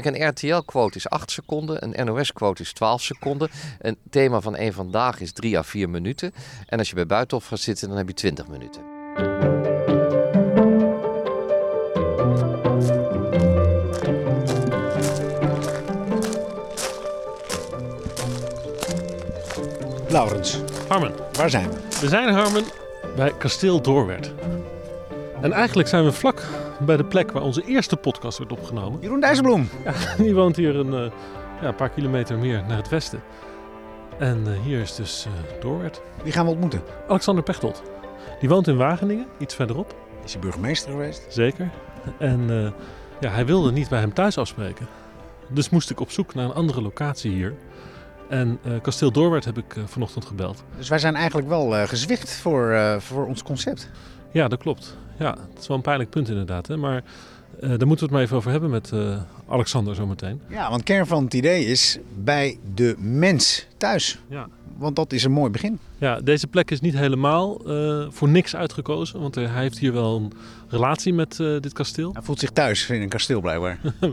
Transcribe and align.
Kijk, 0.00 0.06
een 0.06 0.28
RTL-quote 0.28 0.96
is 0.96 1.08
8 1.08 1.30
seconden, 1.30 1.84
een 1.84 2.06
NOS-quote 2.06 2.62
is 2.62 2.72
12 2.72 3.02
seconden. 3.02 3.50
Een 3.78 3.96
thema 4.10 4.40
van 4.40 4.56
één 4.56 4.72
vandaag 4.72 5.20
is 5.20 5.32
3 5.32 5.58
à 5.58 5.62
4 5.62 5.88
minuten. 5.88 6.34
En 6.66 6.78
als 6.78 6.88
je 6.88 6.94
bij 6.94 7.06
Buitenhof 7.06 7.46
gaat 7.46 7.58
zitten, 7.58 7.88
dan 7.88 7.96
heb 7.96 8.08
je 8.08 8.14
20 8.14 8.48
minuten. 8.48 8.82
Laurens, 20.08 20.60
Harmen, 20.88 21.12
waar 21.32 21.50
zijn 21.50 21.70
we? 21.70 21.76
we 22.00 22.08
zijn 22.08 22.28
Harmen 22.28 22.64
bij 23.16 23.32
Kasteel 23.38 23.82
Doorwerd. 23.82 24.32
En 25.40 25.52
eigenlijk 25.52 25.88
zijn 25.88 26.04
we 26.04 26.12
vlak 26.12 26.42
bij 26.80 26.96
de 26.96 27.04
plek 27.04 27.30
waar 27.32 27.42
onze 27.42 27.64
eerste 27.64 27.96
podcast 27.96 28.38
werd 28.38 28.52
opgenomen. 28.52 29.00
Jeroen 29.00 29.20
Dijsselbloem. 29.20 29.68
Die 30.18 30.34
woont 30.34 30.56
hier 30.56 30.76
een, 30.76 30.94
eh, 30.94 31.10
ja, 31.60 31.68
een 31.68 31.74
paar 31.74 31.90
kilometer 31.90 32.38
meer 32.38 32.64
naar 32.68 32.76
het 32.76 32.88
westen. 32.88 33.22
En 34.18 34.42
eh, 34.46 34.60
hier 34.60 34.80
is 34.80 34.94
dus 34.94 35.26
eh 35.26 35.60
Doorwerd. 35.60 36.00
Wie 36.22 36.32
gaan 36.32 36.44
we 36.44 36.50
ontmoeten? 36.50 36.82
Alexander 37.08 37.44
Pechtold. 37.44 37.82
Die 38.40 38.48
woont 38.48 38.68
in 38.68 38.76
Wageningen, 38.76 39.26
iets 39.38 39.54
verderop, 39.54 39.94
Is 40.24 40.32
hij 40.32 40.40
burgemeester 40.40 40.90
geweest? 40.90 41.26
zeker. 41.28 41.70
En 42.18 42.72
ja, 43.20 43.30
hij 43.30 43.46
wilde 43.46 43.72
niet 43.72 43.88
bij 43.88 44.00
hem 44.00 44.14
thuis 44.14 44.38
afspreken. 44.38 44.86
Dus 45.48 45.70
moest 45.70 45.90
ik 45.90 46.00
op 46.00 46.10
zoek 46.10 46.34
naar 46.34 46.44
een 46.44 46.54
andere 46.54 46.82
locatie 46.82 47.30
hier. 47.30 47.54
En 48.28 48.60
Kasteel 48.82 49.10
Doorwerd 49.12 49.44
heb 49.44 49.58
ik 49.58 49.76
vanochtend 49.84 50.24
gebeld. 50.24 50.64
Dus 50.76 50.88
wij 50.88 50.98
zijn 50.98 51.14
eigenlijk 51.14 51.48
wel 51.48 51.86
gezwicht 51.86 52.32
voor, 52.36 52.96
voor 52.98 53.26
ons 53.26 53.42
concept. 53.42 53.90
Ja, 54.32 54.48
dat 54.48 54.58
klopt. 54.58 54.96
Ja, 55.18 55.30
het 55.30 55.60
is 55.60 55.66
wel 55.66 55.76
een 55.76 55.82
pijnlijk 55.82 56.10
punt 56.10 56.28
inderdaad. 56.28 56.66
Hè? 56.66 56.76
Maar 56.76 57.02
eh, 57.60 57.68
daar 57.68 57.86
moeten 57.86 57.88
we 57.88 58.02
het 58.02 58.10
maar 58.10 58.22
even 58.22 58.36
over 58.36 58.50
hebben 58.50 58.70
met 58.70 58.92
eh, 58.92 59.16
Alexander 59.48 59.94
zometeen. 59.94 60.40
Ja, 60.48 60.70
want 60.70 60.82
kern 60.82 61.06
van 61.06 61.24
het 61.24 61.34
idee 61.34 61.64
is 61.64 61.98
bij 62.14 62.58
de 62.74 62.94
mens 62.98 63.66
thuis. 63.76 64.18
Ja. 64.28 64.48
Want 64.76 64.96
dat 64.96 65.12
is 65.12 65.24
een 65.24 65.32
mooi 65.32 65.50
begin. 65.50 65.78
ja, 65.98 66.20
deze 66.20 66.46
plek 66.46 66.70
is 66.70 66.80
niet 66.80 66.94
helemaal 66.94 67.60
eh, 67.66 68.06
voor 68.10 68.28
niks 68.28 68.56
uitgekozen. 68.56 69.20
Want 69.20 69.34
hij 69.34 69.46
heeft 69.46 69.78
hier 69.78 69.92
wel 69.92 70.16
een 70.16 70.32
relatie 70.68 71.12
met 71.14 71.36
dit 71.36 71.72
kasteel. 71.72 72.12
Hij 72.12 72.22
voelt 72.22 72.38
zich 72.38 72.50
thuis 72.50 72.90
in 72.90 73.02
een 73.02 73.08
kasteel 73.08 73.40
blijkbaar. 73.40 73.78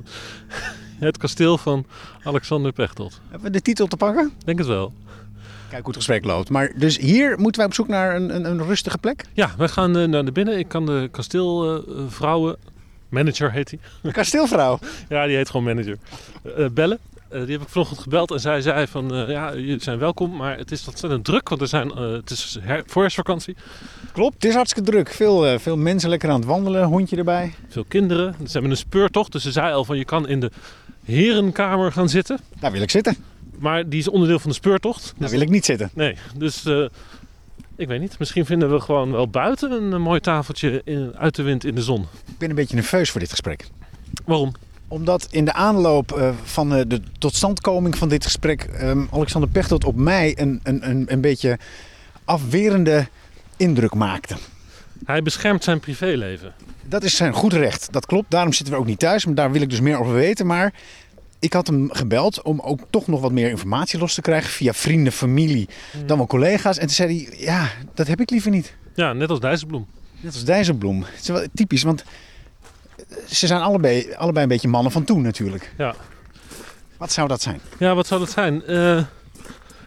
Het 1.00 1.18
kasteel 1.18 1.58
van 1.58 1.86
Alexander 2.24 2.72
Pechtold. 2.72 3.22
Hebben 3.30 3.42
we 3.42 3.58
de 3.58 3.62
titel 3.62 3.88
te 3.88 3.98
pakken? 3.98 4.32
Denk 4.46 4.58
het 4.58 4.68
wel. 4.68 4.94
Kijk 5.72 5.84
hoe 5.86 5.94
het 5.94 6.04
gesprek 6.04 6.26
loopt. 6.26 6.50
Maar 6.50 6.72
dus 6.76 6.98
hier 6.98 7.30
moeten 7.40 7.56
wij 7.58 7.66
op 7.66 7.74
zoek 7.74 7.88
naar 7.88 8.16
een, 8.16 8.36
een, 8.36 8.46
een 8.46 8.64
rustige 8.66 8.98
plek. 8.98 9.24
Ja, 9.34 9.52
wij 9.58 9.68
gaan 9.68 9.98
eh, 9.98 10.08
naar 10.08 10.26
de 10.26 10.32
binnen. 10.32 10.58
Ik 10.60 10.68
kan 10.68 10.86
de 10.86 11.08
kasteelvrouwen, 11.12 12.56
manager 13.10 13.52
heet 13.52 13.70
hij. 13.70 13.80
Een 14.02 14.12
kasteelvrouw. 14.12 14.80
Ja, 15.10 15.26
die 15.26 15.36
heet 15.36 15.50
gewoon 15.50 15.66
manager. 15.66 15.98
Eh, 16.58 16.66
bellen. 16.72 17.00
Eh, 17.30 17.42
die 17.42 17.52
heb 17.52 17.62
ik 17.62 17.68
vanochtend 17.70 18.00
gebeld 18.00 18.32
en 18.32 18.40
zij 18.40 18.62
zei 18.62 18.88
van 18.88 19.26
ja, 19.28 19.54
jullie 19.56 19.82
zijn 19.84 20.00
welkom, 20.00 20.36
maar 20.36 20.58
het 20.58 20.72
is 20.72 20.88
ontzettend 20.88 21.24
druk, 21.26 21.50
want 21.50 21.62
er 21.62 21.68
zijn, 21.68 21.90
het 21.98 22.30
is 22.30 22.58
her- 22.62 22.84
voorjaarsvakantie. 22.86 23.56
Klopt, 24.12 24.34
het 24.34 24.46
is 24.46 24.54
hartstikke 24.54 24.92
druk. 24.92 25.10
Veel, 25.10 25.60
veel 25.60 25.78
mensen 25.78 26.10
lekker 26.10 26.30
aan 26.30 26.36
het 26.40 26.46
wandelen, 26.46 26.84
hondje 26.84 27.16
erbij. 27.18 27.54
Veel 27.70 27.86
kinderen. 27.88 28.36
Ze 28.46 28.52
hebben 28.52 28.72
een 28.72 28.78
speurtocht, 28.78 29.32
dus 29.32 29.44
ze 29.44 29.52
zei 29.52 29.74
al 29.74 29.86
van 29.86 29.98
je 29.98 30.06
kan 30.06 30.28
in 30.28 30.40
de 30.40 30.52
herenkamer 31.06 31.92
gaan 31.92 32.10
zitten. 32.10 32.40
Daar 32.60 32.72
wil 32.72 32.82
ik 32.82 32.90
zitten. 32.92 33.16
Maar 33.62 33.90
die 33.90 34.00
is 34.00 34.08
onderdeel 34.08 34.40
van 34.40 34.50
de 34.50 34.56
speurtocht. 34.56 35.14
Daar 35.18 35.30
wil 35.30 35.42
ik 35.42 35.50
niet 35.50 35.66
zitten. 35.66 35.90
Nee, 35.94 36.16
dus 36.36 36.66
eh, 36.66 36.86
ik 37.76 37.88
weet 37.88 38.00
niet. 38.00 38.20
Misschien 38.20 38.46
vinden 38.46 38.72
we 38.72 38.80
gewoon 38.80 39.12
wel 39.12 39.28
buiten 39.28 39.72
een, 39.72 39.94
eh, 39.94 40.00
mooi 40.00 40.20
tafeltje 40.20 40.82
in, 40.84 41.14
uit 41.18 41.36
de 41.36 41.44
wind 41.44 41.66
in 41.66 41.76
de 41.76 41.82
zon. 41.82 42.02
Ik 42.02 42.38
ben 42.38 42.50
een 42.50 42.56
beetje 42.56 42.76
nerveus 42.76 43.10
voor 43.10 43.20
dit 43.20 43.30
gesprek. 43.30 43.68
Waarom? 44.26 44.52
Omdat 44.88 45.28
in 45.32 45.46
de 45.46 45.54
aanloop 45.54 46.12
eh, 46.12 46.32
van 46.44 46.70
de 46.70 47.02
totstandkoming 47.18 47.98
van 47.98 48.10
dit 48.10 48.24
gesprek 48.24 48.64
ehm, 48.64 49.06
Alexander 49.12 49.50
Pechtold 49.50 49.84
op 49.84 49.96
mij 49.96 50.40
een, 50.40 50.60
een, 50.64 50.90
een, 50.90 51.06
een 51.12 51.22
beetje 51.22 51.60
afwerende 52.26 53.08
indruk 53.58 53.94
maakte. 53.94 54.36
Hij 55.06 55.22
beschermt 55.22 55.64
zijn 55.64 55.80
privéleven. 55.80 56.54
Dat 56.84 57.04
is 57.04 57.16
zijn 57.16 57.34
goed 57.34 57.54
recht, 57.54 57.94
dat 57.94 58.06
klopt. 58.06 58.32
Daarom 58.32 58.54
zitten 58.54 58.74
we 58.74 58.80
ook 58.80 58.86
niet 58.86 59.00
thuis, 59.00 59.26
maar 59.26 59.36
daar 59.36 59.52
wil 59.52 59.62
ik 59.62 59.70
dus 59.70 59.80
meer 59.80 60.00
over 60.00 60.14
weten. 60.14 60.46
Maar 60.46 60.74
ik 61.42 61.54
had 61.54 61.68
hem 61.68 61.90
gebeld 61.92 62.42
om 62.42 62.60
ook 62.60 62.80
toch 62.90 63.08
nog 63.08 63.22
wat 63.22 63.32
meer 63.32 63.50
informatie 63.50 64.00
los 64.00 64.14
te 64.14 64.22
krijgen 64.22 64.50
via 64.50 64.74
vrienden, 64.74 65.14
familie, 65.14 65.70
dan 66.06 66.18
wel 66.18 66.28
collega's. 66.28 66.78
En 66.78 66.86
toen 66.86 66.96
zei 66.96 67.26
hij, 67.28 67.38
ja, 67.40 67.70
dat 67.94 68.08
heb 68.08 68.20
ik 68.22 68.30
liever 68.30 68.52
niet. 68.52 68.76
Ja, 68.96 69.14
net 69.14 69.30
als 69.30 69.40
Dijsselbloem. 69.40 69.86
Net 70.20 70.34
als 70.34 70.44
Dijsselbloem. 70.44 71.02
Het 71.04 71.22
is 71.22 71.28
wel 71.28 71.46
typisch, 71.54 71.84
want 71.84 72.04
ze 73.28 73.48
zijn 73.48 73.62
allebei, 73.62 74.14
allebei 74.14 74.44
een 74.44 74.50
beetje 74.52 74.68
mannen 74.68 74.92
van 74.92 75.04
toen 75.04 75.22
natuurlijk. 75.22 75.74
Ja. 75.78 75.96
Wat 76.98 77.12
zou 77.12 77.28
dat 77.28 77.42
zijn? 77.42 77.60
Ja, 77.80 77.96
wat 77.96 78.08
zou 78.08 78.20
dat 78.20 78.30
zijn? 78.32 78.66
Eh, 78.66 79.04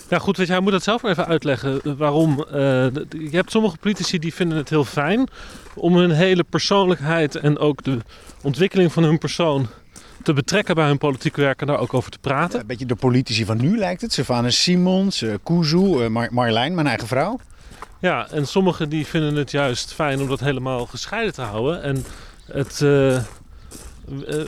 ja, 0.09 0.19
goed, 0.19 0.37
weet 0.37 0.47
je, 0.47 0.53
hij 0.53 0.63
moet 0.63 0.73
dat 0.73 0.83
zelf 0.83 1.03
maar 1.03 1.11
even 1.11 1.27
uitleggen. 1.27 1.81
eh, 1.83 1.93
Waarom? 1.93 2.43
eh, 2.45 2.53
je 3.09 3.29
hebt 3.31 3.51
sommige 3.51 3.77
politici 3.77 4.19
die 4.19 4.35
vinden 4.35 4.59
het 4.59 4.69
heel 4.71 4.85
fijn 4.85 5.29
om 5.75 5.97
hun 5.97 6.11
hele 6.11 6.45
persoonlijkheid 6.45 7.35
en 7.37 7.59
ook 7.59 7.83
de 7.83 7.99
ontwikkeling 8.43 8.93
van 8.93 9.03
hun 9.03 9.19
persoon 9.19 9.67
te 10.25 10.33
betrekken 10.33 10.75
bij 10.75 10.87
hun 10.87 10.99
politiek 10.99 11.37
werk 11.37 11.61
en 11.61 11.67
daar 11.67 11.79
ook 11.79 11.95
over 11.95 12.11
te 12.11 12.19
praten. 12.19 12.61
Een 12.61 12.67
beetje 12.67 12.87
de 12.87 12.95
politici 12.95 13.45
van 13.45 13.57
nu 13.57 13.79
lijkt 13.79 14.01
het. 14.01 14.13
Sylvana 14.13 14.51
Simons, 14.51 15.23
eh, 15.23 15.35
Kuzu, 15.43 16.03
eh, 16.03 16.09
Mar 16.09 16.29
Marjolein, 16.31 16.75
mijn 16.75 16.87
eigen 16.87 17.09
vrouw. 17.09 17.39
Ja, 17.99 18.29
en 18.31 18.47
sommigen 18.47 18.89
die 18.89 19.07
vinden 19.07 19.35
het 19.35 19.51
juist 19.51 19.93
fijn 19.93 20.21
om 20.21 20.29
dat 20.29 20.41
helemaal 20.41 20.87
gescheiden 20.87 21.33
te 21.33 21.43
houden 21.43 21.83
en 21.83 22.05
het, 22.47 22.83
eh, 22.83 23.23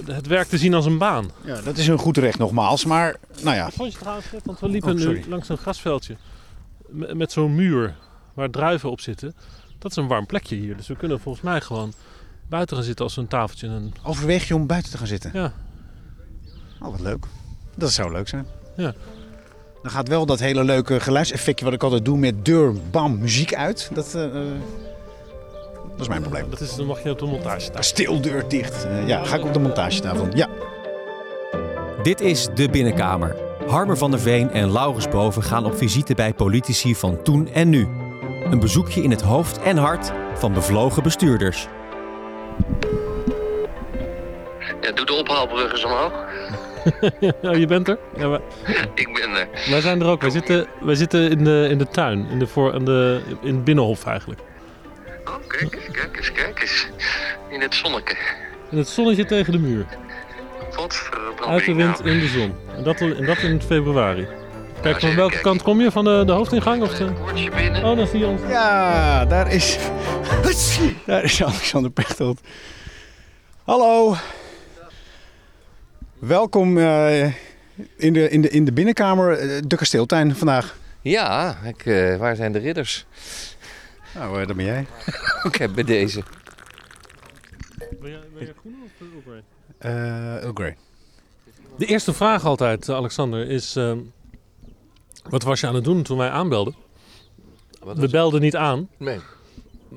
het 0.07 0.27
werk 0.27 0.49
te 0.49 0.59
zien 0.59 0.75
als 0.75 0.87
een 0.87 0.99
baan. 0.99 1.31
Ja, 1.45 1.61
dat 1.61 1.77
is 1.77 1.87
hun 1.87 1.99
goed 1.99 2.17
recht 2.17 2.39
nogmaals. 2.39 2.85
Maar, 2.85 3.17
nou 3.43 3.57
ja, 3.57 3.71
Vond 3.71 3.93
je 3.93 3.99
trouwens 3.99 4.27
gek? 4.27 4.45
Want 4.45 4.61
we 4.61 4.69
liepen 4.69 4.93
Oh, 4.93 5.07
nu 5.07 5.25
langs 5.29 5.49
een 5.49 5.57
grasveldje 5.57 6.17
met, 6.91 7.33
zo'n 7.33 7.55
muur 7.55 7.97
waar 8.35 8.51
druiven 8.51 8.91
op 8.91 9.01
zitten. 9.01 9.35
Dat 9.79 9.91
is 9.91 9.97
een 9.97 10.07
warm 10.07 10.27
plekje 10.27 10.57
hier, 10.57 10.77
dus 10.77 10.87
we 10.87 10.97
kunnen 10.97 11.21
volgens 11.21 11.45
mij 11.45 11.61
gewoon 11.61 11.93
buiten 12.49 12.77
gaan 12.77 12.85
zitten 12.85 13.05
als 13.05 13.17
een 13.17 13.29
tafeltje. 13.29 13.69
En, 13.69 13.93
overweeg 14.03 14.49
je 14.49 14.55
om 14.55 14.67
buiten 14.67 14.91
te 14.91 14.99
gaan 14.99 15.07
zitten? 15.07 15.31
ja, 15.35 15.53
Oh, 16.87 16.93
wat 16.93 17.01
leuk. 17.01 17.25
Dat 17.75 17.91
zou 17.91 18.13
leuk 18.13 18.29
zijn. 18.29 18.47
Ja. 18.77 18.95
Dan 19.83 19.91
gaat 19.91 20.09
wel 20.09 20.27
dat 20.27 20.39
hele 20.39 20.65
leuke 20.65 21.01
geluidseffectje 21.01 21.65
wat 21.65 21.75
ik 21.75 21.83
altijd 21.83 22.05
doe 22.05 22.19
met 22.19 22.45
deur, 22.45 22.75
bam, 22.91 23.19
muziek 23.19 23.55
uit. 23.55 23.91
Dat, 23.93 24.15
eh, 24.15 24.25
eh, 24.25 24.33
dat 25.91 26.01
is 26.01 26.09
mijn 26.09 26.21
probleem. 26.21 26.51
dat 26.51 26.61
is, 26.61 26.77
dan 26.77 26.87
mag 26.87 27.03
je 27.03 27.11
op 27.11 27.19
de 27.19 27.25
montage 27.25 27.61
staan. 27.61 27.75
Kasteeldeur 27.75 28.49
dicht. 28.49 28.85
Eh, 28.85 29.09
ja, 29.09 29.25
ga 29.25 29.37
ik 29.37 29.45
op 29.45 29.53
de 29.53 29.59
montagetafel. 29.59 30.29
Ja. 30.35 30.49
Dit 32.03 32.21
is 32.21 32.49
De 32.55 32.69
Binnenkamer. 32.69 33.37
Harmer 33.67 33.97
van 33.97 34.11
der 34.11 34.21
Veen 34.21 34.51
en 34.51 34.73
Laurens 34.73 35.09
Boven 35.09 35.43
gaan 35.43 35.65
op 35.65 35.77
visite 35.77 36.15
bij 36.15 36.35
politici 36.35 36.95
van 36.95 37.23
toen 37.23 37.49
en 37.49 37.69
nu. 37.69 37.89
Een 38.45 38.61
bezoekje 38.61 39.03
in 39.03 39.11
het 39.11 39.23
hoofd 39.23 39.59
en 39.63 39.77
hart 39.77 40.13
van 40.35 40.53
bevlogen 40.53 41.03
bestuurders. 41.03 41.69
Ja, 44.81 44.93
doe 44.93 45.07
de 45.07 45.13
ophaalbrug 45.13 45.73
eens 45.73 45.85
omhoog. 45.85 46.13
Ja, 47.21 47.53
je 47.63 47.67
bent 47.67 47.89
er? 47.89 47.99
Ja, 48.17 48.41
Ik 48.95 49.13
ben 49.13 49.31
er. 49.31 49.49
wij 49.71 49.81
zijn 49.81 50.01
er 50.01 50.07
ook. 50.07 50.21
Wij 50.21 50.31
zitten, 50.31 50.67
wij 50.81 50.95
zitten 50.95 51.31
in, 51.31 51.45
de, 51.45 51.67
in 51.71 51.79
de 51.79 51.89
tuin, 51.89 52.27
in, 52.31 52.39
de 52.39 52.47
voor, 52.47 52.75
in, 52.75 52.85
de, 52.85 53.21
in 53.43 53.55
het 53.55 53.65
binnenhof 53.65 54.07
eigenlijk. 54.07 54.41
Oh, 55.25 55.35
kijk 55.47 55.75
eens, 55.75 55.91
kijk 55.91 56.17
eens, 56.17 56.33
kijk 56.33 56.61
eens. 56.61 56.87
In 57.51 57.61
het 57.61 57.75
zonneke. 57.75 58.17
In 58.71 58.79
het 58.79 58.89
zonnetje 58.89 59.25
tegen 59.25 59.53
de 59.53 59.59
muur. 59.59 59.87
Godverdomme. 60.73 61.45
Uit 61.47 61.65
de 61.65 61.75
wind 61.75 61.99
nou. 61.99 62.11
in 62.11 62.21
de 62.21 62.27
zon. 62.27 62.55
En 62.77 62.83
dat, 62.83 63.01
en 63.01 63.25
dat 63.27 63.39
in 63.39 63.63
februari. 63.63 64.27
Kijk, 64.83 65.01
van 65.01 65.15
welke 65.15 65.41
kant 65.41 65.63
kom 65.63 65.81
je? 65.81 65.91
Van 65.91 66.05
de, 66.05 66.23
de 66.27 66.33
hoofdingang? 66.33 66.83
Of 66.83 66.95
de... 66.95 67.13
Woordje 67.13 67.51
binnen. 67.51 67.85
Oh, 67.85 67.97
dan 67.97 68.07
zie 68.07 68.19
je 68.19 68.27
ons. 68.27 68.41
Ja, 68.49 69.25
daar 69.25 69.53
is, 69.53 69.79
daar 71.07 71.25
is 71.25 71.43
Alexander 71.43 71.91
Pechtold. 71.91 72.41
Hallo. 73.65 74.17
Welkom 76.19 76.79
eh, 76.79 77.25
in, 77.97 78.13
de, 78.13 78.29
in, 78.31 78.43
de, 78.43 78.49
in 78.49 78.65
de 78.65 78.73
binnenkamer, 78.73 79.33
eh, 79.39 79.63
de 79.67 79.77
kasteeltuin 79.77 80.35
vandaag. 80.37 80.79
Ja, 81.03 81.57
ik, 81.65 81.87
eh, 81.87 82.17
waar 82.17 82.37
zijn 82.37 82.53
de 82.53 82.59
ridders? 82.59 83.07
Nou, 84.15 84.41
uh, 84.41 84.47
dat 84.47 84.57
ben 84.57 84.65
jij. 84.65 84.87
Oké, 85.47 85.69
bij 85.69 85.85
deze. 85.85 86.23
Ben 88.01 88.11
jij, 88.11 88.21
ben 88.35 88.45
jij 88.45 88.55
groen 88.61 88.77
of 88.85 88.91
Earl 89.01 89.23
Grey? 89.27 89.43
Eh 89.79 90.43
Earl 90.43 90.53
Grey. 90.55 90.77
De 91.79 91.87
eerste 91.87 92.13
vraag 92.13 92.45
altijd, 92.45 92.89
Alexander, 92.89 93.49
is... 93.49 93.77
ehm, 93.77 93.99
wat 95.29 95.43
was 95.43 95.61
je 95.61 95.67
aan 95.67 95.75
het 95.75 95.85
doen 95.85 96.03
toen 96.03 96.19
wij 96.19 96.31
aanbelden? 96.31 96.75
Wat 97.83 97.99
We 97.99 98.09
belden 98.09 98.41
niet 98.41 98.57
aan. 98.57 98.89
Nee, 98.97 99.19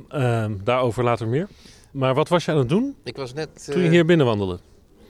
Ehm, 0.09 0.53
daarover 0.63 1.03
later 1.03 1.27
meer. 1.27 1.47
Maar 1.91 2.13
wat 2.13 2.27
was 2.29 2.45
je 2.45 2.51
aan 2.51 2.57
het 2.57 2.69
doen 2.69 2.95
ik 3.03 3.15
was 3.15 3.33
net... 3.33 3.69
toen 3.71 3.81
je 3.81 3.89
hier 3.89 4.05
binnenwandelde? 4.05 4.59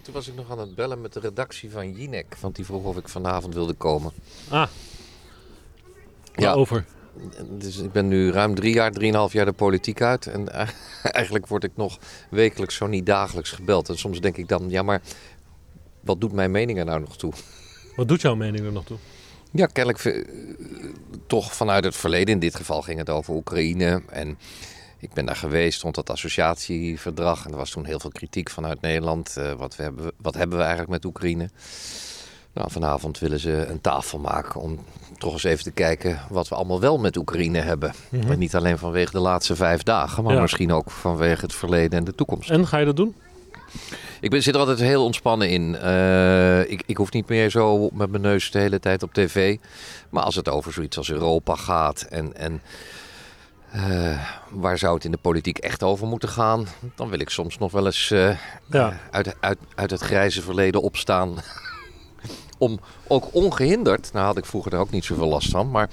Toen 0.01 0.13
was 0.13 0.28
ik 0.28 0.36
nog 0.36 0.51
aan 0.51 0.60
het 0.60 0.75
bellen 0.75 1.01
met 1.01 1.13
de 1.13 1.19
redactie 1.19 1.72
van 1.72 1.92
Jinek. 1.92 2.36
Want 2.40 2.56
die 2.56 2.66
vroeg 2.66 2.84
of 2.84 2.98
ik 2.98 3.07
vanavond 3.10 3.54
wilde 3.54 3.74
komen. 3.74 4.12
Ah, 4.50 4.68
Ja, 6.36 6.46
waarover? 6.46 6.86
dus 7.50 7.78
ik 7.78 7.92
ben 7.92 8.07
nu 8.07 8.31
ruim 8.31 8.56
drie 8.56 8.74
jaar, 8.74 8.92
drieënhalf 8.92 9.34
jaar 9.34 9.46
de 9.46 9.51
politiek 9.51 10.01
uit. 10.01 10.28
En 10.28 10.50
eigenlijk 11.04 11.48
word 11.48 11.63
ik 11.63 11.72
nog 11.75 11.98
wekelijks, 12.30 12.75
zo 12.75 12.88
niet 12.88 13.06
dagelijks 13.06 13.51
gebeld. 13.51 13.90
En 13.90 13.98
soms 13.98 14.22
denk 14.22 14.38
ik 14.38 14.48
dan, 14.48 14.69
ja 14.69 14.81
maar 14.81 15.01
wat 16.00 16.22
doet 16.22 16.31
mijn 16.31 16.52
mening 16.52 16.80
er 16.80 16.86
nou 16.86 17.00
nog 17.00 17.18
toe? 17.18 17.34
Wat 17.95 18.07
doet 18.07 18.22
jouw 18.22 18.36
mening 18.36 18.66
er 18.66 18.72
nog 18.72 18.86
toe? 18.86 18.98
Ja, 19.52 19.66
kennelijk 19.66 20.06
eh, 20.06 20.25
toch 21.28 21.54
vanuit 21.56 21.84
het 21.84 21.95
verleden. 21.95 22.34
In 22.34 22.40
dit 22.40 22.56
geval 22.56 22.81
ging 22.81 23.00
het 23.00 23.10
over 23.10 23.34
Oekraïne. 23.34 24.02
En 24.10 24.38
ik 25.00 25.13
ben 25.13 25.25
daar 25.25 25.36
geweest 25.36 25.81
rond 25.81 25.96
dat 25.96 26.10
associatieverdrag. 26.10 27.46
En 27.46 27.51
er 27.51 27.57
was 27.57 27.69
toen 27.69 27.86
heel 27.86 28.00
veel 28.00 28.12
kritiek 28.12 28.50
vanuit 28.50 28.81
Nederland. 28.81 29.36
Uh, 29.38 29.51
wat, 29.54 29.75
we 29.75 29.84
hebben, 29.84 30.12
wat 30.18 30.34
hebben 30.34 30.57
we 30.57 30.63
eigenlijk 30.63 30.92
met 30.92 31.06
Oekraïne? 31.06 31.50
Nou, 32.54 32.72
vanavond 32.72 33.19
willen 33.19 33.40
ze 33.40 33.66
een 33.69 33.81
tafel 33.81 34.19
maken 34.19 34.62
om 34.62 34.80
toch 35.18 35.34
eens 35.34 35.44
even 35.44 35.63
te 35.63 35.72
kijken 35.72 36.19
wat 36.30 36.48
we 36.48 36.56
allemaal 36.56 36.80
wel 36.80 36.98
met 36.98 37.18
Oekraïne 37.18 37.60
hebben. 37.60 37.94
Mm 38.10 38.22
-hmm. 38.22 38.38
niet 38.38 38.56
alleen 38.56 38.78
vanwege 38.78 39.12
de 39.12 39.19
laatste 39.19 39.56
vijf 39.56 39.84
dagen, 39.84 40.24
maar 40.24 40.34
ja. 40.34 40.42
misschien 40.42 40.72
ook 40.72 40.92
vanwege 40.92 41.42
het 41.42 41.56
verleden 41.56 42.00
en 42.00 42.06
de 42.06 42.16
toekomst. 42.16 42.50
En 42.50 42.68
ga 42.68 42.78
je 42.78 42.86
dat 42.86 42.95
doen? 42.95 43.16
Ik 44.22 44.30
ben, 44.30 44.44
zit 44.44 44.54
er 44.54 44.60
altijd 44.60 44.80
heel 44.80 45.04
ontspannen 45.04 45.50
in. 45.50 45.78
Uh, 45.84 46.72
ik, 46.72 46.84
ik 46.86 46.98
hoef 46.98 47.12
niet 47.12 47.28
meer 47.28 47.50
zo 47.50 47.90
met 47.94 48.10
mijn 48.10 48.22
neus 48.22 48.52
de 48.52 48.60
hele 48.60 48.80
tijd 48.80 49.04
op 49.04 49.13
tv. 49.13 49.57
Maar 50.10 50.24
als 50.24 50.36
het 50.36 50.50
over 50.50 50.74
zoiets 50.74 50.98
als 50.98 51.12
Europa 51.12 51.56
gaat 51.56 52.02
en, 52.02 52.36
en 52.36 52.62
uh, 53.75 54.25
waar 54.50 54.77
zou 54.77 54.94
het 54.94 55.06
in 55.06 55.12
de 55.12 55.18
politiek 55.18 55.57
echt 55.57 55.83
over 55.83 56.07
moeten 56.07 56.30
gaan, 56.30 56.68
dan 56.95 57.10
wil 57.10 57.19
ik 57.19 57.30
soms 57.30 57.57
nog 57.57 57.71
wel 57.71 57.86
eens 57.86 58.12
uh, 58.12 58.38
ja. 58.66 59.00
uit, 59.12 59.36
uit, 59.39 59.57
uit 59.75 59.92
het 59.92 60.01
grijze 60.01 60.42
verleden 60.42 60.81
opstaan. 60.81 61.36
om 62.57 62.80
ook 63.07 63.33
ongehinderd, 63.33 64.10
nou 64.13 64.25
had 64.25 64.38
ik 64.38 64.45
vroeger 64.45 64.74
er 64.74 64.80
ook 64.80 64.92
niet 64.92 65.06
zoveel 65.06 65.27
last 65.27 65.50
van, 65.50 65.71
maar 65.71 65.89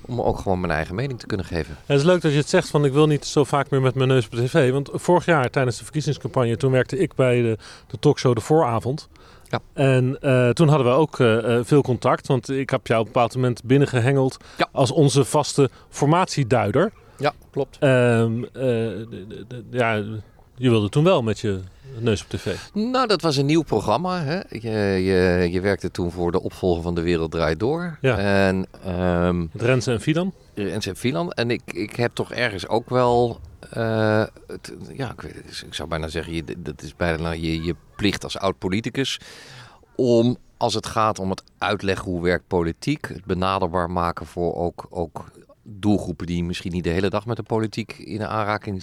om 0.00 0.20
ook 0.20 0.38
gewoon 0.38 0.60
mijn 0.60 0.72
eigen 0.72 0.94
mening 0.94 1.18
te 1.18 1.26
kunnen 1.26 1.46
geven. 1.46 1.76
Het 1.86 1.98
is 1.98 2.04
leuk 2.04 2.20
dat 2.20 2.32
je 2.32 2.38
het 2.38 2.48
zegt 2.48 2.68
van 2.68 2.84
ik 2.84 2.92
wil 2.92 3.06
niet 3.06 3.24
zo 3.24 3.44
vaak 3.44 3.70
meer 3.70 3.80
met 3.80 3.94
mijn 3.94 4.08
neus 4.08 4.24
op 4.24 4.30
de 4.30 4.44
tv. 4.44 4.72
Want 4.72 4.90
vorig 4.92 5.24
jaar 5.24 5.50
tijdens 5.50 5.76
de 5.78 5.84
verkiezingscampagne, 5.84 6.56
toen 6.56 6.72
werkte 6.72 6.98
ik 6.98 7.14
bij 7.14 7.42
de, 7.42 7.58
de 7.86 7.98
talkshow 7.98 8.34
De 8.34 8.40
Vooravond. 8.40 9.08
Ja. 9.48 9.60
En 9.72 10.18
uh, 10.20 10.48
toen 10.48 10.68
hadden 10.68 10.86
we 10.86 10.92
ook 10.92 11.18
uh, 11.18 11.58
veel 11.62 11.82
contact, 11.82 12.26
want 12.26 12.50
ik 12.50 12.70
heb 12.70 12.86
jou 12.86 13.00
op 13.00 13.06
een 13.06 13.12
bepaald 13.12 13.34
moment 13.34 13.64
binnengehengeld 13.64 14.36
ja. 14.56 14.68
als 14.72 14.90
onze 14.90 15.24
vaste 15.24 15.70
formatieduider. 15.88 16.92
Ja, 17.22 17.32
klopt. 17.50 17.78
Um, 17.80 18.48
de, 18.52 19.44
de, 19.48 19.64
ja, 19.70 19.92
je 20.54 20.70
wilde 20.70 20.88
toen 20.88 21.04
wel 21.04 21.22
met 21.22 21.40
je 21.40 21.60
neus 21.98 22.22
op 22.22 22.28
tv. 22.28 22.56
Nou, 22.72 23.06
dat 23.06 23.22
was 23.22 23.36
een 23.36 23.46
nieuw 23.46 23.62
programma. 23.62 24.22
Hè? 24.22 24.40
Je, 24.48 24.70
je, 25.04 25.48
je 25.50 25.60
werkte 25.60 25.90
toen 25.90 26.10
voor 26.10 26.32
de 26.32 26.42
opvolger 26.42 26.82
van 26.82 26.94
De 26.94 27.00
Wereld 27.00 27.30
Draait 27.30 27.60
Door. 27.60 27.98
Ja. 28.00 28.18
En, 28.18 28.66
um, 29.26 29.50
Renze 29.52 29.92
en 29.92 30.00
Filan. 30.00 30.32
Renze 30.54 30.88
en 30.88 30.96
Filan. 30.96 31.32
En 31.32 31.50
ik, 31.50 31.62
ik 31.66 31.96
heb 31.96 32.14
toch 32.14 32.32
ergens 32.32 32.68
ook 32.68 32.90
wel... 32.90 33.40
Uh, 33.76 34.24
het, 34.46 34.72
ja, 34.92 35.10
ik, 35.10 35.20
weet, 35.20 35.64
ik 35.66 35.74
zou 35.74 35.88
bijna 35.88 36.08
zeggen, 36.08 36.32
je, 36.32 36.44
dat 36.58 36.82
is 36.82 36.96
bijna 36.96 37.30
je, 37.30 37.62
je 37.62 37.74
plicht 37.96 38.24
als 38.24 38.38
oud-politicus... 38.38 39.20
om, 39.94 40.36
als 40.56 40.74
het 40.74 40.86
gaat 40.86 41.18
om 41.18 41.30
het 41.30 41.42
uitleggen 41.58 42.10
hoe 42.10 42.22
werkt 42.22 42.46
politiek... 42.46 43.08
het 43.08 43.24
benaderbaar 43.24 43.90
maken 43.90 44.26
voor 44.26 44.54
ook, 44.54 44.86
ook 44.90 45.24
doelgroepen... 45.62 46.26
die 46.26 46.44
misschien 46.44 46.72
niet 46.72 46.84
de 46.84 46.90
hele 46.90 47.10
dag 47.10 47.26
met 47.26 47.36
de 47.36 47.42
politiek 47.42 47.98
in 47.98 48.26
aanraking 48.26 48.82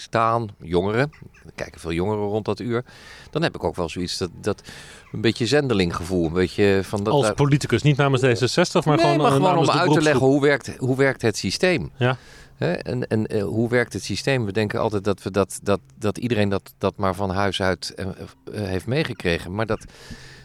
staan, 0.00 0.48
jongeren, 0.60 1.10
er 1.44 1.52
kijken 1.54 1.80
veel 1.80 1.92
jongeren 1.92 2.24
rond 2.24 2.44
dat 2.44 2.60
uur, 2.60 2.84
dan 3.30 3.42
heb 3.42 3.54
ik 3.54 3.64
ook 3.64 3.76
wel 3.76 3.88
zoiets 3.88 4.18
dat, 4.18 4.30
dat 4.40 4.62
een 5.12 5.20
beetje 5.20 5.46
zendelinggevoel, 5.46 6.26
een 6.26 6.32
beetje 6.32 6.80
van 6.82 7.04
dat. 7.04 7.12
Als 7.12 7.32
politicus, 7.32 7.82
niet 7.82 7.96
namens 7.96 8.22
D66, 8.22 8.72
maar 8.72 8.96
nee, 8.96 8.98
gewoon, 8.98 9.16
maar 9.16 9.30
gewoon 9.30 9.56
om 9.56 9.70
uit 9.70 9.92
te 9.92 10.02
leggen 10.02 10.26
hoe 10.26 10.40
werkt, 10.40 10.76
hoe 10.76 10.96
werkt 10.96 11.22
het 11.22 11.36
systeem. 11.36 11.90
Ja. 11.96 12.16
En, 12.58 13.08
en 13.08 13.36
uh, 13.36 13.42
hoe 13.42 13.68
werkt 13.68 13.92
het 13.92 14.02
systeem? 14.02 14.44
We 14.44 14.52
denken 14.52 14.80
altijd 14.80 15.04
dat, 15.04 15.22
we 15.22 15.30
dat, 15.30 15.60
dat, 15.62 15.80
dat 15.98 16.18
iedereen 16.18 16.48
dat, 16.48 16.72
dat 16.78 16.96
maar 16.96 17.14
van 17.14 17.30
huis 17.30 17.62
uit 17.62 17.94
uh, 17.96 18.06
uh, 18.06 18.12
heeft 18.66 18.86
meegekregen, 18.86 19.54
maar 19.54 19.66
dat. 19.66 19.84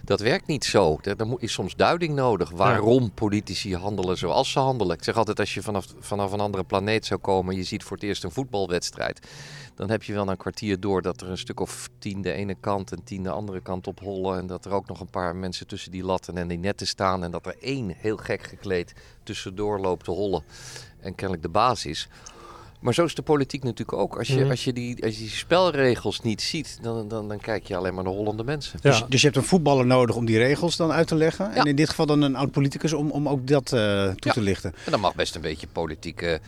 Dat 0.05 0.19
werkt 0.19 0.47
niet 0.47 0.65
zo. 0.65 0.99
Er, 1.01 1.15
is 1.37 1.53
soms 1.53 1.75
duiding 1.75 2.15
nodig 2.15 2.49
waarom 2.49 3.11
politici 3.11 3.75
handelen 3.75 4.17
zoals 4.17 4.51
ze 4.51 4.59
handelen. 4.59 4.97
Ik 4.97 5.03
zeg 5.03 5.17
altijd, 5.17 5.39
als 5.39 5.53
je 5.53 5.61
vanaf, 5.61 5.85
vanaf 5.99 6.31
een 6.31 6.39
andere 6.39 6.63
planeet 6.63 7.05
zou 7.05 7.19
komen... 7.19 7.55
je 7.55 7.63
ziet 7.63 7.83
voor 7.83 7.97
het 7.97 8.05
eerst 8.05 8.23
een 8.23 8.31
voetbalwedstrijd... 8.31 9.27
dan 9.75 9.89
heb 9.89 10.03
je 10.03 10.13
wel 10.13 10.27
een 10.27 10.37
kwartier 10.37 10.79
door 10.79 11.01
dat 11.01 11.21
er 11.21 11.29
een 11.29 11.37
stuk 11.37 11.59
of 11.59 11.89
tien 11.99 12.21
de 12.21 12.31
ene 12.31 12.55
kant... 12.59 12.91
en 12.91 13.03
tien 13.03 13.23
de 13.23 13.29
andere 13.29 13.61
kant 13.61 13.87
op 13.87 13.99
hollen... 13.99 14.39
en 14.39 14.47
dat 14.47 14.65
er 14.65 14.71
ook 14.71 14.87
nog 14.87 14.99
een 14.99 15.09
paar 15.09 15.35
mensen 15.35 15.67
tussen 15.67 15.91
die 15.91 16.03
latten 16.03 16.37
en 16.37 16.47
die 16.47 16.57
netten 16.57 16.87
staan... 16.87 17.23
en 17.23 17.31
dat 17.31 17.45
er 17.45 17.55
één 17.59 17.93
heel 17.97 18.17
gek 18.17 18.43
gekleed 18.43 18.93
tussendoor 19.23 19.79
loopt 19.79 20.03
te 20.03 20.11
hollen... 20.11 20.43
en 20.99 21.15
kennelijk 21.15 21.43
de 21.43 21.51
baas 21.51 21.85
is... 21.85 22.09
Maar 22.83 22.93
zo 22.93 23.03
is 23.03 23.15
de 23.15 23.21
politiek 23.21 23.63
natuurlijk 23.63 23.97
ook. 23.97 24.17
Als 24.17 24.27
je, 24.27 24.39
Mhm. 24.39 24.49
als 24.49 24.63
je, 24.63 24.73
die, 24.73 25.03
als 25.03 25.13
je 25.15 25.19
die 25.21 25.29
spelregels 25.29 26.21
niet 26.21 26.41
ziet, 26.41 26.77
dan, 26.81 27.07
dan, 27.07 27.27
dan 27.27 27.39
kijk 27.39 27.67
je 27.67 27.75
alleen 27.75 27.93
maar 27.93 28.03
naar 28.03 28.13
hollende 28.13 28.43
mensen. 28.43 28.79
Ja. 28.81 28.89
Dus, 28.89 29.03
dus 29.09 29.19
je 29.21 29.27
hebt 29.27 29.39
een 29.39 29.43
voetballer 29.47 29.85
nodig 29.85 30.15
om 30.15 30.25
die 30.25 30.37
regels 30.37 30.75
dan 30.75 30.91
uit 30.91 31.07
te 31.07 31.15
leggen. 31.15 31.45
Ja. 31.45 31.55
En 31.55 31.65
in 31.65 31.75
dit 31.75 31.89
geval 31.89 32.05
dan 32.05 32.21
een 32.21 32.35
oud 32.35 32.51
politicus 32.51 32.93
om, 32.93 33.11
om 33.11 33.29
ook 33.29 33.47
dat 33.47 33.73
eh, 33.73 34.03
toe 34.05 34.13
Ja. 34.15 34.31
te 34.31 34.41
lichten. 34.41 34.73
En 34.85 34.91
dan 34.91 34.99
mag 34.99 35.15
best 35.15 35.35
een 35.35 35.41
beetje 35.41 35.67
politieke 35.71 36.39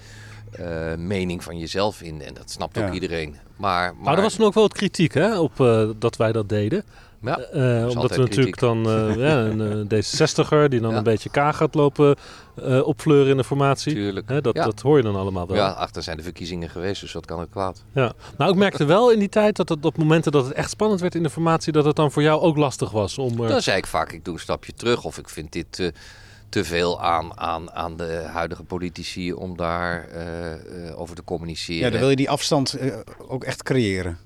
eh, 0.51 0.95
mening 0.95 1.43
van 1.43 1.57
jezelf 1.57 2.01
in. 2.01 2.21
En 2.21 2.33
dat 2.33 2.51
snapt 2.51 2.77
ook 2.77 2.93
iedereen. 2.93 3.35
Maar, 3.57 3.93
maar, 3.95 4.03
Maar 4.03 4.15
er 4.15 4.21
was 4.21 4.33
toen 4.33 4.45
ook 4.45 4.53
wel 4.53 4.63
wat 4.63 4.73
kritiek 4.73 5.13
hè, 5.13 5.39
op 5.39 5.59
eh, 5.61 5.89
dat 5.99 6.15
wij 6.17 6.31
dat 6.31 6.49
deden. 6.49 6.83
Ja, 7.25 7.39
Eh, 7.39 7.87
omdat 7.89 8.11
we 8.15 8.21
natuurlijk 8.21 8.59
dan 8.59 8.89
eh, 8.89 9.15
ja, 9.27 9.37
een 9.39 9.87
eh, 9.89 9.99
D66er 9.99 10.67
die 10.69 10.79
dan 10.79 10.91
Ja. 10.91 10.97
een 10.97 11.03
beetje 11.03 11.29
K 11.29 11.35
gaat 11.55 11.75
lopen 11.75 12.15
eh, 12.63 12.87
opfleuren 12.87 13.31
in 13.31 13.37
de 13.37 13.43
formatie. 13.43 13.93
tuurlijk. 13.93 14.29
Hè, 14.29 14.41
dat, 14.41 14.55
Ja. 14.55 14.63
dat 14.63 14.81
hoor 14.81 14.97
je 14.97 15.03
dan 15.03 15.15
allemaal 15.15 15.47
wel. 15.47 15.55
Ja, 15.55 15.69
achter 15.69 16.03
zijn 16.03 16.17
de 16.17 16.23
verkiezingen 16.23 16.69
geweest, 16.69 17.01
dus 17.01 17.11
dat 17.11 17.25
kan 17.25 17.39
het 17.39 17.49
kwaad. 17.49 17.83
Ja. 17.93 18.13
Nou, 18.37 18.51
ik 18.51 18.57
merkte 18.57 18.85
wel 18.85 19.11
in 19.11 19.19
die 19.19 19.29
tijd 19.29 19.55
dat 19.55 19.69
het 19.69 19.85
op 19.85 19.97
momenten 19.97 20.31
dat 20.31 20.45
het 20.45 20.53
echt 20.53 20.69
spannend 20.69 21.01
werd 21.01 21.15
in 21.15 21.23
de 21.23 21.29
formatie, 21.29 21.71
dat 21.73 21.85
het 21.85 21.95
dan 21.95 22.11
voor 22.11 22.21
jou 22.21 22.41
ook 22.41 22.57
lastig 22.57 22.91
was 22.91 23.17
om. 23.17 23.43
eh, 23.43 23.47
Dan 23.49 23.61
zei 23.61 23.77
ik 23.77 23.87
vaak, 23.87 24.11
ik 24.11 24.25
doe 24.25 24.33
een 24.33 24.39
stapje 24.39 24.73
terug. 24.73 25.03
Of 25.03 25.17
ik 25.17 25.29
vind 25.29 25.51
dit 25.51 25.65
te, 25.69 25.93
te 26.49 26.63
veel 26.63 27.01
aan, 27.01 27.39
aan, 27.39 27.71
aan 27.71 27.97
de 27.97 28.23
huidige 28.31 28.63
politici 28.63 29.33
om 29.33 29.57
daar 29.57 30.07
eh, 30.09 30.53
eh, 30.89 30.99
over 30.99 31.15
te 31.15 31.23
communiceren. 31.23 31.83
Ja, 31.85 31.89
dan 31.89 31.99
wil 31.99 32.09
je 32.09 32.15
die 32.15 32.29
afstand 32.29 32.73
eh, 32.73 32.93
ook 33.27 33.43
echt 33.43 33.63
creëren. 33.63 34.17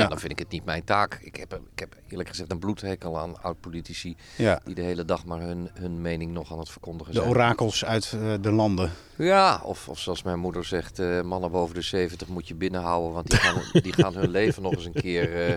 Ja. 0.00 0.08
Dan 0.08 0.18
vind 0.18 0.32
ik 0.32 0.38
het 0.38 0.50
niet 0.50 0.64
mijn 0.64 0.84
taak. 0.84 1.18
Ik 1.22 1.36
heb, 1.36 1.52
ik 1.72 1.78
heb 1.78 1.96
eerlijk 2.08 2.28
gezegd 2.28 2.50
een 2.50 2.58
bloedhekel 2.58 3.18
aan 3.18 3.42
oud-politici 3.42 4.16
Ja. 4.36 4.60
die 4.64 4.74
de 4.74 4.82
hele 4.82 5.04
dag 5.04 5.24
maar 5.24 5.40
hun, 5.40 5.70
hun 5.74 6.00
mening 6.00 6.32
nog 6.32 6.52
aan 6.52 6.58
het 6.58 6.68
verkondigen 6.70 7.12
De 7.14 7.18
zijn. 7.20 7.30
orakels 7.30 7.84
uit 7.84 8.12
eh, 8.12 8.32
de 8.40 8.52
landen. 8.52 8.90
Ja, 9.16 9.60
of, 9.64 9.88
of 9.88 9.98
zoals 9.98 10.22
mijn 10.22 10.38
moeder 10.38 10.64
zegt, 10.64 10.98
eh, 10.98 11.20
mannen 11.22 11.50
boven 11.50 11.74
de 11.74 11.82
70 11.82 12.28
moet 12.28 12.48
je 12.48 12.54
binnenhouden, 12.54 13.12
want 13.12 13.30
die 13.30 13.38
gaan, 13.38 13.62
die 13.82 13.92
gaan 13.92 14.14
hun 14.14 14.30
leven 14.30 14.62
nog 14.62 14.72
eens 14.72 14.84
een 14.84 14.92
keer 14.92 15.46
eh, 15.46 15.54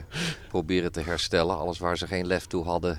proberen 0.49 0.91
te 0.91 1.01
herstellen. 1.01 1.57
Alles 1.57 1.79
waar 1.79 1.97
ze 1.97 2.07
geen 2.07 2.27
lef 2.27 2.45
toe 2.45 2.63
hadden 2.63 2.97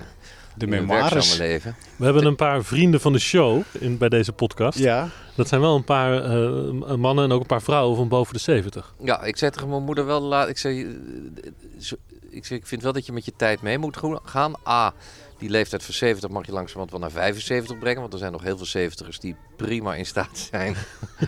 De 0.59 0.67
memoires. 0.67 1.37
leven. 1.37 1.75
We 1.95 2.05
hebben 2.05 2.25
een 2.25 2.35
paar 2.35 2.63
vrienden 2.63 3.01
van 3.01 3.13
de 3.13 3.19
show 3.19 3.61
in, 3.71 3.97
bij 3.97 4.09
deze 4.09 4.31
podcast. 4.33 4.77
Ja. 4.77 5.09
Dat 5.35 5.47
zijn 5.47 5.61
wel 5.61 5.75
een 5.75 5.83
paar 5.83 6.23
eh, 6.23 6.95
mannen 6.95 7.23
en 7.23 7.31
ook 7.31 7.41
een 7.41 7.45
paar 7.47 7.61
vrouwen 7.61 7.95
van 7.95 8.07
boven 8.07 8.33
de 8.33 8.39
70. 8.39 8.93
Ja, 9.03 9.23
ik 9.23 9.37
zei 9.37 9.51
tegen 9.51 9.69
mijn 9.69 9.83
moeder 9.83 10.05
wel 10.05 10.21
laat. 10.21 10.49
Ik 10.49 10.57
zei, 10.57 10.83
eh, 10.83 11.91
ik 12.29 12.45
zei, 12.45 12.59
ik 12.59 12.67
vind 12.67 12.81
wel 12.83 12.93
dat 12.93 13.05
je 13.05 13.11
met 13.11 13.25
je 13.25 13.33
tijd 13.37 13.61
mee 13.61 13.77
moet 13.77 13.97
gaan. 14.23 14.53
A, 14.67 14.93
die 15.37 15.49
leeftijd 15.49 15.83
van 15.83 15.93
70 15.93 16.29
mag 16.29 16.45
je 16.45 16.51
langzamerhand 16.51 16.91
wel 16.91 16.99
naar 16.99 17.11
75 17.11 17.79
brengen. 17.79 18.01
Want 18.01 18.13
er 18.13 18.19
zijn 18.19 18.31
nog 18.31 18.43
heel 18.43 18.57
veel 18.57 18.89
70ers 18.89 19.17
die 19.19 19.35
prima 19.57 19.95
in 19.95 20.05
staat 20.05 20.37
zijn 20.51 20.75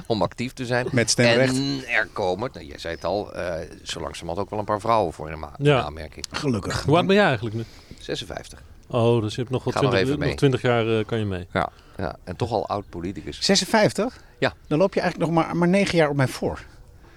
om 0.07 0.21
actief 0.21 0.53
te 0.53 0.65
zijn. 0.65 0.87
Met 0.91 1.09
stemrecht. 1.09 1.53
En 1.55 1.83
er 1.87 2.07
komen, 2.13 2.49
nou, 2.53 2.65
jij 2.65 2.77
zei 2.77 2.95
het 2.95 3.05
al, 3.05 3.33
eh 3.33 3.69
zo 3.83 3.99
langzamerhand 3.99 4.39
ook 4.45 4.49
wel 4.49 4.59
een 4.59 4.65
paar 4.65 4.79
vrouwen 4.79 5.13
voor 5.13 5.29
in, 5.31 5.39
ma- 5.39 5.53
in 5.57 5.65
Ja. 5.65 5.81
aanmerking. 5.81 6.25
Gelukkig. 6.31 6.83
Hoe 6.83 6.95
oud 6.95 7.05
ben 7.07 7.15
jij 7.15 7.25
eigenlijk 7.25 7.55
nu? 7.55 7.63
56. 7.99 8.61
Oh, 8.91 9.21
dus 9.21 9.35
je 9.35 9.39
hebt 9.41 9.51
nog 9.53 9.63
wel 9.63 9.73
Ga 9.73 9.81
nog 9.81 9.89
20, 9.91 10.07
even 10.09 10.19
mee. 10.19 10.29
nog 10.29 10.37
20 10.37 10.61
jaar 10.61 10.97
eh, 10.99 11.05
kan 11.05 11.19
je 11.19 11.25
mee. 11.25 11.47
Ja, 11.53 11.69
ja. 11.97 12.15
En 12.23 12.35
toch 12.35 12.51
al 12.51 12.67
oud 12.67 12.89
politicus. 12.89 13.39
56? 13.41 14.23
Ja. 14.39 14.53
Dan 14.67 14.77
loop 14.77 14.93
je 14.93 14.99
eigenlijk 15.01 15.31
nog 15.31 15.43
maar, 15.43 15.55
maar 15.57 15.67
9 15.67 15.97
jaar 15.97 16.09
op 16.09 16.15
mij 16.15 16.27
voor. 16.27 16.65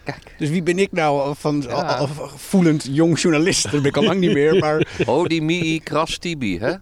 Kijk. 0.05 0.35
Dus 0.39 0.49
wie 0.49 0.63
ben 0.63 0.79
ik 0.79 0.93
nou 0.93 1.35
van 1.37 1.61
Ja. 1.61 1.69
al- 1.73 2.07
al- 2.07 2.29
voelend 2.29 2.89
jong 2.91 3.21
journalist? 3.21 3.63
Dat 3.63 3.73
ben 3.73 3.85
ik 3.85 3.97
al 3.97 4.03
lang 4.05 4.21
niet 4.21 4.33
meer. 4.33 4.59
Maar 4.59 4.89
Hodimi 5.07 5.81
Kras 5.81 6.19
Tibi, 6.19 6.59
hè? 6.59 6.75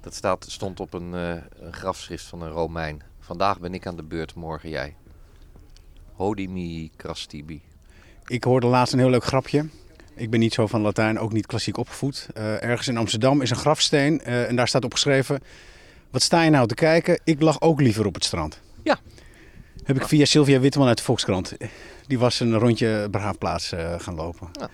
Dat 0.00 0.14
staat, 0.14 0.44
stond 0.48 0.80
op 0.80 0.94
een, 0.94 1.14
eh, 1.14 1.30
een 1.60 1.72
grafschrift 1.72 2.24
van 2.24 2.42
een 2.42 2.50
Romein. 2.50 3.02
Vandaag 3.20 3.60
ben 3.60 3.74
ik 3.74 3.86
aan 3.86 3.96
de 3.96 4.02
beurt, 4.02 4.34
morgen 4.34 4.68
jij. 4.70 4.94
Hodimi 6.14 6.90
Kras 6.96 7.26
Tibi. 7.26 7.62
ik 8.26 8.44
hoorde 8.44 8.66
laatst 8.66 8.92
een 8.92 8.98
heel 8.98 9.10
leuk 9.10 9.24
grapje. 9.24 9.66
Ik 10.18 10.30
ben 10.30 10.40
niet 10.40 10.54
zo 10.54 10.66
van 10.66 10.80
Latijn, 10.80 11.18
ook 11.18 11.32
niet 11.32 11.46
klassiek 11.46 11.76
opgevoed. 11.76 12.28
Eh, 12.34 12.62
ergens 12.62 12.88
in 12.88 12.96
Amsterdam 12.96 13.42
is 13.42 13.50
een 13.50 13.56
grafsteen 13.56 14.20
eh, 14.20 14.48
en 14.48 14.56
daar 14.56 14.68
staat 14.68 14.84
opgeschreven... 14.84 15.40
Wat 16.10 16.22
sta 16.22 16.42
je 16.42 16.50
nou 16.50 16.66
te 16.66 16.74
kijken? 16.74 17.20
Ik 17.24 17.40
lag 17.40 17.60
ook 17.60 17.80
liever 17.80 18.06
op 18.06 18.14
het 18.14 18.24
strand. 18.24 18.60
Ja. 18.82 18.98
Heb 19.84 19.96
ik 19.96 20.08
via 20.08 20.24
Sylvia 20.24 20.60
Witteman 20.60 20.88
uit 20.88 20.96
de 20.96 21.02
Volkskrant. 21.02 21.56
Die 22.06 22.18
was 22.18 22.40
een 22.40 22.58
rondje 22.58 23.08
Begraafplaats 23.10 23.72
eh, 23.72 23.94
gaan 23.98 24.14
lopen. 24.14 24.48
Ja. 24.52 24.68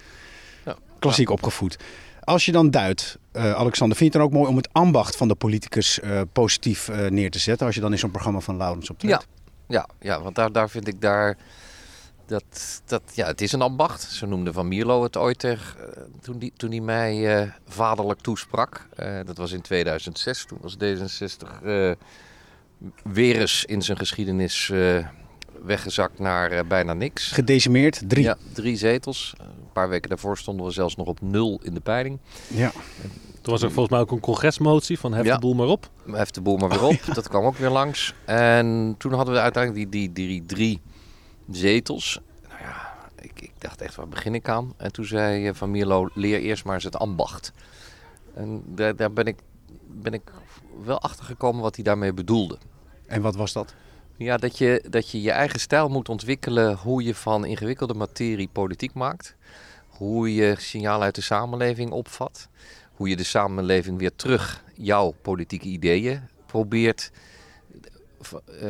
Ja. 0.65 0.77
Klassiek 0.99 1.31
opgevoed. 1.31 1.79
Als 2.21 2.45
je 2.45 2.53
dan 2.53 2.71
duidt, 2.71 3.19
Alexander, 3.33 3.97
vind 3.97 3.99
je 3.99 4.05
het 4.05 4.13
dan 4.13 4.23
ook 4.23 4.33
mooi 4.33 4.49
om 4.49 4.57
het 4.57 4.69
ambacht 4.73 5.17
van 5.17 5.29
de 5.29 5.35
politicus 5.35 6.01
positief 6.33 6.91
neer 7.09 7.31
te 7.31 7.39
zetten? 7.39 7.67
Als 7.67 7.75
je 7.75 7.81
dan 7.81 7.93
in 7.93 7.99
zo'n 7.99 8.11
programma 8.11 8.41
van 8.41 8.57
Laurens 8.57 8.91
optreedt. 8.91 9.27
Ja, 9.69 9.87
ja, 10.01 10.11
ja 10.11 10.23
want 10.23 10.35
daar, 10.35 10.53
daar 10.53 10.71
vind 10.71 10.89
ik 10.89 11.01
daar... 11.01 11.37
dat, 12.27 12.83
dat, 12.87 13.03
ja, 13.15 13.27
het 13.27 13.41
is 13.41 13.53
een 13.53 13.63
ambacht. 13.63 14.03
Zo 14.03 14.27
noemde 14.27 14.53
Van 14.53 14.69
Mierlo 14.69 15.03
het 15.03 15.17
ooit 15.17 15.45
eh, 15.45 15.59
toen 16.21 16.37
hij 16.39 16.51
toen 16.57 16.71
die 16.71 16.83
mij 16.83 17.37
eh, 17.43 17.51
vaderlijk 17.69 18.21
toesprak. 18.21 18.87
Eh, 18.97 19.19
dat 19.25 19.37
was 19.37 19.53
in 19.53 19.61
2006. 19.61 20.45
Toen 20.45 20.59
was 20.61 20.77
D66 20.77 21.65
eh, 21.65 21.91
weer 23.05 23.41
eens 23.41 23.65
in 23.65 23.83
zijn 23.83 23.99
geschiedenis 23.99 24.71
eh, 24.71 25.07
weggezakt 25.65 26.19
naar 26.19 26.51
eh, 26.51 26.65
bijna 26.69 26.93
niks. 26.93 27.31
Gedecimeerd, 27.33 28.03
drie. 28.09 28.25
Ja, 28.25 28.37
drie 28.53 28.77
zetels. 28.77 29.35
Een 29.39 29.73
paar 29.73 29.89
weken 29.89 30.09
daarvoor 30.09 30.39
stonden 30.39 30.67
we 30.67 30.73
zelfs 30.73 30.97
nog 30.97 31.07
op 31.07 31.21
nul 31.21 31.61
in 31.63 31.75
de 31.75 31.81
peiling. 31.81 32.19
Ja. 32.49 32.73
Toen 33.41 33.53
was 33.53 33.63
er 33.63 33.69
volgens 33.73 33.89
mij 33.95 34.01
ook 34.01 34.11
een 34.11 34.21
congresmotie 34.21 34.99
van 34.99 35.13
hef 35.15 35.25
Ja. 35.25 35.35
de 35.35 35.41
boel 35.41 35.55
maar 35.55 35.67
op. 35.67 35.91
Hef 36.13 36.31
de 36.31 36.41
boel 36.41 36.57
maar 36.57 36.69
weer 36.69 36.83
op. 36.83 36.99
Dat 37.15 37.29
kwam 37.29 37.45
ook 37.45 37.57
weer 37.57 37.71
langs. 37.71 38.15
En 38.25 38.95
toen 38.99 39.13
hadden 39.13 39.35
we 39.35 39.41
uiteindelijk 39.41 39.91
die, 39.93 40.13
die, 40.13 40.29
die 40.29 40.47
drie 40.47 40.81
zetels. 41.51 42.21
Nou 42.49 42.61
ja, 42.61 42.95
ik, 43.21 43.41
ik 43.41 43.53
dacht 43.59 43.81
echt, 43.81 43.95
waar 43.95 44.09
begin 44.09 44.35
ik 44.35 44.49
aan? 44.49 44.75
En 44.77 44.93
toen 44.93 45.05
zei 45.05 45.49
eh, 45.49 45.55
Van 45.55 45.71
Mierlo, 45.71 46.09
leer 46.15 46.41
eerst 46.41 46.65
maar 46.65 46.75
eens 46.75 46.85
het 46.85 46.99
ambacht. 46.99 47.53
En 48.35 48.63
daar, 48.67 48.97
daar 48.97 49.13
ben, 49.13 49.27
ik, 49.27 49.37
ben 49.87 50.13
ik 50.13 50.23
wel 50.85 51.01
achter 51.01 51.25
gekomen 51.25 51.63
wat 51.63 51.75
hij 51.75 51.85
daarmee 51.85 52.13
bedoelde. 52.13 52.59
En 53.07 53.23
wat 53.23 53.35
was 53.35 53.53
dat? 53.53 53.75
Ja, 54.17 54.37
dat 54.37 54.59
je, 54.59 54.85
dat 54.91 55.11
je 55.11 55.23
je 55.23 55.31
eigen 55.31 55.61
stijl 55.61 55.89
moet 55.89 56.09
ontwikkelen 56.09 56.77
hoe 56.77 57.03
je 57.03 57.15
van 57.15 57.45
ingewikkelde 57.45 57.95
materie 57.95 58.49
politiek 58.53 58.95
maakt. 58.95 59.37
Hoe 59.89 60.35
je 60.35 60.55
signalen 60.59 61.05
uit 61.05 61.15
de 61.15 61.21
samenleving 61.21 61.91
opvat. 61.91 62.49
Hoe 62.93 63.09
je 63.09 63.17
de 63.17 63.25
samenleving 63.25 63.99
weer 63.99 64.17
terug 64.17 64.65
jouw 64.75 65.15
politieke 65.23 65.67
ideeën 65.67 66.21
probeert 66.47 67.11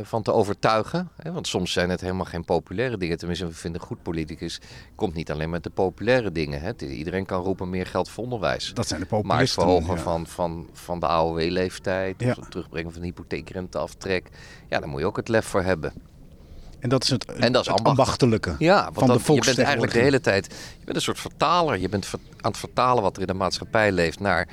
van 0.03 0.23
te 0.23 0.33
overtuigen. 0.33 1.09
hè. 1.23 1.33
Want 1.33 1.47
soms 1.47 1.73
zijn 1.73 1.91
het 1.91 2.01
helemaal 2.01 2.25
geen 2.25 2.45
populaire 2.45 2.97
dingen. 2.97 3.19
Tenminste, 3.19 3.47
we 3.47 3.53
vinden 3.53 3.81
goed 3.81 4.03
politicus 4.03 4.61
komt 4.95 5.15
niet 5.15 5.31
alleen 5.31 5.51
met 5.51 5.63
de 5.63 5.71
populaire 5.71 6.33
dingen. 6.33 6.75
Iedereen 6.91 7.27
kan 7.27 7.43
roepen 7.43 7.71
meer 7.71 7.87
geld 7.87 8.09
voor 8.11 8.25
onderwijs. 8.25 8.71
Dat 8.75 8.89
zijn 8.89 9.07
de 9.09 9.23
Maar 9.23 9.39
het 9.41 9.51
verhogen 9.51 9.95
ja. 9.95 10.01
van, 10.01 10.27
van, 10.27 10.69
van 10.73 11.01
de 11.01 11.07
AOW-leeftijd, 11.07 12.15
Ja. 12.19 12.31
of 12.31 12.37
het 12.37 12.51
terugbrengen 12.51 12.93
van 12.93 13.01
de 13.01 13.07
hypotheekrenteaftrek. 13.07 14.29
Ja, 14.69 14.81
daar 14.81 14.89
moet 14.89 15.01
je 15.01 15.07
ook 15.07 15.17
het 15.17 15.29
lef 15.29 15.47
voor 15.47 15.63
hebben. 15.63 15.93
En 16.85 16.91
dat 16.91 17.03
is 17.03 17.09
het, 17.11 17.25
En 17.25 17.53
dat 17.53 17.63
is 17.67 17.73
het 17.73 17.85
ambachtelijke. 17.85 18.55
Ja, 18.59 18.83
want 18.93 19.23
Van 19.23 19.35
de 19.35 19.35
je 19.35 19.41
bent 19.41 19.59
eigenlijk 19.59 19.93
de 19.93 19.99
hele 19.99 20.21
tijd... 20.21 20.47
Je 20.79 20.85
bent 20.85 20.97
een 20.97 21.03
soort 21.03 21.21
vertaler. 21.21 21.79
Je 21.79 21.89
bent 21.89 22.09
aan 22.41 22.51
het 22.51 22.57
vertalen 22.61 23.03
wat 23.03 23.15
er 23.17 23.21
in 23.21 23.27
de 23.27 23.35
maatschappij 23.35 23.93
leeft 23.93 24.21
naar 24.21 24.49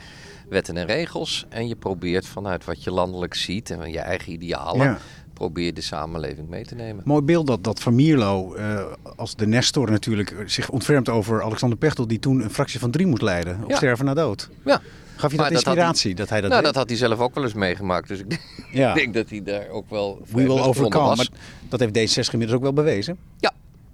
wetten 0.51 0.77
en 0.77 0.86
regels. 0.86 1.46
En 1.50 1.67
je 1.67 1.75
probeert 1.75 2.27
vanuit 2.27 2.65
wat 2.65 2.84
je 2.84 2.91
landelijk 2.91 3.34
ziet 3.34 3.70
en 3.70 3.91
je 3.91 4.00
eigen 4.00 4.31
idealen... 4.31 4.86
Ja. 4.86 4.98
probeer 5.34 5.74
de 5.74 5.81
samenleving 5.81 6.50
mee 6.50 6.65
te 6.65 6.75
nemen. 6.75 7.03
Mooi 7.05 7.22
beeld 7.22 7.48
dat, 7.48 7.63
dat 7.63 7.79
Van 7.79 7.96
Mierlo, 7.96 8.53
eh, 8.53 8.84
als 9.15 9.36
de 9.36 9.48
Nestor 9.48 9.91
natuurlijk, 9.91 10.34
zich 10.46 10.70
ontfermt 10.70 11.10
over 11.10 11.43
Alexander 11.43 11.77
Pechtel, 11.77 12.08
die 12.08 12.20
toen 12.20 12.41
een 12.41 12.50
fractie 12.50 12.79
van 12.79 12.91
drie 12.91 13.05
moest 13.05 13.22
leiden. 13.22 13.63
Op 13.63 13.70
Ja. 13.70 13.75
sterven 13.75 14.05
na 14.05 14.13
dood. 14.13 14.50
Ja, 14.65 14.81
Gaf 15.15 15.31
je 15.31 15.38
Maar 15.38 15.46
dat 15.46 15.55
dat 15.55 15.65
had 15.65 15.75
hij- 15.75 15.86
inspiratie 15.88 16.15
dat, 16.15 16.29
hij 16.29 16.41
dat 16.41 16.50
nou, 16.50 16.62
deed? 16.63 16.74
dat 16.74 16.81
had 16.81 16.89
hij 16.89 16.98
zelf 17.00 17.20
ook 17.20 17.36
wel 17.36 17.43
eens 17.43 17.53
meegemaakt. 17.53 18.08
Dus 18.08 18.20
ik 18.20 18.29
denk, 18.29 18.41
ja. 18.72 18.89
ik 18.93 18.96
denk 18.96 19.13
dat 19.13 19.29
hij 19.29 19.43
daar 19.43 19.67
ook 19.70 19.89
wel... 19.89 20.22
We 20.31 20.43
will 20.43 20.60
overcome. 20.60 21.15
Maar 21.15 21.27
dat 21.70 21.79
heeft 21.79 22.17
D66 22.17 22.31
inmiddels 22.31 22.58
ook 22.58 22.63
wel 22.63 22.74
bewezen. 22.74 23.17
Ja, 23.39 23.51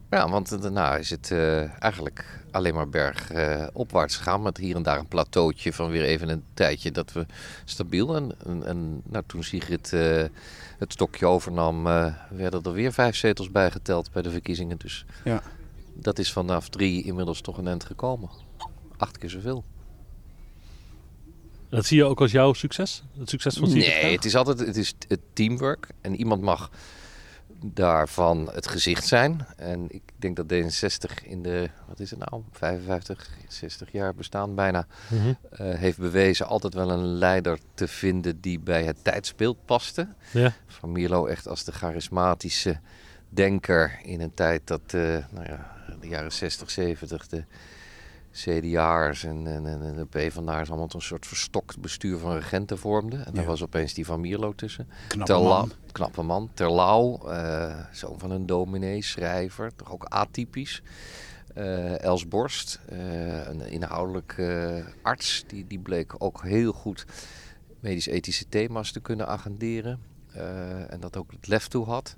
ja 0.10 0.30
want 0.30 0.52
eh, 0.52 0.62
daarna 0.62 0.98
is 0.98 1.10
het 1.10 1.32
eh, 1.32 1.82
eigenlijk 1.84 2.38
alleen 2.52 2.74
maar 2.74 2.90
bergopwaarts 2.90 4.16
gegaan. 4.16 4.42
Met 4.42 4.58
hier 4.58 4.76
en 4.76 4.84
daar 4.84 5.00
een 5.00 5.08
plateautje 5.08 5.74
van 5.74 5.90
weer 5.90 6.04
even 6.04 6.30
een 6.30 6.44
tijdje 6.54 6.92
dat 6.92 7.12
we 7.12 7.26
stabiel. 7.66 8.16
En, 8.16 8.32
en, 8.46 8.66
en 8.66 9.02
nou, 9.06 9.24
toen 9.28 9.44
Sigrid 9.44 9.94
eh, 9.94 10.24
het 10.78 10.94
stokje 10.94 11.26
overnam, 11.26 11.88
eh, 11.88 12.14
werden 12.30 12.64
er 12.64 12.72
weer 12.72 12.94
vijf 12.94 13.16
zetels 13.16 13.52
bijgeteld 13.52 14.12
bij 14.12 14.22
de 14.22 14.32
verkiezingen. 14.32 14.78
Dus 14.78 15.06
Ja. 15.24 15.42
dat 15.94 16.20
is 16.20 16.32
vanaf 16.32 16.70
drie 16.70 17.04
inmiddels 17.04 17.42
toch 17.42 17.58
een 17.58 17.68
eind 17.68 17.84
gekomen. 17.84 18.30
Acht 18.98 19.18
keer 19.18 19.30
zoveel. 19.30 19.64
Dat 21.70 21.86
zie 21.86 21.98
je 21.98 22.06
ook 22.06 22.22
als 22.22 22.32
jouw 22.32 22.54
succes? 22.54 23.04
Het 23.20 23.30
succes 23.30 23.58
van 23.58 23.70
Sigrid 23.70 24.02
Nee, 24.02 24.16
het 24.16 24.26
is 24.26 24.36
altijd 24.36 24.60
het, 24.60 24.78
is 24.78 24.94
het 25.08 25.20
teamwork. 25.34 25.88
En 26.02 26.16
iemand 26.16 26.42
mag 26.42 26.70
daarvan 27.64 28.50
het 28.54 28.68
gezicht 28.68 29.08
zijn. 29.08 29.46
En 29.58 29.86
ik 29.90 30.02
denk 30.16 30.36
dat 30.36 30.46
D66 30.54 31.24
in 31.24 31.44
de, 31.44 31.70
wat 31.88 32.00
is 32.00 32.10
het 32.10 32.20
nou, 32.30 32.42
55, 32.52 33.30
60 33.48 33.92
jaar 33.92 34.16
bestaan 34.16 34.56
bijna, 34.56 34.88
Mhm. 35.10 35.34
eh, 35.52 35.74
heeft 35.76 35.98
bewezen 35.98 36.48
altijd 36.48 36.74
wel 36.74 36.90
een 36.92 37.06
leider 37.06 37.60
te 37.74 37.88
vinden 37.88 38.42
die 38.42 38.60
bij 38.60 38.84
het 38.84 39.04
tijdsbeeld 39.04 39.66
paste. 39.66 40.08
Ja. 40.32 40.54
Van 40.68 40.92
Mierlo 40.92 41.26
echt 41.26 41.48
als 41.48 41.64
de 41.64 41.72
charismatische 41.72 42.80
denker 43.30 44.00
in 44.04 44.22
een 44.22 44.34
tijd 44.34 44.62
dat 44.68 44.82
eh, 44.86 45.02
nou 45.32 45.46
ja, 45.48 45.76
de 46.02 46.08
jaren 46.08 46.32
60, 46.32 46.72
70, 46.72 47.28
de 47.28 47.44
CDA'ers 48.44 49.24
en, 49.24 49.48
en, 49.48 49.66
en 49.66 49.96
de 49.96 50.06
PvdA'ers 50.06 50.70
allemaal 50.70 50.90
een 50.94 51.02
soort 51.02 51.26
verstokt 51.28 51.80
bestuur 51.80 52.18
van 52.18 52.34
regenten 52.34 52.78
vormden. 52.78 53.26
En 53.26 53.34
daar 53.34 53.44
Ja. 53.44 53.50
was 53.50 53.64
opeens 53.64 53.94
die 53.94 54.06
Van 54.06 54.20
Mierlo 54.22 54.54
tussen. 54.56 54.88
Knappe 55.08 55.34
man. 55.34 55.72
knappe 55.92 56.22
man. 56.22 56.50
Terlouw, 56.54 57.28
eh 57.30 57.80
zoon 57.92 58.20
van 58.20 58.32
een 58.32 58.46
dominee, 58.46 59.02
schrijver, 59.04 59.76
toch 59.76 59.92
ook 59.92 60.04
atypisch. 60.04 60.82
Eh, 61.54 62.00
Els 62.02 62.28
Borst, 62.28 62.80
eh, 62.90 63.48
een 63.48 63.62
inhoudelijk 63.62 64.36
arts, 65.02 65.44
die, 65.48 65.68
die 65.68 65.80
bleek 65.80 66.16
ook 66.18 66.44
heel 66.44 66.72
goed 66.72 67.06
medisch-ethische 67.80 68.50
thema's 68.50 68.92
te 68.92 69.00
kunnen 69.00 69.28
agenderen. 69.28 70.00
En 70.90 71.00
dat 71.00 71.18
ook 71.18 71.32
het 71.32 71.48
lef 71.48 71.68
toe 71.68 71.86
had. 71.86 72.16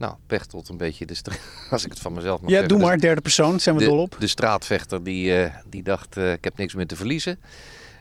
Nou, 0.00 0.14
Pechtold 0.26 0.68
een 0.68 0.76
beetje 0.76 1.06
de 1.06 1.14
stra- 1.14 1.34
als 1.70 1.84
ik 1.84 1.90
het 1.90 2.00
van 2.00 2.12
mezelf 2.12 2.40
mag 2.40 2.50
Ja, 2.50 2.56
zeggen. 2.58 2.78
doe 2.78 2.86
maar. 2.86 2.98
Derde 2.98 3.20
persoon, 3.20 3.60
zijn 3.60 3.74
we 3.76 3.80
de, 3.82 3.88
dol 3.88 3.98
op. 4.00 4.16
de 4.18 4.26
straatvechter 4.26 5.04
die, 5.04 5.42
eh, 5.44 5.54
die 5.66 5.82
dacht, 5.82 6.16
eh, 6.16 6.32
ik 6.32 6.44
heb 6.44 6.56
niks 6.56 6.74
meer 6.74 6.86
te 6.86 6.96
verliezen. 6.96 7.38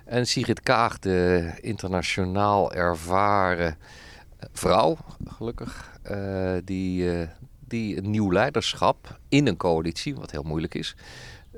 En 0.06 0.28
Sigrid 0.28 0.62
Kaag, 0.62 1.00
de 1.00 1.52
internationaal 1.62 2.74
ervaren 2.74 3.78
eh, 4.40 4.50
vrouw, 4.54 4.98
gelukkig, 5.28 6.00
eh, 6.02 6.54
die, 6.64 7.12
eh, 7.20 7.28
die 7.68 7.98
een 7.98 8.10
nieuw 8.10 8.32
leiderschap 8.32 9.20
in 9.30 9.48
een 9.48 9.58
coalitie, 9.58 10.16
wat 10.16 10.32
heel 10.32 10.44
moeilijk 10.44 10.76
is, 10.76 10.96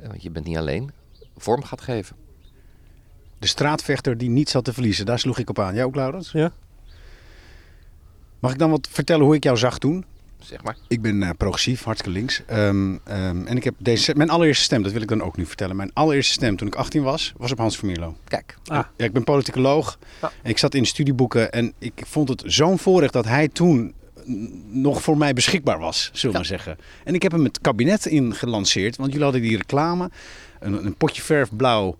want 0.07 0.23
je 0.23 0.29
bent 0.31 0.45
niet 0.45 0.57
alleen, 0.57 0.91
vorm 1.37 1.63
gaat 1.63 1.81
geven. 1.81 2.15
De 3.39 3.47
straatvechter 3.47 4.17
die 4.17 4.29
niets 4.29 4.53
had 4.53 4.63
te 4.65 4.73
verliezen. 4.73 5.05
Daar 5.05 5.19
sloeg 5.19 5.37
ik 5.39 5.49
op 5.49 5.59
aan. 5.59 5.73
Jij 5.75 5.83
ook, 5.83 5.95
Laurens? 5.95 6.31
Ja. 6.31 6.51
Mag 8.39 8.51
ik 8.51 8.57
dan 8.59 8.69
wat 8.69 8.87
vertellen 8.91 9.25
hoe 9.25 9.35
ik 9.35 9.43
jou 9.43 9.57
zag 9.57 9.77
toen? 9.79 10.05
Zeg 10.43 10.63
maar. 10.63 10.75
Ik 10.87 11.01
ben 11.01 11.23
eh, 11.23 11.29
progressief, 11.37 11.83
hartstikke 11.83 12.17
links. 12.17 12.41
Ehm, 12.45 12.97
ehm, 13.03 13.45
en 13.45 13.57
ik 13.57 13.63
heb 13.63 13.75
deze, 13.77 14.13
mijn 14.15 14.29
allereerste 14.29 14.63
stem, 14.63 14.83
dat 14.83 14.91
wil 14.91 15.01
ik 15.01 15.07
dan 15.07 15.21
ook 15.21 15.37
nu 15.37 15.45
vertellen. 15.45 15.75
Mijn 15.75 15.91
allereerste 15.93 16.33
stem 16.33 16.55
toen 16.57 16.67
ik 16.67 16.75
18 16.75 17.03
was, 17.03 17.33
was 17.37 17.51
op 17.51 17.57
Hans 17.57 17.77
van 17.77 17.87
Mierlo. 17.87 18.17
Kijk, 18.27 18.55
Ah, 18.65 18.83
Ja, 18.97 19.05
ik 19.05 19.13
ben 19.13 19.23
politicoloog. 19.23 19.99
Ja. 20.21 20.31
En 20.43 20.49
ik 20.49 20.57
zat 20.57 20.73
in 20.73 20.85
studieboeken 20.85 21.51
en 21.51 21.73
ik 21.79 22.01
vond 22.07 22.29
het 22.29 22.43
zo'n 22.45 22.79
voorrecht 22.79 23.13
dat 23.13 23.25
hij 23.25 23.47
toen 23.47 23.93
nog 24.71 25.01
voor 25.01 25.17
mij 25.17 25.33
beschikbaar 25.33 25.79
was, 25.79 26.01
zullen 26.13 26.19
we 26.21 26.27
Ja. 26.27 26.31
maar 26.31 26.45
zeggen. 26.45 26.77
En 27.03 27.13
ik 27.13 27.21
heb 27.23 27.31
hem 27.31 27.43
het 27.43 27.61
kabinet 27.61 28.05
in 28.05 28.35
gelanceerd, 28.35 28.95
want 28.95 29.09
jullie 29.09 29.23
hadden 29.23 29.41
die 29.41 29.57
reclame. 29.57 30.09
Een, 30.59 30.85
een 30.85 30.95
potje 30.95 31.21
verf 31.21 31.55
blauw, 31.55 31.97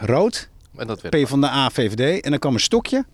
rood, 0.00 0.48
en 0.76 0.86
dat 0.86 1.00
werd 1.00 1.24
P 1.24 1.28
van 1.28 1.40
de 1.40 1.46
A, 1.46 1.70
VVD. 1.70 2.20
En 2.24 2.30
dan 2.30 2.38
kwam 2.38 2.54
een 2.54 2.60
stokje, 2.60 3.04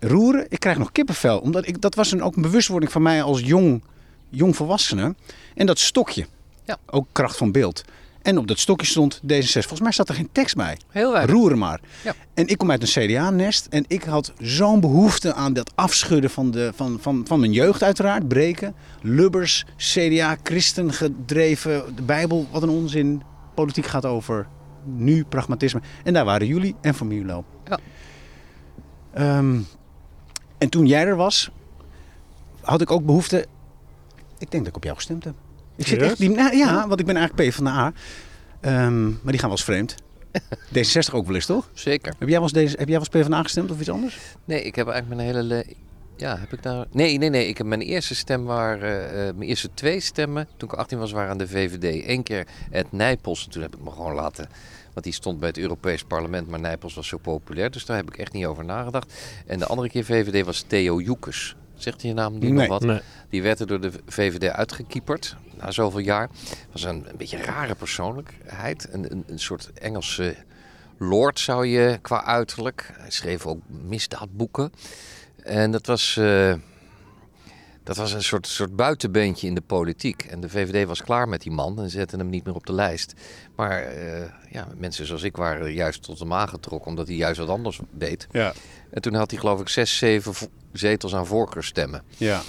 roeren. 0.00 0.46
Ik 0.48 0.60
krijg 0.60 0.78
nog 0.78 0.92
kippenvel, 0.92 1.38
omdat 1.38 1.66
ik, 1.66 1.80
dat 1.80 1.94
was 1.94 2.12
een, 2.12 2.22
ook 2.22 2.36
een 2.36 2.42
bewustwording 2.42 2.92
van 2.92 3.02
mij 3.02 3.22
als 3.22 3.40
jong, 3.40 3.82
jong 4.28 4.56
volwassene. 4.56 5.14
En 5.54 5.66
dat 5.66 5.78
stokje, 5.78 6.26
Ja. 6.64 6.76
ook 6.86 7.06
kracht 7.12 7.36
van 7.36 7.52
beeld. 7.52 7.84
En 8.22 8.38
op 8.38 8.46
dat 8.46 8.58
stokje 8.58 8.86
stond 8.86 9.20
D66. 9.22 9.50
Volgens 9.52 9.80
mij 9.80 9.92
zat 9.92 10.08
er 10.08 10.14
geen 10.14 10.28
tekst 10.32 10.56
bij. 10.56 10.78
heel 10.88 11.12
weinig. 11.12 11.34
Roeren 11.34 11.58
maar. 11.58 11.80
Ja. 12.04 12.14
En 12.34 12.46
ik 12.46 12.58
kom 12.58 12.70
uit 12.70 12.82
een 12.82 13.06
CDA-nest 13.06 13.66
en 13.70 13.84
ik 13.86 14.02
had 14.02 14.32
zo'n 14.38 14.80
behoefte 14.80 15.34
aan 15.34 15.52
dat 15.52 15.72
afschudden 15.74 16.30
van, 16.30 16.50
de, 16.50 16.72
van, 16.74 16.98
van, 17.00 17.24
van 17.26 17.40
mijn 17.40 17.52
jeugd 17.52 17.82
uiteraard. 17.82 18.28
Breken, 18.28 18.74
Lubbers, 19.02 19.64
CDA, 19.76 20.36
christen 20.42 20.92
gedreven, 20.92 21.96
de 21.96 22.02
Bijbel, 22.02 22.46
wat 22.50 22.62
een 22.62 22.68
onzin. 22.68 23.22
Politiek 23.54 23.86
gaat 23.86 24.04
over 24.06 24.46
nu, 24.84 25.24
pragmatisme. 25.24 25.80
En 26.04 26.12
daar 26.12 26.24
waren 26.24 26.46
jullie 26.46 26.74
en 26.80 26.94
Mierlo. 27.06 27.44
Ja. 27.64 27.78
Ehm, 29.12 29.60
en 30.58 30.68
toen 30.68 30.86
jij 30.86 31.04
er 31.06 31.16
was, 31.16 31.50
had 32.60 32.80
ik 32.80 32.90
ook 32.90 33.04
behoefte... 33.04 33.46
Ik 34.38 34.50
denk 34.50 34.62
dat 34.62 34.66
ik 34.66 34.76
op 34.76 34.84
jou 34.84 34.96
gestemd 34.96 35.24
heb. 35.24 35.34
Ik 35.76 35.86
zit 35.86 36.02
echt... 36.02 36.18
Die, 36.18 36.30
nou, 36.30 36.56
ja, 36.56 36.88
want 36.88 37.00
ik 37.00 37.06
ben 37.06 37.16
eigenlijk 37.16 37.50
P 37.50 37.54
van 37.54 37.64
de 37.64 37.70
A. 37.70 37.92
Ehm, 38.60 39.08
maar 39.08 39.18
die 39.32 39.38
gaan 39.38 39.48
wel 39.48 39.58
eens 39.58 39.64
vreemd. 39.64 39.94
D66 40.74 41.14
ook 41.14 41.26
wel 41.26 41.34
eens, 41.34 41.46
toch? 41.46 41.70
Zeker. 41.72 42.14
Heb 42.18 42.28
jij 42.28 42.36
wel 42.36 42.42
eens, 42.42 42.52
deze, 42.52 42.76
heb 42.78 42.88
jij 42.88 42.98
wel 43.00 43.06
eens 43.12 43.26
PvdA 43.26 43.42
gestemd 43.42 43.70
of 43.70 43.80
iets 43.80 43.90
anders? 43.90 44.18
Nee, 44.44 44.62
ik 44.62 44.74
heb 44.74 44.88
eigenlijk 44.88 45.20
mijn 45.22 45.34
hele... 45.34 45.42
le- 45.48 45.72
Ja, 46.16 46.38
heb 46.38 46.52
ik 46.52 46.62
daar... 46.62 46.86
Nee, 46.90 47.18
nee, 47.18 47.28
nee. 47.30 47.48
Ik 47.48 47.58
heb 47.58 47.66
mijn 47.66 47.80
eerste 47.80 48.14
stem 48.14 48.44
waren... 48.44 49.10
eh, 49.10 49.28
eh, 49.28 49.34
mijn 49.36 49.48
eerste 49.48 49.70
twee 49.74 50.00
stemmen 50.00 50.48
toen 50.56 50.68
ik 50.68 50.74
18 50.78 50.98
was 50.98 51.12
waren 51.12 51.30
aan 51.30 51.38
de 51.38 51.48
VVD. 51.48 52.08
Eén 52.08 52.22
keer 52.22 52.46
Ed 52.70 52.92
Nijpels. 52.92 53.46
Toen 53.50 53.62
heb 53.62 53.76
ik 53.76 53.82
me 53.82 53.90
gewoon 53.90 54.14
laten... 54.14 54.48
Want 54.98 55.10
die 55.10 55.20
stond 55.20 55.38
bij 55.38 55.48
het 55.48 55.58
Europees 55.58 56.02
Parlement, 56.04 56.48
maar 56.48 56.60
Nijpels 56.60 56.94
was 56.94 57.08
zo 57.08 57.18
populair. 57.18 57.70
Dus 57.70 57.84
daar 57.86 57.96
heb 57.96 58.08
ik 58.10 58.18
echt 58.18 58.32
niet 58.32 58.46
over 58.46 58.64
nagedacht. 58.64 59.12
En 59.46 59.58
de 59.58 59.66
andere 59.66 59.88
keer 59.88 60.04
VVD 60.04 60.44
was 60.44 60.64
Theo 60.66 61.00
Joekes. 61.00 61.56
Zegt 61.74 62.02
je 62.02 62.12
naam 62.12 62.38
die 62.38 62.50
Nee. 62.52 62.58
nog 62.58 62.68
wat? 62.78 62.82
Nee. 62.84 63.00
Die 63.28 63.42
werd 63.42 63.60
er 63.60 63.66
door 63.66 63.80
de 63.80 63.90
VVD 64.06 64.44
uitgekieperd 64.50 65.36
na 65.56 65.70
zoveel 65.70 65.98
jaar. 66.00 66.28
Was 66.72 66.82
een, 66.82 67.08
een 67.10 67.16
beetje 67.16 67.36
een 67.36 67.44
rare 67.44 67.74
persoonlijkheid. 67.74 68.88
Een, 68.92 69.12
een, 69.12 69.24
een 69.26 69.38
soort 69.38 69.72
Engelse 69.72 70.36
lord 70.98 71.38
zou 71.40 71.66
je 71.66 71.98
qua 72.02 72.24
uiterlijk. 72.24 72.90
Hij 72.98 73.10
schreef 73.10 73.46
ook 73.46 73.60
misdaadboeken. 73.68 74.72
En 75.42 75.70
dat 75.70 75.86
was, 75.86 76.16
eh, 76.16 76.54
dat 77.88 77.96
was 77.96 78.12
een 78.12 78.22
soort, 78.22 78.46
soort 78.46 78.76
buitenbeentje 78.76 79.46
in 79.46 79.54
de 79.54 79.60
politiek. 79.60 80.22
En 80.22 80.40
de 80.40 80.48
VVD 80.48 80.86
was 80.86 81.02
klaar 81.02 81.28
met 81.28 81.42
die 81.42 81.52
man 81.52 81.80
en 81.80 81.90
zette 81.90 82.16
hem 82.16 82.28
niet 82.28 82.44
meer 82.44 82.54
op 82.54 82.66
de 82.66 82.72
lijst. 82.72 83.12
Maar 83.56 83.82
eh, 83.82 84.28
ja, 84.50 84.68
mensen 84.76 85.06
zoals 85.06 85.22
ik 85.22 85.36
waren 85.36 85.72
juist 85.72 86.02
tot 86.02 86.18
hem 86.18 86.32
aangetrokken, 86.32 86.90
omdat 86.90 87.06
hij 87.06 87.16
juist 87.16 87.38
wat 87.38 87.48
anders 87.48 87.80
deed. 87.90 88.26
Ja. 88.30 88.52
En 88.90 89.02
toen 89.02 89.14
had 89.14 89.30
hij 89.30 89.40
geloof 89.40 89.60
ik 89.60 89.68
zes, 89.68 89.96
zeven 89.96 90.34
zetels 90.72 91.14
aan 91.14 91.26
voorkeurstemmen. 91.26 92.02
ja. 92.16 92.42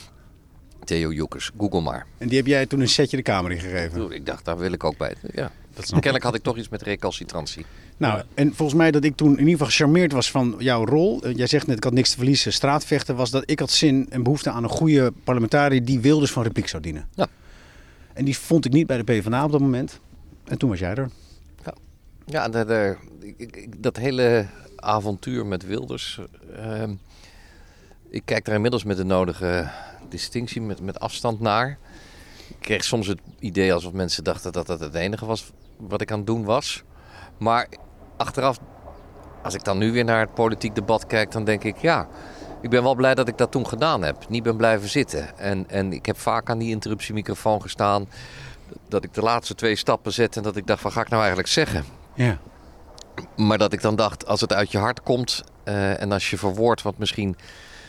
Theo 0.83 1.11
Joekers, 1.11 1.51
google 1.57 1.81
maar. 1.81 2.05
En 2.17 2.27
die 2.27 2.37
heb 2.37 2.47
jij 2.47 2.65
toen 2.65 2.79
een 2.79 2.89
setje 2.89 3.17
de 3.17 3.23
kamer 3.23 3.51
ingegeven. 3.51 3.99
Toen, 3.99 4.11
Ik 4.11 4.25
dacht, 4.25 4.45
daar 4.45 4.57
wil 4.57 4.71
ik 4.71 4.83
ook 4.83 4.97
bij. 4.97 5.15
Ja. 5.33 5.51
Dat. 5.73 5.89
Kennelijk 5.89 6.23
had 6.23 6.35
ik 6.35 6.43
toch 6.43 6.57
iets 6.57 6.69
met 6.69 6.81
recalcitrantie. 6.81 7.65
Nou, 7.99 8.23
en 8.33 8.53
volgens 8.55 8.77
mij 8.77 8.91
dat 8.91 9.03
ik 9.03 9.15
toen 9.15 9.31
in 9.31 9.37
ieder 9.37 9.51
geval 9.51 9.67
gecharmeerd 9.67 10.11
was 10.11 10.31
van 10.31 10.55
jouw 10.57 10.85
rol. 10.85 11.21
Eh, 11.23 11.35
Jij 11.35 11.47
zegt 11.47 11.67
net, 11.67 11.77
ik 11.77 11.83
had 11.83 11.93
niks 11.93 12.09
te 12.09 12.15
verliezen, 12.17 12.53
straatvechten. 12.53 13.15
Was 13.15 13.29
dat 13.29 13.43
ik 13.45 13.59
had 13.59 13.71
zin 13.71 14.07
en 14.09 14.23
behoefte 14.23 14.49
aan 14.49 14.63
een 14.63 14.69
goede 14.69 15.13
parlementariër 15.23 15.85
die 15.85 15.99
Wilders 15.99 16.31
van 16.31 16.43
repliek 16.43 16.67
zou 16.67 16.81
dienen. 16.83 17.07
Ja. 17.15 17.27
En 18.13 18.25
die 18.25 18.37
vond 18.37 18.65
ik 18.65 18.71
niet 18.71 18.87
bij 18.87 18.97
de 18.97 19.03
PvdA 19.03 19.43
op 19.43 19.51
dat 19.51 19.61
moment. 19.61 19.99
En 20.45 20.57
toen 20.57 20.69
was 20.69 20.79
jij 20.79 20.95
er. 20.95 21.09
Ja, 22.25 22.49
de, 22.49 22.65
de- 22.65 22.95
ik- 23.37 23.83
dat 23.83 23.97
hele 23.97 24.45
avontuur 24.75 25.45
met 25.45 25.65
Wilders. 25.65 26.19
ehm, 26.55 26.93
ik 28.09 28.21
kijk 28.25 28.45
daar 28.45 28.55
inmiddels 28.55 28.83
met 28.83 28.97
de 28.97 29.03
nodige 29.03 29.69
distinctie, 30.09 30.61
met, 30.61 30.81
met 30.81 30.99
afstand 30.99 31.39
naar. 31.39 31.77
Ik 32.47 32.55
kreeg 32.59 32.83
soms 32.83 33.07
het 33.07 33.19
idee 33.39 33.73
alsof 33.73 33.91
mensen 33.93 34.23
dachten 34.23 34.51
dat 34.51 34.67
dat 34.67 34.79
het 34.79 34.93
enige 34.93 35.25
was 35.25 35.51
wat 35.77 36.01
ik 36.01 36.11
aan 36.11 36.17
het 36.17 36.27
doen 36.27 36.43
was. 36.43 36.83
Maar 37.37 37.67
achteraf, 38.19 38.59
als 39.43 39.53
ik 39.53 39.63
dan 39.63 39.77
nu 39.77 39.91
weer 39.91 40.05
naar 40.05 40.19
het 40.19 40.33
politiek 40.33 40.75
debat 40.75 41.07
kijk, 41.07 41.31
dan 41.31 41.43
denk 41.43 41.63
ik 41.63 41.77
ja. 41.77 42.07
Ik 42.61 42.69
ben 42.69 42.83
wel 42.83 42.95
blij 42.95 43.15
dat 43.15 43.27
ik 43.27 43.37
dat 43.37 43.51
toen 43.51 43.67
gedaan 43.67 44.03
heb. 44.03 44.29
Niet 44.29 44.43
ben 44.43 44.57
blijven 44.57 44.89
zitten. 44.89 45.37
En, 45.37 45.69
en 45.69 45.93
ik 45.93 46.05
heb 46.05 46.19
vaak 46.19 46.49
aan 46.49 46.57
die 46.57 46.69
interruptiemicrofoon 46.69 47.61
gestaan. 47.61 48.09
Dat 48.87 49.03
ik 49.03 49.13
de 49.13 49.21
laatste 49.21 49.55
twee 49.55 49.75
stappen 49.75 50.13
zette 50.13 50.37
en 50.37 50.43
dat 50.43 50.55
ik 50.55 50.67
dacht: 50.67 50.83
wat 50.83 50.91
ga 50.91 51.01
ik 51.01 51.09
nou 51.09 51.19
eigenlijk 51.19 51.51
zeggen? 51.51 51.85
Ja. 52.13 52.39
Maar 53.35 53.57
dat 53.57 53.73
ik 53.73 53.81
dan 53.81 53.95
dacht, 53.95 54.27
als 54.27 54.41
het 54.41 54.53
uit 54.53 54.71
je 54.71 54.77
hart 54.77 55.01
komt 55.03 55.43
eh, 55.63 56.01
en 56.01 56.11
als 56.11 56.29
je 56.29 56.37
verwoordt 56.37 56.81
wat 56.81 56.97
misschien 56.97 57.35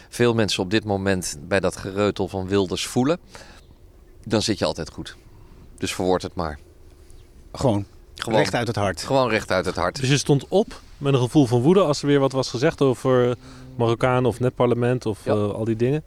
veel 0.08 0.34
mensen 0.34 0.62
op 0.62 0.70
dit 0.70 0.84
moment 0.84 1.38
bij 1.40 1.60
dat 1.60 1.76
gereutel 1.76 2.28
van 2.28 2.48
Wilders 2.48 2.86
voelen, 2.86 3.18
dan 4.24 4.42
zit 4.42 4.58
je 4.58 4.64
altijd 4.64 4.90
goed. 4.90 5.16
Dus 5.78 5.94
verwoord 5.94 6.22
het 6.22 6.34
maar. 6.34 6.58
Gewoon, 7.52 7.86
Gewoon 8.22 8.38
recht 8.38 8.54
uit 8.54 8.66
het 8.66 8.76
hart. 8.76 9.02
Gewoon 9.02 9.28
recht 9.28 9.50
uit 9.50 9.64
het 9.66 9.76
hart. 9.76 10.00
Dus 10.00 10.08
je 10.08 10.18
stond 10.18 10.44
op 10.48 10.80
met 10.98 11.14
een 11.14 11.20
gevoel 11.20 11.46
van 11.46 11.60
woede 11.60 11.80
als 11.80 12.00
er 12.00 12.06
weer 12.06 12.20
wat 12.20 12.32
was 12.32 12.50
gezegd 12.50 12.80
over 12.82 13.36
Marokkaan 13.76 14.24
of 14.26 14.40
netparlement 14.40 15.06
of 15.06 15.18
Ja. 15.24 15.32
eh, 15.32 15.50
al 15.50 15.64
die 15.64 15.76
dingen. 15.76 16.02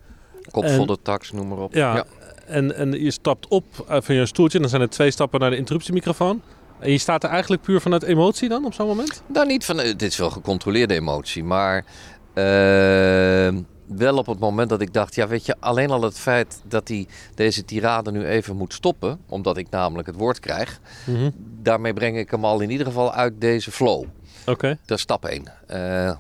Kop 0.52 0.64
en- 0.64 0.76
vol 0.76 0.86
de 0.86 0.98
tax, 1.02 1.32
noem 1.32 1.48
maar 1.48 1.58
op. 1.58 1.74
Ja, 1.74 2.06
En, 2.46 2.76
en 2.76 2.92
je 3.04 3.12
stapt 3.12 3.48
op 3.48 3.64
eh, 3.88 3.98
van 4.02 4.16
je 4.16 4.26
stoeltje 4.26 4.60
dan 4.60 4.70
zijn 4.70 4.82
er 4.82 4.90
twee 4.90 5.12
stappen 5.12 5.40
naar 5.40 5.50
de 5.50 5.56
interruptiemicrofoon. 5.58 6.42
En 6.80 6.92
je 6.92 6.98
staat 6.98 7.24
er 7.24 7.30
eigenlijk 7.30 7.62
puur 7.62 7.82
vanuit 7.82 8.04
emotie 8.04 8.50
dan 8.50 8.66
op 8.66 8.74
zo'n 8.74 8.88
moment? 8.88 9.24
Nou, 9.28 9.48
niet 9.48 9.66
van, 9.66 9.80
eh, 9.80 9.86
dit 9.86 10.02
is 10.02 10.18
wel 10.18 10.30
gecontroleerde 10.30 10.94
emotie, 10.94 11.44
maar 11.44 11.86
eh, 12.34 13.54
wel 13.86 14.18
op 14.18 14.26
het 14.26 14.40
moment 14.40 14.70
dat 14.70 14.82
ik 14.82 14.94
dacht, 14.94 15.16
ja 15.16 15.28
weet 15.28 15.46
je, 15.46 15.56
alleen 15.60 15.90
al 15.92 16.02
het 16.02 16.20
feit 16.20 16.62
dat 16.68 16.88
hij 16.88 17.08
deze 17.36 17.66
tirade 17.66 18.12
nu 18.12 18.26
even 18.26 18.56
moet 18.56 18.74
stoppen, 18.74 19.20
omdat 19.30 19.58
ik 19.58 19.70
namelijk 19.70 20.08
het 20.08 20.16
woord 20.18 20.40
krijg, 20.40 20.80
Mhm. 21.06 21.30
daarmee 21.62 21.94
breng 21.94 22.18
ik 22.18 22.32
hem 22.32 22.46
al 22.46 22.60
in 22.60 22.70
ieder 22.70 22.86
geval 22.86 23.14
uit 23.14 23.34
deze 23.42 23.72
flow. 23.72 24.06
Oké. 24.46 24.78
Dat 24.86 24.98
is 24.98 25.04
stap 25.04 25.26
1. 25.26 25.44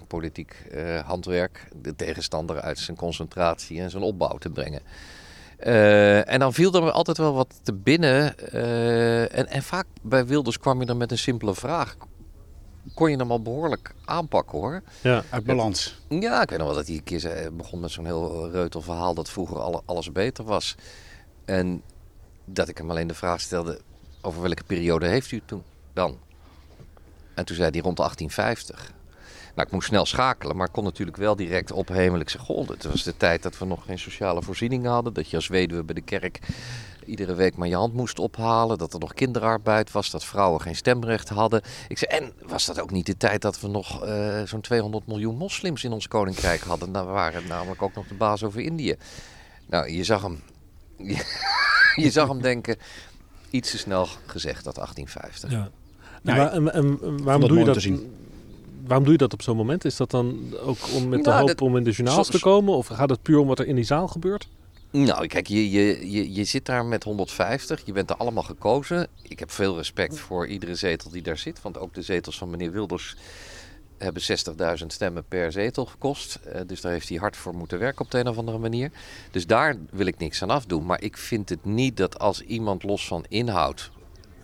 politiek 0.07 0.55
eh, 0.71 0.99
handwerk, 0.99 1.67
de 1.81 1.95
tegenstander 1.95 2.61
uit 2.61 2.79
zijn 2.79 2.97
concentratie 2.97 3.81
en 3.81 3.89
zijn 3.89 4.03
opbouw 4.03 4.37
te 4.37 4.49
brengen. 4.49 4.81
Eh, 5.57 6.29
en 6.31 6.39
dan 6.39 6.53
viel 6.53 6.73
er 6.73 6.91
altijd 6.91 7.17
wel 7.17 7.33
wat 7.33 7.59
te 7.63 7.73
binnen. 7.73 8.37
eh, 8.51 9.37
en, 9.37 9.47
en 9.47 9.63
vaak 9.63 9.85
bij 10.01 10.25
Wilders 10.25 10.59
kwam 10.59 10.79
je 10.79 10.85
dan 10.85 10.97
met 10.97 11.11
een 11.11 11.17
simpele 11.17 11.55
vraag. 11.55 11.95
Kon 12.93 13.11
je 13.11 13.17
hem 13.17 13.31
al 13.31 13.41
behoorlijk 13.41 13.93
aanpakken 14.05 14.57
hoor. 14.57 14.81
Ja. 15.01 15.23
Uit 15.29 15.43
balans. 15.43 16.01
Ja, 16.09 16.41
ik 16.41 16.49
weet 16.49 16.59
nog 16.59 16.67
wel 16.67 16.77
dat 16.77 16.87
hij 16.87 16.95
een 16.95 17.03
keer 17.03 17.49
begon 17.53 17.79
met 17.79 17.91
zo'n 17.91 18.05
heel 18.05 18.49
reutel 18.51 18.81
verhaal 18.81 19.13
dat 19.13 19.29
vroeger 19.29 19.59
alle, 19.59 19.81
alles 19.85 20.11
beter 20.11 20.43
was. 20.43 20.75
En 21.45 21.81
dat 22.45 22.67
ik 22.67 22.77
hem 22.77 22.89
alleen 22.89 23.07
de 23.07 23.13
vraag 23.13 23.41
stelde, 23.41 23.81
over 24.21 24.41
welke 24.41 24.63
periode 24.63 25.07
heeft 25.07 25.31
u 25.31 25.37
het 25.37 25.47
toen 25.47 25.63
dan? 25.93 26.17
En 27.33 27.45
toen 27.45 27.55
zei 27.55 27.69
hij 27.69 27.81
rond 27.81 27.97
1850. 27.97 28.91
Nou, 29.55 29.67
ik 29.67 29.73
moest 29.73 29.87
snel 29.87 30.05
schakelen, 30.05 30.55
maar 30.55 30.67
ik 30.67 30.73
kon 30.73 30.83
natuurlijk 30.83 31.17
wel 31.17 31.35
direct 31.35 31.71
ophemelen. 31.71 32.21
Ik 32.21 32.29
zeg, 32.29 32.41
goh, 32.41 32.67
het 32.67 32.83
was 32.83 33.03
de 33.03 33.17
tijd 33.17 33.43
dat 33.43 33.57
we 33.57 33.65
nog 33.65 33.85
geen 33.85 33.99
sociale 33.99 34.41
voorzieningen 34.41 34.91
hadden. 34.91 35.13
Dat 35.13 35.29
je 35.29 35.35
als 35.35 35.47
weduwe 35.47 35.83
bij 35.83 35.95
de 35.95 36.01
kerk 36.01 36.39
iedere 37.05 37.33
week 37.33 37.55
maar 37.55 37.67
je 37.67 37.75
hand 37.75 37.93
moest 37.93 38.19
ophalen. 38.19 38.77
Dat 38.77 38.93
er 38.93 38.99
nog 38.99 39.13
kinderarbeid 39.13 39.91
was, 39.91 40.09
dat 40.09 40.25
vrouwen 40.25 40.61
geen 40.61 40.75
stemrecht 40.75 41.29
hadden. 41.29 41.61
Ik 41.87 41.97
zei, 41.97 42.11
en 42.11 42.31
was 42.47 42.65
dat 42.65 42.79
ook 42.81 42.91
niet 42.91 43.05
de 43.05 43.17
tijd 43.17 43.41
dat 43.41 43.59
we 43.59 43.67
nog 43.67 44.03
eh, 44.05 44.41
zo'n 44.43 44.61
200 44.61 45.07
miljoen 45.07 45.35
moslims 45.37 45.83
in 45.83 45.91
ons 45.91 46.07
koninkrijk 46.07 46.61
hadden? 46.61 46.91
Nou, 46.91 47.05
we 47.07 47.11
waren 47.13 47.47
namelijk 47.47 47.81
ook 47.81 47.93
nog 47.95 48.07
de 48.07 48.13
baas 48.13 48.43
over 48.43 48.61
Indië. 48.61 48.95
Nou, 49.65 49.89
je 49.91 50.03
zag 50.03 50.21
hem, 50.21 50.39
je 52.05 52.11
zag 52.11 52.27
hem 52.27 52.41
denken, 52.41 52.77
iets 53.49 53.71
te 53.71 53.77
snel 53.77 54.07
gezegd, 54.25 54.63
dat 54.63 54.75
1850. 54.75 55.51
ja. 55.51 55.69
Ja, 56.23 56.31
en, 56.31 56.37
waar- 56.37 56.51
en- 56.51 56.73
en- 56.73 56.99
en 57.03 57.23
waarom, 57.23 57.47
doe 57.47 57.57
je 57.59 57.65
dat, 57.65 57.83
waarom 58.85 59.03
doe 59.03 59.11
je 59.11 59.17
dat 59.17 59.33
op 59.33 59.41
zo'n 59.41 59.55
moment? 59.57 59.85
Is 59.85 59.95
dat 59.95 60.11
dan 60.11 60.53
ook 60.65 60.77
om 60.95 61.09
met 61.09 61.23
de 61.23 61.29
Nou, 61.29 61.39
hoop 61.39 61.47
dat- 61.47 61.61
om 61.61 61.77
in 61.77 61.83
de 61.83 61.91
journaals 61.91 62.27
te 62.27 62.39
komen? 62.39 62.73
Of 62.75 62.87
gaat 62.87 63.09
het 63.09 63.21
puur 63.21 63.37
om 63.37 63.47
wat 63.47 63.59
er 63.59 63.67
in 63.67 63.75
die 63.75 63.83
zaal 63.83 64.07
gebeurt? 64.07 64.47
Nou, 64.93 65.27
kijk, 65.27 65.47
je, 65.47 65.71
je, 65.71 66.11
je, 66.11 66.33
je 66.33 66.43
zit 66.43 66.65
daar 66.65 66.85
met 66.85 67.03
150. 67.03 67.81
Je 67.85 67.91
bent 67.91 68.09
er 68.09 68.15
allemaal 68.15 68.43
gekozen. 68.43 69.07
Ik 69.21 69.39
heb 69.39 69.51
veel 69.51 69.75
respect 69.75 70.19
voor 70.19 70.47
iedere 70.47 70.75
zetel 70.75 71.09
die 71.11 71.21
daar 71.21 71.37
zit. 71.37 71.61
Want 71.61 71.77
ook 71.77 71.93
de 71.93 72.01
zetels 72.01 72.37
van 72.37 72.49
meneer 72.49 72.71
Wilders 72.71 73.15
hebben 73.97 74.21
60.000 74.79 74.85
stemmen 74.87 75.23
per 75.27 75.51
zetel 75.51 75.85
gekost. 75.85 76.35
Eh, 76.35 76.61
dus 76.67 76.81
daar 76.81 76.91
heeft 76.91 77.09
hij 77.09 77.17
hard 77.17 77.37
voor 77.37 77.55
moeten 77.55 77.79
werken 77.79 78.05
op 78.05 78.11
de 78.11 78.19
een 78.19 78.27
of 78.27 78.37
andere 78.37 78.57
manier. 78.57 78.91
Dus 79.31 79.47
daar 79.47 79.75
wil 79.91 80.05
ik 80.05 80.17
niks 80.17 80.41
aan 80.43 80.49
afdoen. 80.49 80.85
Maar 80.85 81.01
ik 81.01 81.17
vind 81.17 81.49
het 81.49 81.65
niet 81.65 81.97
dat 81.97 82.19
als 82.19 82.41
iemand 82.41 82.83
los 82.83 83.07
van 83.07 83.25
inhoud 83.29 83.91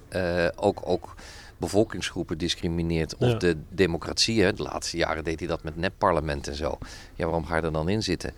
eh, 0.10 0.48
ook, 0.56 0.82
ook 0.84 1.16
bevolkingsgroepen 1.58 2.38
discrimineert. 2.38 3.16
Of 3.18 3.28
Ja. 3.32 3.38
de 3.38 3.58
democratie. 3.70 4.42
Hè. 4.42 4.54
De 4.54 4.64
laatste 4.64 4.98
jaren 4.98 5.24
deed 5.24 5.40
hij 5.40 5.48
dat 5.48 5.64
met 5.64 5.76
nepparlement 5.76 6.48
en 6.48 6.56
zo. 6.56 6.78
Ja, 7.16 7.26
waarom 7.26 7.46
ga 7.46 7.56
je 7.56 7.62
er 7.62 7.72
dan 7.72 7.90
in 7.90 8.04
zitten? 8.04 8.34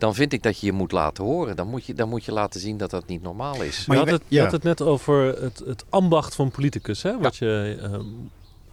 Dan 0.00 0.14
vind 0.14 0.32
ik 0.32 0.42
dat 0.42 0.60
je 0.60 0.66
je 0.66 0.72
moet 0.72 0.92
laten 0.92 1.24
horen. 1.24 1.56
Dan 1.56 1.68
moet 1.68 1.84
je, 1.84 1.94
dan 1.94 2.08
moet 2.08 2.24
je 2.24 2.32
laten 2.32 2.60
zien 2.60 2.76
dat 2.76 2.90
dat 2.90 3.06
niet 3.06 3.22
normaal 3.22 3.62
is. 3.62 3.86
Maar 3.86 3.96
je, 3.96 4.04
je 4.04 4.10
had 4.10 4.20
het, 4.20 4.28
je 4.30 4.36
ja. 4.36 4.42
had 4.42 4.52
het 4.52 4.62
net 4.62 4.82
over 4.82 5.42
het, 5.42 5.62
het 5.66 5.84
ambacht 5.88 6.34
van 6.34 6.50
politicus, 6.50 7.02
hè? 7.02 7.18
wat 7.18 7.36
je 7.36 7.78
eh, 7.82 8.00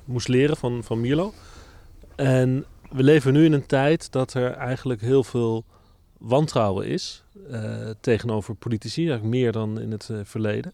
moest 0.05 0.27
leren 0.27 0.57
van, 0.57 0.83
van 0.83 1.01
Mierlo. 1.01 1.33
En 2.15 2.65
we 2.91 3.03
leven 3.03 3.33
nu 3.33 3.45
in 3.45 3.53
een 3.53 3.65
tijd 3.65 4.11
dat 4.11 4.33
er 4.33 4.51
eigenlijk 4.51 5.01
heel 5.01 5.23
veel 5.23 5.65
wantrouwen 6.17 6.85
is 6.87 7.23
eh, 7.51 7.89
tegenover 7.99 8.55
politici, 8.55 9.01
eigenlijk 9.09 9.35
meer 9.35 9.51
dan 9.51 9.79
in 9.79 9.91
het 9.91 10.09
eh, 10.09 10.17
verleden. 10.23 10.73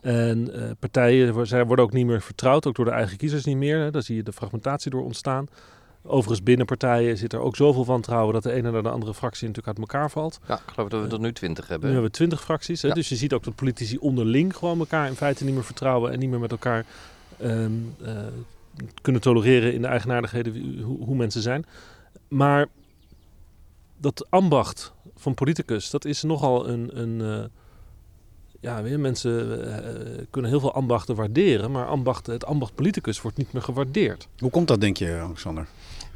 En 0.00 0.54
eh, 0.54 0.70
partijen 0.78 1.46
zij 1.46 1.66
worden 1.66 1.84
ook 1.84 1.92
niet 1.92 2.06
meer 2.06 2.22
vertrouwd, 2.22 2.66
ook 2.66 2.74
door 2.74 2.84
de 2.84 2.90
eigen 2.90 3.16
kiezers 3.16 3.44
niet 3.44 3.56
meer. 3.56 3.78
Hè. 3.78 3.90
Daar 3.90 4.02
zie 4.02 4.16
je 4.16 4.22
de 4.22 4.32
fragmentatie 4.32 4.90
door 4.90 5.04
ontstaan. 5.04 5.46
Overigens 6.04 6.42
binnen 6.42 6.66
partijen 6.66 7.18
zit 7.18 7.32
er 7.32 7.40
ook 7.40 7.56
zoveel 7.56 7.84
wantrouwen 7.84 8.34
dat 8.34 8.42
de 8.42 8.52
ene 8.52 8.70
naar 8.70 8.82
de 8.82 8.88
andere 8.88 9.14
fractie 9.14 9.46
natuurlijk 9.46 9.78
uit 9.78 9.88
elkaar 9.88 10.10
valt. 10.10 10.40
Ja, 10.48 10.54
ik 10.54 10.72
geloof 10.72 10.88
dat 10.88 11.08
we 11.08 11.14
er 11.14 11.20
nu 11.20 11.32
20 11.32 11.68
hebben. 11.68 11.86
Nu 11.86 11.92
hebben 11.92 12.10
we 12.10 12.16
twintig 12.16 12.42
fracties. 12.42 12.82
Hè? 12.82 12.88
Ja. 12.88 12.94
Dus 12.94 13.08
je 13.08 13.16
ziet 13.16 13.32
ook 13.32 13.44
dat 13.44 13.54
politici 13.54 13.98
onderling 13.98 14.56
gewoon 14.56 14.78
elkaar 14.78 15.06
in 15.06 15.14
feite 15.14 15.44
niet 15.44 15.54
meer 15.54 15.64
vertrouwen 15.64 16.12
en 16.12 16.18
niet 16.18 16.30
meer 16.30 16.40
met 16.40 16.50
elkaar 16.50 16.84
ehm, 17.38 17.72
eh, 18.04 18.12
kunnen 19.02 19.20
tolereren 19.20 19.74
in 19.74 19.82
de 19.82 19.88
eigenaardigheden 19.88 20.80
hoe, 20.82 21.04
hoe 21.04 21.16
mensen 21.16 21.42
zijn. 21.42 21.64
Maar 22.28 22.66
dat 23.96 24.26
ambacht 24.30 24.92
van 25.16 25.34
politicus, 25.34 25.90
dat 25.90 26.04
is 26.04 26.22
nogal 26.22 26.68
een. 26.68 27.00
een 27.00 27.20
eh, 27.20 27.44
ja, 28.60 28.82
weer, 28.82 29.00
mensen 29.00 29.64
eh, 29.74 30.24
kunnen 30.30 30.50
heel 30.50 30.60
veel 30.60 30.74
ambachten 30.74 31.14
waarderen, 31.14 31.70
maar 31.70 31.86
ambacht, 31.86 32.26
het 32.26 32.44
ambacht 32.44 32.74
politicus 32.74 33.20
wordt 33.20 33.36
niet 33.36 33.52
meer 33.52 33.62
gewaardeerd. 33.62 34.28
Hoe 34.38 34.50
komt 34.50 34.68
dat, 34.68 34.80
denk 34.80 34.96
je, 34.96 35.18
Alexander? 35.20 35.66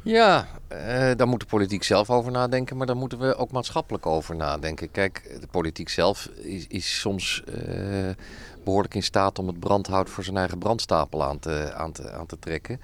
Ja, 0.01 0.47
eh, 0.67 1.11
daar 1.15 1.27
moet 1.27 1.39
de 1.39 1.45
politiek 1.45 1.83
zelf 1.83 2.09
over 2.09 2.31
nadenken, 2.31 2.77
maar 2.77 2.87
daar 2.87 2.95
moeten 2.97 3.19
we 3.19 3.35
ook 3.35 3.51
maatschappelijk 3.51 4.05
over 4.05 4.35
nadenken. 4.35 4.91
Kijk, 4.91 5.37
de 5.41 5.47
politiek 5.47 5.89
zelf 5.89 6.25
is, 6.41 6.67
is 6.67 6.99
soms 6.99 7.43
eh, 7.45 8.09
behoorlijk 8.63 8.95
in 8.95 9.03
staat 9.03 9.39
om 9.39 9.47
het 9.47 9.59
brandhout 9.59 10.09
voor 10.09 10.23
zijn 10.23 10.37
eigen 10.37 10.57
brandstapel 10.57 11.23
aan 11.23 11.39
te, 11.39 11.73
aan 11.73 11.91
te, 11.91 12.11
aan 12.11 12.25
te 12.25 12.39
trekken. 12.39 12.79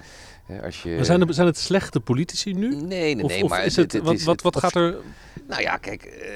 Hè, 0.46 0.62
Als 0.62 0.82
je... 0.82 0.94
Maar 0.96 1.04
zijn, 1.04 1.20
er, 1.28 1.34
zijn 1.34 1.46
het 1.46 1.58
slechte 1.58 2.00
politici 2.00 2.52
nu? 2.52 2.68
Nee, 2.68 3.14
nee, 3.14 3.24
nee. 3.24 3.42
of 3.44 3.50
maar 3.50 3.64
is 3.64 3.76
het, 3.76 3.98
wat, 4.02 4.14
is- 4.14 4.24
wat, 4.24 4.42
wat 4.42 4.56
gaat 4.58 4.74
er... 4.74 4.96
Nou 5.48 5.62
ja, 5.62 5.76
kijk, 5.76 6.02
eh, 6.02 6.30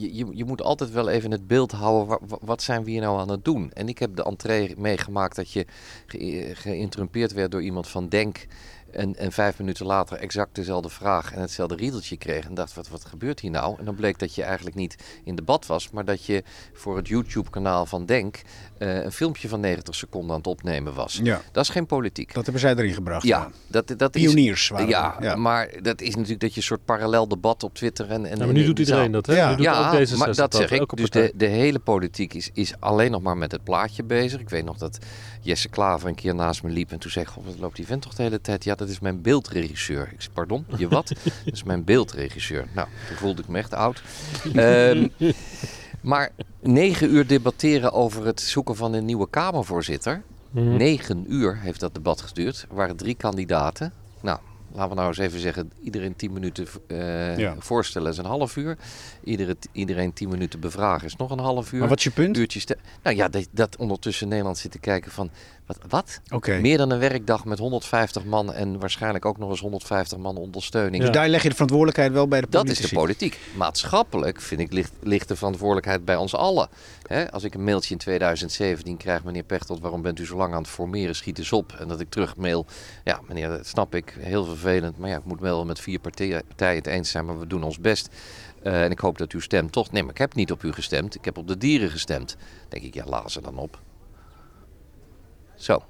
je, 0.00 0.26
je, 0.32 0.44
moet 0.44 0.62
altijd 0.62 0.90
wel 0.90 1.08
even 1.08 1.30
het 1.30 1.46
beeld 1.46 1.72
houden. 1.72 2.06
wa- 2.08 2.18
wa- 2.28 2.38
wat 2.40 2.62
zijn 2.62 2.84
we 2.84 2.90
hier 2.90 3.00
nou 3.00 3.20
aan 3.20 3.30
het 3.30 3.44
doen? 3.44 3.70
En 3.72 3.88
ik 3.88 3.98
heb 3.98 4.16
de 4.16 4.24
entree 4.24 4.74
meegemaakt 4.78 5.36
dat 5.36 5.52
je 5.52 5.66
ge- 6.06 6.50
geïnterrumpeerd 6.54 7.32
werd 7.32 7.50
door 7.50 7.62
iemand 7.62 7.88
van 7.88 8.08
Denk. 8.08 8.46
En, 8.94 9.16
en 9.16 9.32
vijf 9.32 9.58
minuten 9.58 9.86
later 9.86 10.18
exact 10.18 10.54
dezelfde 10.54 10.88
vraag 10.88 11.32
en 11.32 11.40
hetzelfde 11.40 11.76
riedeltje 11.76 12.16
kreeg. 12.16 12.44
En 12.44 12.54
dacht, 12.54 12.74
wat, 12.74 12.88
wat 12.88 13.04
gebeurt 13.04 13.40
hier 13.40 13.50
nou? 13.50 13.78
En 13.78 13.84
dan 13.84 13.94
bleek 13.94 14.18
dat 14.18 14.34
je 14.34 14.42
eigenlijk 14.42 14.76
niet 14.76 14.96
in 15.24 15.34
debat 15.34 15.66
was, 15.66 15.90
maar 15.90 16.04
dat 16.04 16.24
je 16.24 16.42
voor 16.72 16.96
het 16.96 17.08
YouTube-kanaal 17.08 17.86
van 17.86 18.06
Denk 18.06 18.42
eh, 18.78 19.04
een 19.04 19.12
filmpje 19.12 19.48
van 19.48 19.60
90 19.60 19.94
seconden 19.94 20.30
aan 20.30 20.36
het 20.36 20.46
opnemen 20.46 20.94
was. 20.94 21.20
Ja, 21.22 21.40
Dat 21.52 21.64
is 21.64 21.70
geen 21.70 21.86
politiek. 21.86 22.34
dat 22.34 22.42
hebben 22.44 22.60
zij 22.60 22.74
erin 22.74 22.94
gebracht. 22.94 23.26
Ja, 23.26 23.50
dat, 23.66 23.94
dat 23.96 24.16
is. 24.16 24.22
Pioniers 24.22 24.68
waren 24.68 24.88
Ja, 24.88 25.16
ja. 25.20 25.36
maar 25.36 25.70
dat 25.82 26.00
is 26.00 26.14
natuurlijk 26.14 26.40
dat 26.40 26.50
je 26.50 26.56
een 26.56 26.62
soort 26.62 26.84
parallel 26.84 27.28
debat 27.28 27.62
op 27.62 27.74
Twitter 27.74 28.10
en. 28.10 28.26
en 28.26 28.38
Ja, 28.38 28.44
maar 28.44 28.54
nu 28.54 28.60
en 28.60 28.66
doet 28.66 28.78
iedereen 28.78 29.12
dat, 29.12 29.26
hè? 29.26 29.36
Ja. 29.36 29.50
Nu 29.50 29.56
doet 29.56 29.64
ja, 29.64 29.92
ook 29.92 30.08
D66 30.08 30.16
maar 30.16 30.34
dat 30.34 30.54
zeg 30.54 30.70
ik. 30.70 30.96
Dus 30.96 31.10
de, 31.10 31.32
de 31.34 31.46
hele 31.46 31.78
politiek 31.78 32.34
is, 32.34 32.50
is 32.52 32.74
alleen 32.78 33.10
nog 33.10 33.22
maar 33.22 33.36
met 33.36 33.52
het 33.52 33.64
plaatje 33.64 34.02
bezig. 34.02 34.40
Ik 34.40 34.48
weet 34.48 34.64
nog 34.64 34.76
dat 34.76 34.98
Jesse 35.40 35.68
Klaver 35.68 36.08
een 36.08 36.14
keer 36.14 36.34
naast 36.34 36.62
me 36.62 36.70
liep 36.70 36.92
en 36.92 36.98
toen 36.98 37.10
zei: 37.10 37.24
Goh, 37.24 37.44
wat 37.44 37.58
loopt 37.58 37.76
die 37.76 37.86
vent 37.86 38.02
toch 38.02 38.14
de 38.14 38.22
hele 38.22 38.40
tijd? 38.40 38.64
Ja, 38.64 38.74
dat 38.74 38.88
is 38.88 39.00
mijn 39.00 39.22
beeldregisseur. 39.22 40.08
Ik 40.12 40.20
zei: 40.20 40.34
Pardon, 40.34 40.66
je 40.76 40.88
wat? 40.88 41.08
dat 41.44 41.54
is 41.54 41.62
mijn 41.62 41.84
beeldregisseur. 41.84 42.66
Nou, 42.74 42.88
toen 43.08 43.16
voelde 43.16 43.42
ik 43.42 43.48
me 43.48 43.58
echt 43.58 43.74
oud. 43.74 44.02
Ehm, 44.54 45.08
maar 46.04 46.30
negen 46.60 47.14
uur 47.14 47.26
debatteren 47.26 47.92
over 47.92 48.26
het 48.26 48.40
zoeken 48.40 48.76
van 48.76 48.92
een 48.92 49.04
nieuwe 49.04 49.30
Kamervoorzitter. 49.30 50.22
Mhm. 50.50 50.76
Negen 50.76 51.24
uur 51.28 51.56
heeft 51.58 51.80
dat 51.80 51.94
debat 51.94 52.20
geduurd. 52.20 52.66
Er 52.68 52.74
waren 52.76 52.96
drie 52.96 53.14
kandidaten. 53.14 53.92
Nou, 54.20 54.38
laten 54.72 54.88
we 54.88 54.94
nou 54.94 55.08
eens 55.08 55.18
even 55.18 55.40
zeggen, 55.40 55.72
iedereen 55.82 56.16
tien 56.16 56.32
minuten 56.32 56.66
eh, 56.86 57.38
Ja. 57.38 57.54
voorstellen 57.58 58.10
is 58.10 58.18
een 58.18 58.24
half 58.24 58.56
uur. 58.56 58.76
Iedere, 59.24 59.56
iedereen 59.72 60.12
tien 60.12 60.28
minuten 60.28 60.60
bevragen 60.60 61.06
is 61.06 61.16
nog 61.16 61.30
een 61.30 61.38
half 61.38 61.72
uur. 61.72 61.78
Maar 61.80 61.88
wat 61.88 61.98
is 61.98 62.04
je 62.04 62.10
punt? 62.10 62.66
Nou 63.02 63.16
ja, 63.16 63.28
dat, 63.28 63.46
dat 63.50 63.76
ondertussen 63.76 64.28
Nederland 64.28 64.58
zit 64.58 64.70
te 64.70 64.78
kijken 64.78 65.10
van, 65.10 65.30
wat? 65.66 65.78
wat? 65.88 66.20
Meer 66.60 66.78
dan 66.78 66.90
een 66.90 66.98
werkdag 66.98 67.44
met 67.44 67.58
150 67.58 68.24
man 68.24 68.52
en 68.52 68.78
waarschijnlijk 68.78 69.24
ook 69.24 69.38
nog 69.38 69.50
eens 69.50 69.60
150 69.60 70.18
man 70.18 70.36
ondersteuning. 70.36 70.96
Ja. 70.96 71.08
Dus 71.08 71.16
daar 71.16 71.28
leg 71.28 71.42
je 71.42 71.48
de 71.48 71.54
verantwoordelijkheid 71.54 72.12
wel 72.12 72.28
bij 72.28 72.40
de 72.40 72.46
Dat 72.50 72.62
politici. 72.62 72.84
is 72.84 72.90
de 72.90 72.96
politiek. 72.96 73.38
Maatschappelijk 73.56 74.40
vind 74.40 74.60
ik 74.60 74.72
ligt, 74.72 74.92
ligt 75.02 75.28
de 75.28 75.36
verantwoordelijkheid 75.36 76.04
bij 76.04 76.16
ons 76.16 76.34
allen. 76.34 76.68
Hè, 77.06 77.32
als 77.32 77.44
ik 77.44 77.54
een 77.54 77.64
mailtje 77.64 77.92
in 77.92 77.98
2017 77.98 78.96
krijg, 78.96 79.24
meneer 79.24 79.42
Pechtold, 79.42 79.80
waarom 79.80 80.02
bent 80.02 80.18
u 80.18 80.26
zo 80.26 80.36
lang 80.36 80.52
aan 80.52 80.62
het 80.62 80.70
formeren, 80.70 81.14
schiet 81.14 81.38
eens 81.38 81.52
op. 81.52 81.72
En 81.72 81.88
dat 81.88 82.00
ik 82.00 82.10
terugmail, 82.10 82.66
ja 83.04 83.20
meneer, 83.28 83.48
dat 83.48 83.66
snap 83.66 83.94
ik, 83.94 84.16
heel 84.18 84.44
vervelend. 84.44 84.98
Maar 84.98 85.10
ja, 85.10 85.16
ik 85.16 85.24
moet 85.24 85.40
wel 85.40 85.64
met 85.64 85.80
vier 85.80 85.98
partijen, 85.98 86.42
het 86.56 86.86
eens 86.86 87.10
zijn, 87.10 87.24
maar 87.24 87.38
we 87.38 87.46
doen 87.46 87.62
ons 87.62 87.78
best. 87.78 88.08
Eh, 88.62 88.84
en 88.84 88.90
ik 88.90 88.98
hoop 88.98 89.18
dat 89.18 89.32
u 89.32 89.40
stemt 89.40 89.72
toch. 89.72 89.90
Nee, 89.90 90.02
maar 90.02 90.12
ik 90.12 90.18
heb 90.18 90.34
niet 90.34 90.52
op 90.52 90.62
u 90.62 90.72
gestemd. 90.72 91.14
Ik 91.14 91.24
heb 91.24 91.38
op 91.38 91.48
de 91.48 91.58
dieren 91.58 91.90
gestemd. 91.90 92.36
denk 92.68 92.84
ik, 92.84 92.94
ja, 92.94 93.04
laat 93.06 93.30
ze 93.32 93.40
dan 93.40 93.58
op. 93.58 93.80
Zo. 95.56 95.82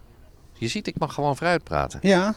Je 0.52 0.68
ziet, 0.68 0.86
ik 0.86 0.98
mag 0.98 1.14
gewoon 1.14 1.36
vooruit 1.36 1.64
praten. 1.64 1.98
Ja. 2.02 2.34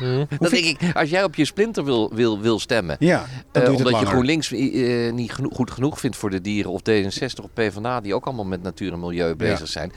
Dan 0.00 0.26
denk 0.50 0.64
ik, 0.64 0.96
als 0.96 1.10
jij 1.10 1.24
op 1.24 1.34
je 1.34 1.44
splinter 1.44 1.84
wil, 1.84 2.14
wil, 2.14 2.40
wil 2.40 2.58
stemmen, 2.58 2.96
ja. 2.98 3.24
Dan 3.52 3.62
eh, 3.62 3.74
omdat 3.74 3.98
je. 4.00 4.06
GroenLinks 4.06 4.52
eh, 4.52 5.12
niet 5.12 5.32
geno- 5.32 5.48
goed 5.52 5.70
genoeg 5.70 6.00
vindt 6.00 6.16
voor 6.16 6.30
de 6.30 6.40
dieren. 6.40 6.70
Of 6.70 6.80
D66 6.90 7.42
of 7.42 7.52
PvdA, 7.54 8.00
die 8.00 8.14
ook 8.14 8.26
allemaal 8.26 8.44
met 8.44 8.62
natuur 8.62 8.92
en 8.92 9.00
milieu 9.00 9.34
bezig 9.34 9.68
zijn. 9.68 9.92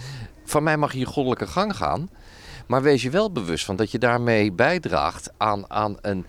Van 0.46 0.63
mij 0.63 0.78
mag 0.78 0.93
je 0.93 1.00
je 1.00 1.06
goddelijke 1.06 1.48
gang 1.48 1.76
gaan. 1.76 2.10
Maar 2.67 2.82
wees 2.82 3.02
je 3.02 3.10
wel 3.10 3.32
bewust 3.32 3.65
van 3.65 3.76
dat 3.76 3.91
je 3.91 3.98
daarmee 3.98 4.52
bijdraagt 4.52 5.32
aan, 5.38 5.72
aan, 5.72 5.98
een, 6.02 6.26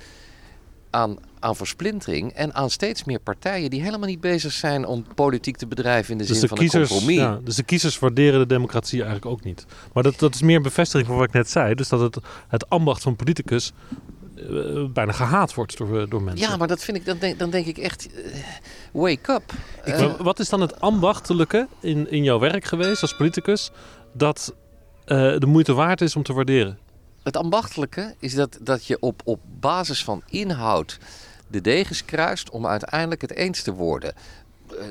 aan, 0.91 1.17
aan 1.45 1.57
versplintering. 1.57 2.33
En 2.33 2.55
aan 2.55 2.71
steeds 2.71 3.05
meer 3.05 3.21
partijen 3.21 3.71
die 3.71 3.83
helemaal 3.83 4.09
niet 4.09 4.21
bezig 4.21 4.53
zijn 4.53 4.87
om 4.87 5.05
politiek 5.15 5.57
te 5.57 5.67
bedrijven 5.67 6.13
in 6.13 6.19
de 6.19 6.25
Dus 6.25 6.33
zin 6.33 6.41
de, 6.41 6.49
van 6.49 6.59
kiezers, 6.59 6.91
een 6.91 6.97
compromis. 6.97 7.23
ja, 7.23 7.41
dus 7.45 7.57
de 7.57 7.63
kiezers 7.63 7.99
waarderen 7.99 8.41
de 8.41 8.47
democratie 8.47 9.03
eigenlijk 9.03 9.27
ook 9.27 9.45
niet. 9.45 9.67
Maar 9.93 10.03
dat, 10.03 10.19
dat 10.19 10.35
is 10.35 10.43
meer 10.43 10.57
een 10.57 10.63
bevestiging 10.63 11.09
van 11.09 11.17
wat 11.17 11.27
ik 11.27 11.33
net 11.33 11.51
zei. 11.51 11.75
Dus 11.75 11.89
dat 11.89 12.01
het, 12.01 12.19
het 12.49 12.69
ambacht 12.69 13.03
van 13.03 13.17
politicus 13.17 13.73
eh, 14.37 14.85
bijna 14.93 15.13
gehaat 15.13 15.55
wordt 15.55 15.79
door, 15.79 16.09
door 16.09 16.23
mensen. 16.23 16.49
Ja, 16.49 16.57
maar 16.57 16.69
dat 16.69 16.83
vind 16.83 16.97
ik, 16.97 17.05
dan 17.05 17.19
denk, 17.19 17.39
dan 17.39 17.51
denk 17.51 17.67
ik 17.67 17.79
echt, 17.79 18.09
eh, 18.13 18.41
wake 18.93 19.33
up. 19.33 19.53
Eh, 19.85 20.15
wat 20.21 20.39
is 20.39 20.49
dan 20.49 20.61
het 20.61 20.81
ambachtelijke 20.81 21.69
in, 21.81 22.11
in 22.11 22.23
jouw 22.23 22.39
werk 22.39 22.65
geweest 22.65 23.03
als 23.03 23.17
politicus 23.17 23.71
dat 24.13 24.55
de 25.05 25.47
moeite 25.47 25.73
waard 25.73 26.01
is 26.01 26.17
om 26.17 26.23
te 26.23 26.33
waarderen? 26.33 26.79
Het 27.23 27.37
ambachtelijke 27.37 28.15
is 28.19 28.35
dat, 28.35 28.59
dat 28.63 28.87
je 28.87 28.97
op, 29.01 29.23
op 29.25 29.41
basis 29.61 30.05
van 30.05 30.23
inhoud 30.27 30.99
de 31.55 31.61
degens 31.61 32.05
kruist 32.05 32.51
om 32.51 32.67
uiteindelijk 32.67 33.21
het 33.21 33.33
eens 33.33 33.63
te 33.63 33.73
worden. 33.73 34.15
Eh, 34.71 34.87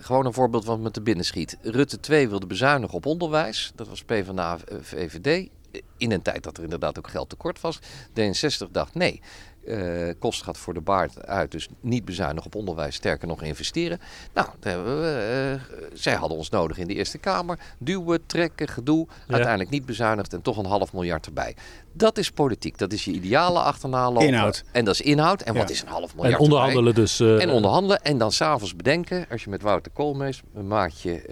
gewoon 0.00 0.26
een 0.26 0.32
voorbeeld 0.32 0.64
wat 0.64 0.78
me 0.78 0.90
te 0.90 1.00
binnen 1.00 1.24
schiet. 1.24 1.56
Rutte 1.62 2.00
2 2.00 2.28
wilde 2.28 2.46
bezuinigen 2.46 2.94
op 2.94 3.06
onderwijs. 3.06 3.72
Dat 3.74 3.88
was 3.88 4.04
PvdA 4.04 4.58
eh, 4.68 4.76
VVD. 4.80 5.48
In 5.96 6.12
een 6.12 6.22
tijd 6.22 6.42
dat 6.42 6.56
er 6.56 6.62
inderdaad 6.62 6.98
ook 6.98 7.08
geld 7.08 7.28
tekort 7.28 7.60
was. 7.60 7.78
D66 8.08 8.70
dacht 8.70 8.94
nee. 8.94 9.20
Eh 9.66 10.14
kost 10.18 10.42
gaat 10.42 10.58
voor 10.58 10.74
de 10.74 10.80
baard 10.80 11.26
uit, 11.26 11.50
dus 11.50 11.68
niet 11.80 12.04
bezuinigen 12.04 12.46
op 12.46 12.54
onderwijs, 12.54 12.94
sterker 12.94 13.28
nog 13.28 13.42
investeren. 13.42 14.00
Nou, 14.34 14.48
we, 14.60 15.58
eh, 15.70 15.76
zij 15.94 16.14
hadden 16.14 16.38
ons 16.38 16.50
nodig 16.50 16.78
in 16.78 16.86
de 16.86 16.94
Eerste 16.94 17.18
Kamer. 17.18 17.58
Duwen, 17.78 18.26
trekken, 18.26 18.68
gedoe. 18.68 19.06
Uiteindelijk 19.28 19.70
niet 19.70 19.86
bezuinigd 19.86 20.32
en 20.32 20.42
toch 20.42 20.56
een 20.56 20.66
half 20.66 20.92
miljard 20.92 21.26
erbij. 21.26 21.56
Dat 21.92 22.18
is 22.18 22.30
politiek. 22.30 22.78
Dat 22.78 22.92
is 22.92 23.04
je 23.04 23.10
ideale 23.12 23.58
achterna 23.58 24.10
lopen. 24.10 24.26
Inhoud. 24.26 24.64
En 24.72 24.84
dat 24.84 24.94
is 24.94 25.00
inhoud. 25.00 25.42
En 25.42 25.52
Ja. 25.54 25.58
wat 25.60 25.70
is 25.70 25.82
een 25.82 25.88
half 25.88 26.14
miljard 26.14 26.34
En 26.34 26.40
onderhandelen 26.40 26.94
dus. 26.94 27.20
eh, 27.20 27.42
en 27.42 27.50
onderhandelen. 27.50 28.02
En 28.02 28.18
dan 28.18 28.32
s'avonds 28.32 28.76
bedenken, 28.76 29.26
als 29.30 29.44
je 29.44 29.50
met 29.50 29.62
Wouter 29.62 29.92
Koolmees, 29.92 30.42
een 30.54 30.66
maatje 30.68 31.22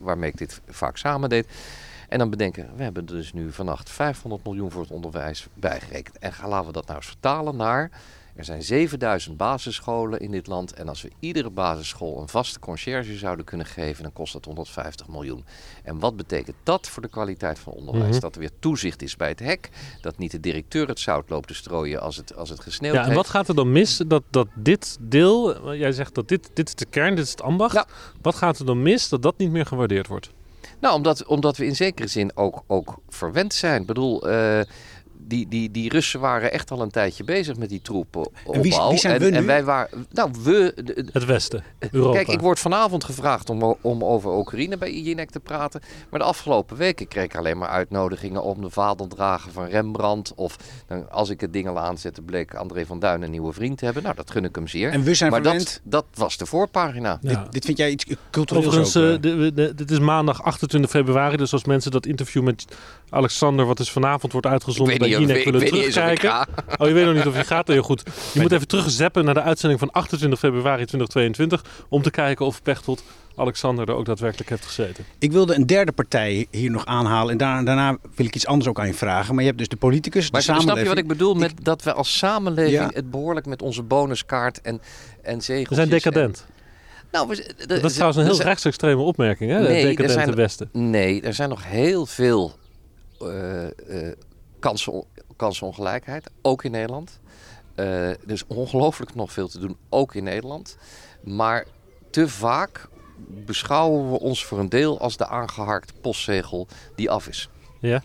waarmee 0.00 0.30
ik 0.30 0.38
dit 0.38 0.60
vaak 0.68 0.96
samen 0.96 1.28
deed. 1.28 1.46
En 2.08 2.18
dan 2.18 2.30
bedenken, 2.30 2.70
we 2.76 2.82
hebben 2.82 3.06
dus 3.06 3.32
nu 3.32 3.52
vannacht 3.52 3.90
500 3.90 4.44
miljoen 4.44 4.70
voor 4.70 4.82
het 4.82 4.90
onderwijs 4.90 5.46
bijgerekend. 5.54 6.18
En 6.18 6.32
gaan, 6.32 6.48
laten 6.48 6.66
we 6.66 6.72
dat 6.72 6.86
nou 6.86 6.98
eens 6.98 7.06
vertalen 7.06 7.56
naar... 7.56 7.90
Er 8.34 8.44
zijn 8.44 8.62
7000 8.62 9.36
basisscholen 9.36 10.20
in 10.20 10.30
dit 10.30 10.46
land. 10.46 10.72
En 10.72 10.88
als 10.88 11.02
we 11.02 11.10
iedere 11.18 11.50
basisschool 11.50 12.20
een 12.20 12.28
vaste 12.28 12.58
conciërge 12.58 13.16
zouden 13.16 13.44
kunnen 13.44 13.66
geven, 13.66 14.02
dan 14.02 14.12
kost 14.12 14.32
dat 14.32 14.44
150 14.44 15.08
miljoen. 15.08 15.44
En 15.82 15.98
wat 15.98 16.16
betekent 16.16 16.56
dat 16.62 16.88
voor 16.88 17.02
de 17.02 17.08
kwaliteit 17.08 17.58
van 17.58 17.72
onderwijs? 17.72 18.10
Mhm. 18.10 18.20
Dat 18.20 18.34
er 18.34 18.40
weer 18.40 18.50
toezicht 18.58 19.02
is 19.02 19.16
bij 19.16 19.28
het 19.28 19.38
hek. 19.38 19.70
Dat 20.00 20.18
niet 20.18 20.30
de 20.30 20.40
directeur 20.40 20.88
het 20.88 21.00
zout 21.00 21.30
loopt 21.30 21.48
te 21.48 21.54
strooien 21.54 22.00
als 22.00 22.16
het, 22.16 22.36
als 22.36 22.48
het 22.48 22.60
gesneeuwd 22.60 22.94
ja, 22.94 23.06
en 23.06 23.14
wat 23.14 23.28
gaat 23.28 23.48
er 23.48 23.54
dan 23.54 23.72
mis 23.72 23.96
dat, 23.96 24.22
dat 24.30 24.48
dit 24.54 24.96
deel, 25.00 25.54
eh, 25.70 25.78
jij 25.78 25.92
zegt 25.92 26.14
dat 26.14 26.28
dit, 26.28 26.50
dit 26.54 26.68
is 26.68 26.74
de 26.74 26.86
kern, 26.86 27.14
dit 27.14 27.24
is 27.24 27.30
het 27.30 27.42
ambacht. 27.42 27.74
Ja. 27.74 27.86
Wat 28.22 28.34
gaat 28.34 28.58
er 28.58 28.66
dan 28.66 28.82
mis 28.82 29.08
dat 29.08 29.22
dat 29.22 29.38
niet 29.38 29.50
meer 29.50 29.66
gewaardeerd 29.66 30.06
wordt? 30.06 30.30
Nou, 30.80 30.94
omdat, 30.94 31.24
omdat 31.26 31.56
we 31.56 31.66
in 31.66 31.76
zekere 31.76 32.08
zin 32.08 32.36
ook, 32.36 32.62
ook 32.66 32.98
verwend 33.08 33.54
zijn. 33.54 33.80
Ik 33.80 33.86
bedoel, 33.86 34.28
eh, 34.28 34.60
die, 35.26 35.48
die, 35.48 35.70
die 35.70 35.88
Russen 35.88 36.20
waren 36.20 36.52
echt 36.52 36.70
al 36.70 36.80
een 36.80 36.90
tijdje 36.90 37.24
bezig 37.24 37.56
met 37.56 37.68
die 37.68 37.82
troepen 37.82 38.28
En 38.52 38.60
wie- 38.62 38.76
wie 38.88 38.98
zijn 38.98 39.14
en, 39.14 39.20
we 39.20 39.30
nu? 39.30 39.36
en 39.36 39.46
wij 39.46 39.64
waren... 39.64 40.06
Nou, 40.10 40.30
we... 40.42 40.72
de- 40.84 41.06
Het 41.12 41.24
Westen, 41.24 41.62
Europa. 41.90 42.12
Kijk, 42.16 42.28
ik 42.28 42.40
word 42.40 42.58
vanavond 42.58 43.04
gevraagd 43.04 43.50
om, 43.50 43.76
om 43.80 44.04
over 44.04 44.36
Oekraïne 44.36 44.76
bij 44.78 44.92
Jinek 45.00 45.30
te 45.30 45.40
praten. 45.40 45.80
Maar 46.10 46.20
de 46.20 46.26
afgelopen 46.26 46.76
weken 46.76 47.08
kreeg 47.08 47.24
ik 47.24 47.36
alleen 47.36 47.58
maar 47.58 47.68
uitnodigingen 47.68 48.42
om 48.42 48.60
de 48.60 48.70
vadeldrager 48.70 49.52
van 49.52 49.66
Rembrandt. 49.66 50.34
Of 50.34 50.56
dan, 50.86 51.10
als 51.10 51.28
ik 51.30 51.40
het 51.40 51.52
ding 51.52 51.68
al 51.68 51.78
aanzette, 51.78 52.22
bleek 52.22 52.54
André 52.54 52.86
van 52.86 52.98
Duin 52.98 53.22
een 53.22 53.30
nieuwe 53.30 53.52
vriend 53.52 53.78
te 53.78 53.84
hebben. 53.84 54.02
Nou, 54.02 54.14
dat 54.14 54.30
gun 54.30 54.44
ik 54.44 54.54
hem 54.54 54.68
zeer. 54.68 54.90
En 54.90 55.02
we 55.02 55.14
zijn 55.14 55.30
maar 55.30 55.42
verwend. 55.42 55.80
dat, 55.84 56.04
dat 56.04 56.04
was 56.14 56.36
de 56.36 56.46
voorpagina. 56.46 57.18
Ja. 57.22 57.28
Dit, 57.42 57.52
dit 57.52 57.64
vind 57.64 57.78
jij 57.78 57.90
iets 57.90 58.06
cultureels 58.30 58.66
Overigens, 58.66 58.96
ook? 58.96 59.24
eh, 59.24 59.68
eh? 59.68 59.76
dit 59.76 59.90
is 59.90 59.98
maandag 59.98 60.42
28 60.42 60.90
februari. 60.90 61.36
Dus 61.36 61.52
als 61.52 61.64
mensen 61.64 61.90
dat 61.90 62.06
interview 62.06 62.42
met 62.42 62.64
Alexander, 63.14 63.66
wat 63.66 63.76
dus 63.76 63.90
vanavond 63.90 64.32
wordt 64.32 64.46
uitgezonden 64.46 64.98
bij 64.98 65.08
Jinek, 65.08 65.44
willen 65.44 65.60
weet 65.60 65.72
niet 65.72 65.84
eens 65.84 65.96
of 65.96 66.02
ik 66.08 66.18
terugkijken. 66.18 66.30
ga. 66.66 66.76
Oh, 66.78 66.88
je 66.88 66.94
weet 66.94 67.04
nog 67.04 67.14
niet 67.14 67.26
of 67.26 67.36
je 67.36 67.44
gaat? 67.44 67.68
Heel 67.68 67.82
goed. 67.82 68.02
Je 68.32 68.40
moet 68.40 68.52
even 68.52 68.68
terugzeppen 68.68 69.24
naar 69.24 69.34
de 69.34 69.42
uitzending 69.42 69.80
van 69.80 69.90
28 69.90 70.38
februari 70.38 70.84
2022. 70.84 71.64
Om 71.88 72.02
te 72.02 72.10
kijken 72.10 72.46
of 72.46 72.62
Pechtold 72.62 73.02
Alexander 73.36 73.88
er 73.88 73.94
ook 73.94 74.04
daadwerkelijk 74.04 74.50
heeft 74.50 74.64
gezeten. 74.66 75.04
Ik 75.18 75.32
wilde 75.32 75.54
een 75.54 75.66
derde 75.66 75.92
partij 75.92 76.46
hier 76.50 76.70
nog 76.70 76.84
aanhalen. 76.86 77.30
En 77.32 77.36
daar- 77.38 77.64
daarna 77.64 77.96
wil 78.14 78.26
ik 78.26 78.34
iets 78.34 78.46
anders 78.46 78.68
ook 78.68 78.78
aan 78.80 78.86
je 78.86 78.94
vragen. 78.94 79.30
Maar 79.34 79.40
je 79.42 79.48
hebt 79.48 79.58
dus 79.60 79.68
de 79.68 79.76
politicus, 79.76 80.30
Maar 80.30 80.40
de 80.40 80.46
snap 80.46 80.56
samenleving. 80.60 80.88
je 80.88 80.94
wat 81.02 81.04
ik 81.12 81.18
bedoel 81.18 81.34
met 81.34 81.52
dat 81.64 81.82
we 81.82 81.92
als 81.92 82.18
samenleving 82.18 82.72
Ja. 82.80 82.90
het 82.94 83.10
behoorlijk 83.10 83.46
met 83.46 83.62
onze 83.62 83.82
bonuskaart 83.82 84.60
en, 84.60 84.80
en 85.22 85.40
zegeltjes... 85.42 85.68
We 85.68 85.74
zijn 85.74 85.88
decadent. 85.88 86.44
en- 86.48 86.52
nou, 87.12 87.28
we, 87.28 87.54
Dat 87.66 87.84
is 87.84 87.92
trouwens 87.92 88.18
een 88.18 88.24
heel 88.26 88.40
rechtsextreme 88.42 89.00
opmerking, 89.02 89.50
hè? 89.50 89.60
De 89.62 89.68
Nee, 89.68 89.82
decadente 89.84 90.12
zijn- 90.12 90.34
Westen. 90.34 90.68
Nee, 90.72 91.20
er 91.22 91.34
zijn 91.34 91.48
nog 91.48 91.64
heel 91.66 92.06
veel 92.06 92.54
kansen, 94.58 95.04
kansenongelijkheid, 95.36 96.30
ook 96.42 96.64
in 96.64 96.70
Nederland. 96.70 97.20
Eh, 97.74 98.08
er 98.08 98.30
is 98.30 98.46
ongelooflijk 98.46 99.14
nog 99.14 99.32
veel 99.32 99.48
te 99.48 99.58
doen, 99.58 99.76
ook 99.88 100.14
in 100.14 100.24
Nederland. 100.24 100.76
Maar 101.20 101.66
te 102.10 102.28
vaak 102.28 102.88
beschouwen 103.26 104.10
we 104.10 104.20
ons 104.20 104.44
voor 104.44 104.58
een 104.58 104.68
deel 104.68 105.00
als 105.00 105.16
de 105.16 105.26
aangeharkte 105.26 105.92
postzegel 106.00 106.66
die 106.94 107.10
af 107.10 107.28
is. 107.28 107.48
Ja. 107.80 108.02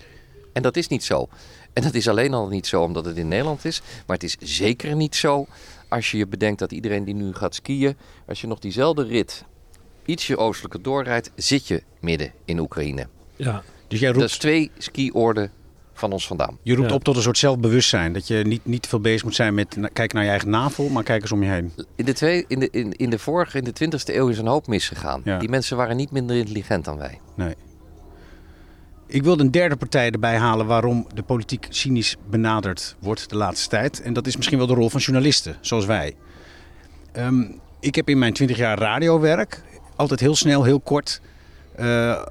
En 0.54 0.62
dat 0.62 0.78
is 0.78 0.88
niet 0.88 1.04
zo. 1.04 1.28
En 1.74 1.84
dat 1.84 1.93
is 1.93 2.08
alleen 2.08 2.34
al 2.34 2.48
niet 2.48 2.67
zo 2.67 2.82
omdat 2.82 3.06
het 3.06 3.17
in 3.17 3.28
Nederland 3.28 3.65
is. 3.65 3.82
Maar 4.06 4.15
het 4.15 4.24
is 4.24 4.38
zeker 4.39 4.95
niet 4.95 5.15
zo 5.15 5.48
als 5.89 6.12
je 6.12 6.17
je 6.17 6.28
bedenkt 6.28 6.60
dat 6.60 6.72
iedereen 6.72 7.04
die 7.04 7.13
nu 7.13 7.34
gaat 7.34 7.56
skiën, 7.56 7.98
als 8.28 8.41
je 8.41 8.48
nog 8.48 8.60
diezelfde 8.60 9.04
rit 9.04 9.45
ietsje 10.06 10.38
oostelijker 10.38 10.82
doorrijdt, 10.82 11.32
zit 11.36 11.67
je 11.67 11.84
midden 12.00 12.32
in 12.45 12.60
Oekraïne. 12.60 13.08
Ja. 13.36 13.63
Dus 13.89 13.99
jij 13.99 14.08
Dat 14.12 14.17
roept, 14.17 14.32
is 14.32 14.38
twee 14.38 14.71
skioorden 14.78 15.52
van 15.93 16.12
ons 16.12 16.28
vandaan. 16.28 16.58
je 16.63 16.75
roept 16.75 16.89
Ja. 16.89 16.95
op 16.95 17.04
tot 17.04 17.15
een 17.15 17.21
soort 17.21 17.38
zelfbewustzijn. 17.38 18.13
Dat 18.13 18.28
je 18.28 18.36
niet, 18.36 18.65
niet 18.65 18.82
te 18.82 18.89
veel 18.89 18.99
bezig 18.99 19.23
moet 19.23 19.36
zijn 19.36 19.54
met 19.54 19.75
na- 19.75 19.88
kijken 19.93 20.15
naar 20.15 20.23
je 20.25 20.30
eigen 20.32 20.49
navel, 20.49 20.89
maar 20.89 21.04
kijk 21.04 21.21
eens 21.21 21.32
om 21.32 21.43
je 21.43 21.49
heen. 21.49 21.71
In 21.95 22.06
de, 22.06 22.13
twee, 22.13 22.45
in 22.47 22.60
de, 22.60 22.67
in, 22.71 22.91
in 22.93 23.10
de 23.10 23.19
vorige, 23.19 23.58
in 23.58 23.63
de 23.63 23.73
20e 23.86 24.15
eeuw 24.15 24.28
is 24.28 24.38
een 24.38 24.47
hoop 24.47 24.67
misgegaan. 24.67 25.21
Ja. 25.23 25.39
Die 25.39 25.49
mensen 25.49 25.78
waren 25.78 25.95
niet 25.97 26.12
minder 26.12 26.36
intelligent 26.36 26.86
dan 26.86 26.97
wij. 26.97 27.19
Nee. 27.36 27.54
Ik 29.08 29.23
wilde 29.23 29.43
een 29.43 29.52
derde 29.52 29.75
partij 29.75 30.12
erbij 30.12 30.38
halen 30.38 30.65
waarom 30.65 31.08
de 31.13 31.23
politiek 31.23 31.67
cynisch 31.69 32.15
benaderd 32.30 32.95
wordt 32.99 33.30
de 33.30 33.36
laatste 33.36 33.69
tijd. 33.69 34.02
En 34.02 34.13
dat 34.13 34.28
is 34.28 34.36
misschien 34.36 34.58
wel 34.58 34.67
de 34.67 34.73
rol 34.73 34.89
van 34.89 34.99
journalisten, 34.99 35.56
zoals 35.62 35.86
wij. 35.86 36.15
Ehm, 37.12 37.43
ik 37.80 37.95
heb 37.95 38.10
in 38.10 38.17
mijn 38.19 38.34
20 38.34 38.58
jaar 38.58 38.78
radiowerk 38.80 39.62
altijd 39.95 40.19
heel 40.19 40.36
snel, 40.36 40.63
heel 40.63 40.80
kort 40.80 41.21
eh, 41.80 42.22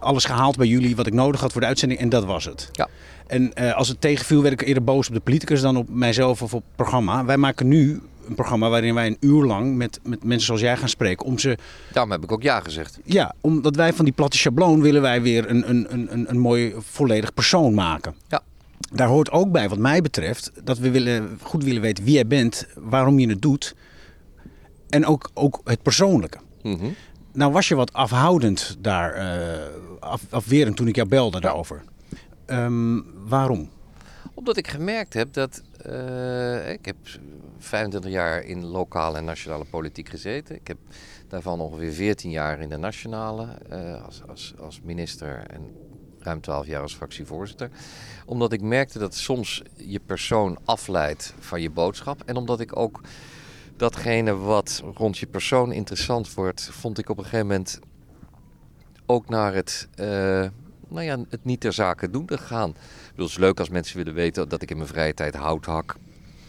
alles 0.00 0.24
gehaald 0.24 0.56
bij 0.56 0.66
jullie 0.66 0.96
wat 0.96 1.06
ik 1.06 1.12
nodig 1.12 1.40
had 1.40 1.52
voor 1.52 1.60
de 1.60 1.66
uitzending. 1.66 2.00
En 2.00 2.08
dat 2.08 2.24
was 2.24 2.44
het. 2.44 2.68
Ja. 2.72 2.88
En 3.26 3.52
eh, 3.54 3.74
als 3.74 3.88
het 3.88 4.00
tegenviel, 4.00 4.42
werd 4.42 4.60
ik 4.60 4.66
eerder 4.68 4.84
boos 4.84 5.08
op 5.08 5.14
de 5.14 5.20
politicus 5.20 5.60
dan 5.60 5.76
op 5.76 5.88
mijzelf 5.88 6.42
of 6.42 6.54
op 6.54 6.62
het 6.66 6.76
programma. 6.76 7.24
Wij 7.24 7.36
maken 7.36 7.68
nu 7.68 8.00
een 8.28 8.34
programma 8.34 8.68
waarin 8.68 8.94
wij 8.94 9.06
een 9.06 9.16
uur 9.20 9.44
lang 9.44 9.76
met, 9.76 10.00
met 10.02 10.24
mensen 10.24 10.46
zoals 10.46 10.60
jij 10.60 10.76
gaan 10.76 10.88
spreken. 10.88 11.26
Om 11.26 11.38
ze 11.38 11.58
Daarom 11.92 12.12
heb 12.12 12.22
ik 12.22 12.32
ook 12.32 12.42
ja 12.42 12.60
gezegd. 12.60 12.98
ja, 13.04 13.34
omdat 13.40 13.76
wij 13.76 13.92
van 13.92 14.04
die 14.04 14.14
platte 14.14 14.36
schabloon 14.38 14.80
willen 14.80 15.02
wij 15.02 15.22
weer 15.22 15.50
een, 15.50 15.68
een, 15.70 15.86
een, 15.92 16.12
een, 16.12 16.30
een 16.30 16.38
mooi 16.38 16.74
volledig 16.78 17.34
persoon 17.34 17.74
maken. 17.74 18.14
Ja. 18.28 18.40
Daar 18.92 19.08
hoort 19.08 19.30
ook 19.30 19.50
bij, 19.50 19.68
wat 19.68 19.78
mij 19.78 20.00
betreft, 20.02 20.52
dat 20.64 20.78
we 20.78 20.90
willen, 20.90 21.38
goed 21.42 21.64
willen 21.64 21.82
weten 21.82 22.04
wie 22.04 22.14
jij 22.14 22.26
bent, 22.26 22.66
waarom 22.76 23.18
je 23.18 23.28
het 23.28 23.42
doet. 23.42 23.74
En 24.88 25.06
ook, 25.06 25.30
ook 25.34 25.60
het 25.64 25.82
persoonlijke. 25.82 26.38
Mhm. 26.62 26.86
Nou 27.32 27.52
was 27.52 27.68
je 27.68 27.74
wat 27.74 27.92
afhoudend 27.92 28.76
daar, 28.78 29.12
eh, 29.14 29.66
af, 30.00 30.22
afwerend 30.30 30.76
toen 30.76 30.88
ik 30.88 30.96
jou 30.96 31.08
belde 31.08 31.40
daarover. 31.40 31.82
Ehm, 32.46 33.00
waarom? 33.24 33.70
Omdat 34.34 34.56
ik 34.56 34.68
gemerkt 34.68 35.14
heb 35.14 35.32
dat. 35.32 35.62
eh, 35.82 36.70
ik 36.72 36.84
heb 36.84 36.96
25 37.58 38.10
jaar 38.10 38.42
in 38.44 38.64
lokale 38.64 39.18
en 39.18 39.24
nationale 39.24 39.64
politiek 39.64 40.08
gezeten. 40.08 40.54
Ik 40.54 40.66
heb 40.66 40.76
daarvan 41.28 41.60
ongeveer 41.60 41.92
14 41.92 42.30
jaar 42.30 42.60
in 42.60 42.68
de 42.68 42.76
nationale 42.76 43.46
eh, 43.68 44.04
als, 44.04 44.22
als, 44.28 44.54
als 44.60 44.80
minister 44.84 45.44
en 45.46 45.60
ruim 46.18 46.40
12 46.40 46.66
jaar 46.66 46.82
als 46.82 46.94
fractievoorzitter. 46.94 47.70
Omdat 48.26 48.52
ik 48.52 48.60
merkte 48.60 48.98
dat 48.98 49.14
soms 49.14 49.62
je 49.76 50.00
persoon 50.06 50.58
afleidt 50.64 51.34
van 51.38 51.60
je 51.60 51.70
boodschap. 51.70 52.22
En 52.26 52.36
omdat 52.36 52.60
ik 52.60 52.76
ook 52.76 53.00
datgene 53.82 54.36
wat 54.36 54.82
rond 54.94 55.18
je 55.18 55.26
persoon 55.26 55.72
interessant 55.72 56.34
wordt, 56.34 56.68
vond 56.72 56.98
ik 56.98 57.08
op 57.08 57.18
een 57.18 57.24
gegeven 57.24 57.46
moment 57.46 57.78
ook 59.06 59.28
naar 59.28 59.54
het, 59.54 59.88
eh, 59.94 60.06
nou 60.88 61.02
ja, 61.02 61.18
het 61.28 61.44
niet 61.44 61.60
ter 61.60 61.72
zake 61.72 62.10
doen 62.10 62.26
te 62.26 62.38
gaan. 62.38 62.68
Ik 62.68 62.76
bedoel, 63.10 63.26
het 63.26 63.34
is 63.34 63.40
leuk 63.40 63.58
als 63.58 63.68
mensen 63.68 63.96
willen 63.96 64.14
weten 64.14 64.48
dat 64.48 64.62
ik 64.62 64.70
in 64.70 64.76
mijn 64.76 64.88
vrije 64.88 65.14
tijd 65.14 65.34
hout 65.34 65.66
hak. 65.66 65.96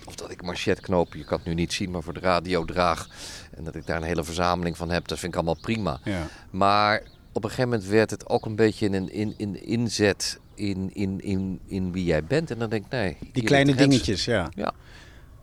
Of 0.05 0.15
dat 0.15 0.31
ik 0.31 0.41
machetknopen, 0.41 1.19
je 1.19 1.25
kan 1.25 1.37
het 1.37 1.47
nu 1.47 1.53
niet 1.53 1.73
zien, 1.73 1.91
maar 1.91 2.03
voor 2.03 2.13
de 2.13 2.19
radio 2.19 2.65
draag. 2.65 3.07
En 3.55 3.63
dat 3.63 3.75
ik 3.75 3.85
daar 3.85 3.97
een 3.97 4.03
hele 4.03 4.23
verzameling 4.23 4.77
van 4.77 4.89
heb, 4.89 5.07
dat 5.07 5.19
vind 5.19 5.31
ik 5.31 5.37
allemaal 5.37 5.61
prima. 5.61 5.99
Ja. 6.03 6.27
Maar 6.51 7.03
op 7.31 7.43
een 7.43 7.49
gegeven 7.49 7.69
moment 7.69 7.89
werd 7.89 8.09
het 8.09 8.29
ook 8.29 8.45
een 8.45 8.55
beetje 8.55 8.89
een 8.89 9.11
in, 9.11 9.33
in, 9.37 9.65
inzet 9.65 10.39
in, 10.55 10.89
in, 10.93 11.21
in, 11.21 11.59
in 11.67 11.91
wie 11.91 12.05
jij 12.05 12.23
bent. 12.23 12.51
En 12.51 12.59
dan 12.59 12.69
denk 12.69 12.85
ik, 12.85 12.91
nee. 12.91 13.17
Die 13.31 13.43
kleine 13.43 13.75
dingetjes, 13.75 14.25
ja. 14.25 14.49
Ja. 14.55 14.73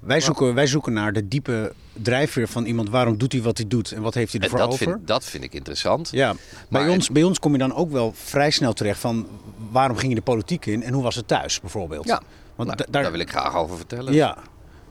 Wij 0.01 0.21
zoeken, 0.21 0.55
wij 0.55 0.67
zoeken 0.67 0.93
naar 0.93 1.13
de 1.13 1.29
diepe 1.29 1.73
drijfveer 1.93 2.49
van 2.49 2.65
iemand. 2.65 2.89
Waarom 2.91 3.19
doet 3.19 3.33
hij 3.33 3.43
wat 3.43 3.57
hij 3.57 3.67
doet 3.69 3.93
en 3.93 4.03
wat 4.03 4.15
heeft 4.15 4.33
hij 4.33 4.41
ervoor 4.41 4.59
dat 4.59 4.69
over? 4.73 4.87
vind, 4.87 5.07
dat 5.07 5.25
vind 5.25 5.45
ik 5.45 5.55
interessant. 5.55 6.09
Ja, 6.13 6.33
bij, 6.69 6.83
Maar- 6.83 6.91
ons, 6.91 7.11
bij 7.11 7.23
ons 7.23 7.39
kom 7.39 7.53
je 7.53 7.59
dan 7.59 7.75
ook 7.75 7.91
wel 7.91 8.13
vrij 8.15 8.51
snel 8.51 8.73
terecht 8.73 9.01
van 9.01 9.27
waarom 9.71 9.97
ging 9.97 10.09
je 10.09 10.15
de 10.19 10.23
politiek 10.25 10.67
in 10.67 10.83
en 10.83 10.93
hoe 10.93 11.03
was 11.03 11.15
het 11.15 11.29
thuis 11.29 11.61
bijvoorbeeld. 11.61 12.07
Ja, 12.07 12.23
Want 12.57 12.69
Nou, 12.69 12.81
da- 12.85 12.87
daar, 12.91 13.03
daar 13.03 13.11
wil 13.13 13.21
ik 13.21 13.31
graag 13.31 13.57
over 13.57 13.77
vertellen. 13.77 14.13
Ja, 14.13 14.37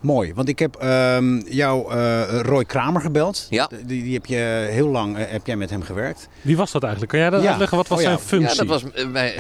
mooi. 0.02 0.34
Want 0.34 0.50
ik 0.50 0.60
heb 0.60 0.76
ehm, 0.76 1.38
jou 1.38 1.94
eh, 1.94 2.40
Roy 2.42 2.66
Kramer 2.66 3.02
gebeld. 3.02 3.48
Ja. 3.50 3.70
Die, 3.86 4.04
die 4.04 4.14
heb 4.14 4.26
je 4.26 4.68
heel 4.72 4.88
lang 4.88 5.18
eh, 5.18 5.32
heb 5.32 5.46
jij 5.46 5.56
met 5.56 5.70
hem 5.70 5.82
gewerkt. 5.82 6.28
Wie 6.42 6.58
was 6.58 6.72
dat 6.72 6.82
eigenlijk? 6.82 7.12
Kan 7.12 7.22
jij 7.22 7.30
dat 7.30 7.42
Ja. 7.42 7.50
uitleggen? 7.50 7.78
Wat 7.78 7.88
was 7.88 7.98
Oh 7.98 8.04
ja. 8.04 8.10
zijn 8.10 8.22
functie? 8.28 8.64
Ja, 8.66 8.70
dat 8.72 8.82
was 8.82 8.92
eh, 9.14 9.32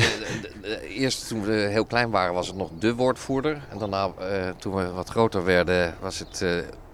eerst 1.02 1.28
toen 1.28 1.41
we 1.43 1.52
heel 1.52 1.86
klein 1.86 2.10
waren 2.10 2.34
was 2.34 2.48
het 2.48 2.56
nog 2.56 2.69
de 2.80 2.95
woordvoerder. 2.95 3.62
En 3.72 3.78
daarna 3.78 4.04
eh, 4.19 4.50
toen 4.58 4.76
we 4.76 4.91
wat 4.91 5.10
groter 5.10 5.43
werden 5.45 5.93
was 6.02 6.19
het 6.19 6.41
eh, 6.41 6.50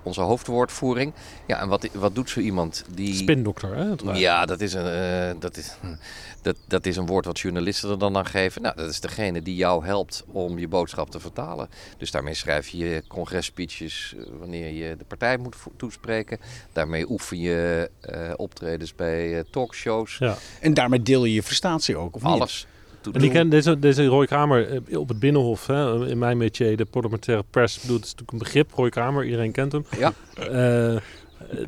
onze 0.06 0.22
hoofdwoordvoering. 0.22 1.14
Ja, 1.48 1.62
en 1.62 1.68
wat, 1.68 1.88
wat 1.94 2.16
doet 2.16 2.30
zo 2.30 2.40
iemand 2.40 2.86
die... 2.94 3.14
Spindokter, 3.14 3.76
hè? 3.76 4.14
Ja, 4.14 4.46
dat 4.46 4.62
is, 4.62 4.74
een, 4.74 4.88
eh, 4.88 5.40
dat, 5.40 5.58
is, 5.58 5.76
dat, 6.42 6.56
dat 6.68 6.86
is 6.86 6.98
een 6.98 7.06
woord 7.06 7.26
wat 7.26 7.40
journalisten 7.40 7.90
er 7.90 8.00
dan 8.00 8.18
aan 8.18 8.26
geven. 8.26 8.62
Nou, 8.62 8.76
dat 8.76 8.90
is 8.90 9.00
degene 9.00 9.42
die 9.42 9.56
jou 9.56 9.86
helpt 9.86 10.24
om 10.32 10.60
je 10.60 10.68
boodschap 10.68 11.10
te 11.10 11.20
vertalen. 11.20 11.70
Dus 11.98 12.12
daarmee 12.12 12.34
schrijf 12.34 12.68
je 12.68 12.78
je 12.78 13.04
congresspeeches 13.08 14.16
eh, 14.18 14.26
wanneer 14.40 14.72
je 14.72 14.96
de 14.98 15.06
partij 15.06 15.38
moet 15.38 15.56
toespreken. 15.78 16.40
Daarmee 16.74 17.10
oefen 17.10 17.40
je 17.40 17.90
eh, 18.00 18.32
optredens 18.36 18.96
bij 18.96 19.38
eh, 19.38 19.44
talkshows. 19.52 20.18
Ja. 20.18 20.38
En 20.62 20.74
daarmee 20.74 21.02
deel 21.02 21.26
je 21.26 21.34
je 21.34 21.44
frustratie 21.44 21.98
ook, 21.98 22.16
of? 22.16 22.24
Alles. 22.24 22.68
En 23.14 23.20
die 23.20 23.32
ken, 23.32 23.50
deze, 23.50 23.80
deze 23.80 24.06
Roy 24.06 24.26
Kramer 24.26 24.82
eh, 24.90 25.00
op 25.00 25.08
het 25.08 25.20
Binnenhof, 25.20 25.68
hè, 25.68 26.08
in 26.08 26.18
mijn 26.18 26.38
métier, 26.38 26.78
de 26.78 26.86
parlementaire 26.86 27.44
pers, 27.50 27.80
bedoel, 27.82 27.96
het 27.96 28.06
is 28.06 28.12
natuurlijk 28.12 28.32
een 28.32 28.44
begrip. 28.44 28.72
Roy 28.74 28.90
Kramer, 28.90 29.24
iedereen 29.26 29.52
kent 29.52 29.72
hem. 29.72 29.86
Ja, 30.00 30.14
Eh, 30.36 30.96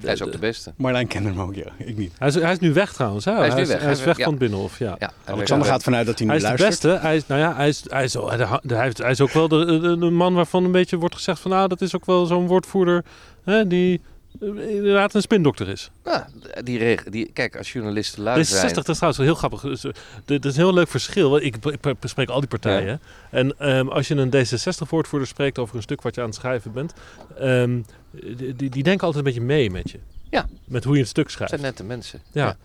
hij 0.01 0.13
is 0.13 0.23
ook 0.23 0.31
de 0.31 0.37
beste. 0.37 0.73
Marlijn 0.77 1.07
kent 1.07 1.25
hem 1.25 1.39
ook, 1.41 1.55
ja. 1.55 1.65
Ik 1.77 1.97
niet. 1.97 2.11
hij, 2.17 2.27
is, 2.27 2.35
hij 2.35 2.51
is 2.51 2.59
nu 2.59 2.73
weg 2.73 2.93
trouwens. 2.93 3.25
Hè? 3.25 3.31
Hij 3.33 3.47
is 3.47 3.53
nu 3.53 3.65
weg. 3.65 3.81
Hij 3.81 3.91
is 3.91 3.97
Hij- 3.97 4.05
weg 4.07 4.17
ja. 4.17 4.23
van 4.23 4.33
het 4.33 4.41
Binnenhof, 4.41 4.79
ja. 4.79 4.97
Alexander 5.25 5.67
gaat 5.67 5.83
vanuit 5.83 6.05
dat 6.05 6.17
hij 6.19 6.27
nu 6.27 6.33
Hij 6.33 6.41
is 6.41 6.47
de 6.47 6.57
luistert. 6.63 6.81
beste. 6.93 7.07
Hij 7.07 7.15
is, 7.15 7.27
nou 7.27 7.41
ja, 7.41 7.55
hij 7.55 7.67
is, 7.67 7.83
hij 7.87 8.03
is, 8.03 8.11
zo- 8.11 8.29
hij, 8.29 8.47
heeft, 8.81 8.97
hij, 8.97 9.11
is 9.11 9.21
ook 9.21 9.31
wel 9.31 9.47
de, 9.47 9.65
de, 9.65 9.97
de 9.97 10.09
man 10.09 10.33
waarvan 10.33 10.63
een 10.63 10.71
beetje 10.71 10.97
wordt 10.97 11.15
gezegd 11.15 11.39
van... 11.39 11.51
nou, 11.51 11.67
dat 11.67 11.81
is 11.81 11.95
ook 11.95 12.05
wel 12.05 12.25
zo'n 12.25 12.47
woordvoerder 12.47 13.03
hè, 13.43 13.67
die 13.67 14.01
inderdaad 14.39 15.13
een 15.13 15.21
spindokter 15.21 15.67
is. 15.67 15.91
Ja, 16.05 16.27
die, 16.63 16.99
die, 17.09 17.31
kijk, 17.33 17.57
als 17.57 17.71
journalisten 17.71 18.23
lui 18.23 18.43
zijn... 18.43 18.69
D66, 18.69 18.73
dat 18.73 18.89
is 18.89 18.95
trouwens 18.95 19.17
wel 19.17 19.27
heel 19.27 19.35
grappig. 19.35 19.61
Dus, 19.61 19.83
eh, 19.83 19.91
is 20.25 20.43
een 20.43 20.51
heel 20.53 20.73
leuk 20.73 20.87
verschil. 20.87 21.37
Ik, 21.37 21.55
ik 21.65 21.99
bespreek 21.99 22.29
al 22.29 22.39
die 22.39 22.49
partijen. 22.49 23.01
En 23.31 23.59
ehm, 23.59 23.87
als 23.87 24.07
je 24.07 24.15
een 24.15 24.29
D66-woordvoerder 24.29 25.27
spreekt 25.27 25.59
over 25.59 25.75
een 25.75 25.81
stuk 25.81 26.01
wat 26.01 26.15
je 26.15 26.21
aan 26.21 26.27
het 26.27 26.35
schrijven 26.35 26.71
bent... 26.71 26.93
ehm, 27.39 27.81
die, 28.11 28.55
die, 28.55 28.69
die 28.69 28.83
denken 28.83 29.07
altijd 29.07 29.25
een 29.25 29.31
beetje 29.33 29.47
mee 29.47 29.71
met 29.71 29.91
je. 29.91 29.99
Ja. 30.29 30.47
Met 30.65 30.83
hoe 30.83 30.93
je 30.93 30.99
een 30.99 31.07
stuk 31.07 31.29
schrijft. 31.29 31.51
zijn 31.51 31.65
nette 31.65 31.83
mensen. 31.83 32.21
Ja. 32.31 32.57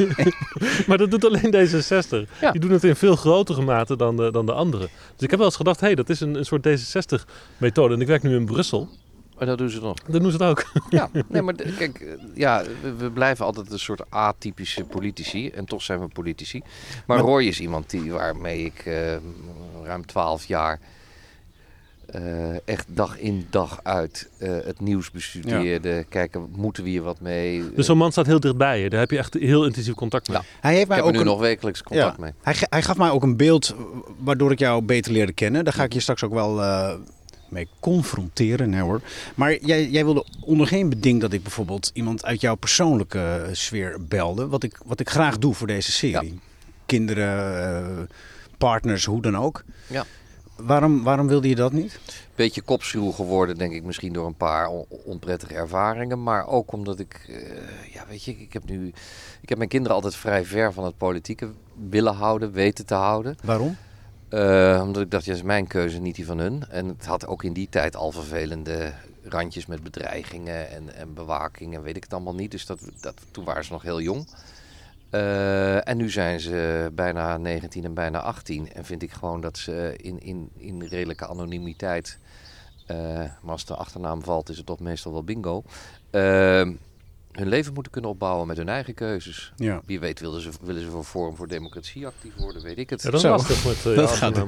maar 0.86 0.98
dat 0.98 1.10
doet 1.10 1.24
alleen 1.24 1.54
D66. 1.54 2.30
Ja. 2.40 2.50
Die 2.50 2.60
doen 2.60 2.70
het 2.70 2.84
in 2.84 2.96
veel 2.96 3.16
grotere 3.16 3.62
mate 3.62 3.96
dan 3.96 4.16
de, 4.16 4.30
dan 4.30 4.46
de 4.46 4.52
anderen. 4.52 4.88
Dus 5.12 5.22
ik 5.22 5.30
heb 5.30 5.38
wel 5.38 5.48
eens 5.48 5.56
gedacht, 5.56 5.80
hé, 5.80 5.86
hey, 5.86 5.94
dat 5.94 6.08
is 6.08 6.20
een, 6.20 6.34
een 6.34 6.44
soort 6.44 6.68
D66-methode. 6.68 7.94
En 7.94 8.00
ik 8.00 8.06
werk 8.06 8.22
nu 8.22 8.36
in 8.36 8.44
Brussel. 8.44 8.88
Maar 9.40 9.48
dat 9.48 9.58
doen 9.58 9.70
ze 9.70 9.80
nog. 9.80 9.98
Dan 9.98 10.22
doen 10.22 10.30
ze 10.30 10.36
het 10.36 10.46
ook. 10.46 10.64
Ja, 10.90 11.10
nee, 11.28 11.42
maar 11.42 11.54
kijk, 11.54 12.00
eh, 12.00 12.08
ja, 12.34 12.62
we, 12.82 12.94
we 12.94 13.10
blijven 13.10 13.44
altijd 13.44 13.70
een 13.72 13.78
soort 13.78 14.02
atypische 14.08 14.84
politici. 14.84 15.48
En 15.48 15.64
toch 15.64 15.82
zijn 15.82 16.00
we 16.00 16.08
politici. 16.08 16.62
Maar, 17.06 17.16
Maar- 17.16 17.26
Roy 17.26 17.44
is 17.44 17.60
iemand 17.60 17.90
die, 17.90 18.12
waarmee 18.12 18.64
ik 18.64 18.82
eh, 18.86 19.16
ruim 19.84 20.06
twaalf 20.06 20.44
jaar 20.44 20.80
eh, 22.06 22.68
echt 22.68 22.86
dag 22.88 23.18
in 23.18 23.46
dag 23.50 23.80
uit 23.82 24.28
eh, 24.38 24.50
het 24.64 24.80
nieuws 24.80 25.10
bestudeerde. 25.10 26.04
Kijken, 26.08 26.48
moeten 26.56 26.82
we 26.84 26.88
hier 26.88 27.02
wat 27.02 27.20
mee? 27.20 27.72
Dus 27.74 27.86
zo'n 27.86 27.96
man 27.96 28.12
staat 28.12 28.26
heel 28.26 28.40
dichtbij 28.40 28.80
je. 28.80 28.90
Daar 28.90 29.00
heb 29.00 29.10
je 29.10 29.18
echt 29.18 29.34
heel 29.34 29.64
intensief 29.64 29.94
contact 29.94 30.28
mee. 30.28 30.36
Ja. 30.38 30.44
Hij 30.60 30.70
heeft 30.70 30.82
ik 30.82 30.88
mij 30.88 30.96
heb 30.96 31.06
ook 31.06 31.12
er 31.12 31.16
nu 31.18 31.24
een, 31.24 31.30
nog 31.30 31.40
wekelijks 31.40 31.82
contact 31.82 32.18
mee. 32.18 32.32
Hij, 32.42 32.54
hij 32.58 32.82
gaf 32.82 32.96
mij 32.96 33.10
ook 33.10 33.22
een 33.22 33.36
beeld 33.36 33.74
waardoor 34.18 34.52
ik 34.52 34.58
jou 34.58 34.82
beter 34.82 35.12
leerde 35.12 35.32
kennen. 35.32 35.64
Daar 35.64 35.72
ga 35.72 35.84
ik 35.84 35.92
je 35.92 36.00
straks 36.00 36.24
ook 36.24 36.32
wel 36.32 36.62
eh, 36.62 36.94
mee 37.50 37.68
confronteren. 37.80 38.70
Nee 38.70 38.80
hoor. 38.80 39.00
Maar 39.34 39.56
jij, 39.64 39.88
jij 39.88 40.04
wilde 40.04 40.24
onder 40.40 40.66
geen 40.66 40.88
beding 40.88 41.20
dat 41.20 41.32
ik 41.32 41.42
bijvoorbeeld 41.42 41.90
iemand 41.94 42.24
uit 42.24 42.40
jouw 42.40 42.54
persoonlijke 42.54 43.18
eh, 43.46 43.54
sfeer 43.54 43.96
belde. 44.08 44.46
Wat 44.48 44.62
ik, 44.62 44.78
wat 44.84 45.00
ik 45.00 45.08
graag 45.10 45.38
doe 45.38 45.54
voor 45.54 45.66
deze 45.66 45.92
serie. 45.92 46.40
Kinderen, 46.86 47.62
eh, 47.98 48.04
partners, 48.58 49.04
hoe 49.04 49.22
dan 49.22 49.36
ook. 49.36 49.64
Ja. 49.86 50.04
Waarom, 50.56 51.02
waarom 51.02 51.26
wilde 51.26 51.48
je 51.48 51.54
dat 51.54 51.72
niet? 51.72 51.98
beetje 52.34 52.62
kopschuw 52.62 53.10
geworden, 53.10 53.58
denk 53.58 53.72
ik, 53.72 53.82
misschien 53.82 54.12
door 54.12 54.26
een 54.26 54.34
paar 54.36 54.66
on- 54.68 54.84
onprettige 54.88 55.54
ervaringen. 55.54 56.22
Maar 56.22 56.46
ook 56.46 56.72
omdat 56.72 56.98
ik, 56.98 57.26
eh, 57.28 57.94
ja, 57.94 58.04
weet 58.08 58.24
je, 58.24 58.30
ik 58.38 58.52
heb 58.52 58.64
nu, 58.64 58.92
ik 59.40 59.48
heb 59.48 59.58
mijn 59.58 59.70
kinderen 59.70 59.94
altijd 59.96 60.16
vrij 60.16 60.44
ver 60.44 60.72
van 60.72 60.84
het 60.84 60.96
politieke 60.96 61.48
willen 61.90 62.14
houden, 62.14 62.52
weten 62.52 62.86
te 62.86 62.94
houden. 62.94 63.36
Waarom? 63.44 63.76
Eh, 64.30 64.80
omdat 64.82 65.02
ik 65.02 65.10
dacht, 65.10 65.24
ja, 65.24 65.30
dat 65.30 65.40
is 65.40 65.46
mijn 65.46 65.66
keuze, 65.66 65.98
niet 65.98 66.14
die 66.14 66.26
van 66.26 66.38
hun. 66.38 66.64
En 66.68 66.86
het 66.86 67.06
had 67.06 67.26
ook 67.26 67.44
in 67.44 67.52
die 67.52 67.68
tijd 67.68 67.96
al 67.96 68.12
vervelende 68.12 68.92
randjes 69.24 69.66
met 69.66 69.82
bedreigingen 69.82 70.70
en, 70.70 70.94
en 70.94 71.14
bewaking 71.14 71.74
en 71.74 71.82
weet 71.82 71.96
ik 71.96 72.02
het 72.02 72.12
allemaal 72.12 72.34
niet. 72.34 72.50
Dus 72.50 72.66
dat, 72.66 72.80
dat, 73.00 73.14
toen 73.30 73.44
waren 73.44 73.64
ze 73.64 73.72
nog 73.72 73.82
heel 73.82 74.00
jong. 74.00 74.26
Eh, 75.10 75.88
en 75.88 75.96
nu 75.96 76.10
zijn 76.10 76.40
ze 76.40 76.90
bijna 76.92 77.36
19 77.36 77.84
en 77.84 77.94
bijna 77.94 78.20
18. 78.20 78.72
En 78.72 78.84
vind 78.84 79.02
ik 79.02 79.12
gewoon 79.12 79.40
dat 79.40 79.58
ze 79.58 79.94
in, 79.96 80.20
in, 80.20 80.50
in 80.56 80.82
redelijke 80.82 81.26
anonimiteit, 81.26 82.18
eh, 82.86 82.96
maar 83.16 83.52
als 83.52 83.64
de 83.64 83.74
achternaam 83.74 84.22
valt 84.22 84.48
is 84.48 84.56
het 84.56 84.66
toch 84.66 84.80
meestal 84.80 85.12
wel 85.12 85.24
bingo, 85.24 85.62
eh, 86.10 86.68
hun 87.32 87.48
leven 87.48 87.72
moeten 87.72 87.92
kunnen 87.92 88.10
opbouwen 88.10 88.46
met 88.46 88.56
hun 88.56 88.68
eigen 88.68 88.94
keuzes. 88.94 89.52
Ja. 89.56 89.80
Wie 89.86 90.00
weet 90.00 90.20
willen 90.20 90.40
ze, 90.40 90.50
willen 90.62 90.82
ze 90.82 90.90
voor 90.90 91.04
Forum 91.04 91.36
voor 91.36 91.48
Democratie 91.48 92.06
actief 92.06 92.32
worden, 92.36 92.62
weet 92.62 92.78
ik 92.78 92.90
het. 92.90 93.02
Ja, 93.02 93.10
dat 93.10 93.20
is 93.20 93.26
Zo. 93.26 93.32
lastig 93.32 93.64
met 93.64 93.76
uh, 93.86 93.96
Dat 94.02 94.10
gaat- 94.10 94.34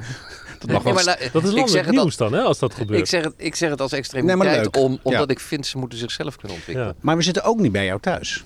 Dat 0.59 0.71
mag 0.71 0.85
Nee, 0.85 0.95
wel. 0.95 1.05
maar 1.05 1.05
la- 1.05 1.17
Dat 1.33 1.43
is 1.43 1.49
ik 1.51 1.57
zeg 1.57 1.57
landelijk 1.57 1.87
het 1.87 1.95
nieuws 1.95 2.17
dan, 2.17 2.33
hè, 2.33 2.41
als 2.41 2.59
dat 2.59 2.75
gebeurt. 2.75 2.99
ik 3.01 3.07
zeg 3.07 3.25
het, 3.25 3.35
ik 3.37 3.55
zeg 3.55 3.71
het 3.71 3.81
als 3.81 3.93
extremiteit, 3.93 4.77
om, 4.77 4.99
omdat 5.03 5.29
Ja. 5.29 5.35
ik 5.35 5.41
vind 5.41 5.67
ze 5.67 5.79
moeten 5.79 5.99
zichzelf 5.99 6.37
kunnen 6.37 6.57
ontwikkelen. 6.57 6.89
Ja. 6.95 7.01
Maar 7.01 7.17
we 7.17 7.23
zitten 7.23 7.45
ook 7.45 7.59
niet 7.61 7.73
bij 7.73 7.85
jou 7.85 8.01
thuis. 8.01 8.45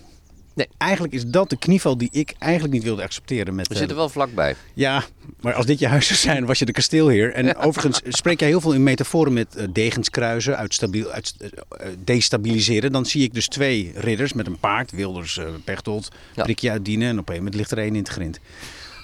Nee. 0.57 0.69
Eigenlijk 0.79 1.12
is 1.14 1.27
dat 1.27 1.51
de 1.51 1.57
knieval 1.59 1.99
die 1.99 2.09
ik 2.12 2.35
eigenlijk 2.38 2.73
niet 2.73 2.83
wilde 2.83 3.03
accepteren. 3.03 3.55
Met, 3.55 3.66
We 3.66 3.73
eh, 3.73 3.79
zitten 3.79 3.97
wel 3.97 4.09
vlakbij. 4.09 4.57
Ja, 4.75 5.05
maar 5.40 5.55
als 5.55 5.66
dit 5.66 5.79
je 5.79 5.87
huis 5.87 6.07
zou 6.07 6.19
zijn, 6.19 6.47
was 6.47 6.59
je 6.59 6.64
de 6.64 6.73
kasteelheer. 6.73 7.33
En 7.33 7.57
overigens 7.66 8.01
spreek 8.09 8.40
jij 8.40 8.49
heel 8.49 8.61
veel 8.61 8.73
in 8.73 8.83
metaforen 8.83 9.33
met 9.33 9.57
eh, 9.57 9.66
degens 9.73 10.11
kruisen, 10.11 10.57
uitstabiel, 10.57 11.11
uit, 11.11 11.35
eh, 11.38 11.49
eh, 11.69 11.92
destabiliseren. 12.05 12.92
Dan 12.92 13.07
zie 13.07 13.23
ik 13.23 13.35
dus 13.35 13.49
twee 13.49 13.92
ridders 13.95 14.33
met 14.33 14.47
een 14.47 14.59
paard, 14.59 14.90
Wilders, 14.90 15.38
eh 15.38 15.47
Pechtold, 15.64 16.09
Ja. 16.35 16.42
prikje 16.42 16.71
uitdienen 16.71 17.09
en 17.09 17.19
op 17.19 17.29
een 17.29 17.37
moment 17.37 17.55
ligt 17.55 17.71
er 17.71 17.79
één 17.79 17.87
in 17.95 17.95
het 18.03 18.09
grind. 18.09 18.38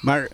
Maar 0.00 0.28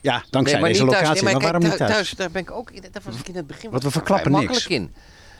ja, 0.00 0.24
dankzij 0.30 0.60
maar 0.60 0.68
deze 0.68 0.84
thuis. 0.86 0.92
locatie. 1.00 1.14
Nee, 1.14 1.22
maar 1.22 1.32
maar 1.32 1.42
waarom 1.42 1.60
kijk, 1.60 1.72
niet 1.72 1.88
thuis? 1.88 1.92
thuis? 1.92 2.10
Daar 2.10 2.30
ben 2.30 2.42
ik 2.42 2.50
ook. 2.50 2.82
Daar 2.92 3.02
was 3.04 3.16
ik 3.16 3.28
in 3.28 3.36
het 3.36 3.46
begin. 3.46 3.70
Want 3.70 3.82
we 3.82 3.90
verklappen 3.90 4.32
niks. 4.32 4.44
makkelijk 4.44 4.70
in. 4.70 4.92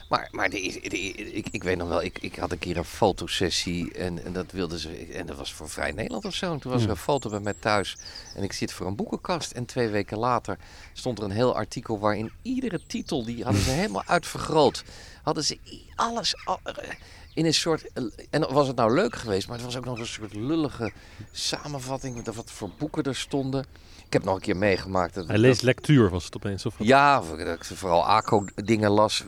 Maar, 0.09 0.27
maar 0.31 0.49
de, 0.49 0.79
de- 0.81 0.89
de- 0.89 1.31
ik, 1.33 1.47
ik 1.51 1.63
weet 1.63 1.77
nog 1.77 1.87
wel, 1.87 2.03
ik, 2.03 2.17
ik 2.19 2.35
had 2.35 2.51
een 2.51 2.59
keer 2.59 2.77
een 2.77 2.83
fotosessie 2.83 3.93
en, 3.93 4.23
en 4.25 4.33
dat 4.33 4.51
wilden 4.51 4.79
ze. 4.79 4.89
En 5.13 5.25
dat 5.25 5.37
was 5.37 5.53
voor 5.53 5.69
Vrij 5.69 5.91
Nederland 5.91 6.25
of 6.25 6.33
zo. 6.33 6.53
En 6.53 6.59
toen 6.59 6.71
was 6.71 6.83
er 6.83 6.89
een 6.89 6.95
foto 6.97 7.29
bij 7.29 7.39
mij 7.39 7.53
thuis. 7.59 7.97
En 8.35 8.43
ik 8.43 8.53
zit 8.53 8.71
voor 8.73 8.87
een 8.87 8.95
boekenkast. 8.95 9.51
En 9.51 9.65
twee 9.65 9.87
weken 9.89 10.17
later 10.17 10.57
stond 10.93 11.17
er 11.19 11.23
een 11.23 11.31
heel 11.31 11.55
artikel 11.55 11.99
waarin 11.99 12.31
iedere 12.41 12.79
titel, 12.87 13.25
die 13.25 13.43
hadden 13.43 13.61
ze 13.61 13.69
helemaal 13.81 14.03
uitvergroot. 14.05 14.83
Hadden 15.23 15.43
ze 15.43 15.57
alles. 15.95 16.35
al- 16.45 16.59
eh, 16.63 16.89
in 17.33 17.45
een 17.45 17.53
soort. 17.53 17.91
En 18.29 18.41
dan 18.41 18.53
was 18.53 18.67
het 18.67 18.75
nou 18.75 18.93
leuk 18.93 19.15
geweest, 19.15 19.47
maar 19.47 19.55
het 19.57 19.65
was 19.65 19.77
ook 19.77 19.85
nog 19.85 19.99
een 19.99 20.05
soort 20.05 20.33
lullige 20.35 20.91
samenvatting. 21.31 22.33
Wat 22.33 22.51
voor 22.51 22.69
boeken 22.77 23.03
er 23.03 23.15
stonden. 23.15 23.65
Ik 24.05 24.13
heb 24.13 24.23
nog 24.23 24.35
een 24.35 24.41
keer 24.41 24.57
meegemaakt. 24.57 25.13
Dat, 25.13 25.27
Hij 25.27 25.37
leest 25.37 25.61
lectuur, 25.61 26.09
was 26.09 26.25
het 26.25 26.35
opeens. 26.35 26.65
Of 26.65 26.77
wat? 26.77 26.87
ja, 26.87 27.19
dat 27.21 27.39
ik 27.39 27.63
vooral 27.63 28.05
ACO-dingen 28.05 28.89
las. 28.91 29.23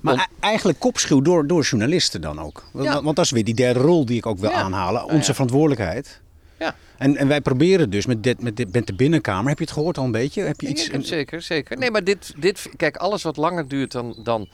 Maar 0.00 0.14
e- 0.14 0.40
eigenlijk 0.40 0.78
kopschuw 0.78 1.20
door, 1.20 1.46
door 1.46 1.62
journalisten 1.62 2.20
dan 2.20 2.40
ook. 2.40 2.64
Want, 2.72 2.86
Ja. 2.86 3.02
want 3.02 3.16
dat 3.16 3.24
is 3.24 3.30
weer 3.30 3.44
die 3.44 3.54
derde 3.54 3.80
rol 3.80 4.04
die 4.06 4.16
ik 4.16 4.26
ook 4.26 4.38
wil 4.38 4.50
Ja. 4.50 4.56
aanhalen. 4.56 5.04
Onze 5.04 5.26
ja. 5.26 5.32
verantwoordelijkheid. 5.32 6.20
Ja. 6.58 6.74
En, 6.98 7.16
en 7.16 7.28
wij 7.28 7.40
proberen 7.40 7.90
dus 7.90 8.06
met, 8.06 8.22
dit, 8.22 8.42
met, 8.42 8.56
dit, 8.56 8.72
met 8.72 8.86
de 8.86 8.94
binnenkamer. 8.94 9.48
Heb 9.48 9.58
je 9.58 9.64
het 9.64 9.72
gehoord 9.72 9.98
al 9.98 10.04
een 10.04 10.10
beetje? 10.10 10.42
Heb 10.42 10.60
je 10.60 10.66
iets? 10.68 10.90
Zeker, 11.00 11.42
zeker. 11.42 11.78
Nee, 11.78 11.90
maar 11.90 12.04
dit, 12.04 12.34
dit, 12.36 12.68
kijk, 12.76 12.96
alles 12.96 13.22
wat 13.22 13.36
langer 13.36 13.68
duurt 13.68 13.92
dan, 13.92 14.16
dan, 14.22 14.48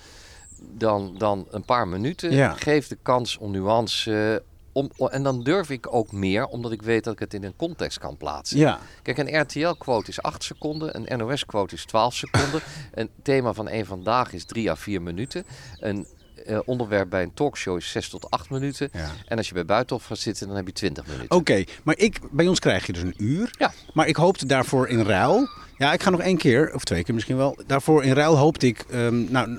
dan, 0.61 1.15
dan 1.19 1.47
een 1.51 1.65
paar 1.65 1.89
minuten, 1.89 2.59
geeft 2.59 2.89
de 2.89 2.99
kans 3.03 3.39
om 3.39 3.51
nuance. 3.51 4.43
Om, 4.73 4.91
en 5.11 5.23
dan 5.23 5.43
durf 5.43 5.71
ik 5.71 5.95
ook 5.95 6.13
meer, 6.13 6.47
omdat 6.47 6.73
ik 6.73 6.83
weet 6.83 7.05
dat 7.05 7.13
ik 7.13 7.19
het 7.19 7.35
in 7.35 7.45
een 7.45 7.57
context 7.57 7.99
kan 7.99 8.17
plaatsen. 8.17 8.59
Ja. 8.59 8.79
Kijk, 9.03 9.19
een 9.19 9.41
RTL-quote 9.41 10.11
is 10.11 10.23
8 10.23 10.43
seconden, 10.43 11.09
een 11.09 11.19
NOS-quote 11.19 11.75
is 11.75 11.85
12 11.85 12.15
seconden. 12.15 12.61
een 12.95 13.11
thema 13.23 13.53
van 13.53 13.69
één 13.69 13.87
vandaag 13.87 14.33
is 14.33 14.45
3 14.45 14.71
à 14.71 14.75
4 14.75 15.03
minuten. 15.03 15.45
Een 15.81 16.07
eh, 16.47 16.59
onderwerp 16.65 17.11
bij 17.11 17.23
een 17.23 17.35
talkshow 17.35 17.77
is 17.77 17.91
6 17.91 18.09
tot 18.09 18.31
8 18.31 18.51
minuten. 18.51 18.89
ja. 18.93 19.11
En 19.27 19.37
als 19.37 19.49
je 19.49 19.55
bij 19.55 19.65
Buitenhof 19.65 20.05
gaat 20.05 20.19
zitten, 20.19 20.47
dan 20.47 20.57
heb 20.57 20.67
je 20.67 20.73
20 20.73 21.07
minuten. 21.07 21.37
Oké, 21.37 21.65
maar 21.83 21.99
ik, 21.99 22.19
bij 22.31 22.47
ons 22.47 22.59
krijg 22.59 22.87
je 22.87 22.93
dus 22.93 23.03
een 23.03 23.15
uur. 23.17 23.51
Ja. 23.59 23.73
Maar 23.93 24.07
ik 24.07 24.17
hoopte 24.17 24.47
daarvoor 24.47 24.89
in 24.89 25.03
ruil. 25.03 25.49
Ja, 25.77 25.93
ik 25.93 26.03
ga 26.03 26.11
nog 26.11 26.21
één 26.21 26.37
keer, 26.37 26.75
of 26.75 26.85
twee 26.85 27.05
keer 27.05 27.15
misschien 27.15 27.37
wel. 27.37 27.59
Daarvoor 27.67 28.05
in 28.05 28.13
ruil 28.13 28.37
hoopte 28.37 28.67
ik 28.67 28.85
ehm, 28.91 29.33
nou, 29.33 29.59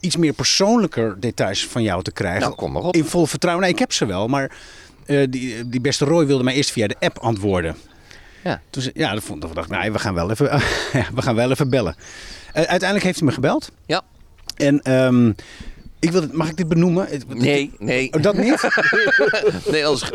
iets 0.00 0.16
meer 0.16 0.32
persoonlijker 0.32 1.16
details 1.20 1.66
van 1.66 1.82
jou 1.82 2.02
te 2.02 2.12
krijgen. 2.12 2.40
Nou, 2.40 2.54
kom 2.54 2.72
maar 2.72 2.82
op. 2.82 2.94
In 2.94 3.04
vol 3.04 3.26
vertrouwen. 3.26 3.64
Nee, 3.64 3.72
ik 3.72 3.78
heb 3.78 3.92
ze 3.92 4.06
wel, 4.06 4.28
maar 4.28 4.50
eh, 5.06 5.26
die, 5.30 5.68
die 5.68 5.80
beste 5.80 6.04
Roy 6.04 6.26
wilde 6.26 6.44
mij 6.44 6.54
eerst 6.54 6.70
via 6.72 6.86
de 6.86 6.96
app 7.00 7.18
antwoorden. 7.18 7.76
Ja. 8.44 8.60
Toen, 8.70 8.82
ze- 8.82 8.90
ja, 8.94 9.12
dat 9.14 9.22
vond 9.22 9.40
dat 9.42 9.54
dacht 9.54 9.70
ik, 9.70 9.78
nee, 9.78 9.92
we 9.92 9.98
gaan 9.98 10.14
wel 10.14 10.30
even, 10.30 10.46
we 11.16 11.22
gaan 11.22 11.34
wel 11.34 11.50
even 11.50 11.70
bellen. 11.70 11.94
Eh, 12.46 12.54
uiteindelijk 12.62 13.02
heeft 13.02 13.18
hij 13.18 13.28
me 13.28 13.34
gebeld. 13.34 13.70
Ja. 13.86 14.02
En 14.56 14.82
ehm, 14.82 15.32
ik 16.02 16.10
wil, 16.10 16.20
het- 16.20 16.32
mag 16.32 16.48
ik 16.48 16.56
dit 16.56 16.68
benoemen? 16.68 17.08
Nee, 17.28 17.70
nee. 17.78 18.12
Oh, 18.12 18.22
dat 18.22 18.36
niet? 18.36 18.68
nee 19.72 19.86
anders, 19.86 20.10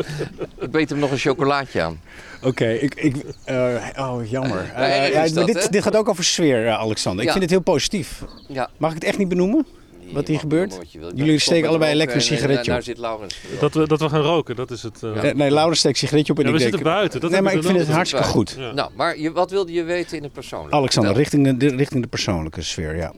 ik 0.60 0.71
weet 0.71 0.89
hem 0.89 1.00
nog 1.00 1.12
een 1.12 1.17
chocolaatje 1.17 1.82
aan. 1.82 2.02
Oké, 2.43 2.67
ik, 2.69 2.95
ik, 2.95 3.15
eh, 3.43 3.56
oh 3.97 4.30
jammer. 4.30 4.71
Eh, 4.76 5.12
ja, 5.12 5.28
dat, 5.28 5.45
dit, 5.45 5.71
dit 5.71 5.84
gaat 5.84 5.95
ook 5.95 6.10
over 6.10 6.23
sfeer, 6.23 6.67
eh, 6.67 6.80
Alexander. 6.80 7.19
Ik 7.21 7.26
Ja. 7.26 7.32
vind 7.32 7.43
het 7.43 7.54
heel 7.54 7.73
positief. 7.73 8.23
Ja. 8.47 8.69
Mag 8.78 8.89
ik 8.89 8.95
het 8.95 9.04
echt 9.06 9.17
niet 9.17 9.30
benoemen? 9.30 9.65
Wat 10.13 10.28
hier 10.28 10.39
gebeurt? 10.39 10.78
wat. 10.78 11.12
Jullie 11.15 11.39
steken 11.39 11.69
allebei 11.69 11.95
lekker 11.95 12.15
een 12.15 12.21
sigaretje 12.21 12.71
eh, 12.71 12.78
op. 12.78 12.84
Zit 12.84 12.97
Laurens. 12.97 13.39
Dat, 13.60 13.73
we, 13.73 13.88
dat 13.88 14.00
we 14.00 14.10
gaan 14.10 14.21
roken, 14.21 14.56
dat 14.56 14.71
is 14.71 14.84
het. 14.84 15.04
eh, 15.04 15.15
Ja. 15.15 15.21
Eh, 15.23 15.34
nee, 15.36 15.52
Laurens 15.52 15.80
steekt 15.80 15.97
sigaretje 15.97 16.32
op 16.34 16.39
en 16.39 16.43
Ja, 16.45 16.50
ik 16.50 16.56
we 16.56 16.62
denk... 16.63 16.73
zitten 16.76 16.93
buiten. 16.93 17.19
Dat 17.21 17.32
nee, 17.32 17.41
maar 17.41 17.54
ik 17.54 17.63
vind 17.63 17.78
het 17.78 17.88
hartstikke 17.88 18.26
goed. 18.28 18.58
Nou, 18.73 18.89
maar 18.95 19.19
je, 19.19 19.32
wat 19.32 19.52
wilde 19.52 19.71
je 19.71 19.84
weten 19.84 20.17
in 20.17 20.23
het 20.23 20.34
persoonlijk? 20.34 20.73
Alexander, 20.73 21.13
richting 21.13 21.58
de, 21.58 21.76
richting 21.76 22.02
de 22.02 22.08
persoonlijke 22.10 22.62
sfeer, 22.62 22.95
ja. 22.95 23.13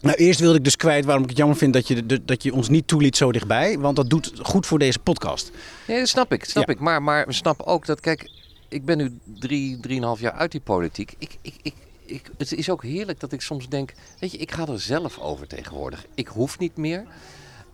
Nou, 0.00 0.16
eerst 0.16 0.40
wilde 0.40 0.58
ik 0.58 0.64
dus 0.64 0.76
kwijt 0.76 1.04
waarom 1.04 1.22
ik 1.22 1.28
het 1.28 1.38
jammer 1.38 1.56
vind 1.56 1.72
dat 1.72 1.88
je, 1.88 2.06
de- 2.06 2.24
dat 2.24 2.42
je 2.42 2.54
ons 2.54 2.68
niet 2.68 2.86
toeliet 2.86 3.16
zo 3.16 3.32
dichtbij. 3.32 3.78
Want 3.78 3.96
dat 3.96 4.10
doet 4.10 4.32
goed 4.42 4.66
voor 4.66 4.78
deze 4.78 4.98
podcast. 4.98 5.50
Nee, 5.86 5.98
dat 5.98 6.08
snap 6.08 6.32
ik. 6.32 6.44
Snap 6.44 6.66
Ja. 6.66 6.72
ik. 6.74 6.80
Maar, 6.80 7.02
maar 7.02 7.26
we 7.26 7.32
snappen 7.32 7.66
ook 7.66 7.86
dat, 7.86 8.00
kijk, 8.00 8.30
ik 8.68 8.84
ben 8.84 8.96
nu 8.96 9.18
drie, 9.38 9.80
drieënhalf 9.80 10.20
jaar 10.20 10.32
uit 10.32 10.50
die 10.52 10.60
politiek. 10.60 11.14
Ik, 11.18 11.36
ik, 11.42 11.54
ik, 11.62 11.74
ik, 12.04 12.30
het 12.38 12.52
is 12.52 12.70
ook 12.70 12.82
heerlijk 12.82 13.20
dat 13.20 13.32
ik 13.32 13.40
soms 13.40 13.68
denk, 13.68 13.92
weet 14.18 14.32
je, 14.32 14.38
ik 14.38 14.52
ga 14.52 14.66
er 14.66 14.80
zelf 14.80 15.18
over 15.18 15.46
tegenwoordig. 15.46 16.06
Ik 16.14 16.28
hoef 16.28 16.58
niet 16.58 16.76
meer. 16.76 17.04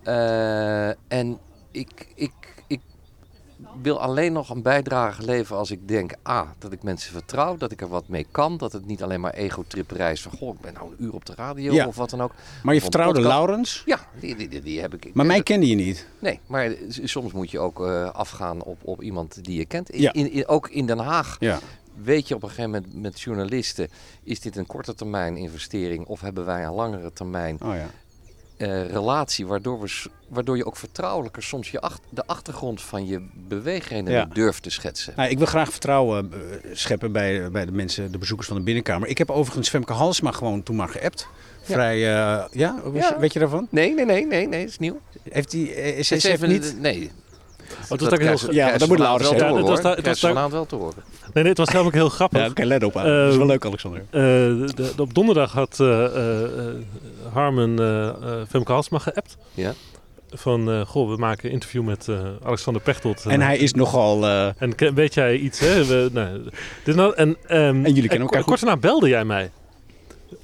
Eh, 0.03 0.89
en 1.09 1.39
ik, 1.71 2.07
ik 2.15 2.33
wil 3.83 4.01
alleen 4.01 4.33
nog 4.33 4.51
een 4.51 4.63
bijdrage 4.63 5.23
leveren 5.25 5.59
als 5.59 5.71
ik 5.71 5.89
denk, 5.89 6.13
A, 6.29 6.55
dat 6.59 6.73
ik 6.73 6.83
mensen 6.83 7.13
vertrouw, 7.13 7.57
dat 7.57 7.73
ik 7.73 7.81
er 7.81 7.89
wat 7.89 8.09
mee 8.09 8.27
kan. 8.31 8.57
Dat 8.57 8.73
het 8.73 8.87
niet 8.87 9.03
alleen 9.03 9.21
maar 9.21 9.33
ego-tripperij 9.35 10.13
is 10.13 10.23
van, 10.23 10.33
goh, 10.39 10.55
ik 10.55 10.61
ben 10.61 10.73
nou 10.75 10.91
een 10.91 11.05
uur 11.05 11.13
op 11.13 11.25
de 11.25 11.35
radio 11.37 11.73
Ja. 11.73 11.87
of 11.87 11.97
wat 11.97 12.11
dan 12.11 12.21
ook. 12.23 12.33
Maar 12.63 12.75
je 12.75 12.81
vertrouwde. 12.81 13.21
Laurens, 13.21 13.83
Ja, 13.87 13.99
die, 14.21 14.37
die, 14.37 14.49
die, 14.49 14.61
die 14.63 14.81
heb 14.81 14.95
ik. 14.95 15.15
maar 15.15 15.27
mij 15.27 15.43
kende 15.43 15.67
je 15.69 15.75
niet. 15.75 16.07
Nee, 16.19 16.41
maar 16.47 16.75
soms 16.89 17.33
moet 17.33 17.51
je 17.51 17.59
ook 17.59 17.87
eh, 17.87 18.11
afgaan 18.11 18.63
op, 18.63 18.79
op 18.83 19.03
iemand 19.03 19.45
die 19.45 19.59
je 19.59 19.65
kent. 19.67 19.91
In, 19.91 20.01
Ja. 20.01 20.13
in, 20.13 20.31
in- 20.33 20.49
ook 20.49 20.69
in 20.69 20.87
Den 20.87 20.99
Haag 20.99 21.37
Ja. 21.39 21.59
weet 22.03 22.29
je 22.29 22.35
op 22.35 22.43
een 22.43 22.49
gegeven 22.49 22.71
moment 22.71 22.95
met 22.95 23.21
journalisten... 23.21 23.89
is 24.23 24.41
dit 24.41 24.57
een 24.57 24.67
korte 24.67 24.95
termijn 24.95 25.37
investering 25.37 26.07
of 26.07 26.21
hebben 26.21 26.45
wij 26.45 26.65
een 26.65 26.73
langere 26.73 27.13
termijn 27.13 27.59
Oh 27.63 27.75
ja. 27.75 27.87
Eh, 28.57 28.87
relatie... 28.91 29.47
Waardoor, 29.47 29.81
we, 29.81 30.03
waardoor 30.29 30.57
je 30.57 30.67
ook 30.67 30.77
vertrouwelijker 30.77 31.43
soms 31.43 31.71
je 31.71 31.81
ach- 31.81 31.99
de 32.11 32.27
achtergrond 32.27 32.83
van 32.83 33.07
je 33.07 33.27
beweegredenen 33.49 34.13
Ja. 34.13 34.25
durft 34.25 34.63
te 34.63 34.71
schetsen. 34.71 35.13
Nou, 35.17 35.31
ik 35.31 35.39
wil 35.39 35.47
graag 35.47 35.71
vertrouwen 35.71 36.33
eh, 36.33 36.39
scheppen 36.73 37.13
bij, 37.13 37.51
bij 37.51 37.65
de 37.65 37.73
mensen, 37.73 38.13
de 38.13 38.19
bezoekers 38.19 38.49
van 38.49 38.57
de 38.57 38.63
binnenkamer. 38.63 39.09
Ik 39.09 39.19
heb 39.19 39.31
overigens 39.31 39.69
Femke 39.69 39.93
Halsma 39.93 40.31
gewoon 40.31 40.63
toen 40.63 40.77
maar 40.77 40.89
geappt. 40.89 41.27
Vrij, 41.63 41.95
eh, 41.97 42.45
ja? 42.51 42.75
Weet, 42.85 43.03
Ja. 43.03 43.09
Je, 43.15 43.19
weet 43.21 43.33
je 43.33 43.39
daarvan? 43.39 43.67
Nee, 43.71 43.95
nee, 43.95 44.05
nee, 44.05 44.27
nee, 44.27 44.49
nee, 44.49 44.61
dat 44.61 44.69
is 44.71 44.79
nieuw. 44.79 45.01
Heeft 45.31 45.51
die, 45.51 45.75
eh, 45.75 45.99
is, 45.99 46.11
Het 46.11 46.21
ze 46.21 46.29
heeft 46.29 46.43
even 46.43 46.55
niet... 46.55 46.77
Nee. 46.81 47.11
Was 47.89 48.11
ook 48.13 48.19
heel- 48.21 48.53
Ja, 48.55 48.79
dat 48.79 48.89
moet 48.89 48.99
Laurens 48.99 49.31
wel 49.31 49.39
horen, 49.49 49.57
het 49.57 49.83
was 49.83 49.97
het 49.97 50.07
was 50.07 50.21
vanavond 50.21 50.53
wel 50.53 50.67
te 50.67 50.75
horen. 50.77 51.03
Nee, 51.23 51.43
nee, 51.45 51.53
het 51.53 51.59
was 51.59 51.69
namelijk 51.69 51.97
heel 51.97 52.09
grappig. 52.09 52.41
Ja, 52.41 52.47
oké, 52.49 52.65
let 52.65 52.83
op. 52.85 52.97
aan. 52.97 53.05
dat 53.05 53.13
is 53.15 53.31
wel 53.31 53.39
Ehm, 53.41 53.47
leuk, 53.47 53.65
Alexander. 53.65 54.03
Eh, 54.11 54.99
op 55.01 55.15
donderdag 55.15 55.53
had 55.53 55.81
eh, 55.81 56.05
eh, 56.05 56.45
Harmen 57.33 57.79
eh, 57.79 58.11
Femke 58.49 58.73
Halsma 58.73 58.99
geappt. 58.99 59.37
Ja. 59.55 59.73
Van, 60.31 60.85
goh, 60.87 61.11
we 61.11 61.17
maken 61.17 61.47
een 61.47 61.53
interview 61.53 61.83
met 61.83 62.09
eh, 62.09 62.19
Alexander 62.45 62.83
Pechtold. 62.83 63.25
En 63.27 63.41
hij 63.41 63.57
is 63.59 63.73
nogal... 63.73 64.27
En 64.27 64.75
weet 64.95 65.15
jij 65.15 65.37
iets, 65.37 65.59
hè? 65.59 65.85
We, 65.85 66.09
nou, 66.13 66.41
dit 66.85 66.95
nou, 66.95 67.15
en, 67.15 67.37
ehm, 67.47 67.59
En 67.85 67.93
jullie 67.93 68.09
kennen 68.09 68.29
elkaar 68.29 68.45
Kort 68.45 68.61
daarna 68.61 68.77
belde 68.77 69.09
jij 69.09 69.25
mij. 69.25 69.51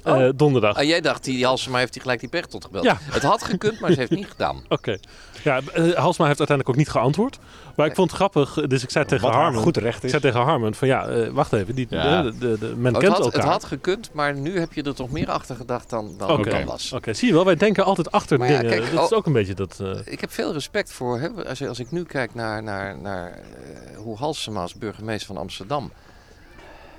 Eh, 0.03 0.13
Oh. 0.13 0.29
donderdag. 0.35 0.75
Ah, 0.77 0.83
jij 0.83 1.01
dacht, 1.01 1.23
die 1.23 1.45
Halsema 1.45 1.77
heeft 1.77 1.93
hij 1.93 2.01
gelijk 2.01 2.19
die 2.19 2.29
Pechtold 2.29 2.65
gebeld. 2.65 2.83
Ja. 2.83 2.97
Het 3.01 3.23
had 3.23 3.43
gekund, 3.43 3.79
maar 3.79 3.91
ze 3.91 3.99
heeft 3.99 4.11
niet 4.11 4.27
gedaan. 4.27 4.63
Oké. 4.69 4.97
Ja, 5.43 5.59
eh, 5.73 5.83
Halsma 5.93 6.25
heeft 6.25 6.39
uiteindelijk 6.39 6.69
ook 6.69 6.75
niet 6.75 6.89
geantwoord. 6.89 7.39
Maar 7.75 7.87
ik 7.87 7.95
vond 7.95 8.07
het 8.11 8.19
grappig, 8.19 8.67
dus 8.67 8.83
ik 8.83 8.89
zei 8.89 9.05
tegen 9.05 9.25
wat 9.27 9.35
Harmen... 9.35 9.61
goed 9.61 9.77
recht 9.77 9.97
Ik 9.97 10.03
is. 10.03 10.09
zei 10.09 10.21
tegen 10.21 10.39
Harmen 10.41 10.75
van 10.75 10.87
ja, 10.87 11.07
eh, 11.07 11.29
wacht 11.29 11.53
even, 11.53 11.75
die, 11.75 11.87
Ja. 11.89 12.21
de, 12.21 12.37
de, 12.37 12.57
de- 12.59 12.73
men 12.77 12.93
Oh, 12.93 12.99
kent 12.99 13.13
het, 13.13 13.23
had, 13.23 13.33
elkaar. 13.33 13.41
het 13.41 13.51
had 13.61 13.63
gekund, 13.63 14.09
maar 14.13 14.35
nu 14.35 14.59
heb 14.59 14.73
je 14.73 14.83
er 14.83 14.95
toch 14.95 15.11
meer 15.11 15.31
achter 15.31 15.55
gedacht 15.55 15.89
dan, 15.89 16.15
dan 16.17 16.43
dan 16.43 16.65
was. 16.65 16.91
Oké, 16.93 17.13
zie 17.13 17.27
je 17.27 17.33
wel, 17.33 17.45
wij 17.45 17.55
denken 17.55 17.83
altijd 17.85 18.11
achter 18.11 18.37
Maar 18.39 18.51
ja, 18.51 18.59
dingen. 18.59 18.77
kijk, 18.79 18.91
dat 18.95 19.03
is 19.05 19.11
oh. 19.11 19.17
ook 19.17 19.25
een 19.25 19.33
beetje 19.33 19.53
dat... 19.53 19.79
eh, 19.81 19.89
Ik 20.05 20.21
heb 20.21 20.31
veel 20.31 20.53
respect 20.53 20.93
voor, 20.93 21.19
hè, 21.19 21.29
als, 21.47 21.67
als 21.67 21.79
ik 21.79 21.91
nu 21.91 22.03
kijk 22.03 22.35
naar, 22.35 22.63
naar, 22.63 22.97
naar 22.97 23.31
eh, 23.31 23.97
hoe 23.97 24.17
Halsema 24.17 24.61
als 24.61 24.73
burgemeester 24.75 25.27
van 25.27 25.37
Amsterdam 25.37 25.91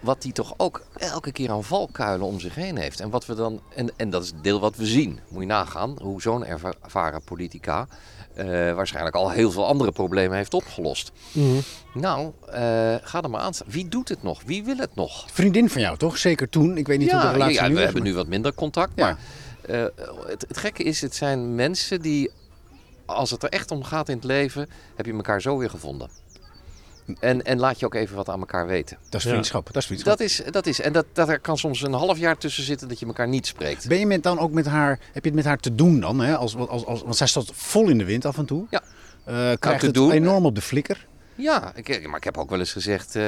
wat 0.04 0.22
hij 0.22 0.32
toch 0.32 0.54
ook 0.56 0.82
elke 0.98 1.32
keer 1.32 1.50
aan 1.50 1.64
valkuilen 1.64 2.26
om 2.26 2.40
zich 2.40 2.54
heen 2.54 2.76
heeft. 2.76 3.00
En, 3.00 3.10
wat 3.10 3.26
we 3.26 3.34
dan, 3.34 3.60
en, 3.74 3.90
en 3.96 4.10
dat 4.10 4.22
is 4.22 4.28
het 4.28 4.44
deel 4.44 4.60
wat 4.60 4.76
we 4.76 4.86
zien. 4.86 5.18
Moet 5.28 5.40
je 5.40 5.46
nagaan 5.48 5.96
hoe 6.02 6.20
zo'n 6.22 6.44
ervaren 6.44 7.22
politica 7.24 7.86
eh, 8.34 8.46
waarschijnlijk 8.74 9.16
al 9.16 9.30
heel 9.30 9.50
veel 9.50 9.66
andere 9.66 9.92
problemen 9.92 10.36
heeft 10.36 10.54
opgelost. 10.54 11.12
Mhm. 11.32 11.58
Nou, 11.94 12.32
eh, 12.46 12.94
ga 13.02 13.22
er 13.22 13.30
maar 13.30 13.40
aan. 13.40 13.52
Wie 13.66 13.88
doet 13.88 14.08
het 14.08 14.22
nog? 14.22 14.42
Wie 14.46 14.64
wil 14.64 14.76
het 14.76 14.94
nog? 14.94 15.24
Vriendin 15.32 15.70
van 15.70 15.80
jou, 15.80 15.96
toch? 15.96 16.18
Zeker 16.18 16.48
toen. 16.48 16.76
Ik 16.76 16.86
weet 16.86 16.98
niet 16.98 17.10
hoe 17.12 17.20
de 17.20 17.30
relatie 17.30 17.54
ja, 17.54 17.68
nu 17.68 17.74
we 17.74 17.78
is. 17.78 17.84
hebben 17.84 18.02
maar- 18.02 18.10
nu 18.10 18.16
wat 18.16 18.26
minder 18.26 18.54
contact. 18.54 18.92
Ja. 18.94 19.04
Maar 19.04 19.18
eh, 19.62 19.84
het, 20.26 20.44
het 20.48 20.56
gekke 20.58 20.82
is, 20.82 21.00
het 21.00 21.14
zijn 21.14 21.54
mensen 21.54 22.00
die, 22.02 22.30
als 23.06 23.30
het 23.30 23.42
er 23.42 23.48
echt 23.48 23.70
om 23.70 23.84
gaat 23.84 24.08
in 24.08 24.14
het 24.16 24.24
leven, 24.24 24.68
heb 24.96 25.06
je 25.06 25.12
elkaar 25.12 25.40
zo 25.40 25.56
weer 25.58 25.70
gevonden. 25.70 26.08
En, 27.20 27.44
en 27.44 27.58
laat 27.58 27.78
je 27.80 27.86
ook 27.86 27.94
even 27.94 28.16
wat 28.16 28.28
aan 28.28 28.38
elkaar 28.40 28.66
weten. 28.66 28.96
Dat 29.08 29.14
is 29.20 29.22
Ja. 29.26 29.30
vriendschap. 29.32 29.66
Dat 29.66 29.76
is 29.76 29.86
vriendschap. 29.86 30.18
Dat 30.18 30.26
is, 30.26 30.42
dat 30.50 30.66
is 30.66 30.80
en 30.80 30.92
dat, 30.92 31.06
dat 31.12 31.28
er 31.28 31.38
kan 31.40 31.58
soms 31.58 31.82
een 31.82 31.92
half 31.92 32.18
jaar 32.18 32.36
tussen 32.38 32.64
zitten 32.64 32.88
dat 32.88 32.98
je 32.98 33.06
elkaar 33.06 33.28
niet 33.28 33.46
spreekt. 33.46 33.88
Ben 33.88 33.98
je 33.98 34.06
met 34.06 34.22
dan 34.22 34.38
ook 34.38 34.50
met 34.50 34.66
haar, 34.66 34.90
heb 35.12 35.22
je 35.24 35.28
het 35.30 35.34
met 35.34 35.44
haar 35.44 35.58
te 35.58 35.74
doen 35.74 36.00
dan? 36.00 36.20
Hè? 36.20 36.36
Als, 36.36 36.56
als, 36.56 36.84
als, 36.86 37.02
want 37.02 37.16
zij 37.16 37.26
staat 37.26 37.50
vol 37.52 37.88
in 37.88 37.98
de 37.98 38.04
wind 38.04 38.24
af 38.24 38.38
en 38.38 38.44
toe. 38.46 38.66
Ja. 38.70 38.80
Eh, 39.24 39.34
krijgt 39.58 39.80
te 39.80 39.86
het 39.86 39.94
doen. 39.94 40.10
enorm 40.10 40.46
op 40.46 40.54
de 40.54 40.60
flikker. 40.60 41.06
Ja, 41.36 41.72
ik, 41.74 42.06
maar 42.06 42.16
ik 42.16 42.24
heb 42.24 42.38
ook 42.38 42.50
wel 42.50 42.58
eens 42.58 42.72
gezegd, 42.72 43.16
eh, 43.16 43.24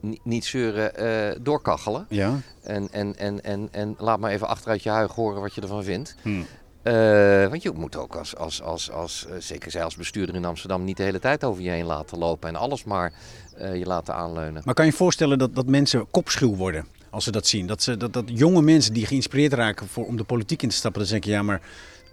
ni- 0.00 0.20
niet 0.22 0.44
zeuren, 0.44 0.96
eh, 0.96 1.36
doorkachelen. 1.40 2.06
Ja. 2.08 2.38
En, 2.62 2.88
en, 2.92 3.18
en, 3.18 3.44
en, 3.44 3.68
en 3.70 3.94
laat 3.98 4.18
maar 4.18 4.30
even 4.30 4.48
achteruit 4.48 4.82
je 4.82 4.90
huig 4.90 5.12
horen 5.12 5.40
wat 5.40 5.54
je 5.54 5.60
ervan 5.60 5.84
vindt. 5.84 6.14
Hm. 6.22 6.42
Eh, 6.84 7.48
want 7.48 7.62
je 7.62 7.72
moet 7.74 7.96
ook 7.96 8.14
als, 8.14 8.36
als, 8.36 8.62
als, 8.62 8.90
als 8.90 9.26
eh, 9.26 9.34
zeker 9.38 9.70
zij 9.70 9.84
als 9.84 9.96
bestuurder 9.96 10.34
in 10.34 10.44
Amsterdam, 10.44 10.84
niet 10.84 10.96
de 10.96 11.02
hele 11.02 11.18
tijd 11.18 11.44
over 11.44 11.62
je 11.62 11.70
heen 11.70 11.84
laten 11.84 12.18
lopen 12.18 12.48
en 12.48 12.56
alles 12.56 12.84
maar 12.84 13.12
eh, 13.56 13.76
je 13.76 13.86
laten 13.86 14.14
aanleunen. 14.14 14.62
Maar 14.64 14.74
kan 14.74 14.84
je 14.84 14.90
je 14.90 14.96
voorstellen 14.96 15.38
dat, 15.38 15.54
dat 15.54 15.66
mensen 15.66 16.06
kopschuw 16.10 16.56
worden 16.56 16.86
als 17.10 17.24
ze 17.24 17.30
dat 17.30 17.46
zien? 17.46 17.66
Dat, 17.66 17.82
ze, 17.82 17.96
dat, 17.96 18.12
dat 18.12 18.24
jonge 18.26 18.62
mensen 18.62 18.92
die 18.92 19.06
geïnspireerd 19.06 19.52
raken 19.52 19.88
voor, 19.88 20.06
om 20.06 20.16
de 20.16 20.24
politiek 20.24 20.62
in 20.62 20.68
te 20.68 20.74
stappen, 20.74 21.00
dan 21.00 21.10
denken 21.10 21.30
ja, 21.30 21.42
maar 21.42 21.60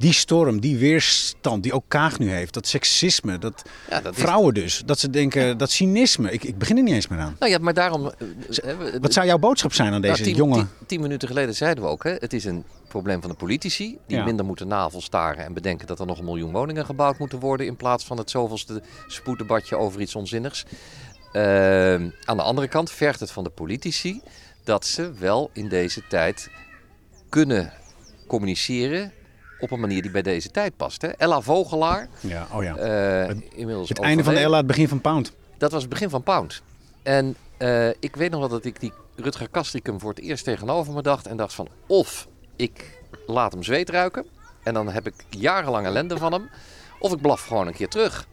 die 0.02 0.14
storm, 0.14 0.60
die 0.60 0.78
weerstand 0.78 1.64
die 1.64 1.74
ook 1.74 1.84
Kaag 1.88 2.20
nu 2.20 2.30
heeft, 2.32 2.54
dat 2.54 2.68
seksisme, 2.68 3.38
dat 3.38 3.62
Ja, 3.90 4.02
dat 4.02 4.16
is, 4.16 4.22
vrouwen 4.22 4.54
dus, 4.54 4.82
dat 4.86 5.00
ze 5.00 5.10
denken, 5.10 5.58
dat 5.58 5.72
cynisme, 5.72 6.32
ik, 6.32 6.44
ik 6.44 6.58
begin 6.58 6.78
er 6.78 6.84
niet 6.84 6.94
eens 6.94 7.08
meer 7.08 7.20
aan. 7.20 7.36
nou 7.40 7.52
ja, 7.52 7.58
maar 7.58 7.74
daarom. 7.74 8.12
eh, 8.62 8.72
eh, 8.72 8.78
Wat 9.02 9.14
zou 9.14 9.26
jouw 9.26 9.38
boodschap 9.38 9.74
zijn 9.74 9.94
aan 9.94 10.02
nou, 10.02 10.14
deze 10.14 10.24
tien, 10.24 10.36
jonge... 10.36 10.56
tien, 10.56 10.68
tien 10.88 11.02
minuten 11.02 11.28
geleden 11.28 11.56
zeiden 11.56 11.84
we 11.84 11.90
ook, 11.90 12.04
hè, 12.04 12.12
het 12.20 12.34
is 12.34 12.46
een 12.46 12.64
probleem 12.88 13.22
van 13.22 13.30
de 13.30 13.36
politici. 13.36 13.98
Die 14.08 14.18
Ja. 14.18 14.24
minder 14.24 14.46
moeten 14.46 14.68
navelstaren 14.68 15.46
en 15.46 15.54
bedenken 15.54 15.88
dat 15.88 16.00
er 16.00 16.06
nog 16.06 16.18
een 16.20 16.26
miljoen 16.26 16.52
woningen 16.52 16.86
gebouwd 16.86 17.18
moeten 17.20 17.40
worden. 17.40 17.66
In 17.66 17.76
plaats 17.76 18.04
van 18.06 18.18
het 18.18 18.30
zoveelste 18.30 18.82
spoeddebatje 19.08 19.76
over 19.78 20.02
iets 20.02 20.16
onzinnigs. 20.16 20.64
Ehm, 21.32 22.10
aan 22.26 22.38
de 22.38 22.44
andere 22.44 22.68
kant 22.68 22.92
vergt 22.92 23.20
het 23.20 23.32
van 23.32 23.44
de 23.44 23.50
politici 23.50 24.22
dat 24.64 24.86
ze 24.86 25.12
wel 25.14 25.50
in 25.54 25.70
deze 25.70 26.02
tijd 26.10 26.50
kunnen 27.30 27.74
communiceren 28.28 29.12
op 29.62 29.72
een 29.72 29.80
manier 29.80 30.02
die 30.02 30.12
bij 30.12 30.22
deze 30.22 30.52
tijd 30.52 30.78
past. 30.78 31.02
Hè? 31.02 31.08
Ella 31.08 31.42
Vogelaar, 31.42 32.08
Ja, 32.20 32.48
oh 32.54 32.64
ja. 32.64 32.76
eh, 32.76 33.28
Het- 33.28 33.44
inmiddels 33.56 33.90
Het 33.90 34.00
einde 34.00 34.24
van. 34.24 34.34
Ella, 34.36 34.58
het 34.58 34.68
begin 34.68 34.88
van 34.88 35.02
Pound. 35.02 35.32
Dat 35.58 35.72
was 35.72 35.82
het 35.82 35.90
begin 35.90 36.10
van 36.10 36.24
Pound. 36.24 36.62
En 37.04 37.36
eh, 37.58 37.88
ik 37.90 38.16
weet 38.16 38.32
nog 38.32 38.40
wel 38.40 38.50
dat 38.50 38.66
ik 38.66 38.80
die 38.80 38.94
Rutger 39.16 39.50
Kastricum 39.50 40.00
voor 40.00 40.10
het 40.10 40.20
eerst 40.20 40.44
tegenover 40.44 40.94
me 40.94 41.02
dacht. 41.02 41.28
En 41.28 41.38
dacht 41.38 41.54
van, 41.54 41.68
of 41.88 42.28
ik 42.56 43.00
laat 43.28 43.52
hem 43.52 43.64
zweet 43.64 43.90
ruiken. 43.90 44.26
En 44.64 44.74
dan 44.74 44.90
heb 44.90 45.08
ik 45.08 45.14
jarenlang 45.30 45.86
ellende 45.86 46.18
van 46.18 46.34
hem. 46.34 46.50
Of 47.00 47.12
ik 47.14 47.22
blaf 47.22 47.46
gewoon 47.46 47.68
een 47.68 47.74
keer 47.74 47.88
terug. 47.90 48.28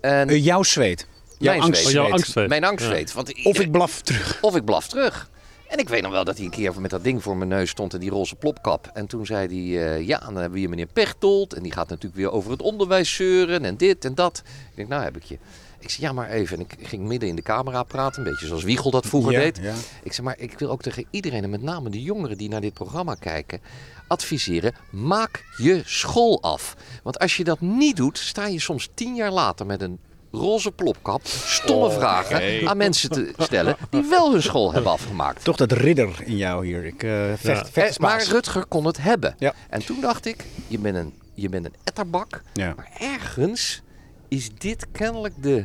En 0.00 0.28
Eh, 0.28 0.44
jouw 0.44 0.62
zweet. 0.62 1.06
Jouw 1.38 1.52
Mijn 1.52 1.62
angst. 1.64 1.80
zweet. 1.82 1.86
Oh, 1.86 1.92
jouw 1.92 2.02
zweet. 2.04 2.12
angstzweet. 2.18 2.48
mijn 2.48 2.64
angst 2.64 2.84
Ja. 2.84 2.90
zweet. 2.90 3.12
Want 3.12 3.44
Of 3.44 3.58
ik 3.60 3.70
blaf 3.70 4.00
terug. 4.02 4.38
of 4.40 4.56
ik 4.56 4.64
blaf 4.64 4.88
terug. 4.88 5.30
En 5.68 5.78
ik 5.78 5.88
weet 5.88 6.02
nog 6.02 6.12
wel 6.12 6.24
dat 6.24 6.36
hij 6.36 6.44
een 6.44 6.50
keer 6.50 6.80
met 6.80 6.90
dat 6.90 7.04
ding 7.04 7.22
voor 7.22 7.36
mijn 7.36 7.48
neus 7.48 7.70
stond 7.70 7.94
en 7.94 8.00
die 8.00 8.10
roze 8.10 8.34
plopkap. 8.34 8.90
En 8.94 9.06
toen 9.06 9.26
zei 9.26 9.46
hij, 9.46 9.86
eh, 9.86 10.06
ja, 10.06 10.18
dan 10.18 10.34
hebben 10.34 10.52
we 10.52 10.58
hier 10.58 10.68
meneer 10.68 10.86
Pechtold. 10.86 11.54
En 11.54 11.62
die 11.62 11.72
gaat 11.72 11.88
natuurlijk 11.88 12.16
weer 12.16 12.30
over 12.30 12.50
het 12.50 12.62
onderwijs 12.62 13.14
zeuren 13.14 13.64
en 13.64 13.76
dit 13.76 14.04
en 14.04 14.14
dat. 14.14 14.42
Ik 14.70 14.76
denk, 14.76 14.88
nou 14.88 15.02
heb 15.02 15.16
ik 15.16 15.22
je. 15.22 15.38
Ik 15.78 15.90
zei, 15.90 16.06
ja 16.06 16.12
maar 16.12 16.28
even. 16.28 16.56
En 16.56 16.62
ik 16.62 16.88
ging 16.88 17.06
midden 17.06 17.28
in 17.28 17.36
de 17.36 17.42
camera 17.42 17.82
praten, 17.82 18.22
een 18.22 18.30
beetje 18.30 18.46
zoals 18.46 18.64
Wiegel 18.64 18.90
dat 18.90 19.06
vroeger 19.06 19.32
ja, 19.32 19.40
deed. 19.40 19.58
Ja. 19.62 19.74
Ik 20.02 20.12
zeg, 20.12 20.24
maar 20.24 20.38
ik 20.38 20.58
wil 20.58 20.70
ook 20.70 20.82
tegen 20.82 21.04
iedereen, 21.10 21.42
en 21.42 21.50
met 21.50 21.62
name 21.62 21.90
de 21.90 22.02
jongeren 22.02 22.38
die 22.38 22.48
naar 22.48 22.60
dit 22.60 22.74
programma 22.74 23.14
kijken, 23.14 23.60
adviseren, 24.08 24.74
maak 24.90 25.44
je 25.56 25.82
school 25.84 26.42
af. 26.42 26.76
Want 27.02 27.18
als 27.18 27.36
je 27.36 27.44
dat 27.44 27.60
niet 27.60 27.96
doet, 27.96 28.18
sta 28.18 28.46
je 28.46 28.60
soms 28.60 28.90
tien 28.94 29.14
jaar 29.14 29.32
later 29.32 29.66
met 29.66 29.82
een 29.82 29.98
roze 30.34 30.70
plopkap, 30.70 31.20
stomme 31.26 31.90
vragen 31.90 32.68
aan 32.68 32.76
mensen 32.76 33.10
te 33.10 33.32
stellen 33.38 33.76
die 33.90 34.04
wel 34.10 34.32
hun 34.32 34.42
school 34.42 34.72
hebben 34.72 34.92
afgemaakt. 34.92 35.44
Toch 35.44 35.56
dat 35.56 35.72
ridder 35.72 36.08
in 36.24 36.36
jou 36.36 36.66
hier. 36.66 36.84
Ik 36.84 37.02
eh 37.02 37.10
vecht, 37.36 37.42
Ja. 37.66 37.72
vecht 37.72 37.94
Eh, 37.96 38.00
maar. 38.00 38.24
Rutger 38.28 38.64
kon 38.66 38.84
het 38.84 38.96
hebben. 39.02 39.34
Ja. 39.38 39.54
En 39.70 39.84
toen 39.84 40.00
dacht 40.00 40.26
ik, 40.26 40.44
je 40.66 40.78
bent 40.78 40.96
een, 40.96 41.14
je 41.34 41.48
bent 41.48 41.64
een 41.64 41.74
etterbak, 41.84 42.42
Ja. 42.52 42.72
maar 42.76 42.90
ergens 43.00 43.82
is 44.28 44.50
dit 44.58 44.86
kennelijk 44.92 45.34
de 45.42 45.64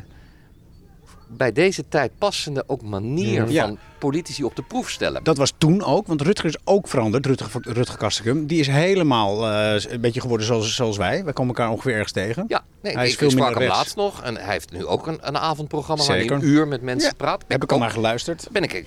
bij 1.36 1.52
deze 1.52 1.84
tijd 1.88 2.10
passende 2.18 2.64
ook 2.66 2.82
manier 2.82 3.50
Ja. 3.50 3.66
van 3.66 3.78
politici 3.98 4.44
op 4.44 4.56
de 4.56 4.62
proef 4.62 4.90
stellen. 4.90 5.24
Dat 5.24 5.36
was 5.36 5.52
toen 5.58 5.82
ook, 5.82 6.06
want 6.06 6.22
Rutger 6.22 6.48
is 6.48 6.56
ook 6.64 6.88
veranderd. 6.88 7.26
Rutger, 7.26 7.50
Rutger. 7.62 8.46
Die 8.46 8.60
is 8.60 8.66
helemaal 8.66 9.46
eh, 9.48 9.82
een 9.92 10.00
beetje 10.00 10.20
geworden 10.20 10.46
zoals, 10.46 10.74
zoals 10.74 10.96
wij. 10.96 11.24
Wij 11.24 11.32
komen 11.32 11.54
elkaar 11.56 11.72
ongeveer 11.72 11.92
ergens 11.92 12.12
tegen. 12.12 12.44
Ja, 12.48 12.64
nee, 12.82 12.92
Hij 12.94 13.06
is 13.06 13.12
ik 13.12 13.18
veel 13.18 13.30
sprak 13.30 13.44
minder 13.48 13.62
hem 13.68 13.72
laatst 13.76 13.96
nog 13.96 14.22
en 14.22 14.36
hij 14.36 14.52
heeft 14.52 14.72
nu 14.72 14.86
ook 14.86 15.06
een, 15.06 15.18
een 15.20 15.38
avondprogramma 15.38 16.04
waar 16.04 16.16
hij 16.16 16.30
een 16.30 16.44
uur 16.44 16.68
met 16.68 16.82
mensen 16.82 17.08
Ja, 17.10 17.14
praat. 17.16 17.44
Heb 17.48 17.62
ik 17.62 17.72
al 17.72 17.78
naar 17.78 17.90
geluisterd? 17.90 18.48
ben 18.52 18.62
ik, 18.62 18.86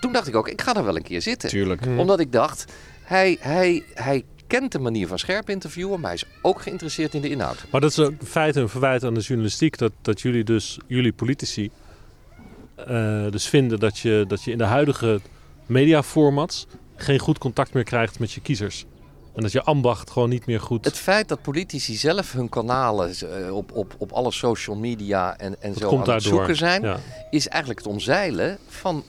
toen 0.00 0.12
dacht 0.12 0.26
ik 0.28 0.36
ook, 0.36 0.48
ik 0.48 0.60
ga 0.60 0.72
daar 0.72 0.84
wel 0.84 0.96
een 0.96 1.02
keer 1.02 1.22
zitten. 1.22 1.48
Tuurlijk. 1.48 1.84
Hm. 1.84 1.98
Omdat 1.98 2.20
ik 2.20 2.32
dacht, 2.32 2.64
hij, 3.02 3.36
hij, 3.40 3.82
hij 3.94 4.24
kent 4.48 4.72
de 4.72 4.78
manier 4.78 5.06
van 5.06 5.18
scherp 5.18 5.50
interviewen, 5.50 6.00
maar 6.00 6.10
hij 6.10 6.18
is 6.22 6.38
ook 6.42 6.62
geïnteresseerd 6.62 7.14
in 7.14 7.20
de 7.20 7.28
inhoud. 7.28 7.64
Maar 7.70 7.80
dat 7.80 7.90
is 7.90 7.98
ook 7.98 8.10
in 8.10 8.26
feite 8.26 8.60
een 8.60 8.68
verwijt 8.68 9.04
aan 9.04 9.14
de 9.14 9.20
journalistiek. 9.20 9.78
Dat, 9.78 9.92
dat 10.02 10.20
jullie 10.20 10.44
dus, 10.44 10.78
jullie 10.86 11.12
politici, 11.12 11.70
eh, 12.76 13.30
dus 13.30 13.48
vinden 13.48 13.78
dat 13.78 13.98
je, 13.98 14.24
dat 14.28 14.42
je 14.42 14.50
in 14.50 14.58
de 14.58 14.64
huidige 14.64 15.20
mediaformats 15.66 16.66
geen 16.96 17.18
goed 17.18 17.38
contact 17.38 17.72
meer 17.72 17.84
krijgt 17.84 18.18
met 18.18 18.32
je 18.32 18.40
kiezers. 18.40 18.84
En 19.34 19.42
dat 19.44 19.52
je 19.52 19.62
ambacht 19.62 20.10
gewoon 20.10 20.28
niet 20.28 20.46
meer 20.46 20.60
goed... 20.60 20.84
Het 20.84 20.96
feit 20.98 21.28
dat 21.28 21.42
politici 21.42 21.94
zelf 21.94 22.32
hun 22.32 22.48
kanalen 22.48 23.14
eh, 23.14 23.56
op, 23.56 23.72
op, 23.72 23.94
op 23.98 24.12
alle 24.12 24.32
social 24.32 24.76
media 24.76 25.36
en, 25.38 25.62
en 25.62 25.72
dat 25.72 25.80
zo 25.80 25.98
aan 25.98 26.10
het 26.10 26.22
zoeken 26.22 26.56
zijn, 26.56 26.82
Ja. 26.82 26.98
is 27.30 27.48
eigenlijk 27.48 27.84
het 27.84 27.92
omzeilen 27.92 28.58
van 28.68 29.04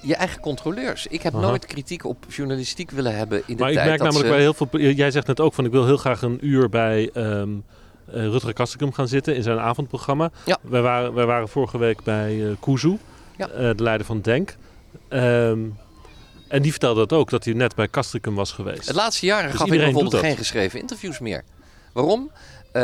je 0.00 0.14
eigen 0.14 0.40
controleurs. 0.40 1.06
Ik 1.06 1.22
heb 1.22 1.34
Aha. 1.34 1.46
nooit 1.46 1.66
kritiek 1.66 2.04
op 2.04 2.24
journalistiek 2.28 2.90
willen 2.90 3.16
hebben 3.16 3.42
in 3.46 3.56
de 3.56 3.60
Maar 3.62 3.68
ik 3.70 3.74
tijd 3.76 3.88
merk 3.88 3.98
dat 4.00 4.06
namelijk 4.12 4.28
ze- 4.28 4.34
bij 4.34 4.42
heel 4.42 4.54
veel... 4.88 4.94
Jij 4.94 5.10
zegt 5.10 5.26
net 5.26 5.40
ook 5.40 5.54
van 5.54 5.64
ik 5.64 5.70
wil 5.70 5.86
heel 5.86 5.96
graag 5.96 6.22
een 6.22 6.38
uur 6.40 6.68
bij 6.68 7.10
ehm 7.12 7.48
eh, 8.12 8.14
Rutger 8.26 8.52
Kastrikum 8.52 8.92
gaan 8.92 9.08
zitten 9.08 9.36
in 9.36 9.42
zijn 9.42 9.58
avondprogramma. 9.58 10.30
Ja. 10.44 10.58
Wij, 10.62 10.80
waren, 10.82 11.14
wij 11.14 11.26
waren 11.26 11.48
vorige 11.48 11.78
week 11.78 12.02
bij 12.02 12.46
eh 12.46 12.52
Kuzu, 12.60 12.98
Ja. 13.36 13.48
eh, 13.48 13.70
de 13.76 13.82
leider 13.82 14.06
van 14.06 14.20
Denk. 14.20 14.56
Ehm, 15.08 15.58
en 16.48 16.62
die 16.62 16.70
vertelde 16.70 17.00
dat 17.06 17.18
ook, 17.18 17.30
dat 17.30 17.44
hij 17.44 17.54
net 17.54 17.74
bij 17.74 17.88
Kastrikum 17.88 18.34
was 18.34 18.52
geweest. 18.52 18.86
Het 18.86 18.96
laatste 18.96 19.26
jaren 19.26 19.48
Dus 19.50 19.56
gaf 19.58 19.66
ik 19.66 19.72
iedereen 19.72 19.92
bijvoorbeeld 19.92 20.22
geen 20.24 20.36
geschreven 20.36 20.80
interviews 20.80 21.18
meer. 21.18 21.42
Waarom? 21.92 22.30
Eh, 22.72 22.82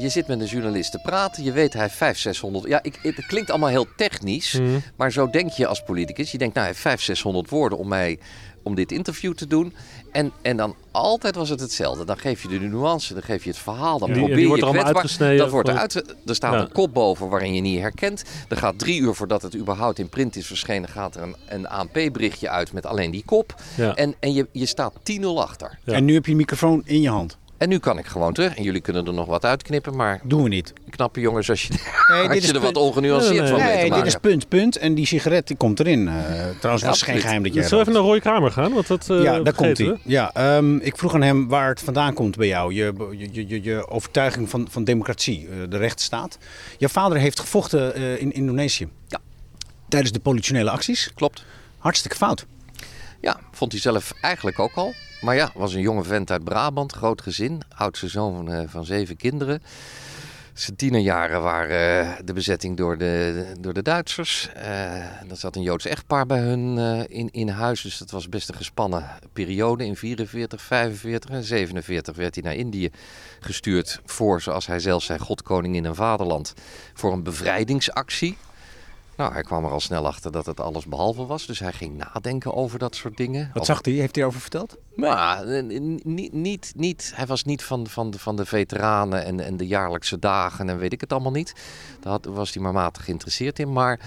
je 0.00 0.08
zit 0.08 0.26
met 0.26 0.40
een 0.40 0.46
journalist 0.46 0.90
te 0.92 0.98
praten. 0.98 1.44
Je 1.44 1.52
weet 1.52 1.72
hij 1.72 1.82
heeft 1.82 1.94
500, 1.96 2.36
600... 2.36 2.66
Ja, 2.68 2.82
ik, 2.82 2.98
het 3.02 3.26
klinkt 3.26 3.50
allemaal 3.50 3.68
heel 3.68 3.86
technisch. 3.96 4.52
Mhm. 4.52 4.78
Maar 4.96 5.12
zo 5.12 5.30
denk 5.30 5.50
je 5.50 5.66
als 5.66 5.82
politicus. 5.82 6.32
Je 6.32 6.38
denkt, 6.38 6.54
nou, 6.54 6.66
hij 6.66 6.74
heeft 6.74 6.86
500, 6.86 7.18
600 7.18 7.50
woorden 7.50 7.78
om, 7.78 7.88
mij, 7.88 8.18
om 8.62 8.74
dit 8.74 8.92
interview 8.92 9.34
te 9.34 9.46
doen. 9.46 9.74
En, 10.12 10.32
en 10.42 10.56
dan 10.56 10.74
altijd 10.90 11.34
was 11.34 11.48
het 11.48 11.60
hetzelfde. 11.60 12.04
Dan 12.04 12.18
geef 12.18 12.42
je 12.42 12.48
de 12.48 12.58
nuance, 12.58 13.12
dan 13.12 13.22
geef 13.22 13.44
je 13.44 13.50
het 13.50 13.58
verhaal. 13.58 13.98
Dan 13.98 14.12
probeer 14.12 14.36
die 14.36 14.46
wordt 14.46 14.62
je 14.62 14.68
er 14.68 14.74
allemaal 14.74 14.92
kwetsbaar. 14.92 15.02
uitgesneden. 15.02 15.38
Dat 15.38 15.50
wordt 15.50 15.68
eruit. 15.68 15.94
Er 16.26 16.34
staat 16.34 16.52
Ja. 16.52 16.60
een 16.60 16.72
kop 16.72 16.94
boven 16.94 17.28
waarin 17.28 17.54
je 17.54 17.60
niet 17.60 17.80
herkent. 17.80 18.22
Er 18.48 18.56
gaat 18.56 18.78
drie 18.78 19.00
uur 19.00 19.14
voordat 19.14 19.42
het 19.42 19.56
überhaupt 19.56 19.98
in 19.98 20.08
print 20.08 20.36
is 20.36 20.46
verschenen... 20.46 20.88
gaat 20.88 21.16
er 21.16 21.22
een, 21.22 21.36
een 21.48 21.68
ANP-berichtje 21.68 22.48
uit 22.48 22.72
met 22.72 22.86
alleen 22.86 23.10
die 23.10 23.24
kop. 23.26 23.54
Ja. 23.76 23.94
En, 23.94 24.14
en 24.20 24.32
je, 24.32 24.46
je 24.52 24.66
staat 24.66 24.92
10-0 25.20 25.24
achter. 25.24 25.78
Ja. 25.84 25.92
En 25.92 26.04
nu 26.04 26.14
heb 26.14 26.24
je 26.24 26.30
een 26.30 26.36
microfoon 26.36 26.82
in 26.84 27.00
je 27.00 27.08
hand. 27.10 27.36
En 27.58 27.68
nu 27.68 27.78
kan 27.78 27.98
ik 27.98 28.06
gewoon 28.06 28.32
terug. 28.32 28.54
En 28.54 28.62
jullie 28.62 28.80
kunnen 28.80 29.06
er 29.06 29.12
nog 29.12 29.26
wat 29.26 29.44
uitknippen. 29.44 29.96
Maar 29.96 30.20
Doen 30.22 30.42
we 30.42 30.48
niet. 30.48 30.72
knappe 30.90 31.20
jongens, 31.20 31.50
als 31.50 31.62
je, 31.62 31.74
Nee, 32.08 32.28
als 32.34 32.46
je 32.46 32.52
er 32.52 32.60
wat 32.60 32.76
ongenuanceerd 32.76 33.40
Nee, 33.40 33.48
van 33.48 33.58
nee. 33.58 33.76
Nee, 33.76 33.90
dit 33.90 34.06
is 34.06 34.16
punt, 34.16 34.48
punt. 34.48 34.76
En 34.76 34.94
die 34.94 35.06
sigaret 35.06 35.46
die 35.46 35.56
komt 35.56 35.80
erin. 35.80 36.08
Eh, 36.08 36.14
trouwens, 36.14 36.60
was 36.60 36.82
absoluut. 36.82 37.00
geen 37.02 37.20
geheim 37.20 37.42
dat 37.42 37.54
jij 37.54 37.62
Zullen 37.62 37.84
we 37.84 37.90
even 37.90 38.02
naar 38.02 38.10
Roy 38.10 38.20
Kramer 38.20 38.50
gaan? 38.50 38.72
Want 38.72 38.86
dat, 38.86 39.10
eh, 39.10 39.22
Ja, 39.22 39.40
daar 39.40 39.54
komt 39.54 39.78
hij. 39.78 39.98
Ja, 40.04 40.30
ehm, 40.34 40.76
ik 40.76 40.96
vroeg 40.96 41.14
aan 41.14 41.22
hem 41.22 41.48
waar 41.48 41.68
het 41.68 41.80
vandaan 41.80 42.14
komt 42.14 42.36
bij 42.36 42.46
jou. 42.46 42.74
Je, 42.74 42.92
je, 43.32 43.48
je, 43.48 43.62
je 43.62 43.88
overtuiging 43.88 44.50
van, 44.50 44.66
van 44.70 44.84
democratie, 44.84 45.48
eh, 45.48 45.54
de 45.68 45.76
rechtsstaat. 45.76 46.38
Jouw 46.78 46.88
vader 46.88 47.18
heeft 47.18 47.40
gevochten 47.40 47.94
eh, 47.94 48.20
in 48.20 48.32
Indonesië. 48.32 48.88
Ja. 49.08 49.18
Tijdens 49.88 50.12
de 50.12 50.20
politionele 50.20 50.70
acties. 50.70 51.10
Klopt. 51.14 51.44
Hartstikke 51.78 52.16
fout. 52.16 52.46
Ja, 53.20 53.40
vond 53.52 53.72
hij 53.72 53.80
zelf 53.80 54.12
eigenlijk 54.20 54.58
ook 54.58 54.74
al. 54.74 54.94
Maar 55.20 55.34
ja, 55.34 55.50
was 55.54 55.74
een 55.74 55.80
jonge 55.80 56.04
vent 56.04 56.30
uit 56.30 56.44
Brabant, 56.44 56.92
groot 56.92 57.22
gezin. 57.22 57.62
Oudste 57.76 58.08
zoon 58.08 58.34
van, 58.34 58.52
eh, 58.52 58.68
van 58.68 58.84
zeven 58.84 59.16
kinderen. 59.16 59.62
Zijn 60.52 60.76
tienerjaren 60.76 61.42
waren 61.42 62.06
eh, 62.06 62.18
de 62.24 62.32
bezetting 62.32 62.76
door 62.76 62.98
de, 62.98 63.44
door 63.60 63.72
de 63.72 63.82
Duitsers. 63.82 64.50
Uh, 64.56 64.62
er 65.30 65.36
zat 65.36 65.56
een 65.56 65.62
Joods 65.62 65.86
echtpaar 65.86 66.26
bij 66.26 66.38
hun 66.38 66.78
in, 67.08 67.28
in 67.30 67.48
huis. 67.48 67.82
Dus 67.82 67.98
dat 67.98 68.10
was 68.10 68.28
best 68.28 68.48
een 68.48 68.54
gespannen 68.54 69.10
periode. 69.32 69.84
In 69.84 69.96
44, 69.96 70.60
45 70.60 71.30
en 71.30 71.42
47 71.42 72.16
werd 72.16 72.34
hij 72.34 72.44
naar 72.44 72.54
Indië 72.54 72.90
gestuurd. 73.40 74.00
Voor, 74.04 74.40
zoals 74.40 74.66
hij 74.66 74.78
zelf 74.78 75.02
zei, 75.02 75.18
God, 75.18 75.42
koningin 75.42 75.84
en 75.84 75.94
vaderland. 75.94 76.54
Voor 76.94 77.12
een 77.12 77.22
bevrijdingsactie. 77.22 78.36
Nou, 79.18 79.32
hij 79.32 79.42
kwam 79.42 79.64
er 79.64 79.70
al 79.70 79.80
snel 79.80 80.06
achter 80.06 80.32
dat 80.32 80.46
het 80.46 80.60
alles 80.60 80.86
behalve 80.86 81.26
was. 81.26 81.46
Dus 81.46 81.58
hij 81.58 81.72
ging 81.72 81.96
nadenken 81.96 82.54
over 82.54 82.78
dat 82.78 82.94
soort 82.94 83.16
dingen. 83.16 83.50
Wat 83.54 83.66
zag 83.66 83.78
hij? 83.84 83.92
Heeft 83.92 84.14
hij 84.14 84.24
erover 84.24 84.40
verteld? 84.40 84.76
Nou, 84.96 85.62
niet, 85.62 86.32
niet, 86.32 86.72
niet, 86.76 87.12
hij 87.14 87.26
was 87.26 87.44
niet 87.44 87.62
van, 87.62 87.86
van, 87.86 88.14
van 88.14 88.36
de 88.36 88.46
veteranen 88.46 89.24
en, 89.24 89.40
en 89.40 89.56
de 89.56 89.66
jaarlijkse 89.66 90.18
dagen 90.18 90.68
en 90.68 90.78
weet 90.78 90.92
ik 90.92 91.00
het 91.00 91.12
allemaal 91.12 91.32
niet. 91.32 91.54
Daar 92.00 92.18
was 92.22 92.54
hij 92.54 92.62
maar 92.62 92.72
matig 92.72 93.04
geïnteresseerd 93.04 93.58
in. 93.58 93.72
Maar 93.72 94.00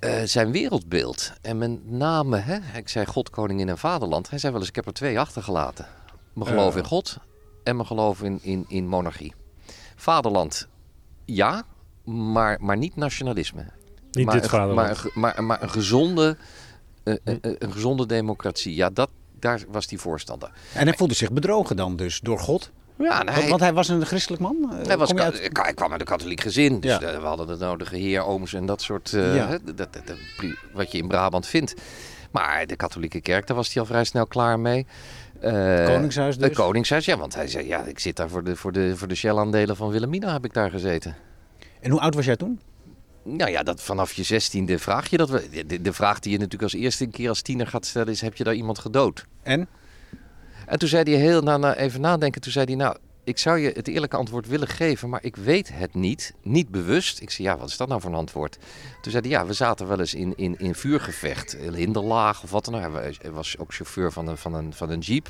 uh, 0.00 0.22
zijn 0.24 0.52
wereldbeeld 0.52 1.32
en 1.40 1.58
met 1.58 1.90
name, 1.90 2.36
hè, 2.36 2.58
ik 2.78 2.88
zei 2.88 3.06
God, 3.06 3.30
koningin 3.30 3.68
en 3.68 3.78
vaderland. 3.78 4.30
Hij 4.30 4.38
zei 4.38 4.52
wel 4.52 4.60
eens, 4.60 4.70
ik 4.70 4.76
heb 4.76 4.86
er 4.86 4.92
twee 4.92 5.20
achtergelaten. 5.20 5.86
Mijn 6.32 6.48
geloof 6.48 6.76
in 6.76 6.84
God 6.84 7.16
en 7.64 7.76
mijn 7.76 7.88
geloof 7.88 8.22
in, 8.22 8.38
in, 8.42 8.64
in 8.68 8.88
monarchie. 8.88 9.34
Vaderland, 9.96 10.68
ja, 11.24 11.64
maar, 12.04 12.58
maar 12.60 12.76
niet 12.76 12.96
nationalisme. 12.96 13.64
Niet 14.12 14.26
maar, 14.26 14.34
dit 14.34 14.48
vaderland. 14.48 15.14
Maar, 15.14 15.34
maar, 15.34 15.44
maar 15.44 15.62
een, 15.62 15.70
gezonde, 15.70 16.36
uh, 17.04 17.14
een, 17.24 17.38
een, 17.58 17.72
gezonde 17.72 18.06
democratie. 18.06 18.74
Ja, 18.74 18.90
dat, 18.90 19.10
daar 19.38 19.60
was 19.68 19.86
hij 19.88 19.98
voorstander. 19.98 20.50
En 20.74 20.86
hij 20.86 20.96
voelde 20.96 21.14
zich 21.14 21.32
bedrogen 21.32 21.76
dan 21.76 21.96
dus 21.96 22.20
door 22.20 22.38
God? 22.38 22.70
Ja, 22.98 23.24
want, 23.24 23.48
want, 23.48 23.60
hij 23.60 23.72
was 23.72 23.88
een 23.88 24.06
christelijk 24.06 24.42
man? 24.42 24.72
Hij, 24.86 24.98
was, 24.98 25.14
uit... 25.14 25.50
hij 25.52 25.74
kwam 25.74 25.90
uit 25.90 26.00
een 26.00 26.06
katholiek 26.06 26.40
gezin. 26.40 26.80
Dus 26.80 26.90
ja. 26.90 27.20
we 27.20 27.26
hadden 27.26 27.46
de 27.46 27.56
nodige 27.56 27.96
heer, 27.96 28.24
ooms 28.24 28.54
en 28.54 28.66
dat 28.66 28.82
soort... 28.82 29.12
Uh, 29.12 29.36
ja. 29.36 29.58
dat, 29.64 29.76
dat, 29.76 29.92
dat, 29.92 30.16
wat 30.72 30.92
je 30.92 30.98
in 30.98 31.08
Brabant 31.08 31.46
vindt. 31.46 31.74
Maar 32.30 32.66
de 32.66 32.76
katholieke 32.76 33.20
kerk, 33.20 33.46
daar 33.46 33.56
was 33.56 33.72
hij 33.72 33.82
al 33.82 33.88
vrij 33.88 34.04
snel 34.04 34.26
klaar 34.26 34.60
mee. 34.60 34.86
Het 35.38 35.88
Koningshuis 35.88 36.36
dus? 36.36 36.44
Het 36.44 36.56
Koningshuis, 36.56 37.04
ja. 37.04 37.16
Want 37.16 37.34
hij 37.34 37.48
zei, 37.48 37.66
ja, 37.66 37.84
ik 37.84 37.98
zit 37.98 38.16
daar 38.16 38.28
voor 38.28 38.44
de, 38.44 38.56
voor 38.56 38.72
de, 38.72 38.96
voor 38.96 39.08
de 39.08 39.14
Shell-aandelen 39.14 39.76
van 39.76 39.90
Wilhelmina 39.90 40.32
heb 40.32 40.44
ik 40.44 40.54
daar 40.54 40.70
gezeten. 40.70 41.16
En 41.82 41.90
hoe 41.90 42.00
oud 42.00 42.14
was 42.14 42.24
jij 42.24 42.36
toen? 42.36 42.60
Nou 43.22 43.50
ja, 43.50 43.62
dat 43.62 43.82
vanaf 43.82 44.12
je 44.12 44.22
zestiende 44.22 44.78
vraag 44.78 45.10
je 45.10 45.16
dat. 45.16 45.28
De, 45.66 45.82
de 45.82 45.92
vraag 45.92 46.18
die 46.18 46.32
je 46.32 46.38
natuurlijk 46.38 46.72
als 46.72 46.80
eerste 46.82 47.06
keer 47.06 47.28
als 47.28 47.42
tiener 47.42 47.66
gaat 47.66 47.86
stellen 47.86 48.12
is: 48.12 48.20
heb 48.20 48.36
je 48.36 48.44
daar 48.44 48.54
iemand 48.54 48.78
gedood? 48.78 49.26
En? 49.42 49.68
En 50.66 50.78
toen 50.78 50.88
zei 50.88 51.02
hij 51.10 51.20
heel 51.20 51.42
na, 51.42 51.56
na 51.56 51.76
even 51.76 52.00
nadenken. 52.00 52.40
Toen 52.40 52.52
zei 52.52 52.64
hij: 52.64 52.74
Nou, 52.74 52.96
ik 53.24 53.38
zou 53.38 53.58
je 53.58 53.70
het 53.74 53.88
eerlijke 53.88 54.16
antwoord 54.16 54.46
willen 54.46 54.68
geven, 54.68 55.08
maar 55.08 55.24
ik 55.24 55.36
weet 55.36 55.70
het 55.72 55.94
niet. 55.94 56.34
Niet 56.42 56.68
bewust. 56.68 57.20
Ik 57.20 57.30
zei: 57.30 57.48
Ja, 57.48 57.58
wat 57.58 57.68
is 57.68 57.76
dat 57.76 57.88
nou 57.88 58.00
voor 58.00 58.10
een 58.10 58.16
antwoord? 58.16 58.58
Toen 59.00 59.12
zei 59.12 59.22
hij: 59.22 59.30
Ja, 59.30 59.46
we 59.46 59.52
zaten 59.52 59.88
wel 59.88 60.00
eens 60.00 60.14
in, 60.14 60.32
in, 60.36 60.58
in 60.58 60.74
vuurgevecht, 60.74 61.56
hinderlaag 61.74 62.42
of 62.42 62.50
wat 62.50 62.64
dan 62.64 62.74
ook. 62.74 63.02
Hij 63.20 63.30
was 63.30 63.58
ook 63.58 63.74
chauffeur 63.74 64.12
van 64.12 64.28
een, 64.28 64.38
van 64.38 64.54
een, 64.54 64.72
van 64.72 64.90
een 64.90 65.00
jeep. 65.00 65.28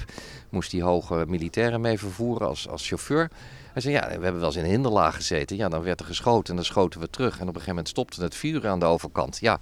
Moest 0.49 0.73
hij 0.73 0.81
hoge 0.81 1.25
militairen 1.29 1.81
mee 1.81 1.99
vervoeren 1.99 2.49
als, 2.49 2.69
als 2.69 2.89
chauffeur. 2.89 3.31
Hij 3.73 3.83
zei, 3.83 3.95
ja, 3.95 4.07
we 4.07 4.13
hebben 4.13 4.39
wel 4.39 4.45
eens 4.45 4.57
in 4.57 4.65
een 4.65 4.71
hinderlaag 4.71 5.15
gezeten. 5.15 5.57
Ja, 5.57 5.69
dan 5.69 5.83
werd 5.83 6.01
er 6.01 6.07
geschoten 6.07 6.51
en 6.51 6.57
dan 6.57 6.65
schoten 6.65 7.01
we 7.01 7.11
terug. 7.11 7.35
En 7.35 7.41
op 7.41 7.47
een 7.49 7.53
gegeven 7.53 7.69
moment 7.69 7.89
stopte 7.89 8.23
het 8.23 8.35
vuur 8.35 8.69
aan 8.69 8.79
de 8.79 8.85
overkant. 8.87 9.39
Ja, 9.41 9.59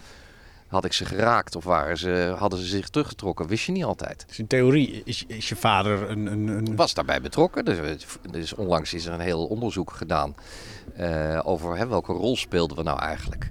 had 0.71 0.85
ik 0.85 0.93
ze 0.93 1.05
geraakt 1.05 1.57
of 1.57 1.65
waren 1.65 1.99
ze, 1.99 2.35
hadden 2.39 2.59
ze 2.59 2.67
zich 2.67 2.89
teruggetrokken? 2.89 3.47
Wist 3.47 3.65
je 3.65 3.73
niet 3.73 3.85
altijd. 3.85 4.25
Dus 4.27 4.39
in 4.39 4.47
theorie 4.47 5.03
is, 5.05 5.25
is 5.27 5.49
je 5.49 5.57
vader 5.57 6.11
een, 6.11 6.27
een, 6.27 6.49
een... 6.49 6.77
Was 6.77 6.95
daarbij 6.95 7.21
betrokken. 7.21 7.65
Dus, 7.65 7.79
dus, 8.31 8.55
onlangs 8.55 8.95
is 8.95 9.07
er 9.07 9.13
een 9.13 9.21
heel 9.21 9.47
onderzoek 9.47 9.91
gedaan 9.91 10.35
uh, 10.99 11.41
over 11.43 11.77
hè, 11.77 11.87
welke 11.87 12.13
rol 12.13 12.37
speelden 12.37 12.77
we 12.77 12.83
nou 12.83 12.99
eigenlijk. 12.99 13.45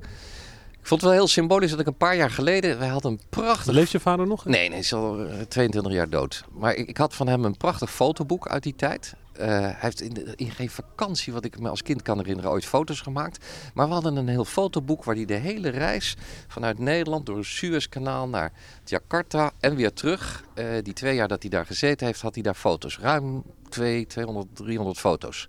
Ik 0.80 0.88
vond 0.88 1.02
het 1.02 1.10
wel 1.10 1.20
heel 1.20 1.28
symbolisch 1.28 1.72
dat 1.72 1.80
ik 1.80 1.88
een 1.88 1.98
paar 1.98 2.16
jaar 2.16 2.32
geleden... 2.32 2.80
Wij 2.80 2.88
hadden 2.88 3.12
een 3.12 3.22
prachtig... 3.30 3.74
Leeft 3.74 3.92
je 3.92 4.00
vader 4.00 4.28
nog? 4.28 4.46
Nee, 4.46 4.60
nee, 4.60 4.70
hij 4.70 4.80
is 4.80 4.94
al 4.94 5.26
22 5.48 5.92
jaar 5.92 6.10
dood. 6.10 6.44
Maar 6.52 6.76
ik, 6.76 6.88
ik 6.88 6.98
had 6.98 7.16
van 7.16 7.28
hem 7.28 7.46
een 7.46 7.58
prachtig 7.58 7.92
fotoboek 7.92 8.48
uit 8.48 8.64
die 8.64 8.76
tijd. 8.76 9.14
Uh, 9.40 9.46
hij 9.46 9.76
heeft 9.78 10.02
in, 10.02 10.14
de, 10.14 10.34
in, 10.36 10.52
geen 10.52 10.70
vakantie, 10.70 11.34
wat 11.34 11.46
ik 11.46 11.60
me 11.60 11.70
als 11.70 11.82
kind 11.82 12.02
kan 12.02 12.18
herinneren, 12.18 12.52
ooit 12.52 12.66
foto's 12.66 13.02
gemaakt. 13.02 13.46
Maar 13.74 13.88
we 13.88 13.94
hadden 13.94 14.16
een 14.16 14.28
heel 14.28 14.46
fotoboek 14.46 15.04
waar 15.04 15.16
hij 15.16 15.26
de 15.26 15.34
hele 15.34 15.70
reis 15.70 16.18
vanuit 16.48 16.80
Nederland 16.80 17.26
door 17.26 17.38
het 17.38 17.46
Suezkanaal 17.46 18.28
naar 18.28 18.52
Jakarta 18.84 19.52
en 19.60 19.76
weer 19.76 19.94
terug. 19.94 20.44
Uh, 20.56 20.66
die 20.84 20.94
twee 20.94 21.16
jaar 21.16 21.28
dat 21.28 21.42
hij 21.42 21.52
daar 21.52 21.66
gezeten 21.66 22.06
heeft, 22.06 22.22
had 22.22 22.34
hij 22.34 22.44
daar 22.44 22.54
foto's. 22.54 23.00
Ruim 23.00 23.44
2, 23.70 24.06
200, 24.06 24.48
300 24.54 24.98
foto's. 25.00 25.48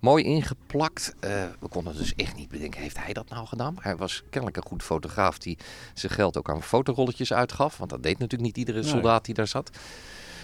Mooi 0.00 0.24
ingeplakt. 0.24 1.14
Uh, 1.20 1.44
we 1.60 1.68
konden 1.68 1.96
dus 1.96 2.14
echt 2.14 2.36
niet 2.36 2.48
bedenken, 2.48 2.80
heeft 2.80 2.98
hij 2.98 3.12
dat 3.12 3.28
nou 3.28 3.46
gedaan? 3.46 3.76
Hij 3.80 3.96
was 3.96 4.22
kennelijk 4.30 4.56
een 4.56 4.66
goed 4.66 4.82
fotograaf 4.82 5.38
die 5.38 5.58
zijn 5.94 6.12
geld 6.12 6.36
ook 6.36 6.50
aan 6.50 6.62
fotorolletjes 6.62 7.32
uitgaf. 7.32 7.76
Want 7.76 7.90
dat 7.90 8.02
deed 8.02 8.18
natuurlijk 8.18 8.42
niet 8.42 8.56
iedere 8.56 8.82
soldaat 8.82 9.24
die 9.24 9.34
daar 9.34 9.46
zat. 9.46 9.70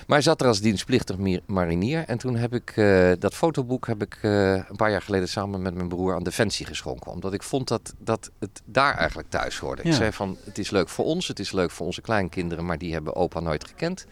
Maar 0.09 0.17
hij 0.17 0.27
zat 0.27 0.41
er 0.41 0.47
als 0.47 0.61
dienstplichtig 0.61 1.17
marinier. 1.47 2.05
En 2.07 2.19
toen 2.19 2.37
heb 2.37 2.55
ik 2.55 2.77
uh, 2.77 3.13
dat 3.19 3.35
fotoboek 3.35 3.87
heb 3.87 4.03
ik, 4.03 4.19
uh, 4.23 4.53
een 4.53 4.77
paar 4.77 4.91
jaar 4.91 5.03
geleden 5.03 5.29
samen 5.29 5.63
met 5.63 5.75
mijn 5.75 5.89
broer 5.89 6.15
aan 6.15 6.23
Defensie 6.23 6.67
geschonken. 6.67 7.13
Omdat 7.13 7.33
ik 7.33 7.43
vond 7.43 7.69
dat, 7.69 7.95
dat 7.99 8.31
het 8.39 8.63
daar 8.65 8.95
eigenlijk 8.95 9.31
thuis 9.31 9.59
hoorde. 9.59 9.83
Ja. 9.83 9.89
Ik 9.89 9.95
zei 9.95 10.13
van, 10.13 10.37
het 10.45 10.59
is 10.59 10.71
leuk 10.71 10.89
voor 10.89 11.05
ons, 11.05 11.29
het 11.29 11.39
is 11.39 11.53
leuk 11.53 11.71
voor 11.71 11.87
onze 11.87 12.01
kleinkinderen, 12.01 12.65
maar 12.65 12.79
die 12.79 12.93
hebben 12.93 13.17
opa 13.17 13.41
nooit 13.41 13.65
gekend. 13.65 14.07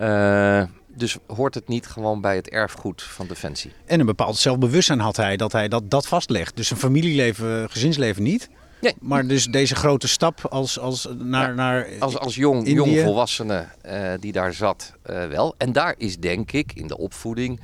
Uh, 0.00 0.62
dus 0.86 1.16
hoort 1.26 1.54
het 1.54 1.68
niet 1.68 1.86
gewoon 1.86 2.20
bij 2.20 2.36
het 2.36 2.48
erfgoed 2.48 3.02
van 3.02 3.26
Defensie. 3.26 3.72
En 3.84 4.00
een 4.00 4.06
bepaald 4.06 4.36
zelfbewustzijn 4.36 5.00
had 5.00 5.16
hij 5.16 5.36
dat 5.36 5.52
hij 5.52 5.68
dat, 5.68 5.90
dat 5.90 6.06
vastlegt. 6.06 6.56
Dus 6.56 6.70
een 6.70 6.76
familieleven, 6.76 7.70
gezinsleven 7.70 8.22
niet. 8.22 8.48
Nee. 8.84 8.94
Maar 9.00 9.26
dus 9.26 9.46
deze 9.46 9.74
grote 9.74 10.08
stap 10.08 10.46
als, 10.50 10.78
als 10.78 11.08
naar, 11.18 11.48
ja, 11.48 11.54
naar 11.54 11.88
als, 11.98 12.18
als 12.18 12.34
jong, 12.34 12.68
jong 12.68 13.00
volwassene 13.00 13.64
uh, 13.86 14.12
die 14.20 14.32
daar 14.32 14.52
zat 14.52 14.92
uh, 15.10 15.26
wel. 15.26 15.54
En 15.58 15.72
daar 15.72 15.94
is 15.98 16.18
denk 16.18 16.52
ik 16.52 16.72
in 16.72 16.86
de 16.86 16.98
opvoeding, 16.98 17.60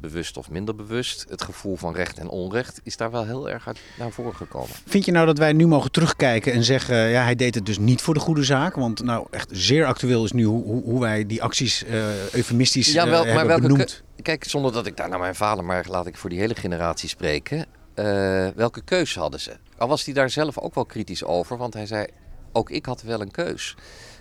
bewust 0.00 0.36
of 0.36 0.50
minder 0.50 0.74
bewust, 0.74 1.26
het 1.28 1.42
gevoel 1.42 1.76
van 1.76 1.94
recht 1.94 2.18
en 2.18 2.28
onrecht 2.28 2.80
is 2.82 2.96
daar 2.96 3.10
wel 3.10 3.24
heel 3.24 3.50
erg 3.50 3.66
uit 3.66 3.78
naar 3.98 4.10
voren 4.10 4.34
gekomen. 4.34 4.70
Vind 4.86 5.04
je 5.04 5.12
nou 5.12 5.26
dat 5.26 5.38
wij 5.38 5.52
nu 5.52 5.66
mogen 5.66 5.90
terugkijken 5.90 6.52
en 6.52 6.64
zeggen, 6.64 6.96
ja 6.96 7.22
hij 7.22 7.34
deed 7.34 7.54
het 7.54 7.66
dus 7.66 7.78
niet 7.78 8.02
voor 8.02 8.14
de 8.14 8.20
goede 8.20 8.44
zaak? 8.44 8.74
Want 8.74 9.02
nou 9.02 9.26
echt 9.30 9.48
zeer 9.52 9.86
actueel 9.86 10.24
is 10.24 10.32
nu 10.32 10.44
hoe, 10.44 10.82
hoe 10.82 11.00
wij 11.00 11.26
die 11.26 11.42
acties 11.42 11.84
uh, 11.84 12.32
eufemistisch 12.32 12.92
ja, 12.92 13.04
wel, 13.04 13.14
hebben 13.14 13.34
maar 13.34 13.46
welke, 13.46 13.62
benoemd. 13.62 14.02
Kijk, 14.22 14.44
zonder 14.44 14.72
dat 14.72 14.86
ik 14.86 14.96
daar 14.96 15.08
naar 15.08 15.18
mijn 15.18 15.34
vader, 15.34 15.64
maar 15.64 15.86
laat 15.88 16.06
ik 16.06 16.16
voor 16.16 16.30
die 16.30 16.38
hele 16.38 16.54
generatie 16.54 17.08
spreken. 17.08 17.66
Uh, 17.98 18.48
welke 18.54 18.80
keuze 18.80 19.18
hadden 19.18 19.40
ze? 19.40 19.56
Al 19.78 19.88
was 19.88 20.04
hij 20.04 20.14
daar 20.14 20.30
zelf 20.30 20.58
ook 20.58 20.74
wel 20.74 20.84
kritisch 20.84 21.24
over, 21.24 21.56
want 21.56 21.74
hij 21.74 21.86
zei: 21.86 22.06
Ook 22.52 22.70
ik 22.70 22.86
had 22.86 23.02
wel 23.02 23.20
een 23.20 23.30
keus. 23.30 23.76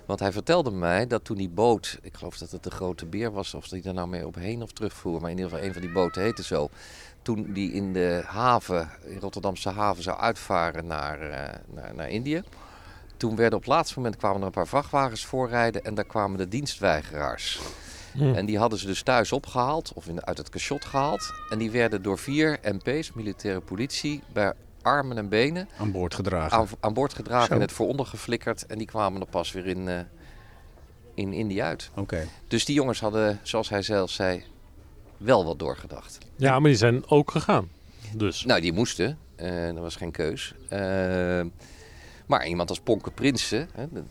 Want 0.06 0.20
hij 0.20 0.32
vertelde 0.32 0.72
mij 0.72 1.08
dat 1.08 1.24
toen 1.24 1.38
die 1.38 1.50
boot, 1.50 1.98
ik 2.02 2.16
geloof 2.16 2.38
dat 2.38 2.52
het 2.52 2.64
de 2.64 2.72
grote 2.72 3.06
beer 3.06 3.32
was, 3.32 3.54
of 3.54 3.70
hij 3.70 3.82
daar 3.82 3.94
nou 3.94 4.08
mee 4.08 4.28
op 4.28 4.36
heen 4.36 4.62
of 4.62 4.72
terugvoer, 4.72 5.22
maar 5.22 5.30
in 5.30 5.38
ieder 5.38 5.52
geval 5.52 5.68
een 5.68 5.74
van 5.74 5.82
die 5.82 5.92
boten 5.92 6.22
heette 6.22 6.44
zo. 6.44 6.70
Toen 7.22 7.54
die 7.54 7.72
in 7.72 7.94
de 7.94 8.24
haven, 8.26 8.90
in 9.06 9.20
Rotterdamse 9.20 9.70
haven, 9.70 10.04
zou 10.04 10.18
uitvaren 10.18 10.88
naar, 10.88 11.22
uh, 11.22 11.34
naar, 11.74 11.96
naar 11.96 12.10
Indië. 12.10 12.44
Toen 13.18 13.36
werden 13.36 13.58
op 13.58 13.66
het 13.66 13.74
laatste 13.74 14.00
moment 14.00 14.18
kwamen 14.18 14.40
er 14.40 14.46
een 14.46 14.52
paar 14.52 14.68
vrachtwagens 14.68 15.26
voorrijden 15.26 15.84
en 15.84 15.96
daar 15.96 16.06
kwamen 16.06 16.38
de 16.38 16.48
dienstweigeraars. 16.48 17.60
En 18.20 18.46
die 18.46 18.58
hadden 18.58 18.80
ze 18.80 18.86
dus 18.86 19.02
thuis 19.02 19.32
opgehaald 19.32 19.94
of 19.94 20.08
in, 20.08 20.26
uit 20.26 20.38
het 20.38 20.50
cachot 20.50 20.86
gehaald. 20.86 21.34
En 21.50 21.58
die 21.58 21.72
werden 21.72 22.02
door 22.02 22.18
vier 22.18 22.60
MP's, 22.64 23.14
militaire 23.14 23.62
politie, 23.62 24.24
bij 24.34 24.54
armen 24.82 25.18
en 25.18 25.30
benen 25.30 25.70
aan 25.78 25.92
boord 25.92 26.14
gedragen. 26.14 26.58
Aan, 26.58 26.68
aan 26.80 26.94
boord 26.94 27.14
gedragen 27.14 27.48
Zo. 27.48 27.54
en 27.54 27.62
het 27.62 27.72
vooronder 27.72 28.06
geflikkerd. 28.06 28.66
En 28.66 28.78
die 28.78 28.88
kwamen 28.88 29.22
er 29.22 29.28
pas 29.28 29.52
weer 29.52 29.68
in, 29.68 29.88
uh, 29.88 30.00
in 31.14 31.34
Indië 31.34 31.62
uit. 31.62 31.90
Oké. 31.92 32.02
Okay. 32.02 32.28
Dus 32.48 32.66
die 32.66 32.76
jongens 32.76 33.00
hadden, 33.00 33.40
zoals 33.44 33.70
hij 33.70 33.82
zelf 33.82 34.10
zei, 34.10 34.44
wel 35.18 35.46
wat 35.46 35.60
doorgedacht. 35.60 36.18
Ja, 36.36 36.60
maar 36.60 36.70
die 36.70 36.80
zijn 36.80 37.10
ook 37.10 37.32
gegaan. 37.32 37.70
Dus. 38.14 38.46
Nou, 38.46 38.62
die 38.62 38.74
moesten. 38.74 39.18
Uh, 39.42 39.66
dat 39.66 39.78
was 39.78 39.96
geen 39.96 40.12
keus. 40.12 40.54
Uh, 40.64 41.42
maar 42.26 42.48
iemand 42.48 42.70
als 42.70 42.80
Ponke 42.80 43.12
Prinsen, 43.12 43.70
hè, 43.74 43.86
de, 43.92 44.04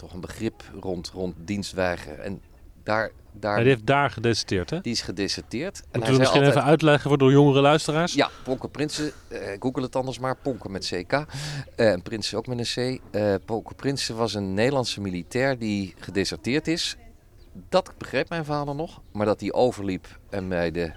toch 0.00 0.12
een 0.12 0.20
begrip 0.20 0.62
rond, 0.80 1.10
rond 1.14 1.34
dienstweiger. 1.38 2.18
En 2.18 2.40
daar, 2.82 3.10
daar, 3.32 3.54
hij 3.54 3.64
heeft 3.64 3.86
daar 3.86 4.10
gedeserteerd, 4.10 4.70
hè? 4.70 4.80
Die 4.80 4.92
is 4.92 5.00
gedeserteerd. 5.00 5.78
En 5.78 5.84
Moeten 5.92 6.12
we 6.12 6.18
misschien 6.18 6.40
altijd... 6.40 6.56
even 6.56 6.68
uitleggen 6.68 7.08
voor 7.08 7.18
de 7.18 7.24
jongere 7.24 7.60
luisteraars? 7.60 8.14
Ja, 8.14 8.30
Ponke 8.44 8.68
Prinsen, 8.68 9.12
uh, 9.28 9.38
google 9.58 9.82
het 9.82 9.96
anders 9.96 10.18
maar, 10.18 10.36
Ponke 10.36 10.68
met 10.68 10.86
CK. 10.86 11.12
Uh, 11.12 11.24
en 11.76 12.02
Prinsen 12.02 12.38
ook 12.38 12.46
met 12.46 12.76
een 12.76 12.98
C. 12.98 13.00
Uh, 13.16 13.34
Ponke 13.44 13.74
Prinsen 13.74 14.16
was 14.16 14.34
een 14.34 14.54
Nederlandse 14.54 15.00
militair 15.00 15.58
die 15.58 15.94
gedeserteerd 15.98 16.68
is. 16.68 16.96
Dat 17.68 17.92
begreep 17.98 18.28
mijn 18.28 18.44
vader 18.44 18.74
nog. 18.74 19.00
Maar 19.12 19.26
dat 19.26 19.40
hij 19.40 19.52
overliep 19.52 20.18
en 20.30 20.48
bij 20.48 20.70
de 20.70 20.92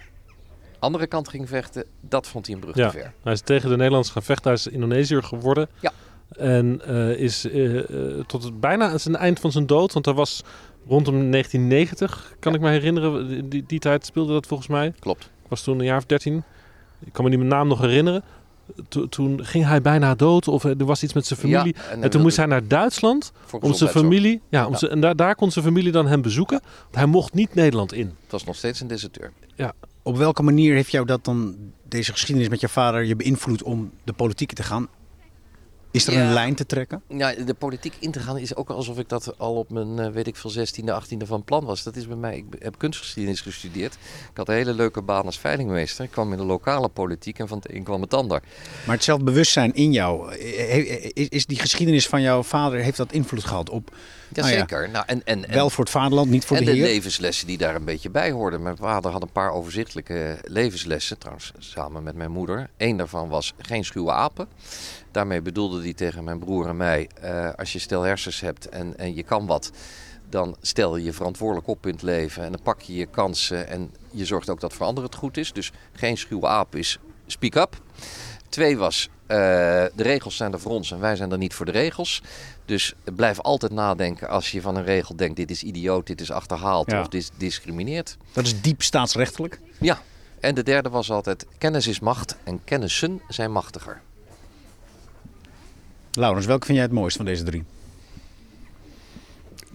andere 0.79 1.07
kant 1.07 1.29
ging 1.29 1.49
vechten, 1.49 1.85
dat 2.01 2.27
vond 2.27 2.45
hij 2.45 2.55
een 2.55 2.61
brug 2.61 2.75
ja, 2.75 2.89
te 2.89 2.97
ver. 2.97 3.13
Hij 3.23 3.33
is 3.33 3.41
tegen 3.41 3.69
de 3.69 3.75
Nederlandse 3.75 4.11
gaan 4.11 4.23
vechten, 4.23 4.51
hij 4.51 4.53
is 4.53 4.67
Indonesiër 4.67 5.23
geworden. 5.23 5.69
Ja. 5.79 5.91
En 6.38 6.81
uh, 6.89 7.09
is 7.19 7.45
uh, 7.45 7.73
uh, 7.73 7.81
tot 8.27 8.43
het 8.43 8.59
bijna 8.59 8.86
aan 8.86 8.93
het 8.93 9.13
eind 9.13 9.39
van 9.39 9.51
zijn 9.51 9.65
dood, 9.65 9.93
want 9.93 10.07
er 10.07 10.13
was 10.13 10.43
rondom 10.88 11.31
1990, 11.31 12.36
kan 12.39 12.51
ja. 12.51 12.57
ik 12.57 12.63
me 12.63 12.71
herinneren, 12.71 13.49
die, 13.49 13.63
die 13.67 13.79
tijd 13.79 14.05
speelde 14.05 14.34
dat 14.34 14.47
volgens 14.47 14.69
mij. 14.69 14.93
Klopt. 14.99 15.29
was 15.47 15.63
toen 15.63 15.79
een 15.79 15.86
jaar 15.86 15.97
of 15.97 16.05
dertien. 16.05 16.43
Ik 17.05 17.13
kan 17.13 17.23
me 17.23 17.29
niet 17.29 17.39
mijn 17.39 17.51
naam 17.51 17.67
nog 17.67 17.79
herinneren. 17.79 18.23
To- 18.89 19.09
toen 19.09 19.45
ging 19.45 19.65
hij 19.65 19.81
bijna 19.81 20.15
dood 20.15 20.47
of 20.47 20.63
er 20.63 20.86
was 20.86 21.03
iets 21.03 21.13
met 21.13 21.25
zijn 21.25 21.39
familie. 21.39 21.75
Ja, 21.77 22.01
en 22.01 22.09
toen 22.09 22.21
moest 22.21 22.38
hij 22.38 22.45
naar 22.45 22.67
Duitsland 22.67 23.31
om 23.59 23.73
zijn 23.73 23.89
familie. 23.89 24.41
Ja, 24.49 24.65
om 24.65 24.71
Ja. 24.71 24.77
zijn- 24.77 24.91
en 24.91 25.01
daar, 25.01 25.15
daar 25.15 25.36
kon 25.36 25.51
zijn 25.51 25.65
familie 25.65 25.91
dan 25.91 26.07
hem 26.07 26.21
bezoeken. 26.21 26.61
Want 26.81 26.95
hij 26.95 27.05
mocht 27.05 27.34
niet 27.34 27.53
Nederland 27.53 27.93
in. 27.93 28.05
Het 28.21 28.31
was 28.31 28.43
nog 28.43 28.55
steeds 28.55 28.79
een 28.79 28.88
deserteur. 28.88 29.31
Op 30.05 30.17
welke 30.17 30.43
manier 30.43 30.73
heeft 30.75 30.91
jou 30.91 31.05
dat 31.05 31.25
dan, 31.25 31.55
deze 31.88 32.11
geschiedenis 32.11 32.49
met 32.49 32.59
je 32.59 32.69
vader, 32.69 33.03
je 33.03 33.15
beïnvloed 33.15 33.63
om 33.63 33.91
de 34.03 34.13
politiek 34.13 34.53
te 34.53 34.63
gaan? 34.63 34.88
Is 35.93 36.07
er 36.07 36.13
Ja. 36.13 36.21
een 36.27 36.33
lijn 36.33 36.55
te 36.55 36.65
trekken? 36.65 37.01
Ja, 37.07 37.33
de 37.33 37.53
politiek 37.53 37.93
in 37.99 38.11
te 38.11 38.19
gaan 38.19 38.37
is 38.37 38.55
ook 38.55 38.69
alsof 38.69 38.97
ik 38.97 39.09
dat 39.09 39.37
al 39.37 39.55
op 39.55 39.69
mijn, 39.69 39.99
eh, 39.99 40.09
weet 40.11 40.27
ik 40.27 40.35
veel, 40.35 40.49
16e, 40.49 40.91
18e 40.93 41.25
van 41.25 41.43
plan 41.43 41.65
was. 41.65 41.83
Dat 41.83 41.95
is 41.95 42.07
bij 42.07 42.15
mij. 42.15 42.35
Ik 42.37 42.45
heb 42.59 42.77
kunstgeschiedenis 42.77 43.41
gestudeerd. 43.41 43.93
Ik 44.31 44.37
had 44.37 44.47
een 44.47 44.55
hele 44.55 44.73
leuke 44.73 45.01
baan 45.01 45.25
als 45.25 45.39
veilingmeester. 45.39 46.05
Ik 46.05 46.11
kwam 46.11 46.31
in 46.31 46.37
de 46.37 46.43
lokale 46.45 46.89
politiek 46.89 47.39
en 47.39 47.47
van 47.47 47.57
het 47.57 47.73
een 47.73 47.83
kwam 47.83 48.01
het 48.01 48.13
ander. 48.13 48.41
Maar 48.85 48.95
het 48.95 49.03
zelfbewustzijn 49.03 49.73
in 49.73 49.91
jou, 49.91 50.31
eh, 50.31 51.05
eh, 51.05 51.27
is, 51.29 51.45
die 51.45 51.59
geschiedenis 51.59 52.07
van 52.07 52.21
jouw 52.21 52.43
vader, 52.43 52.79
heeft 52.79 52.97
dat 52.97 53.11
invloed 53.11 53.43
gehad 53.43 53.69
op 53.69 53.91
Nou 54.29 54.47
ja, 54.47 54.53
Jazeker. 54.53 54.89
Nou, 54.89 55.05
en, 55.07 55.21
en, 55.25 55.45
en, 55.47 55.53
wel 55.53 55.69
voor 55.69 55.83
het 55.83 55.93
vaderland, 55.93 56.29
niet 56.29 56.45
voor 56.45 56.57
en 56.57 56.65
de 56.65 56.71
de 56.71 56.77
heer? 56.77 56.85
levenslessen 56.85 57.47
die 57.47 57.57
daar 57.57 57.75
een 57.75 57.85
beetje 57.85 58.09
bij 58.09 58.31
hoorden. 58.31 58.61
Mijn 58.61 58.77
vader 58.77 59.11
had 59.11 59.21
een 59.21 59.31
paar 59.31 59.51
overzichtelijke 59.51 60.37
levenslessen, 60.43 61.17
trouwens 61.17 61.51
samen 61.57 62.03
met 62.03 62.15
mijn 62.15 62.31
moeder. 62.31 62.69
Eén 62.77 62.97
daarvan 62.97 63.29
was 63.29 63.53
geen 63.57 63.85
schuwe 63.85 64.11
apen. 64.11 64.47
Daarmee 65.14 65.41
bedoelde 65.41 65.82
hij 65.82 65.93
tegen 65.93 66.24
mijn 66.24 66.39
broer 66.39 66.68
en 66.68 66.78
mij, 66.78 67.09
eh, 67.22 67.49
als 67.55 67.74
je 67.74 67.80
stel 67.80 68.01
hersens 68.01 68.39
hebt 68.39 68.70
en, 68.70 68.97
en 68.97 69.16
je 69.16 69.24
kan 69.24 69.45
wat, 69.45 69.72
dan 70.30 70.55
stel 70.61 70.97
je 70.97 71.03
je 71.03 71.14
verantwoordelijk 71.14 71.68
op 71.68 71.86
in 71.86 71.91
het 71.93 72.01
leven 72.01 72.43
en 72.43 72.51
dan 72.51 72.61
pak 72.64 72.82
je 72.82 72.93
je 72.95 73.05
kansen 73.05 73.68
en 73.68 73.91
je 74.11 74.26
zorgt 74.26 74.49
ook 74.49 74.59
dat 74.59 74.74
voor 74.74 74.86
anderen 74.86 75.09
het 75.09 75.20
goed 75.20 75.38
is. 75.38 75.53
Dus 75.53 75.72
geen 75.91 76.18
schuwe 76.18 76.47
aap 76.47 76.76
is 76.76 76.99
speak 77.28 77.55
up. 77.55 77.82
Twee 78.49 78.78
was, 78.78 79.09
eh, 79.26 79.38
de 79.38 79.91
regels 80.03 80.36
zijn 80.36 80.53
er 80.53 80.59
voor 80.59 80.72
ons 80.72 80.91
en 80.91 80.99
wij 80.99 81.16
zijn 81.16 81.32
er 81.32 81.38
niet 81.38 81.53
voor 81.53 81.66
de 81.66 81.72
regels. 81.72 82.22
Dus 82.66 82.93
blijf 83.16 83.39
altijd 83.39 83.72
nadenken 83.72 84.30
als 84.30 84.51
je 84.51 84.61
van 84.61 84.76
een 84.76 84.84
regel 84.84 85.16
denkt, 85.16 85.36
dit 85.36 85.51
is 85.51 85.64
idioot, 85.64 86.07
dit 86.07 86.22
is 86.22 86.32
achterhaald 86.32 86.91
Ja. 86.91 86.99
of 87.01 87.07
dit 87.07 87.32
discrimineert. 87.38 88.18
Dat 88.32 88.45
is 88.45 88.61
diep 88.61 88.82
staatsrechtelijk. 88.82 89.59
Ja, 89.80 90.01
en 90.39 90.55
de 90.55 90.64
derde 90.64 90.89
was 90.89 91.11
altijd, 91.11 91.45
kennis 91.57 91.88
is 91.88 91.99
macht 91.99 92.38
en 92.43 92.64
kennissen 92.64 93.22
zijn 93.28 93.51
machtiger. 93.51 94.01
Laurens, 96.14 96.45
welke 96.45 96.66
vind 96.66 96.78
jij 96.78 96.88
het 96.88 96.95
mooist 96.95 97.16
van 97.18 97.26
deze 97.26 97.43
drie? 97.43 97.64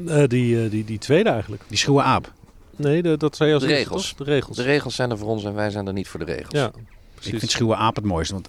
Eh, 0.06 0.24
die, 0.26 0.64
eh, 0.64 0.70
die, 0.70 0.84
die 0.84 0.98
tweede 0.98 1.28
eigenlijk. 1.30 1.62
Die 1.68 1.78
schuwe 1.78 2.02
aap. 2.02 2.32
Nee, 2.76 3.02
de, 3.02 3.16
dat 3.16 3.36
zei 3.36 3.48
je 3.48 3.54
als 3.54 3.64
De 3.64 3.68
regels. 3.68 4.14
De 4.16 4.24
regels. 4.24 4.56
De 4.56 4.62
regels 4.62 4.94
zijn 4.94 5.10
er 5.10 5.18
voor 5.18 5.28
ons 5.28 5.44
en 5.44 5.54
wij 5.54 5.70
zijn 5.70 5.86
er 5.86 5.92
niet 5.92 6.08
voor 6.08 6.20
de 6.20 6.26
regels. 6.32 6.52
ja, 6.54 6.66
Ik 6.66 6.72
precies. 7.14 7.38
vind 7.38 7.50
schuwe 7.50 7.74
aap 7.76 7.96
het 7.96 8.04
mooiste, 8.04 8.32
want, 8.34 8.48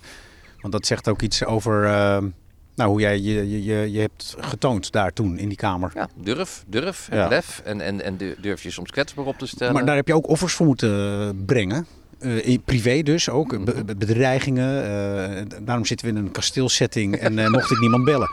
want 0.62 0.74
dat 0.74 0.86
zegt 0.86 1.08
ook 1.08 1.22
iets 1.22 1.46
over 1.46 1.86
eh, 1.86 2.18
nou, 2.76 2.90
hoe 2.90 3.00
jij 3.00 3.20
je, 3.20 3.50
je, 3.50 3.64
je, 3.64 3.92
je 3.92 4.00
hebt 4.00 4.36
getoond 4.40 4.92
daar 4.92 5.14
toen 5.14 5.38
in 5.38 5.48
die 5.48 5.58
kamer. 5.58 5.92
Ja, 5.94 6.10
durf, 6.16 6.64
durf 6.68 7.08
en 7.10 7.18
Ja. 7.18 7.28
lef. 7.28 7.62
En, 7.66 7.82
en, 7.82 8.02
en 8.04 8.18
du- 8.18 8.36
durf 8.42 8.64
je 8.64 8.72
soms 8.72 8.92
kwetsbaar 8.92 9.26
op 9.26 9.38
te 9.38 9.48
stellen. 9.48 9.74
Maar 9.74 9.86
daar 9.86 9.96
heb 9.96 10.08
je 10.08 10.14
ook 10.16 10.28
offers 10.28 10.54
voor 10.54 10.66
moeten 10.66 11.46
brengen. 11.46 11.86
In 12.22 12.62
privé 12.66 13.02
dus 13.02 13.30
ook, 13.30 13.66
be- 13.66 13.84
be- 13.84 13.96
bedreigingen. 13.96 14.84
eh, 14.84 15.46
daarom 15.62 15.86
zitten 15.86 16.08
we 16.08 16.14
in 16.14 16.26
een 16.26 16.32
kasteelsetting 16.32 17.16
en 17.16 17.40
eh, 17.40 17.50
mocht 17.50 17.72
ik 17.72 17.80
niemand 17.80 18.04
bellen. 18.04 18.30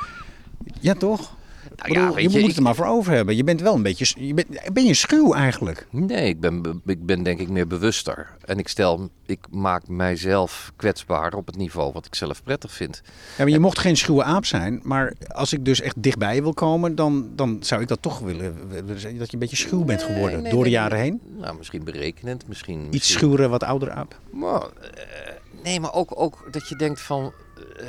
Ja, 0.80 0.94
toch? 0.94 1.36
Nou 1.76 1.88
Ik 1.88 1.94
bedoel, 1.94 2.02
ja, 2.02 2.12
weet 2.14 2.16
je, 2.16 2.22
je, 2.22 2.28
moet 2.28 2.38
ik- 2.40 2.46
het 2.46 2.56
er 2.56 2.62
maar 2.62 2.74
voor 2.74 2.86
over 2.86 3.12
hebben. 3.12 3.36
Je 3.36 3.44
bent 3.44 3.60
wel 3.60 3.74
een 3.74 3.82
beetje. 3.82 4.26
Je 4.26 4.34
bent, 4.34 4.46
ben 4.72 4.84
je 4.84 4.94
schuw 4.94 5.32
eigenlijk? 5.34 5.86
Nee, 5.90 6.28
ik 6.28 6.40
ben, 6.40 6.62
be- 6.62 6.80
ik 6.86 7.06
ben 7.06 7.22
denk 7.22 7.40
ik 7.40 7.48
meer 7.48 7.66
bewuster. 7.66 8.36
En 8.44 8.58
ik 8.58 8.68
stel, 8.68 9.08
ik 9.26 9.38
maak 9.50 9.88
mijzelf 9.88 10.72
kwetsbaar 10.76 11.34
op 11.34 11.46
het 11.46 11.56
niveau 11.56 11.92
wat 11.92 12.06
ik 12.06 12.14
zelf 12.14 12.42
prettig 12.42 12.72
vind. 12.72 13.02
Ja, 13.04 13.12
maar 13.44 13.48
je 13.48 13.58
mocht 13.58 13.78
geen 13.78 13.96
schuwe 13.96 14.22
aap 14.22 14.44
zijn. 14.44 14.80
Maar 14.82 15.12
als 15.28 15.52
ik 15.52 15.64
dus 15.64 15.80
echt 15.80 16.02
dichtbij 16.02 16.42
wil 16.42 16.54
komen, 16.54 16.94
dan, 16.94 17.28
dan 17.34 17.56
zou 17.60 17.82
ik 17.82 17.88
dat 17.88 18.02
toch 18.02 18.18
willen. 18.18 18.56
Dat 18.86 19.00
je 19.02 19.08
een 19.30 19.38
beetje 19.38 19.56
schuw 19.56 19.84
bent 19.84 20.02
geworden 20.02 20.42
nee, 20.42 20.52
door 20.52 20.64
de 20.64 20.70
jaren 20.70 20.98
heen. 20.98 21.20
Nou, 21.38 21.56
misschien 21.56 21.84
berekenend, 21.84 22.48
misschien... 22.48 22.86
Iets 22.90 23.12
schuwere, 23.12 23.48
wat 23.48 23.62
oudere 23.62 23.90
aap. 23.90 24.20
Maar, 24.30 24.60
eh, 24.62 25.32
nee, 25.64 25.80
maar 25.80 25.92
ook, 25.94 26.20
ook 26.20 26.48
dat 26.50 26.68
je 26.68 26.76
denkt 26.76 27.00
van... 27.00 27.32
eh, 27.80 27.86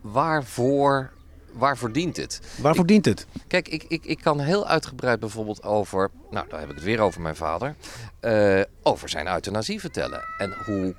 waarvoor, 0.00 1.10
waarvoor 1.52 1.92
dient 1.92 2.16
het? 2.16 2.40
Waarvoor 2.60 2.86
dient 2.86 3.04
het? 3.04 3.26
Kijk, 3.46 3.68
ik, 3.68 3.84
ik, 3.88 4.04
ik 4.04 4.18
kan 4.20 4.40
heel 4.40 4.66
uitgebreid 4.66 5.20
bijvoorbeeld 5.20 5.62
over... 5.62 6.10
Nou, 6.30 6.48
daar 6.48 6.60
heb 6.60 6.68
ik 6.68 6.74
het 6.74 6.84
weer 6.84 7.00
over 7.00 7.20
mijn 7.20 7.36
vader. 7.36 7.74
eh, 8.20 8.60
over 8.82 9.08
zijn 9.08 9.26
euthanasie 9.28 9.80
vertellen. 9.80 10.20
En 10.38 10.54
hoe 10.64 10.94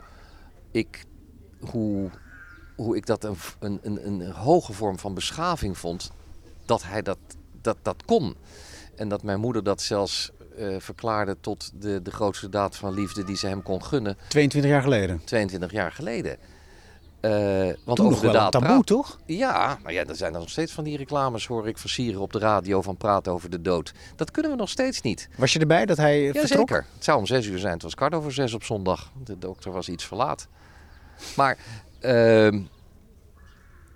ik, 0.71 1.03
hoe, 1.59 2.09
hoe 2.75 2.95
ik 2.95 3.05
dat 3.05 3.23
een, 3.23 3.35
een, 3.59 3.79
een, 3.83 4.07
een 4.07 4.31
hoge 4.31 4.73
vorm 4.73 4.99
van 4.99 5.13
beschaving 5.13 5.77
vond. 5.77 6.11
Dat 6.65 6.83
hij 6.83 7.01
dat, 7.01 7.17
dat, 7.61 7.77
dat 7.81 8.03
kon. 8.05 8.35
En 8.95 9.07
dat 9.09 9.23
mijn 9.23 9.39
moeder 9.39 9.63
dat 9.63 9.81
zelfs 9.81 10.31
eh, 10.57 10.75
verklaarde 10.79 11.37
tot 11.41 11.71
de, 11.81 12.01
de 12.01 12.11
grootste 12.11 12.49
daad 12.49 12.75
van 12.75 12.93
liefde 12.93 13.23
die 13.23 13.37
ze 13.37 13.47
hem 13.47 13.63
kon 13.63 13.83
gunnen. 13.83 14.17
22 14.27 14.71
jaar 14.71 14.81
geleden. 14.81 15.21
22 15.23 15.71
jaar 15.71 15.91
geleden. 15.91 16.37
Eh, 17.23 17.31
want 17.83 17.97
Toen 17.97 18.05
nog 18.05 18.15
over 18.15 18.27
de 18.27 18.33
wel 18.33 18.43
een 18.45 18.49
taboe, 18.51 18.83
toch? 18.83 19.19
ja, 19.25 19.77
maar 19.83 19.93
ja, 19.93 20.05
er 20.05 20.15
zijn 20.15 20.33
er 20.33 20.39
nog 20.39 20.49
steeds 20.49 20.71
van 20.71 20.83
die 20.83 20.97
reclames, 20.97 21.45
hoor 21.47 21.67
ik 21.67 21.77
versieren 21.77 22.21
op 22.21 22.33
de 22.33 22.39
radio 22.39 22.81
van 22.81 22.97
praten 22.97 23.31
over 23.31 23.49
de 23.49 23.61
dood. 23.61 23.93
Dat 24.15 24.31
kunnen 24.31 24.51
we 24.51 24.57
nog 24.57 24.69
steeds 24.69 25.01
niet. 25.01 25.29
Was 25.37 25.53
je 25.53 25.59
erbij 25.59 25.85
dat 25.85 25.97
hij 25.97 26.23
vertrok? 26.33 26.69
Jazeker. 26.69 26.85
Het 26.95 27.03
zou 27.03 27.19
om 27.19 27.25
zes 27.25 27.45
uur 27.45 27.59
zijn. 27.59 27.73
Het 27.73 27.81
was 27.81 27.95
kwart 27.95 28.13
over 28.13 28.33
zes 28.33 28.53
op 28.53 28.63
zondag. 28.63 29.11
De 29.23 29.37
dokter 29.39 29.71
was 29.71 29.89
iets 29.89 30.05
verlaat. 30.05 30.47
Maar 31.35 31.57
ehm, 31.99 32.61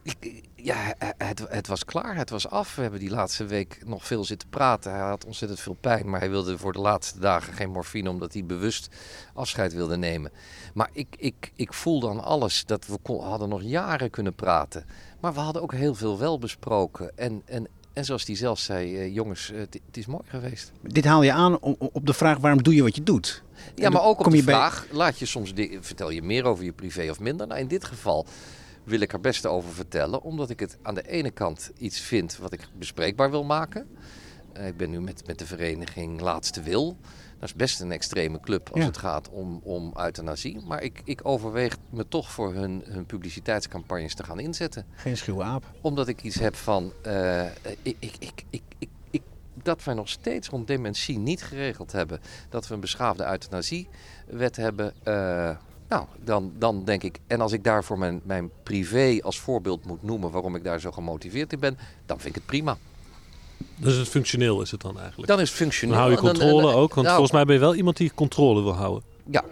ik- 0.03 0.43
ja, 0.67 0.93
het, 1.17 1.45
het 1.49 1.67
was 1.67 1.85
klaar. 1.85 2.15
Het 2.15 2.29
was 2.29 2.49
af. 2.49 2.75
We 2.75 2.81
hebben 2.81 2.99
die 2.99 3.09
laatste 3.09 3.45
week 3.45 3.81
nog 3.85 4.05
veel 4.05 4.23
zitten 4.23 4.49
praten. 4.49 4.91
Hij 4.91 5.01
had 5.01 5.25
ontzettend 5.25 5.59
veel 5.59 5.77
pijn. 5.81 6.09
Maar 6.09 6.19
hij 6.19 6.29
wilde 6.29 6.57
voor 6.57 6.73
de 6.73 6.79
laatste 6.79 7.19
dagen 7.19 7.53
geen 7.53 7.69
morfine. 7.69 8.09
Omdat 8.09 8.33
hij 8.33 8.45
bewust 8.45 8.87
afscheid 9.33 9.73
wilde 9.73 9.97
nemen. 9.97 10.31
Maar 10.73 10.89
ik, 10.91 11.07
ik, 11.17 11.51
ik 11.55 11.73
voelde 11.73 12.09
aan 12.09 12.23
alles 12.23 12.65
dat 12.65 12.85
we 12.87 12.97
kon- 13.01 13.23
hadden 13.23 13.49
nog 13.49 13.61
jaren 13.61 14.09
kunnen 14.09 14.33
praten. 14.33 14.85
Maar 15.19 15.33
we 15.33 15.39
hadden 15.39 15.61
ook 15.61 15.73
heel 15.73 15.95
veel 15.95 16.17
wel 16.17 16.39
besproken. 16.39 17.11
En, 17.17 17.41
en, 17.45 17.67
en 17.93 18.05
zoals 18.05 18.25
hij 18.25 18.35
zelf 18.35 18.59
zei, 18.59 18.97
eh, 18.97 19.13
jongens, 19.13 19.51
eh, 19.51 19.59
het, 19.59 19.79
is 19.91 20.05
mooi 20.05 20.23
geweest. 20.27 20.71
Dit 20.81 21.05
haal 21.05 21.23
je 21.23 21.31
aan 21.31 21.59
op 21.59 22.05
de 22.05 22.13
vraag 22.13 22.37
waarom 22.37 22.63
doe 22.63 22.75
je 22.75 22.83
wat 22.83 22.95
je 22.95 23.03
doet. 23.03 23.43
Ja, 23.75 23.89
maar 23.89 23.91
dan 24.01 24.09
ook 24.09 24.19
op 24.19 24.31
de 24.31 24.43
bij- 24.43 24.53
vraag, 24.55 24.87
laat 24.91 25.19
je 25.19 25.25
soms 25.25 25.53
vertel 25.81 26.09
je 26.09 26.21
meer 26.21 26.43
over 26.43 26.63
je 26.63 26.73
privé 26.73 27.09
of 27.09 27.19
minder? 27.19 27.47
Nou, 27.47 27.59
in 27.59 27.67
dit 27.67 27.85
geval 27.85 28.25
wil 28.87 28.99
ik 28.99 29.13
er 29.13 29.19
best 29.19 29.45
over 29.45 29.69
vertellen, 29.73 30.21
omdat 30.21 30.49
ik 30.49 30.59
het 30.59 30.77
aan 30.81 30.95
de 30.95 31.07
ene 31.07 31.31
kant 31.31 31.71
iets 31.77 31.99
vind 31.99 32.37
wat 32.37 32.53
ik 32.53 32.67
bespreekbaar 32.77 33.31
wil 33.31 33.43
maken. 33.43 33.87
Eh, 34.53 34.67
ik 34.67 34.77
ben 34.77 34.89
nu 34.89 35.01
met, 35.01 35.27
met 35.27 35.39
de 35.39 35.45
vereniging 35.45 36.21
Laatste 36.21 36.61
Wil. 36.61 36.97
Dat 37.39 37.49
is 37.49 37.55
best 37.55 37.79
een 37.81 37.91
extreme 37.91 38.39
club 38.39 38.69
als 38.69 38.79
Ja. 38.81 38.85
het 38.87 38.97
gaat 38.97 39.29
om, 39.29 39.59
om 39.63 39.93
euthanasie. 39.97 40.61
Maar 40.65 40.83
ik, 40.83 41.01
ik 41.03 41.19
overweeg 41.23 41.77
me 41.89 42.07
toch 42.07 42.31
voor 42.31 42.53
hun, 42.53 42.83
hun 42.85 43.05
publiciteitscampagnes 43.05 44.15
te 44.15 44.23
gaan 44.23 44.39
inzetten 44.39 44.85
Geen 44.95 45.17
schuwe 45.17 45.43
aap. 45.43 45.63
omdat 45.81 46.07
ik 46.07 46.23
iets 46.23 46.39
heb 46.39 46.55
van. 46.55 46.91
eh, 47.01 47.43
ik, 47.81 47.95
ik, 47.99 48.15
ik, 48.19 48.43
ik, 48.49 48.61
ik, 48.79 48.89
ik- 49.11 49.21
dat 49.63 49.83
wij 49.83 49.93
nog 49.93 50.09
steeds 50.09 50.47
rond 50.49 50.67
dementie 50.67 51.17
niet 51.17 51.43
geregeld 51.43 51.91
hebben. 51.91 52.19
Dat 52.49 52.67
we 52.67 52.73
een 52.73 52.79
beschaafde 52.79 53.25
euthanasiewet 53.25 54.55
hebben. 54.55 54.93
eh, 55.03 55.55
nou, 55.89 56.05
dan, 56.23 56.51
dan 56.57 56.83
denk 56.85 57.03
ik. 57.03 57.19
En 57.27 57.41
als 57.41 57.51
ik 57.51 57.63
daarvoor 57.63 57.97
mijn, 57.97 58.21
mijn 58.23 58.49
privé 58.63 59.19
als 59.21 59.39
voorbeeld 59.39 59.85
moet 59.85 60.03
noemen. 60.03 60.31
waarom 60.31 60.55
ik 60.55 60.63
daar 60.63 60.79
zo 60.79 60.91
gemotiveerd 60.91 61.53
in 61.53 61.59
ben. 61.59 61.77
dan 62.05 62.17
vind 62.19 62.29
ik 62.29 62.35
het 62.35 62.45
prima. 62.45 62.77
Dus 63.75 63.95
het 63.95 64.07
functioneel 64.07 64.61
is 64.61 64.71
het 64.71 64.81
dan 64.81 64.99
eigenlijk. 64.99 65.27
Dan 65.27 65.39
is 65.39 65.49
het 65.49 65.57
functioneel. 65.57 65.95
Dan 65.95 66.03
hou 66.03 66.15
je 66.15 66.21
dan- 66.21 66.31
controle 66.35 66.73
ook. 66.73 66.93
Want 66.93 67.07
nou, 67.07 67.07
volgens 67.09 67.31
mij 67.31 67.45
ben 67.45 67.53
je 67.53 67.59
wel 67.61 67.75
iemand 67.75 67.97
die 67.97 68.11
controle 68.15 68.61
wil 68.63 68.73
houden. 68.75 69.03
Ja, 69.31 69.43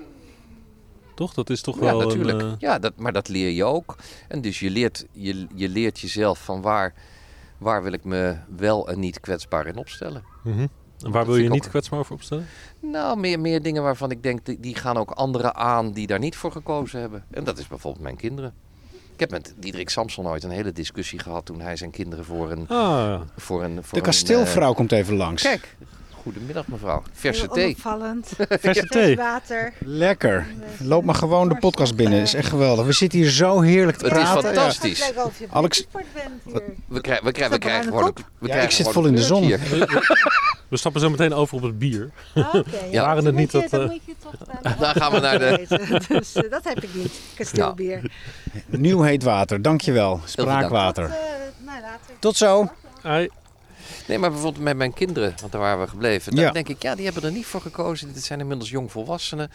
Toch? 1.16 1.34
Dat 1.34 1.50
is 1.50 1.62
toch 1.62 1.76
ja 1.76 1.82
wel 1.82 2.00
natuurlijk. 2.00 2.42
een... 2.42 2.48
eh, 2.52 2.56
Ja, 2.60 2.80
dat, 2.80 2.94
maar 2.98 3.14
dat 3.14 3.28
leer 3.28 3.50
je 3.50 3.64
ook. 3.64 3.96
En 4.28 4.42
dus 4.42 4.60
je 4.60 4.70
leert, 4.70 5.06
je, 5.12 5.48
je 5.56 5.70
leert 5.70 6.00
jezelf 6.00 6.44
van 6.44 6.62
waar. 6.62 6.94
Waar 7.58 7.84
wil 7.84 7.92
ik 7.94 8.04
me 8.04 8.36
wel 8.56 8.88
en 8.88 9.00
niet 9.00 9.20
kwetsbaar 9.20 9.68
in 9.68 9.78
opstellen? 9.78 10.24
mhm. 10.44 10.66
En 11.06 11.12
waar 11.12 11.26
wil 11.26 11.36
je 11.38 11.50
niet 11.50 11.64
ook- 11.64 11.70
kwetsbaar 11.70 12.00
over 12.00 12.14
opstellen? 12.14 12.46
Nou, 12.80 13.20
meer, 13.20 13.40
meer 13.40 13.62
dingen 13.62 13.84
waarvan 13.84 14.12
ik 14.12 14.24
denk, 14.24 14.46
die, 14.46 14.60
die 14.60 14.76
gaan 14.76 14.98
ook 14.98 15.12
anderen 15.12 15.56
aan 15.56 15.92
die 15.92 16.08
daar 16.08 16.20
niet 16.20 16.36
voor 16.36 16.52
gekozen 16.52 17.00
hebben. 17.00 17.24
En 17.32 17.44
dat 17.44 17.58
is 17.58 17.68
bijvoorbeeld 17.68 18.04
mijn 18.04 18.16
kinderen. 18.16 18.54
Ik 19.14 19.20
heb 19.20 19.32
met 19.32 19.54
Diederik 19.58 19.90
Samson 19.90 20.28
ooit 20.28 20.44
een 20.44 20.50
hele 20.50 20.72
discussie 20.72 21.20
gehad 21.20 21.46
toen 21.46 21.62
hij 21.62 21.76
zijn 21.76 21.92
kinderen 21.92 22.26
voor 22.26 22.52
een... 22.52 22.68
Ah. 22.68 23.22
Voor 23.38 23.64
een 23.64 23.74
voor 23.74 23.84
De 23.92 23.98
een, 23.98 24.02
kasteelvrouw 24.02 24.74
komt 24.74 24.92
even 24.92 25.16
langs. 25.16 25.44
eh, 25.44 25.50
kijk, 25.50 25.76
goedemiddag 26.26 26.68
mevrouw. 26.68 27.04
Verse 27.14 27.40
Heel 27.42 27.50
thee. 27.50 27.64
onopvallend. 27.66 28.28
verse 28.38 28.60
Vers 28.60 28.88
thee. 28.90 29.16
water. 29.16 29.74
Lekker. 29.80 30.46
Loop 30.80 31.04
maar 31.04 31.16
gewoon 31.16 31.50
de 31.50 31.56
podcast 31.58 31.96
binnen. 31.96 32.22
is 32.22 32.34
echt 32.34 32.50
geweldig. 32.50 32.86
We 32.86 32.92
zitten 32.94 33.20
hier 33.20 33.30
zo 33.30 33.62
heerlijk 33.62 33.98
te 33.98 34.06
Het 34.08 34.16
is 34.16 34.22
praten. 34.24 34.44
fantastisch. 34.44 35.06
Het 35.08 35.24
of 35.24 35.40
je 35.40 35.46
Alex- 35.50 35.88
Alex... 35.94 36.08
bent 36.14 36.42
hier. 36.44 36.74
We, 36.88 37.02
krijgen 37.02 37.26
we, 37.26 37.32
krijgen 37.32 37.54
we 37.54 37.60
krijgen 37.60 37.84
gewoon... 37.86 38.14
we 38.40 38.46
krijgen 38.48 38.70
ik 38.70 38.76
zit 38.76 38.88
vol 38.90 39.06
in 39.06 39.16
de 39.16 39.22
zon. 39.24 39.48
We 40.68 40.78
stappen 40.78 41.02
zo 41.02 41.10
meteen 41.10 41.34
over 41.34 41.56
op 41.58 41.62
het 41.64 41.80
bier. 41.80 42.10
Ah, 42.36 42.54
Oké, 42.56 42.70
Ja. 42.92 43.02
Waren 43.02 43.24
dan 43.24 43.26
het 43.26 43.36
niet 43.36 43.54
moet 43.54 43.64
je- 43.64 43.70
dat, 43.70 43.80
dan 43.80 43.82
eh, 43.82 43.90
moet 43.90 44.02
je 44.06 44.16
toch 44.24 44.34
dan 44.62 44.74
Daar 44.80 44.96
gaan 44.96 45.12
we 45.12 45.20
naar 45.20 45.40
de- 45.40 45.66
Dus 46.08 46.34
eh, 46.36 46.50
dat 46.52 46.64
heb 46.64 46.84
ik 46.84 46.90
niet, 46.94 47.14
kasteelbier. 47.36 48.12
Nieuw 48.66 49.02
heet 49.02 49.24
water, 49.24 49.62
dankjewel. 49.62 50.20
Spraakwater. 50.26 51.04
Eh, 51.04 51.12
nou, 51.66 51.82
later. 51.82 52.16
Tot 52.20 52.38
zo. 52.38 52.70
Ai, 53.02 53.30
Nee, 54.08 54.18
maar 54.20 54.32
bijvoorbeeld 54.32 54.64
met 54.64 54.78
mijn 54.78 54.94
kinderen, 54.94 55.34
want 55.40 55.52
daar 55.52 55.62
waren 55.62 55.80
we 55.84 55.88
gebleven. 55.90 56.36
Dan 56.36 56.44
Ja. 56.44 56.52
denk 56.52 56.70
ik, 56.70 56.82
ja, 56.82 56.96
die 56.96 57.06
hebben 57.06 57.24
er 57.24 57.32
niet 57.32 57.46
voor 57.46 57.62
gekozen. 57.62 58.14
Dit 58.14 58.24
zijn 58.24 58.40
inmiddels 58.40 58.70
jongvolwassenen. 58.70 59.52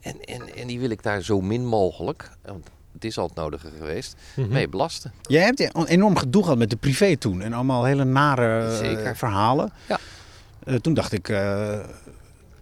En, 0.00 0.20
en, 0.24 0.54
en 0.56 0.66
die 0.66 0.80
wil 0.80 0.90
ik 0.90 1.02
daar 1.02 1.22
zo 1.22 1.40
min 1.40 1.66
mogelijk, 1.66 2.30
want 2.44 2.66
het 2.92 3.04
is 3.04 3.18
al 3.18 3.26
het 3.26 3.34
nodige 3.34 3.68
geweest, 3.78 4.16
mhm. 4.36 4.48
mee 4.48 4.68
belasten. 4.68 5.12
Jij 5.22 5.42
hebt 5.42 5.60
een 5.76 5.86
enorm 5.86 6.16
gedoe 6.16 6.42
gehad 6.42 6.58
met 6.58 6.70
de 6.70 6.76
privé 6.76 7.16
toen. 7.16 7.42
En 7.42 7.52
allemaal 7.52 7.84
hele 7.84 8.04
nare 8.04 8.66
eh, 8.70 8.76
Zeker. 8.78 9.16
verhalen. 9.16 9.72
Ja. 9.88 9.98
Eh, 10.64 10.74
toen 10.74 10.94
dacht 10.94 11.12
ik... 11.12 11.28
eh, 11.28 11.78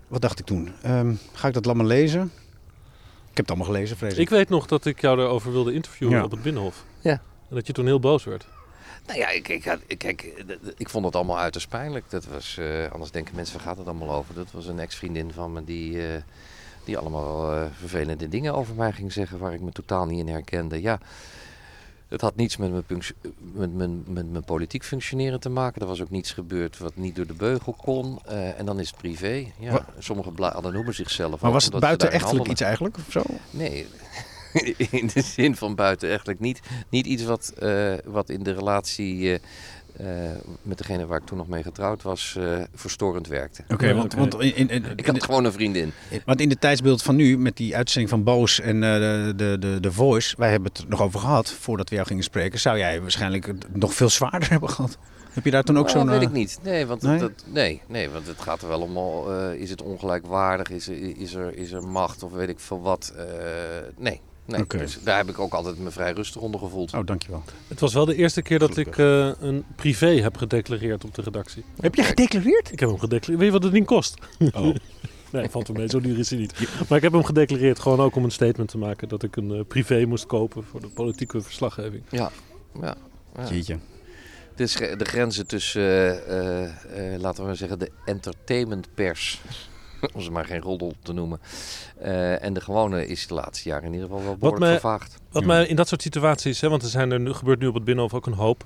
wat 0.09 0.21
dacht 0.21 0.39
ik 0.39 0.45
toen? 0.47 0.73
Ehm, 0.83 1.15
ga 1.33 1.49
ik 1.49 1.55
dat 1.55 1.67
allemaal 1.67 1.87
lezen? 1.87 2.23
Ik 3.31 3.39
heb 3.39 3.47
het 3.47 3.49
allemaal 3.49 3.67
gelezen, 3.75 3.97
vrees 3.97 4.13
ik. 4.13 4.19
Ik 4.19 4.29
weet 4.31 4.49
nog 4.49 4.67
dat 4.67 4.85
ik 4.85 5.01
jou 5.01 5.17
daarover 5.17 5.53
wilde 5.53 5.73
interviewen 5.73 6.17
Ja. 6.17 6.25
op 6.25 6.31
het 6.31 6.43
Binnenhof. 6.43 6.85
Ja. 7.01 7.11
En 7.49 7.55
dat 7.55 7.67
je 7.67 7.73
toen 7.73 7.87
heel 7.87 8.01
boos 8.01 8.25
werd. 8.25 8.47
Nou 9.07 9.19
ja, 9.19 9.29
ik, 9.29 9.49
ik, 9.49 9.79
ik- 9.87 9.99
kijk, 9.99 10.23
eh, 10.23 10.57
ik 10.77 10.89
vond 10.89 11.05
het 11.05 11.17
allemaal 11.17 11.39
uiterst 11.39 11.69
pijnlijk. 11.69 12.11
Dat 12.11 12.25
was, 12.25 12.57
eh, 12.59 12.91
anders 12.93 13.11
denken 13.11 13.35
mensen, 13.35 13.57
waar 13.57 13.67
gaat 13.67 13.77
het 13.79 13.87
allemaal 13.87 14.11
over? 14.17 14.35
Dat 14.35 14.51
was 14.51 14.67
een 14.67 14.79
ex-vriendin 14.79 15.33
van 15.33 15.53
me 15.53 15.65
die, 15.65 16.07
eh, 16.09 16.23
die 16.85 16.99
allemaal 16.99 17.69
vervelende 17.79 18.29
dingen 18.29 18.55
over 18.55 18.75
mij 18.75 18.93
ging 18.93 19.13
zeggen 19.13 19.39
waar 19.39 19.55
ik 19.55 19.61
me 19.61 19.73
totaal 19.73 20.07
niet 20.07 20.19
in 20.19 20.29
herkende. 20.29 20.81
Ja, 20.83 20.99
het 22.09 22.21
had 22.21 22.37
niets 22.37 22.57
met 22.57 22.71
mijn, 22.71 22.85
met, 23.53 23.75
mijn, 23.75 24.05
met 24.07 24.31
mijn 24.33 24.45
politiek 24.45 24.85
functioneren 24.85 25.41
te 25.41 25.49
maken. 25.49 25.81
Er 25.83 25.87
was 25.89 26.01
ook 26.03 26.11
niets 26.11 26.33
gebeurd 26.33 26.79
wat 26.79 26.97
niet 26.97 27.17
door 27.17 27.27
de 27.27 27.35
beugel 27.35 27.73
kon. 27.73 28.25
En 28.57 28.67
dan 28.67 28.81
is 28.81 28.89
het 28.89 28.97
privé. 28.97 29.47
Ja, 29.59 29.87
sommige 29.99 30.31
bladen 30.31 30.73
noemen 30.73 30.95
zichzelf 30.95 31.41
maar 31.41 31.53
was 31.53 31.65
het 31.65 31.79
buitenechtelijk 31.79 32.47
iets 32.49 32.61
eigenlijk? 32.61 32.97
Of 32.97 33.13
zo? 33.13 33.23
Nee, 33.51 33.87
in 34.91 35.11
de 35.15 35.23
zin 35.23 35.57
van 35.57 35.75
buitenechtelijk 35.75 36.41
niet. 36.41 36.61
Niet 36.89 37.07
iets 37.07 37.25
wat, 37.25 37.53
eh, 37.59 37.93
wat 38.05 38.31
in 38.31 38.43
de 38.43 38.53
relatie 38.53 39.33
eh, 39.33 39.39
eh, 40.33 40.37
met 40.63 40.79
degene 40.79 41.07
waar 41.07 41.19
ik 41.21 41.27
toen 41.27 41.39
nog 41.39 41.49
mee 41.49 41.63
getrouwd 41.63 42.03
was, 42.03 42.37
eh, 42.39 42.63
verstorend 42.75 43.27
werkte. 43.27 43.65
Oké, 43.69 43.95
want, 43.95 44.15
want, 44.15 44.35
in, 44.41 44.57
in, 44.57 44.69
in- 44.71 44.85
Ik 44.97 45.07
had 45.07 45.23
gewoon 45.25 45.45
een 45.45 45.53
vriendin. 45.53 45.93
want 46.25 46.41
in 46.41 46.49
de 46.49 46.59
tijdsbeeld 46.59 47.03
van 47.03 47.17
nu, 47.17 47.39
met 47.39 47.57
die 47.57 47.77
uitzending 47.77 48.11
van 48.11 48.23
Boos 48.25 48.61
en 48.61 48.75
eh, 48.83 48.91
de, 49.37 49.57
de, 49.61 49.79
de, 49.81 49.93
Voice, 49.93 50.35
wij 50.39 50.51
hebben 50.51 50.69
het 50.73 50.83
er 50.83 50.89
nog 50.89 51.01
over 51.03 51.21
gehad 51.21 51.51
voordat 51.51 51.89
we 51.89 51.95
jou 51.95 52.07
gingen 52.07 52.23
spreken, 52.25 52.61
zou 52.61 52.79
jij 52.79 53.01
waarschijnlijk 53.01 53.47
het 53.47 53.77
nog 53.77 53.95
veel 53.95 54.09
zwaarder 54.11 54.51
hebben 54.55 54.71
gehad. 54.71 54.99
Heb 55.33 55.45
je 55.45 55.51
daar 55.51 55.63
toen 55.63 55.79
ook 55.79 55.87
Nou, 55.87 55.99
zo'n... 55.99 56.09
weet 56.09 56.17
eh, 56.21 56.27
ik 56.27 56.33
niet. 56.33 56.59
Nee, 56.63 56.87
want 56.87 57.03
nee? 57.03 57.13
Het, 57.13 57.21
dat, 57.21 57.45
nee, 57.47 57.83
nee, 57.89 58.09
want 58.11 58.27
het 58.27 58.41
gaat 58.41 58.63
er 58.63 58.69
wel 58.69 58.81
om, 58.81 58.97
eh, 58.97 59.55
is 59.61 59.71
het 59.71 59.83
ongelijkwaardig, 59.83 60.71
is 60.71 60.89
er, 60.89 61.17
is, 61.19 61.35
er, 61.35 61.57
is 61.57 61.73
er 61.73 61.83
macht 61.83 62.23
of 62.23 62.33
weet 62.33 62.49
ik 62.49 62.61
veel 62.61 62.81
wat. 62.83 63.13
eh, 63.17 63.25
nee, 63.99 64.21
nee. 64.45 64.67
Dus 64.67 64.99
daar 65.03 65.17
heb 65.17 65.29
ik 65.29 65.39
ook 65.39 65.53
altijd 65.53 65.79
me 65.79 65.91
vrij 65.91 66.13
rustig 66.13 66.41
onder 66.41 66.61
gevoeld. 66.61 66.95
Oh, 66.95 67.07
dankjewel. 67.07 67.43
Het 67.69 67.81
was 67.81 67.95
wel 67.95 68.05
de 68.05 68.15
eerste 68.15 68.43
keer 68.43 68.59
dat 68.59 68.77
ik 68.77 68.99
eh, 68.99 69.31
een 69.41 69.65
privé 69.77 70.21
heb 70.21 70.37
gedeclareerd 70.37 71.05
op 71.05 71.15
de 71.15 71.23
redactie. 71.23 71.65
Heb 71.81 71.95
je 71.95 72.03
gedeclareerd? 72.03 72.73
Ik 72.73 72.81
heb 72.81 72.89
hem 72.89 72.99
gedeclareerd. 72.99 73.39
Weet 73.39 73.47
je 73.47 73.53
wat 73.53 73.63
het 73.63 73.73
ding 73.73 73.87
kost? 73.87 74.15
Oh. 74.53 74.75
Nee, 75.33 75.49
valt 75.49 75.69
er 75.69 75.75
mee. 75.75 75.89
Zo 75.89 76.01
duur 76.01 76.19
is 76.19 76.31
hij 76.31 76.39
niet. 76.39 76.53
Maar 76.89 76.97
ik 76.99 77.05
heb 77.05 77.13
hem 77.13 77.25
gedeclareerd 77.25 77.79
gewoon 77.79 78.01
ook 78.01 78.17
om 78.17 78.25
een 78.25 78.31
statement 78.31 78.69
te 78.69 78.79
maken 78.79 79.09
dat 79.09 79.23
ik 79.23 79.37
een 79.37 79.51
eh, 79.51 79.61
privé 79.69 80.05
moest 80.05 80.27
kopen 80.27 80.65
voor 80.65 80.81
de 80.81 80.89
politieke 80.89 81.41
verslaggeving. 81.41 82.03
Ja, 82.11 82.31
ja. 82.81 82.95
ja. 83.37 83.49
Jeetje. 83.49 83.79
Dus 84.55 84.75
de 84.75 85.05
grenzen 85.05 85.47
tussen, 85.47 85.83
eh, 85.83 86.65
eh, 86.65 87.15
eh, 87.15 87.21
laten 87.21 87.41
we 87.41 87.47
maar 87.47 87.57
zeggen, 87.57 87.79
de 87.79 87.91
entertainmentpers, 88.05 89.41
om 90.15 90.21
ze 90.21 90.31
maar 90.31 90.45
geen 90.45 90.61
roddel 90.61 90.93
te 91.03 91.13
noemen, 91.13 91.41
eh, 92.01 92.45
en 92.45 92.53
de 92.53 92.61
gewone 92.61 93.07
is 93.07 93.27
de 93.27 93.35
laatste 93.35 93.69
jaren 93.69 93.85
in 93.87 93.93
ieder 93.93 94.09
geval 94.09 94.25
wel 94.25 94.37
behoorlijk 94.37 94.71
vervaagd. 94.73 95.19
Wat 95.31 95.43
Ja. 95.43 95.49
mij 95.49 95.67
in 95.67 95.77
dat 95.77 95.89
soort 95.89 96.03
situaties, 96.03 96.61
hè, 96.61 96.69
want 96.69 96.83
er 96.83 96.89
zijn 96.89 97.11
er 97.11 97.21
nu, 97.21 97.33
gebeurt 97.33 97.59
nu 97.59 97.67
op 97.67 97.75
het 97.75 97.85
Binnenhof 97.85 98.15
ook 98.15 98.27
een 98.27 98.33
hoop. 98.33 98.65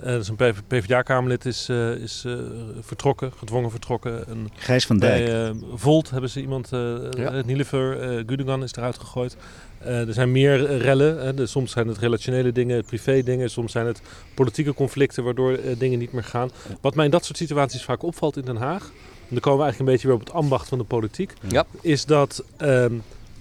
Eh 0.00 0.04
dus 0.04 0.28
een 0.28 0.36
PvdA-kamerlid 0.66 1.44
is, 1.44 1.68
eh, 1.68 1.90
is 1.90 2.22
eh, 2.26 2.32
vertrokken, 2.80 3.32
gedwongen 3.38 3.70
vertrokken. 3.70 4.26
En 4.28 4.48
Gijs 4.54 4.86
van 4.86 4.98
Dijk. 4.98 5.24
bij 5.24 5.54
Volt 5.74 6.10
hebben 6.10 6.30
ze 6.30 6.40
iemand, 6.40 6.72
eh 6.72 6.96
Ja. 7.10 7.42
Nilever, 7.44 8.24
is 8.62 8.72
eruit 8.76 8.98
gegooid. 8.98 9.36
Eh, 9.78 10.06
er 10.06 10.12
zijn 10.12 10.32
meer 10.32 10.76
rellen. 10.76 11.24
Hè. 11.24 11.34
Dus 11.34 11.50
soms 11.50 11.72
zijn 11.72 11.88
het 11.88 11.98
relationele 11.98 12.52
dingen, 12.52 12.84
privé 12.84 13.22
dingen. 13.22 13.50
Soms 13.50 13.72
zijn 13.72 13.86
het 13.86 14.02
politieke 14.34 14.74
conflicten 14.74 15.24
waardoor 15.24 15.58
dingen 15.78 15.98
niet 15.98 16.12
meer 16.12 16.24
gaan. 16.24 16.50
Wat 16.80 16.94
mij 16.94 17.04
in 17.04 17.10
dat 17.10 17.24
soort 17.24 17.36
situaties 17.38 17.84
vaak 17.84 18.02
opvalt 18.02 18.36
in 18.36 18.44
Den 18.44 18.56
Haag. 18.56 18.90
En 19.28 19.32
dan 19.34 19.40
komen 19.40 19.58
we 19.58 19.64
eigenlijk 19.64 19.78
een 19.78 19.84
beetje 19.84 20.06
weer 20.06 20.16
op 20.16 20.24
het 20.26 20.32
ambacht 20.32 20.68
van 20.68 20.78
de 20.78 20.84
politiek. 20.84 21.32
Ja. 21.48 21.66
Is 21.80 22.04
dat 22.04 22.44
ehm, 22.56 22.94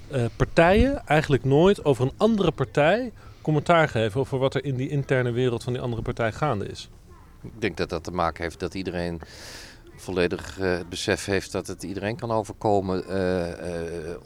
eh, 0.07 0.25
partijen 0.35 1.05
eigenlijk 1.05 1.43
nooit 1.43 1.85
over 1.85 2.05
een 2.05 2.13
andere 2.17 2.51
partij 2.51 3.11
commentaar 3.41 3.89
geven 3.89 4.19
over 4.19 4.37
wat 4.37 4.55
er 4.55 4.65
in 4.65 4.75
die 4.75 4.89
interne 4.89 5.31
wereld 5.31 5.63
van 5.63 5.73
die 5.73 5.81
andere 5.81 6.01
partij 6.01 6.31
gaande 6.31 6.65
is. 6.65 6.89
Ik 7.41 7.61
denk 7.61 7.77
dat 7.77 7.89
dat 7.89 8.03
te 8.03 8.11
maken 8.11 8.43
heeft 8.43 8.59
dat 8.59 8.73
iedereen 8.73 9.21
volledig 9.95 10.59
eh, 10.59 10.77
het 10.77 10.89
besef 10.89 11.25
heeft 11.25 11.51
dat 11.51 11.67
het 11.67 11.83
iedereen 11.83 12.15
kan 12.15 12.31
overkomen. 12.31 13.07
eh, 13.07 14.11
eh, 14.11 14.17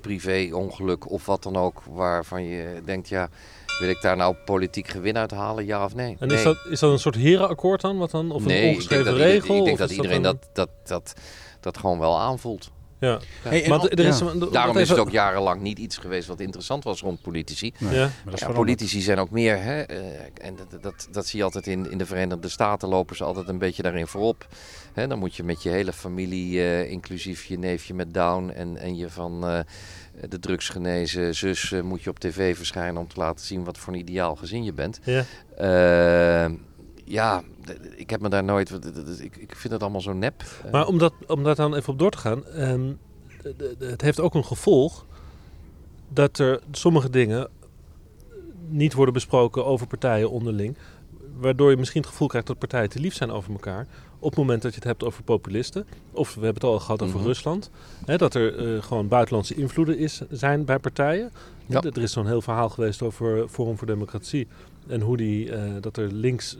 privé, 0.00 0.50
ongeluk 0.52 1.10
of 1.10 1.26
wat 1.26 1.42
dan 1.42 1.56
ook, 1.56 1.82
waarvan 1.90 2.42
je 2.42 2.82
denkt, 2.84 3.08
ja, 3.08 3.28
wil 3.78 3.88
ik 3.88 4.00
daar 4.00 4.16
nou 4.16 4.34
politiek 4.44 4.88
gewin 4.88 5.16
uit 5.18 5.30
halen, 5.30 5.66
ja 5.66 5.84
of 5.84 5.94
nee? 5.94 6.16
En 6.18 6.28
nee. 6.28 6.36
is, 6.36 6.42
dat, 6.42 6.56
is 6.70 6.80
dat 6.80 6.92
een 6.92 6.98
soort 6.98 7.14
herenakkoord 7.14 7.80
dan? 7.80 7.98
Wat 7.98 8.10
dan? 8.10 8.30
Of 8.30 8.44
nee, 8.44 8.56
een 8.56 8.62
ik 8.62 8.62
denk 8.62 8.74
ongeschreven 8.74 9.12
ieder- 9.12 9.26
regel? 9.26 9.56
ik 9.58 9.64
denk 9.64 9.78
dat 9.78 9.90
iedereen 9.90 10.16
een- 10.16 10.22
dat, 10.22 10.48
dat, 10.52 10.68
dat, 10.84 11.12
dat 11.60 11.78
gewoon 11.78 11.98
wel 11.98 12.18
aanvoelt. 12.20 12.70
Ja. 12.98 13.18
Hey, 13.42 13.68
Maar 13.68 13.78
al- 13.78 13.88
er 13.88 13.98
is, 13.98 14.18
ja. 14.18 14.32
Daarom 14.50 14.76
is 14.76 14.82
even- 14.82 14.94
het 14.96 15.04
ook 15.06 15.10
jarenlang 15.12 15.60
niet 15.60 15.78
iets 15.78 15.96
geweest 15.96 16.28
wat 16.28 16.40
interessant 16.40 16.84
was 16.84 17.00
rond 17.00 17.22
politici. 17.22 17.72
Nee, 17.78 17.94
Ja. 17.94 17.98
maar 18.00 18.08
dat 18.08 18.10
is 18.10 18.14
Ja, 18.24 18.46
veranderd. 18.46 18.56
politici 18.56 19.00
zijn 19.00 19.18
ook 19.18 19.30
meer, 19.30 19.62
hè, 19.62 19.80
eh, 19.82 19.98
en 20.40 20.56
dat, 20.56 20.82
dat, 20.82 21.08
dat 21.10 21.26
zie 21.26 21.38
je 21.38 21.44
altijd 21.44 21.66
in, 21.66 21.90
in 21.90 21.98
de 21.98 22.06
Verenigde 22.06 22.48
Staten, 22.48 22.88
lopen 22.88 23.16
ze 23.16 23.24
altijd 23.24 23.48
een 23.48 23.58
beetje 23.58 23.82
daarin 23.82 24.06
voorop. 24.06 24.46
Hè, 24.92 25.06
dan 25.06 25.18
moet 25.18 25.34
je 25.36 25.42
met 25.42 25.62
je 25.62 25.68
hele 25.68 25.92
familie, 25.92 26.60
eh, 26.60 26.90
inclusief 26.90 27.44
je 27.44 27.58
neefje 27.58 27.94
met 27.94 28.14
Down 28.14 28.48
en, 28.50 28.76
en 28.76 28.96
je 28.96 29.10
van 29.10 29.46
eh, 29.46 29.58
de 30.28 30.38
drugsgenezen 30.38 31.34
zus, 31.34 31.72
eh, 31.72 31.80
moet 31.82 32.02
je 32.02 32.10
op 32.10 32.18
tv 32.18 32.56
verschijnen 32.56 33.00
om 33.00 33.08
te 33.08 33.20
laten 33.20 33.44
zien 33.46 33.64
wat 33.64 33.78
voor 33.78 33.92
een 33.92 33.98
ideaal 33.98 34.36
gezin 34.36 34.64
je 34.64 34.72
bent. 34.72 35.00
Ja. 35.04 35.24
Eh, 35.56 36.52
ja, 37.04 37.42
ik 37.96 38.10
heb 38.10 38.20
me 38.20 38.28
daar 38.28 38.44
nooit, 38.44 38.70
ik, 39.20 39.36
ik 39.36 39.56
vind 39.56 39.72
het 39.72 39.82
allemaal 39.82 40.00
zo 40.00 40.12
nep. 40.12 40.42
Eh, 40.64 40.72
Maar 40.72 40.86
om, 40.86 40.98
dat, 40.98 41.12
om 41.26 41.42
daar 41.42 41.54
dan 41.54 41.74
even 41.74 41.92
op 41.92 41.98
door 41.98 42.10
te 42.10 42.18
gaan. 42.18 42.46
ehm, 42.46 42.92
het 43.78 44.00
heeft 44.00 44.20
ook 44.20 44.34
een 44.34 44.44
gevolg 44.44 45.06
dat 46.08 46.38
er 46.38 46.60
sommige 46.70 47.10
dingen 47.10 47.48
niet 48.68 48.92
worden 48.92 49.14
besproken 49.14 49.64
over 49.64 49.86
partijen 49.86 50.30
onderling. 50.30 50.76
Waardoor 51.36 51.70
je 51.70 51.76
misschien 51.76 52.00
het 52.00 52.10
gevoel 52.10 52.28
krijgt 52.28 52.46
dat 52.46 52.58
partijen 52.58 52.88
te 52.88 53.00
lief 53.00 53.14
zijn 53.14 53.30
over 53.30 53.52
elkaar. 53.52 53.86
Op 54.22 54.30
het 54.30 54.38
moment 54.38 54.62
dat 54.62 54.70
je 54.70 54.76
het 54.78 54.86
hebt 54.88 55.04
over 55.04 55.22
populisten. 55.22 55.86
Of 56.12 56.28
we 56.34 56.44
hebben 56.44 56.62
het 56.62 56.64
al 56.72 56.78
gehad 56.78 57.02
over 57.02 57.18
Mhm. 57.18 57.26
Rusland. 57.26 57.70
Hè, 58.04 58.16
dat 58.16 58.34
er 58.34 58.74
eh, 58.74 58.82
gewoon 58.82 59.08
buitenlandse 59.08 59.54
invloeden 59.54 59.98
is, 59.98 60.20
zijn 60.30 60.64
bij 60.64 60.78
partijen. 60.78 61.32
Ja. 61.66 61.82
Er 61.82 62.02
is 62.02 62.12
zo'n 62.12 62.26
heel 62.26 62.42
verhaal 62.42 62.68
geweest 62.68 63.02
over 63.02 63.48
Forum 63.48 63.78
voor 63.78 63.86
Democratie. 63.86 64.46
En 64.88 65.00
hoe 65.00 65.16
die, 65.16 65.52
eh, 65.52 65.62
dat 65.80 65.96
er 65.96 66.12
links 66.12 66.56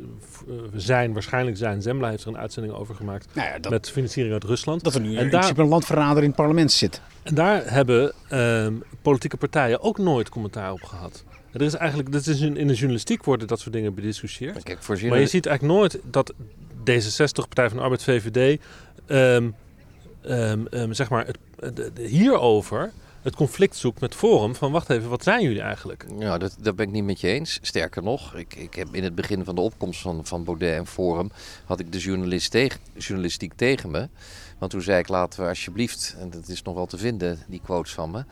eh, 0.48 0.54
zijn, 0.74 1.12
waarschijnlijk 1.12 1.56
zijn. 1.56 1.82
Zembla 1.82 2.08
heeft 2.08 2.22
er 2.22 2.28
een 2.28 2.38
uitzending 2.38 2.74
over 2.74 2.94
gemaakt. 2.94 3.26
Nou 3.34 3.48
ja, 3.48 3.58
dat, 3.58 3.72
met 3.72 3.90
financiering 3.90 4.34
uit 4.34 4.44
Rusland. 4.44 4.84
dat 4.84 4.94
er 4.94 5.00
nu 5.00 5.16
En 5.16 5.30
daar- 5.30 5.58
een 5.58 5.68
landverrader 5.68 6.22
in 6.22 6.28
het 6.28 6.36
parlement 6.36 6.72
zit. 6.72 7.00
En 7.22 7.34
daar 7.34 7.72
hebben 7.72 8.12
ehm, 8.28 8.74
politieke 9.02 9.36
partijen 9.36 9.80
ook 9.82 9.98
nooit 9.98 10.28
commentaar 10.28 10.72
op 10.72 10.82
gehad. 10.82 11.24
Er 11.52 11.62
is 11.62 11.74
eigenlijk, 11.74 12.12
dat 12.12 12.26
is 12.26 12.40
in, 12.40 12.56
in 12.56 12.66
de 12.66 12.74
journalistiek 12.74 13.24
worden 13.24 13.46
dat 13.46 13.60
soort 13.60 13.72
dingen 13.74 13.94
bediscussieerd. 13.94 14.62
Kijk, 14.62 14.88
Maar 14.88 15.20
je 15.20 15.26
ziet 15.26 15.46
eigenlijk 15.46 15.78
nooit 15.78 15.98
dat 16.10 16.32
D66, 16.90 17.48
Partij 17.48 17.68
van 17.68 17.76
de 17.76 17.82
Arbeid, 17.82 18.02
VVD, 18.02 18.60
ehm, 19.06 19.50
ehm, 20.22 20.66
ehm, 20.66 20.92
zeg 20.92 21.10
maar, 21.10 21.26
het, 21.26 21.90
hierover 21.98 22.92
het 23.22 23.36
conflict 23.36 23.76
zoekt 23.76 24.00
met 24.00 24.14
Forum. 24.14 24.54
Van 24.54 24.72
wacht 24.72 24.90
even, 24.90 25.08
wat 25.08 25.22
zijn 25.22 25.42
jullie 25.42 25.60
eigenlijk? 25.60 26.06
Ja, 26.18 26.38
dat, 26.38 26.76
ben 26.76 26.86
ik 26.86 26.92
niet 26.92 27.04
met 27.04 27.20
je 27.20 27.28
eens. 27.28 27.58
Sterker 27.62 28.02
nog, 28.02 28.34
ik, 28.34 28.54
ik 28.54 28.74
heb 28.74 28.94
in 28.94 29.04
het 29.04 29.14
begin 29.14 29.44
van 29.44 29.54
de 29.54 29.60
opkomst 29.60 30.00
van, 30.00 30.26
van 30.26 30.44
Baudet 30.44 30.76
en 30.78 30.86
Forum... 30.86 31.30
had 31.64 31.80
ik 31.80 31.92
de 31.92 31.98
journalist 31.98 32.56
journalistiek 32.94 33.52
tegen 33.56 33.90
me. 33.90 34.08
Want 34.58 34.70
toen 34.70 34.82
zei 34.82 34.98
ik, 34.98 35.08
laten 35.08 35.42
we 35.42 35.48
alsjeblieft... 35.48 36.16
en 36.18 36.30
dat 36.30 36.48
is 36.48 36.62
nog 36.62 36.74
wel 36.74 36.86
te 36.86 36.98
vinden, 36.98 37.38
die 37.46 37.60
quotes 37.64 37.92
van 37.92 38.10
me... 38.10 38.24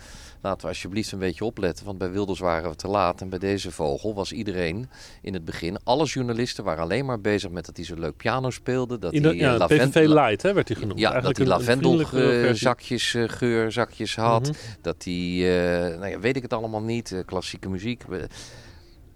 laten 0.42 0.60
we 0.60 0.66
alsjeblieft 0.68 1.12
een 1.12 1.18
beetje 1.18 1.44
opletten. 1.44 1.84
Want 1.86 1.98
bij 1.98 2.10
Wilders 2.10 2.38
waren 2.38 2.70
we 2.70 2.76
te 2.76 2.88
laat. 2.88 3.20
En 3.20 3.28
bij 3.28 3.38
deze 3.38 3.70
vogel 3.70 4.14
was 4.14 4.32
iedereen 4.32 4.90
in 5.22 5.34
het 5.34 5.44
begin... 5.44 5.78
alle 5.84 6.04
journalisten 6.06 6.64
waren 6.64 6.82
alleen 6.82 7.04
maar 7.04 7.20
bezig 7.20 7.50
met 7.50 7.66
dat 7.66 7.76
hij 7.76 7.84
zo 7.84 7.94
leuk 7.94 8.16
piano 8.16 8.50
speelde. 8.50 8.98
Dat 8.98 9.12
de, 9.12 9.20
hij, 9.20 9.30
eh, 9.30 9.38
ja, 9.38 9.56
lavend- 9.56 9.90
PVV 9.90 10.06
Light 10.06 10.42
hè, 10.42 10.52
werd 10.52 10.68
hij 10.68 10.76
genoemd. 10.76 10.98
Ja, 10.98 11.04
dat 11.12 11.22
Eigenlijk 11.22 11.38
hij 11.38 11.46
een- 11.46 11.68
een 11.68 11.78
vriendelijke 11.80 12.10
versie. 12.16 12.32
lavendelzakjes, 12.34 13.14
uh, 13.14 13.28
geurzakjes 13.28 14.16
had. 14.16 14.42
Mhm. 14.42 14.52
Dat 14.82 15.04
hij, 15.04 15.14
eh, 15.14 15.98
nou 15.98 16.10
ja, 16.10 16.18
weet 16.18 16.36
ik 16.36 16.42
het 16.42 16.52
allemaal 16.52 16.82
niet, 16.82 17.12
eh, 17.12 17.18
klassieke 17.24 17.68
muziek. 17.68 18.02
Eh, 18.10 18.18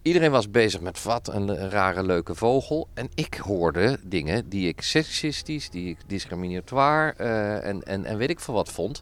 Iedereen 0.02 0.30
was 0.30 0.50
bezig 0.50 0.80
met 0.80 1.02
wat 1.02 1.28
een, 1.34 1.48
een 1.48 1.70
rare 1.70 2.02
leuke 2.02 2.34
vogel. 2.34 2.88
En 2.94 3.08
ik 3.14 3.34
hoorde 3.34 3.98
dingen 4.02 4.48
die 4.48 4.68
ik 4.68 4.80
seksistisch, 4.80 5.70
die 5.70 5.88
ik 5.88 5.96
discriminatoire 6.06 7.12
eh, 7.16 7.66
en, 7.66 7.82
en, 7.82 8.04
en 8.04 8.16
weet 8.16 8.30
ik 8.30 8.40
veel 8.40 8.54
wat 8.54 8.68
vond. 8.68 9.00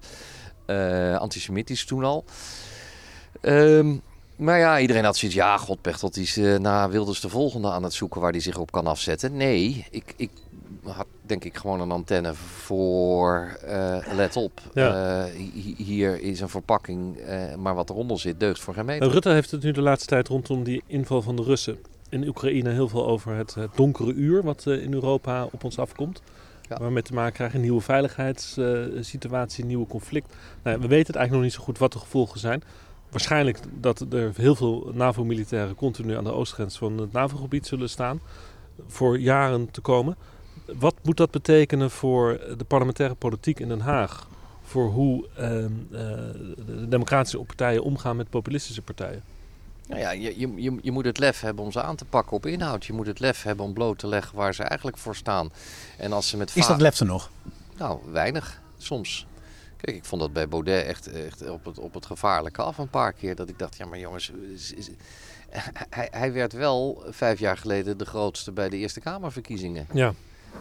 Eh, 0.72 1.16
antisemitisch 1.18 1.84
toen 1.84 2.04
al. 2.04 2.24
Ehm, 3.40 3.94
maar 4.36 4.58
ja, 4.58 4.78
iedereen 4.80 5.04
had 5.04 5.16
zoiets. 5.16 5.36
Ja, 5.38 5.56
God, 5.58 5.80
Pechtold 5.80 6.14
die 6.14 6.22
is 6.22 6.36
eh, 6.36 6.58
na 6.58 6.88
Wilders 6.88 7.20
de 7.20 7.28
volgende 7.28 7.70
aan 7.70 7.82
het 7.82 7.92
zoeken 7.92 8.20
waar 8.20 8.30
hij 8.30 8.40
zich 8.40 8.58
op 8.58 8.72
kan 8.72 8.86
afzetten. 8.86 9.36
Nee, 9.36 9.86
ik, 9.90 10.14
ik 10.16 10.30
had 10.84 11.06
denk 11.22 11.44
ik 11.44 11.56
gewoon 11.56 11.80
een 11.80 11.90
antenne 11.90 12.34
voor. 12.34 13.56
eh, 13.66 13.96
let 14.14 14.36
op, 14.36 14.60
Ja. 14.74 15.24
eh, 15.24 15.32
hi- 15.34 15.74
hier 15.84 16.20
is 16.20 16.40
een 16.40 16.48
verpakking, 16.48 17.16
maar 17.58 17.74
wat 17.74 17.90
eronder 17.90 18.18
zit 18.20 18.40
deugt 18.40 18.60
voor 18.60 18.74
geen 18.74 18.84
meter. 18.84 19.10
Rutte 19.10 19.30
heeft 19.30 19.50
het 19.50 19.62
nu 19.62 19.70
de 19.72 19.82
laatste 19.82 20.06
tijd 20.08 20.28
rondom 20.28 20.62
die 20.64 20.82
inval 20.86 21.22
van 21.22 21.36
de 21.36 21.42
Russen 21.42 21.78
in 22.08 22.28
Oekraïne 22.28 22.70
heel 22.70 22.88
veel 22.88 23.06
over 23.06 23.34
het, 23.36 23.56
donkere 23.74 24.12
uur 24.12 24.42
wat 24.42 24.66
in 24.66 24.92
Europa 24.92 25.44
op 25.52 25.64
ons 25.64 25.78
afkomt. 25.78 26.22
Ja. 26.68 26.76
Waar 26.78 26.86
we 26.86 26.92
mee 26.92 27.02
te 27.02 27.14
maken 27.14 27.32
krijgen, 27.32 27.56
een 27.56 27.62
nieuwe 27.64 27.80
veiligheidssituatie, 27.80 29.62
een 29.62 29.68
nieuwe 29.68 29.86
conflict. 29.86 30.34
Nou, 30.62 30.80
we 30.80 30.86
weten 30.86 31.06
het 31.06 31.16
eigenlijk 31.16 31.32
nog 31.32 31.42
niet 31.42 31.52
zo 31.52 31.62
goed 31.62 31.78
wat 31.78 31.92
de 31.92 31.98
gevolgen 31.98 32.40
zijn. 32.40 32.62
Waarschijnlijk 33.10 33.58
dat 33.80 34.00
er 34.10 34.32
heel 34.36 34.54
veel 34.54 34.90
NAVO-militairen 34.94 35.74
continu 35.74 36.16
aan 36.16 36.24
de 36.24 36.32
oostgrens 36.32 36.78
van 36.78 36.98
het 36.98 37.12
NAVO-gebied 37.12 37.66
zullen 37.66 37.88
staan. 37.88 38.20
Voor 38.86 39.18
jaren 39.18 39.70
te 39.70 39.80
komen. 39.80 40.16
Wat 40.78 40.94
moet 41.02 41.16
dat 41.16 41.30
betekenen 41.30 41.90
voor 41.90 42.40
de 42.56 42.64
parlementaire 42.64 43.14
politiek 43.14 43.60
in 43.60 43.68
Den 43.68 43.80
Haag? 43.80 44.28
Voor 44.62 44.90
hoe 44.90 45.28
ehm, 45.36 45.70
eh, 45.90 46.00
de 46.66 46.88
democratische 46.88 47.38
partijen 47.38 47.82
omgaan 47.82 48.16
met 48.16 48.30
populistische 48.30 48.82
partijen? 48.82 49.22
Nou 49.86 50.00
ja, 50.00 50.10
je, 50.10 50.38
je, 50.38 50.52
je, 50.62 50.78
je 50.82 50.90
moet 50.90 51.04
het 51.04 51.18
lef 51.18 51.40
hebben 51.40 51.64
om 51.64 51.72
ze 51.72 51.82
aan 51.82 51.96
te 51.96 52.04
pakken 52.04 52.36
op 52.36 52.46
inhoud. 52.46 52.84
Je 52.84 52.92
moet 52.92 53.06
het 53.06 53.20
lef 53.20 53.42
hebben 53.42 53.64
om 53.66 53.72
bloot 53.72 53.98
te 53.98 54.06
leggen 54.06 54.36
waar 54.36 54.54
ze 54.54 54.62
eigenlijk 54.62 54.98
voor 54.98 55.16
staan. 55.16 55.52
En 55.98 56.12
als 56.12 56.28
ze 56.28 56.36
met 56.36 56.56
Is 56.56 56.66
dat 56.66 56.80
lef 56.80 57.00
er 57.00 57.06
nog? 57.06 57.30
Nou, 57.76 58.00
weinig. 58.10 58.60
Soms. 58.78 59.26
Kijk, 59.76 59.96
ik 59.96 60.04
vond 60.04 60.20
dat 60.20 60.32
bij 60.32 60.48
Baudet 60.48 60.86
echt, 60.86 61.06
echt 61.12 61.48
op, 61.50 61.64
het, 61.64 61.78
op 61.78 61.94
het 61.94 62.06
gevaarlijke 62.06 62.62
af 62.62 62.78
een 62.78 62.90
paar 62.90 63.12
keer. 63.12 63.34
Dat 63.34 63.48
ik 63.48 63.58
dacht, 63.58 63.76
ja 63.76 63.86
maar 63.86 63.98
jongens... 63.98 64.30
is- 64.54 64.72
is- 64.72 64.90
hij, 65.90 66.08
hij 66.10 66.32
werd 66.32 66.52
wel 66.52 67.04
vijf 67.08 67.38
jaar 67.38 67.56
geleden 67.56 67.98
de 67.98 68.04
grootste 68.04 68.52
bij 68.52 68.68
de 68.68 68.76
Eerste 68.76 69.00
Kamerverkiezingen. 69.00 69.86
Ja, 69.92 70.14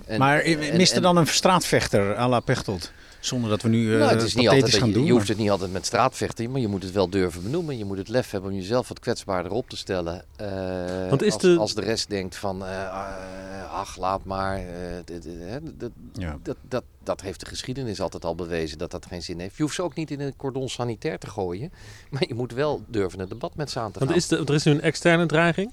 En- 0.05 0.19
maar 0.19 0.43
mist 0.73 0.95
er 0.95 1.01
dan 1.01 1.17
een 1.17 1.27
straatvechter 1.27 2.15
à 2.17 2.27
la 2.29 2.39
Pechtold? 2.39 2.91
Zonder 3.19 3.49
dat 3.49 3.61
we 3.61 3.69
nu 3.69 3.93
eh 3.93 3.99
nou, 3.99 4.11
het 4.11 4.21
is 4.21 4.35
niet 4.35 4.45
pathetisch 4.45 4.63
altijd, 4.63 4.81
gaan 4.81 4.87
je, 4.87 4.93
doen. 4.93 5.05
je 5.05 5.11
hoeft 5.11 5.27
het 5.27 5.37
niet 5.37 5.49
altijd 5.49 5.71
met 5.71 5.85
straatvechten, 5.85 6.51
maar 6.51 6.61
je 6.61 6.67
moet 6.67 6.83
het 6.83 6.91
wel 6.91 7.09
durven 7.09 7.43
benoemen. 7.43 7.77
Je 7.77 7.85
moet 7.85 7.97
het 7.97 8.07
lef 8.07 8.31
hebben 8.31 8.49
om 8.51 8.55
jezelf 8.57 8.87
wat 8.87 8.99
kwetsbaarder 8.99 9.51
op 9.51 9.69
te 9.69 9.77
stellen. 9.77 10.23
Eh, 10.35 11.09
Want 11.09 11.21
is 11.23 11.33
als, 11.33 11.41
de- 11.41 11.57
als 11.57 11.73
de 11.75 11.81
rest 11.81 12.09
denkt 12.09 12.35
van, 12.35 12.65
eh, 12.65 12.81
eh, 12.81 13.73
ach, 13.73 13.97
laat 13.97 14.23
maar. 14.25 14.57
eh, 14.57 14.63
dit- 15.05 15.23
dit- 15.23 15.33
hè, 15.39 15.57
dat, 15.77 15.91
Ja. 16.13 16.37
dat, 16.43 16.55
dat, 16.67 16.83
dat 17.03 17.21
heeft 17.21 17.39
de 17.39 17.45
geschiedenis 17.45 18.01
altijd 18.01 18.25
al 18.25 18.35
bewezen 18.35 18.77
dat 18.77 18.91
dat 18.91 19.05
geen 19.05 19.21
zin 19.23 19.39
heeft. 19.39 19.55
Je 19.57 19.63
hoeft 19.63 19.75
ze 19.75 19.81
ook 19.83 19.95
niet 19.95 20.11
in 20.11 20.19
een 20.19 20.35
cordon 20.37 20.69
sanitair 20.69 21.17
te 21.19 21.27
gooien, 21.27 21.71
maar 22.11 22.23
je 22.27 22.33
moet 22.35 22.53
wel 22.53 22.83
durven 22.87 23.19
het 23.19 23.29
debat 23.29 23.55
met 23.55 23.69
ze 23.71 23.79
aan 23.79 23.91
te 23.91 23.97
gaan. 23.99 24.07
want 24.07 24.19
is 24.19 24.27
de, 24.27 24.37
er 24.37 24.53
is 24.53 24.63
nu 24.63 24.71
een 24.71 24.81
externe 24.81 25.25
dreiging 25.25 25.71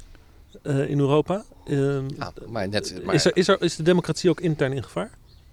eh, 0.63 0.91
in 0.91 0.99
Europa. 0.99 1.45
Ehm, 1.67 2.09
Ja, 2.17 2.33
maar 2.49 2.69
net, 2.69 3.05
maar, 3.05 3.15
is, 3.15 3.25
er, 3.25 3.37
is, 3.37 3.49
er, 3.49 3.63
is 3.63 3.77
de 3.77 3.83
democratie 3.83 4.31
ook 4.31 4.41
intern 4.41 4.73
in 4.73 4.83
gevaar? 4.83 5.11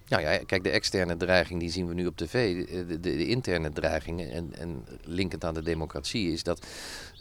Nou 0.08 0.22
ja, 0.22 0.38
kijk, 0.38 0.62
de 0.62 0.70
externe 0.70 1.16
dreiging 1.16 1.60
die 1.60 1.70
zien 1.70 1.88
we 1.88 1.94
nu 1.94 2.06
op 2.06 2.16
tv. 2.16 2.66
De, 2.68 2.86
de, 2.86 3.00
de 3.00 3.26
interne 3.26 3.72
dreigingen 3.72 4.30
en, 4.30 4.54
en 4.58 4.84
linkend 5.04 5.44
aan 5.44 5.54
de 5.54 5.62
democratie 5.62 6.32
is 6.32 6.42
dat, 6.42 6.66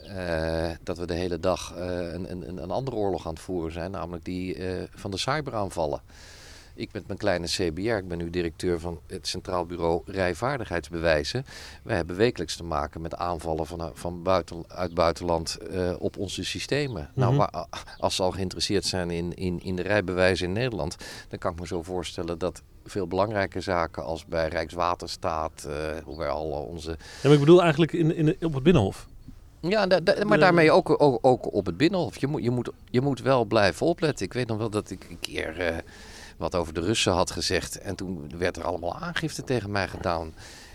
eh, 0.07 0.69
dat 0.83 0.97
we 0.97 1.05
de 1.05 1.13
hele 1.13 1.39
dag 1.39 1.73
eh, 1.75 2.13
een, 2.13 2.31
een, 2.31 2.57
een 2.57 2.71
andere 2.71 2.95
oorlog 2.95 3.27
aan 3.27 3.33
het 3.33 3.41
voeren 3.41 3.71
zijn, 3.71 3.91
namelijk 3.91 4.25
die 4.25 4.55
eh, 4.55 4.83
van 4.95 5.11
de 5.11 5.17
cyberaanvallen. 5.17 6.01
Ik 6.77 6.89
met 6.93 7.07
mijn 7.07 7.19
kleine 7.19 7.45
CBR, 7.47 7.79
ik 7.81 8.07
ben 8.07 8.17
nu 8.17 8.29
directeur 8.29 8.79
van 8.79 8.99
het 9.07 9.27
Centraal 9.27 9.65
Bureau 9.65 10.01
Rijvaardigheidsbewijzen. 10.05 11.45
Wij 11.83 11.95
hebben 11.95 12.15
wekelijks 12.15 12.55
te 12.55 12.63
maken 12.63 13.01
met 13.01 13.15
aanvallen 13.15 13.65
van, 13.67 13.91
van 13.93 14.23
buiten, 14.23 14.63
uit 14.67 14.93
buitenland 14.93 15.57
eh, 15.57 15.93
op 15.99 16.17
onze 16.17 16.43
systemen. 16.43 17.09
Nou, 17.13 17.33
Mhm. 17.33 17.39
waar- 17.39 17.65
als 17.97 18.15
ze 18.15 18.23
al 18.23 18.31
geïnteresseerd 18.31 18.85
zijn 18.85 19.09
in, 19.11 19.33
in, 19.33 19.59
in 19.63 19.75
de 19.75 19.81
rijbewijzen 19.81 20.47
in 20.47 20.53
Nederland, 20.53 20.95
dan 21.29 21.39
kan 21.39 21.51
ik 21.51 21.59
me 21.59 21.67
zo 21.67 21.83
voorstellen 21.83 22.37
dat 22.37 22.61
veel 22.85 23.07
belangrijke 23.07 23.61
zaken 23.61 24.03
als 24.03 24.25
bij 24.25 24.47
Rijkswaterstaat, 24.47 25.63
eh, 25.67 25.73
hoe 26.03 26.17
wij 26.17 26.29
al 26.29 26.43
onze 26.51 26.89
Ja, 26.89 26.97
maar 27.23 27.31
ik 27.33 27.39
bedoel 27.39 27.61
eigenlijk 27.61 27.93
in, 27.93 28.15
in, 28.15 28.35
op 28.45 28.53
het 28.53 28.63
Binnenhof. 28.63 29.07
ja, 29.59 29.87
da- 29.87 29.99
da- 29.99 30.25
maar 30.25 30.39
daarmee 30.39 30.71
ook, 30.71 31.01
ook, 31.01 31.17
ook 31.21 31.53
op 31.53 31.65
het 31.65 31.77
binnenhof. 31.77 32.17
Je 32.17 32.27
moet, 32.27 32.43
je, 32.43 32.49
moet, 32.51 32.69
je 32.89 33.01
moet 33.01 33.21
wel 33.21 33.45
blijven 33.45 33.85
opletten. 33.85 34.25
Ik 34.25 34.33
weet 34.33 34.47
nog 34.47 34.57
wel 34.57 34.69
dat 34.69 34.89
ik 34.89 35.05
een 35.09 35.19
keer 35.19 35.59
eh, 35.59 35.77
wat 36.37 36.55
over 36.55 36.73
de 36.73 36.81
Russen 36.81 37.13
had 37.13 37.31
gezegd. 37.31 37.77
En 37.79 37.95
toen 37.95 38.31
werd 38.37 38.57
er 38.57 38.63
allemaal 38.63 38.95
aangifte 38.95 39.43
tegen 39.43 39.71
mij 39.71 39.87
gedaan. 39.87 40.33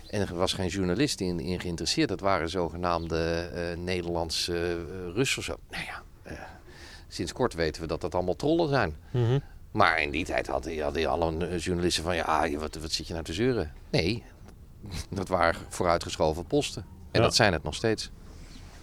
En 0.09 0.21
er 0.21 0.35
was 0.35 0.53
geen 0.53 0.67
journalist 0.67 1.19
in, 1.21 1.39
in 1.39 1.59
geïnteresseerd. 1.59 2.09
Dat 2.09 2.19
waren 2.19 2.49
zogenaamde 2.49 3.49
eh, 3.53 3.77
Nederlandse 3.77 4.53
eh, 4.57 5.13
Russen 5.13 5.37
of 5.39 5.43
zo. 5.45 5.55
Nou 5.69 5.83
ja, 5.83 6.01
eh, 6.23 6.37
sinds 7.07 7.33
kort 7.33 7.53
weten 7.53 7.81
we 7.81 7.87
dat 7.87 8.01
dat 8.01 8.15
allemaal 8.15 8.35
trollen 8.35 8.69
zijn. 8.69 8.95
Mhm. 9.11 9.39
Maar 9.71 10.01
in 10.01 10.11
die 10.11 10.25
tijd 10.25 10.47
hadden, 10.47 10.79
hadden 10.81 11.05
alle 11.09 11.47
eh, 11.47 11.59
journalisten 11.59 12.03
van... 12.03 12.15
Ja, 12.15 12.43
je- 12.43 12.57
wat, 12.59 12.75
wat 12.75 12.91
zit 12.91 13.07
je 13.07 13.13
nou 13.13 13.25
te 13.25 13.33
zeuren? 13.33 13.73
Nee, 13.89 14.23
dat 15.09 15.27
waren 15.27 15.61
vooruitgeschoven 15.69 16.45
posten. 16.45 16.81
En 17.11 17.19
Ja. 17.19 17.25
dat 17.25 17.35
zijn 17.35 17.53
het 17.53 17.63
nog 17.63 17.75
steeds. 17.75 18.09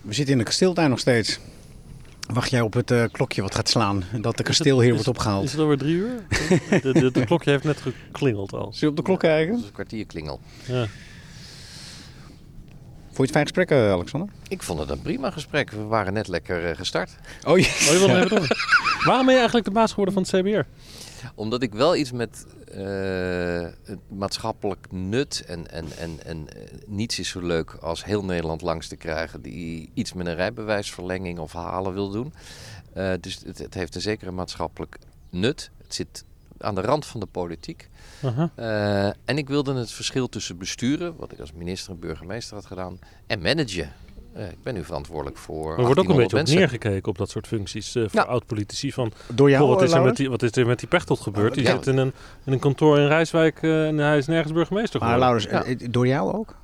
We 0.01 0.12
zitten 0.12 0.33
in 0.33 0.39
de 0.39 0.45
kasteeltuin 0.45 0.91
nog 0.91 0.99
steeds. 0.99 1.39
Wacht 2.33 2.51
jij 2.51 2.61
op 2.61 2.72
het 2.72 2.91
eh, 2.91 3.05
klokje 3.12 3.43
wat 3.43 3.55
gaat 3.55 3.68
slaan 3.68 4.05
en 4.12 4.22
dat 4.22 4.37
de 4.37 4.43
kasteelheer 4.43 4.83
Is 4.89 4.91
wordt 4.91 5.07
het- 5.07 5.16
opgehaald? 5.16 5.45
Is 5.45 5.53
het 5.53 5.61
alweer 5.61 5.79
drie 5.79 5.95
uur? 5.95 6.22
de, 6.83 6.93
de, 6.93 7.11
de 7.11 7.24
klokje 7.24 7.51
heeft 7.51 7.64
net 7.64 7.81
geklingeld 7.81 8.53
al. 8.53 8.72
Zul 8.72 8.72
je 8.81 8.87
op 8.89 8.97
de 8.97 9.03
klok 9.03 9.20
Dat 9.20 9.31
kijken? 9.31 9.59
is 9.59 9.64
een 9.64 9.72
kwartierklingel. 9.72 10.41
Ja. 10.66 10.87
Vond 13.07 13.16
je 13.16 13.22
het 13.22 13.31
fijn 13.31 13.66
gesprek, 13.66 13.70
eh, 13.70 13.93
Alexander? 13.93 14.29
Ik 14.49 14.62
vond 14.62 14.79
het 14.81 14.91
een 14.91 15.03
prima 15.03 15.31
gesprek. 15.31 15.70
We 15.70 15.83
waren 15.83 16.12
net 16.12 16.29
lekker 16.29 16.64
eh, 16.70 16.76
gestart. 16.76 17.11
Oh, 17.47 17.59
ja. 17.59 17.66
Oh, 17.66 17.99
je 17.99 18.20
even. 18.24 18.57
Waarom 19.05 19.24
ben 19.24 19.33
je 19.35 19.39
eigenlijk 19.39 19.64
de 19.66 19.70
baas 19.72 19.91
geworden 19.91 20.14
van 20.14 20.22
het 20.22 20.33
CBR? 20.33 20.66
Omdat 21.35 21.62
ik 21.62 21.73
wel 21.73 21.97
iets 21.97 22.12
met 22.12 22.47
eh, 22.75 23.66
maatschappelijk 24.09 24.87
nut 24.91 25.45
en, 25.47 25.71
en, 25.71 25.87
en, 25.99 26.19
en 26.25 26.49
eh, 26.49 26.62
niets 26.87 27.19
is 27.19 27.29
zo 27.29 27.41
leuk 27.41 27.73
als 27.73 28.05
heel 28.05 28.25
Nederland 28.25 28.62
langs 28.62 28.89
te 28.89 28.97
krijgen 28.97 29.43
die 29.43 29.91
iets 29.95 30.12
met 30.12 30.27
een 30.27 30.35
rijbewijsverlenging 30.35 31.39
of 31.39 31.53
halen 31.53 31.95
wil 31.95 32.11
doen. 32.11 32.33
Eh, 32.93 33.12
dus 33.21 33.41
het, 33.45 33.59
het 33.59 33.75
heeft 33.75 33.95
een 33.95 34.01
zekere 34.01 34.31
maatschappelijk 34.31 34.99
nut. 35.31 35.71
Het 35.83 35.95
zit 35.95 36.25
aan 36.59 36.75
de 36.75 36.81
rand 36.81 37.07
van 37.07 37.21
de 37.21 37.27
politiek. 37.27 37.89
En 39.25 39.39
ik 39.39 39.49
wilde 39.49 39.75
het 39.75 39.91
verschil 39.91 40.29
tussen 40.29 40.59
besturen, 40.59 41.16
wat 41.16 41.33
ik 41.33 41.41
als 41.41 41.53
minister 41.53 41.93
en 41.93 41.99
burgemeester 41.99 42.55
had 42.55 42.66
gedaan, 42.66 42.99
en 43.27 43.41
managen. 43.41 43.93
Eh, 44.39 44.45
ik 44.49 44.62
ben 44.62 44.74
nu 44.74 44.84
verantwoordelijk 44.84 45.36
voor. 45.39 45.78
Er 45.78 45.84
wordt 45.84 46.01
ook 46.01 46.09
een 46.09 46.14
1800 46.14 46.30
beetje 46.30 46.55
op 46.55 46.59
neergekeken 46.61 47.09
op 47.11 47.18
dat 47.18 47.30
soort 47.30 47.47
functies 47.47 47.95
eh, 47.95 48.03
voor 48.03 48.20
Ja. 48.20 48.26
oud-politici. 48.26 48.93
Van, 48.93 49.12
Door 49.26 49.51
jou, 49.51 49.66
wat, 49.68 49.76
is 49.76 49.80
er 49.82 49.84
met 49.86 49.93
Laurens? 49.95 50.18
die, 50.18 50.30
wat 50.30 50.43
is 50.43 50.51
er 50.57 50.66
met 50.66 50.78
die 50.78 50.89
Pechtold 50.89 51.20
gebeurd? 51.20 51.55
Die 51.55 51.62
Ja. 51.62 51.70
zit 51.74 51.86
in 51.86 51.97
een, 51.97 52.12
in 52.45 52.53
een 52.53 52.59
kantoor 52.59 52.99
in 52.99 53.07
Rijswijk 53.07 53.59
eh, 53.62 53.86
en 53.86 53.99
hij 53.99 54.18
is 54.18 54.26
nergens 54.26 54.53
burgemeester 54.53 55.01
Maar 55.01 55.09
geworden. 55.12 55.41
Laurens, 55.41 55.66
Ja. 55.66 55.72
eh, 55.76 55.84
eh, 55.86 55.93
door 55.93 56.07
jou 56.07 56.32
ook? 56.32 56.55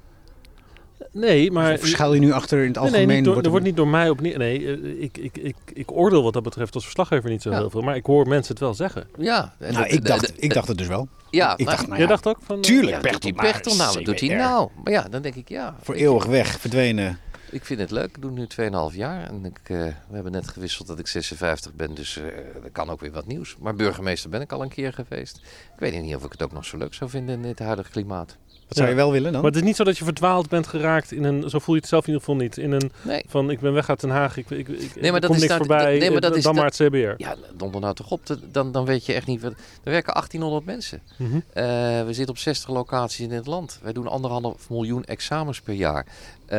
nee, 1.12 1.50
maar... 1.50 1.72
Of 1.72 1.86
schuil 1.86 2.14
je 2.14 2.20
nu 2.20 2.32
achter 2.32 2.58
in 2.58 2.64
het 2.66 2.74
Nee, 2.74 2.82
algemeen? 2.84 3.06
nee, 3.06 3.16
niet 3.16 3.24
door, 3.24 3.32
wordt 3.32 3.46
er 3.46 3.52
wordt 3.52 3.66
niet 3.66 3.76
door 3.76 3.88
mij 3.88 4.10
op. 4.10 4.20
Nee, 4.20 4.98
ik, 5.00 5.18
ik, 5.18 5.36
ik, 5.36 5.56
ik 5.72 5.92
oordeel 5.92 6.22
wat 6.22 6.32
dat 6.32 6.42
betreft 6.42 6.74
als 6.74 6.84
verslaggever 6.84 7.30
niet 7.30 7.42
zo 7.42 7.50
Ja. 7.50 7.56
heel 7.56 7.70
veel. 7.70 7.80
Maar 7.82 7.96
ik 7.96 8.06
hoor 8.06 8.28
mensen 8.28 8.52
het 8.52 8.62
wel 8.62 8.74
zeggen. 8.74 9.06
Ja, 9.18 9.54
en 9.58 9.72
Nou, 9.72 9.84
dat- 9.84 9.92
ik 9.92 10.04
dacht, 10.06 10.32
ik 10.42 10.54
dacht 10.54 10.68
het 10.68 10.78
dus 10.78 10.86
wel. 10.86 11.08
Ja, 11.30 11.52
ik 11.52 11.58
nou, 11.58 11.70
dacht, 11.70 11.80
nou 11.80 11.92
Jij 11.92 12.00
ja, 12.00 12.06
dacht 12.06 12.26
ook 12.26 12.38
van... 12.42 12.60
tuurlijk, 12.60 12.86
Ja, 12.88 12.92
doet 12.92 13.02
Pechtold, 13.02 13.22
die 13.22 13.32
maar 13.34 13.44
Pechtold 13.52 13.76
nou, 13.76 13.94
wat 13.94 14.04
doet 14.04 14.20
hij 14.20 14.28
nou? 14.36 14.68
Maar 14.84 14.92
ja, 14.92 15.02
dan 15.10 15.22
denk 15.22 15.34
ik 15.34 15.48
ja. 15.48 15.76
Voor 15.82 15.94
eeuwig 15.94 16.24
weg, 16.26 16.60
verdwenen. 16.60 17.18
Ik 17.54 17.64
vind 17.64 17.80
het 17.80 17.90
leuk. 17.90 18.04
Ik 18.16 18.22
doe 18.22 18.30
nu 18.30 18.46
2,5 18.90 18.96
jaar. 18.96 19.26
En 19.28 19.44
ik, 19.44 19.58
eh, 19.62 19.76
we 20.08 20.14
hebben 20.14 20.32
net 20.32 20.48
gewisseld 20.48 20.86
dat 20.86 20.98
ik 20.98 21.06
56 21.06 21.74
ben. 21.74 21.94
Dus 21.94 22.16
eh 22.16 22.24
er 22.64 22.70
kan 22.72 22.90
ook 22.90 23.00
weer 23.00 23.12
wat 23.12 23.26
nieuws. 23.26 23.56
Maar 23.60 23.74
burgemeester 23.74 24.30
ben 24.30 24.40
ik 24.40 24.52
al 24.52 24.62
een 24.62 24.68
keer 24.68 24.92
geweest. 24.92 25.36
Ik 25.74 25.78
weet 25.78 26.02
niet 26.02 26.14
of 26.16 26.24
ik 26.24 26.32
het 26.32 26.42
ook 26.42 26.52
nog 26.52 26.64
zo 26.64 26.76
leuk 26.76 26.94
zou 26.94 27.10
vinden 27.10 27.34
in 27.34 27.42
dit 27.42 27.58
huidige 27.58 27.90
klimaat. 27.90 28.36
Wat 28.68 28.76
zou 28.76 28.88
Ja. 28.88 28.94
je 28.94 29.00
wel 29.02 29.12
willen 29.12 29.32
dan? 29.32 29.40
Maar 29.42 29.50
het 29.50 29.60
is 29.60 29.66
niet 29.66 29.76
zo 29.76 29.84
dat 29.84 29.98
je 29.98 30.04
verdwaald 30.04 30.48
bent 30.48 30.66
geraakt 30.66 31.12
in 31.12 31.24
een... 31.24 31.50
Zo 31.50 31.58
voel 31.58 31.74
je 31.74 31.80
het 31.80 31.90
zelf 31.90 32.06
in 32.06 32.12
ieder 32.12 32.24
geval 32.24 32.40
niet. 32.42 32.56
In 32.58 32.72
een 32.72 32.90
Nee. 33.02 33.24
van 33.28 33.50
ik 33.50 33.60
ben 33.60 33.72
weg 33.72 33.88
uit 33.88 34.00
Den 34.00 34.10
Haag, 34.10 34.36
ik, 34.36 34.50
ik, 34.50 34.68
ik 34.68 35.00
Nee, 35.00 35.10
maar 35.10 35.20
dat 35.20 35.30
komt 35.30 35.42
is 35.42 35.48
niks 35.48 35.56
voorbij, 35.58 35.98
nee, 35.98 36.10
maar 36.10 36.20
dat 36.20 36.30
eh, 36.30 36.36
is 36.36 36.42
dan 36.42 36.54
dat- 36.54 36.62
maar 36.62 36.72
het 36.72 36.88
CBR. 36.88 37.22
Ja, 37.22 37.36
donder 37.56 37.80
nou 37.80 37.94
toch 37.94 38.10
op. 38.10 38.20
Dan, 38.52 38.72
dan 38.72 38.84
weet 38.84 39.06
je 39.06 39.12
echt 39.12 39.26
niet... 39.26 39.42
Wat, 39.42 39.52
er 39.84 39.90
werken 39.90 40.12
1800 40.12 40.64
mensen. 40.64 41.02
Mhm. 41.18 41.36
Eh, 41.52 41.64
we 42.04 42.06
zitten 42.12 42.28
op 42.28 42.38
60 42.38 42.68
locaties 42.70 43.20
in 43.20 43.30
het 43.32 43.46
land. 43.46 43.78
Wij 43.82 43.92
doen 43.92 44.06
anderhalf 44.08 44.70
miljoen 44.70 45.04
examens 45.04 45.60
per 45.60 45.74
jaar. 45.74 46.06
Eh, 46.46 46.58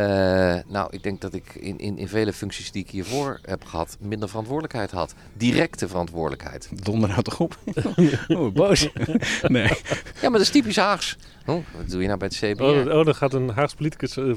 nou, 0.68 0.88
ik 0.90 1.04
denk 1.04 1.22
dat 1.22 1.34
ik 1.34 1.56
in, 1.56 1.80
in, 1.80 1.98
in 1.98 2.08
vele 2.08 2.34
functies 2.34 2.72
die 2.72 2.84
ik 2.84 2.90
hiervoor 2.90 3.40
heb 3.42 3.66
gehad, 3.66 3.98
minder 4.00 4.30
verantwoordelijkheid 4.30 4.92
had. 4.92 5.14
Directe 5.34 5.88
verantwoordelijkheid. 5.88 6.70
Donder 6.84 7.10
nou 7.10 7.22
toch 7.22 7.40
op. 7.40 7.58
oh, 8.28 8.54
boos. 8.54 8.90
nee. 9.42 9.68
Ja, 10.22 10.22
maar 10.22 10.32
dat 10.32 10.42
is 10.42 10.50
typisch 10.50 10.76
Haags. 10.76 11.18
Oh, 11.48 11.64
wat 11.78 11.90
doe 11.90 12.02
je 12.02 12.08
nou 12.08 12.20
bij 12.20 12.28
het 12.28 12.54
CBR? 12.54 12.64
Oh, 12.64 12.98
oh, 12.98 13.06
dan 13.06 13.16
gaat 13.16 13.34
een 13.34 13.50
Haagse 13.50 13.76
politicus 13.76 14.18
eh. 14.18 14.34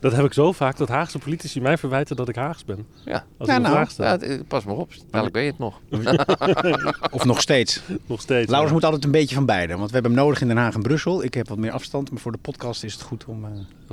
Dat 0.00 0.12
heb 0.12 0.24
ik 0.24 0.32
zo 0.32 0.52
vaak, 0.52 0.76
dat 0.76 0.88
Haagse 0.88 1.18
politici 1.18 1.60
mij 1.60 1.78
verwijten 1.78 2.16
dat 2.16 2.28
ik 2.28 2.34
Haags 2.34 2.64
ben. 2.64 2.86
Ja. 3.04 3.24
Als 3.38 3.48
Ja, 3.48 3.58
nou. 3.58 3.86
Ja, 3.96 4.18
eh, 4.18 4.40
pas 4.48 4.64
maar 4.64 4.76
op. 4.76 4.92
Dadelijk 5.10 5.32
ben 5.32 5.42
je 5.42 5.50
het 5.50 5.58
nog. 5.58 5.80
Of 7.16 7.24
nog 7.24 7.40
steeds. 7.40 7.80
Nog 8.06 8.20
steeds. 8.20 8.46
Laurens 8.48 8.68
ja. 8.68 8.74
moet 8.74 8.84
altijd 8.84 9.04
een 9.04 9.10
beetje 9.10 9.34
van 9.34 9.46
beide. 9.46 9.76
Want 9.76 9.86
we 9.86 9.92
hebben 9.92 10.12
hem 10.12 10.20
nodig 10.20 10.40
in 10.40 10.48
Den 10.48 10.56
Haag 10.56 10.74
en 10.74 10.82
Brussel. 10.82 11.24
Ik 11.24 11.34
heb 11.34 11.48
wat 11.48 11.58
meer 11.58 11.72
afstand. 11.72 12.10
Maar 12.10 12.20
voor 12.20 12.32
de 12.32 12.38
podcast 12.38 12.84
is 12.84 12.92
het 12.92 13.02
goed 13.02 13.24
om... 13.24 13.44
eh, 13.44 13.50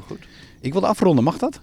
Goed. 0.08 0.28
Ik 0.62 0.72
wilde 0.72 0.88
afronden. 0.88 1.24
Mag 1.24 1.38
dat? 1.38 1.60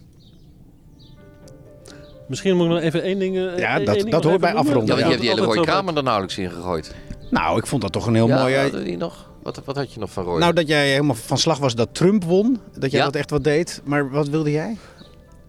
Misschien 2.29 2.57
moet 2.57 2.67
ik 2.67 2.73
nog 2.73 2.81
even 2.81 3.03
één 3.03 3.19
ding... 3.19 3.37
eh, 3.37 3.59
Ja, 3.59 3.77
één 3.77 3.85
dat- 3.85 3.95
ding 3.95 4.11
dat 4.11 4.25
hoort 4.25 4.41
bij 4.41 4.53
noemen. 4.53 4.69
afronden, 4.71 4.97
Ja, 4.97 5.03
want 5.03 5.15
je 5.21 5.27
ja. 5.27 5.31
hebt 5.31 5.39
die 5.39 5.55
hele 5.55 5.67
zo 5.67 5.73
kamer 5.75 5.97
er 5.97 6.03
nauwelijks 6.03 6.39
in 6.39 6.51
gegooid. 6.51 6.95
Nou, 7.31 7.59
ik 7.59 7.67
vond 7.67 7.83
dat 7.83 7.93
toch 7.93 8.07
een 8.07 8.15
heel 8.15 8.29
ja, 8.29 8.41
mooi... 8.41 8.57
hadden 8.57 8.85
die 8.85 8.97
nog? 8.97 9.31
Wat, 9.43 9.63
wat 9.65 9.77
had 9.77 9.93
je 9.93 10.01
nog 10.01 10.11
van 10.11 10.25
Roy? 10.25 10.39
Nou, 10.39 10.53
dat 10.53 10.69
jij 10.69 10.91
helemaal 10.91 11.15
van 11.15 11.39
slag 11.39 11.59
was 11.59 11.75
dat 11.75 11.89
Trump 11.93 12.25
won. 12.25 12.59
Dat 12.79 12.91
jij 12.91 13.01
Ja. 13.01 13.05
dat 13.07 13.15
echt 13.17 13.31
wat 13.31 13.45
deed. 13.45 13.81
Maar 13.85 14.11
wat 14.11 14.29
wilde 14.29 14.51
jij? 14.51 14.77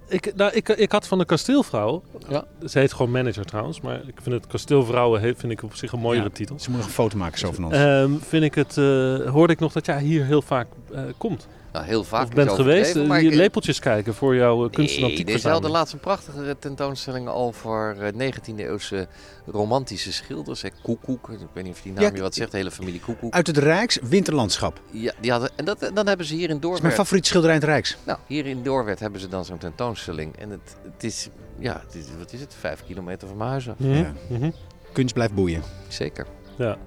Ik, 0.08 0.36
nou, 0.36 0.52
ik, 0.54 0.70
ik 0.70 0.91
had 0.91 1.08
van 1.08 1.18
de 1.18 1.26
kasteelvrouw... 1.26 2.04
Ja. 2.30 2.46
Ze 2.66 2.80
heet 2.80 2.93
gewoon 2.93 3.12
manager 3.12 3.46
trouwens. 3.46 3.82
Maar 3.82 3.96
ik 4.08 4.14
vind 4.22 4.36
het 4.36 4.48
kasteelvrouwen 4.48 5.22
vind 5.22 5.52
ik 5.52 5.64
op 5.64 5.76
zich 5.76 5.91
een 5.91 6.00
mooiere 6.00 6.26
Ja. 6.26 6.32
titel. 6.34 6.60
Ze 6.60 6.70
moet 6.70 6.78
nog 6.80 6.88
een 6.88 6.93
foto 6.93 7.18
maken 7.18 7.39
zo 7.39 7.52
van 7.52 7.64
ons. 7.66 7.74
Ehm, 7.76 8.12
vind 8.20 8.43
ik 8.43 8.56
het, 8.56 8.78
eh, 8.78 9.30
hoorde 9.32 9.54
ik 9.54 9.60
nog 9.60 9.72
dat 9.72 9.86
jij 9.86 10.02
hier 10.02 10.26
heel 10.26 10.41
vaak 10.41 10.68
eh, 10.93 11.02
komt. 11.18 11.48
Nou, 11.76 11.88
heel 11.88 12.03
vaak 12.03 12.23
of 12.23 12.30
is 12.30 12.36
bent 12.36 12.51
geweest. 12.51 12.95
eh, 12.95 13.07
maar 13.07 13.19
hier 13.19 13.32
ik- 13.32 13.38
lepeltjes 13.38 13.80
kijken 13.80 14.13
voor 14.13 14.36
jouw 14.36 14.65
uh, 14.65 14.71
kunst- 14.71 14.95
en 14.95 15.01
Nee, 15.01 15.09
antiek 15.09 15.26
deze 15.26 15.49
hadden 15.49 15.71
verzameling. 15.71 15.73
laatst 15.76 15.93
een 15.93 15.99
prachtige 15.99 16.55
tentoonstelling 16.59 17.28
over 17.30 17.97
eh, 18.01 18.13
19e-eeuwse 18.13 19.07
romantische 19.45 20.13
schilders. 20.13 20.61
Hè, 20.61 20.69
Koekoek, 20.84 21.30
ik 21.30 21.38
weet 21.53 21.63
niet 21.63 21.73
of 21.73 21.82
die 21.82 21.93
naam 21.93 22.03
Ja, 22.03 22.09
je 22.13 22.21
wat 22.21 22.34
zegt, 22.36 22.51
de 22.51 22.57
hele 22.57 22.71
familie 22.71 22.99
Koekoek. 22.99 23.34
Uit 23.34 23.47
het 23.47 23.57
Rijks 23.57 23.99
winterlandschap. 24.01 24.82
Ja, 24.91 25.13
die 25.21 25.32
hadden, 25.32 25.49
en 25.55 25.65
dat, 25.65 25.91
dan 25.93 26.07
hebben 26.07 26.26
ze 26.26 26.34
hier 26.34 26.49
in 26.49 26.55
is 26.55 26.59
mijn 26.59 26.61
Doorwerth... 26.61 26.93
favoriete 26.95 27.28
schilderij 27.28 27.55
in 27.55 27.61
het 27.61 27.69
Rijks. 27.69 27.97
Nou, 28.05 28.19
hier 28.28 28.45
in 28.45 28.63
Doorwerth 28.63 28.99
hebben 28.99 29.19
ze 29.19 29.28
dan 29.28 29.45
zo'n 29.45 29.57
tentoonstelling. 29.57 30.36
En 30.38 30.49
het, 30.49 30.76
het 30.93 31.03
is, 31.03 31.30
ja, 31.59 31.82
het 31.86 31.95
is, 31.95 32.05
wat 32.19 32.34
is 32.34 32.39
het, 32.39 32.55
vijf 32.59 32.84
kilometer 32.88 33.28
van 33.28 33.38
mijn 33.38 33.49
huis 33.49 33.69
af. 33.69 33.76
Ja. 33.78 34.13
mhm. 34.30 34.49
Kunst 34.93 35.13
blijft 35.13 35.34
boeien. 35.34 35.61
Zeker. 35.88 36.26
Ja. 36.57 36.78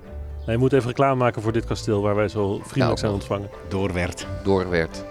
Nee, 0.48 0.56
je 0.56 0.62
moet 0.62 0.72
even 0.72 0.88
reclame 0.88 1.14
maken 1.14 1.42
voor 1.42 1.52
dit 1.52 1.64
kasteel 1.64 2.02
waar 2.02 2.14
wij 2.14 2.28
zo 2.28 2.46
vriendelijk 2.48 2.78
Nou. 2.78 2.98
zijn 2.98 3.12
ontvangen. 3.12 3.50
Doorwerd. 3.68 4.26
Doorwerth. 4.44 5.04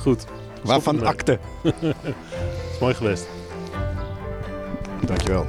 Goed, 0.00 0.24
Waarvan 0.62 1.04
akte. 1.06 1.38
is 2.72 2.78
mooi 2.80 2.94
geweest. 2.94 3.28
Dankjewel. 5.06 5.46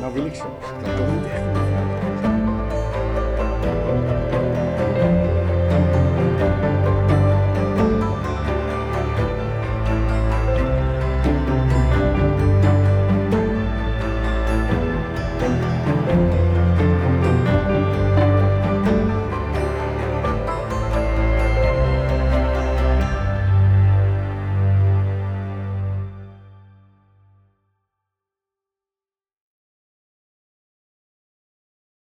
Nou 0.00 0.12
wil 0.14 0.26
ik 0.26 0.34
zo. 0.34 0.46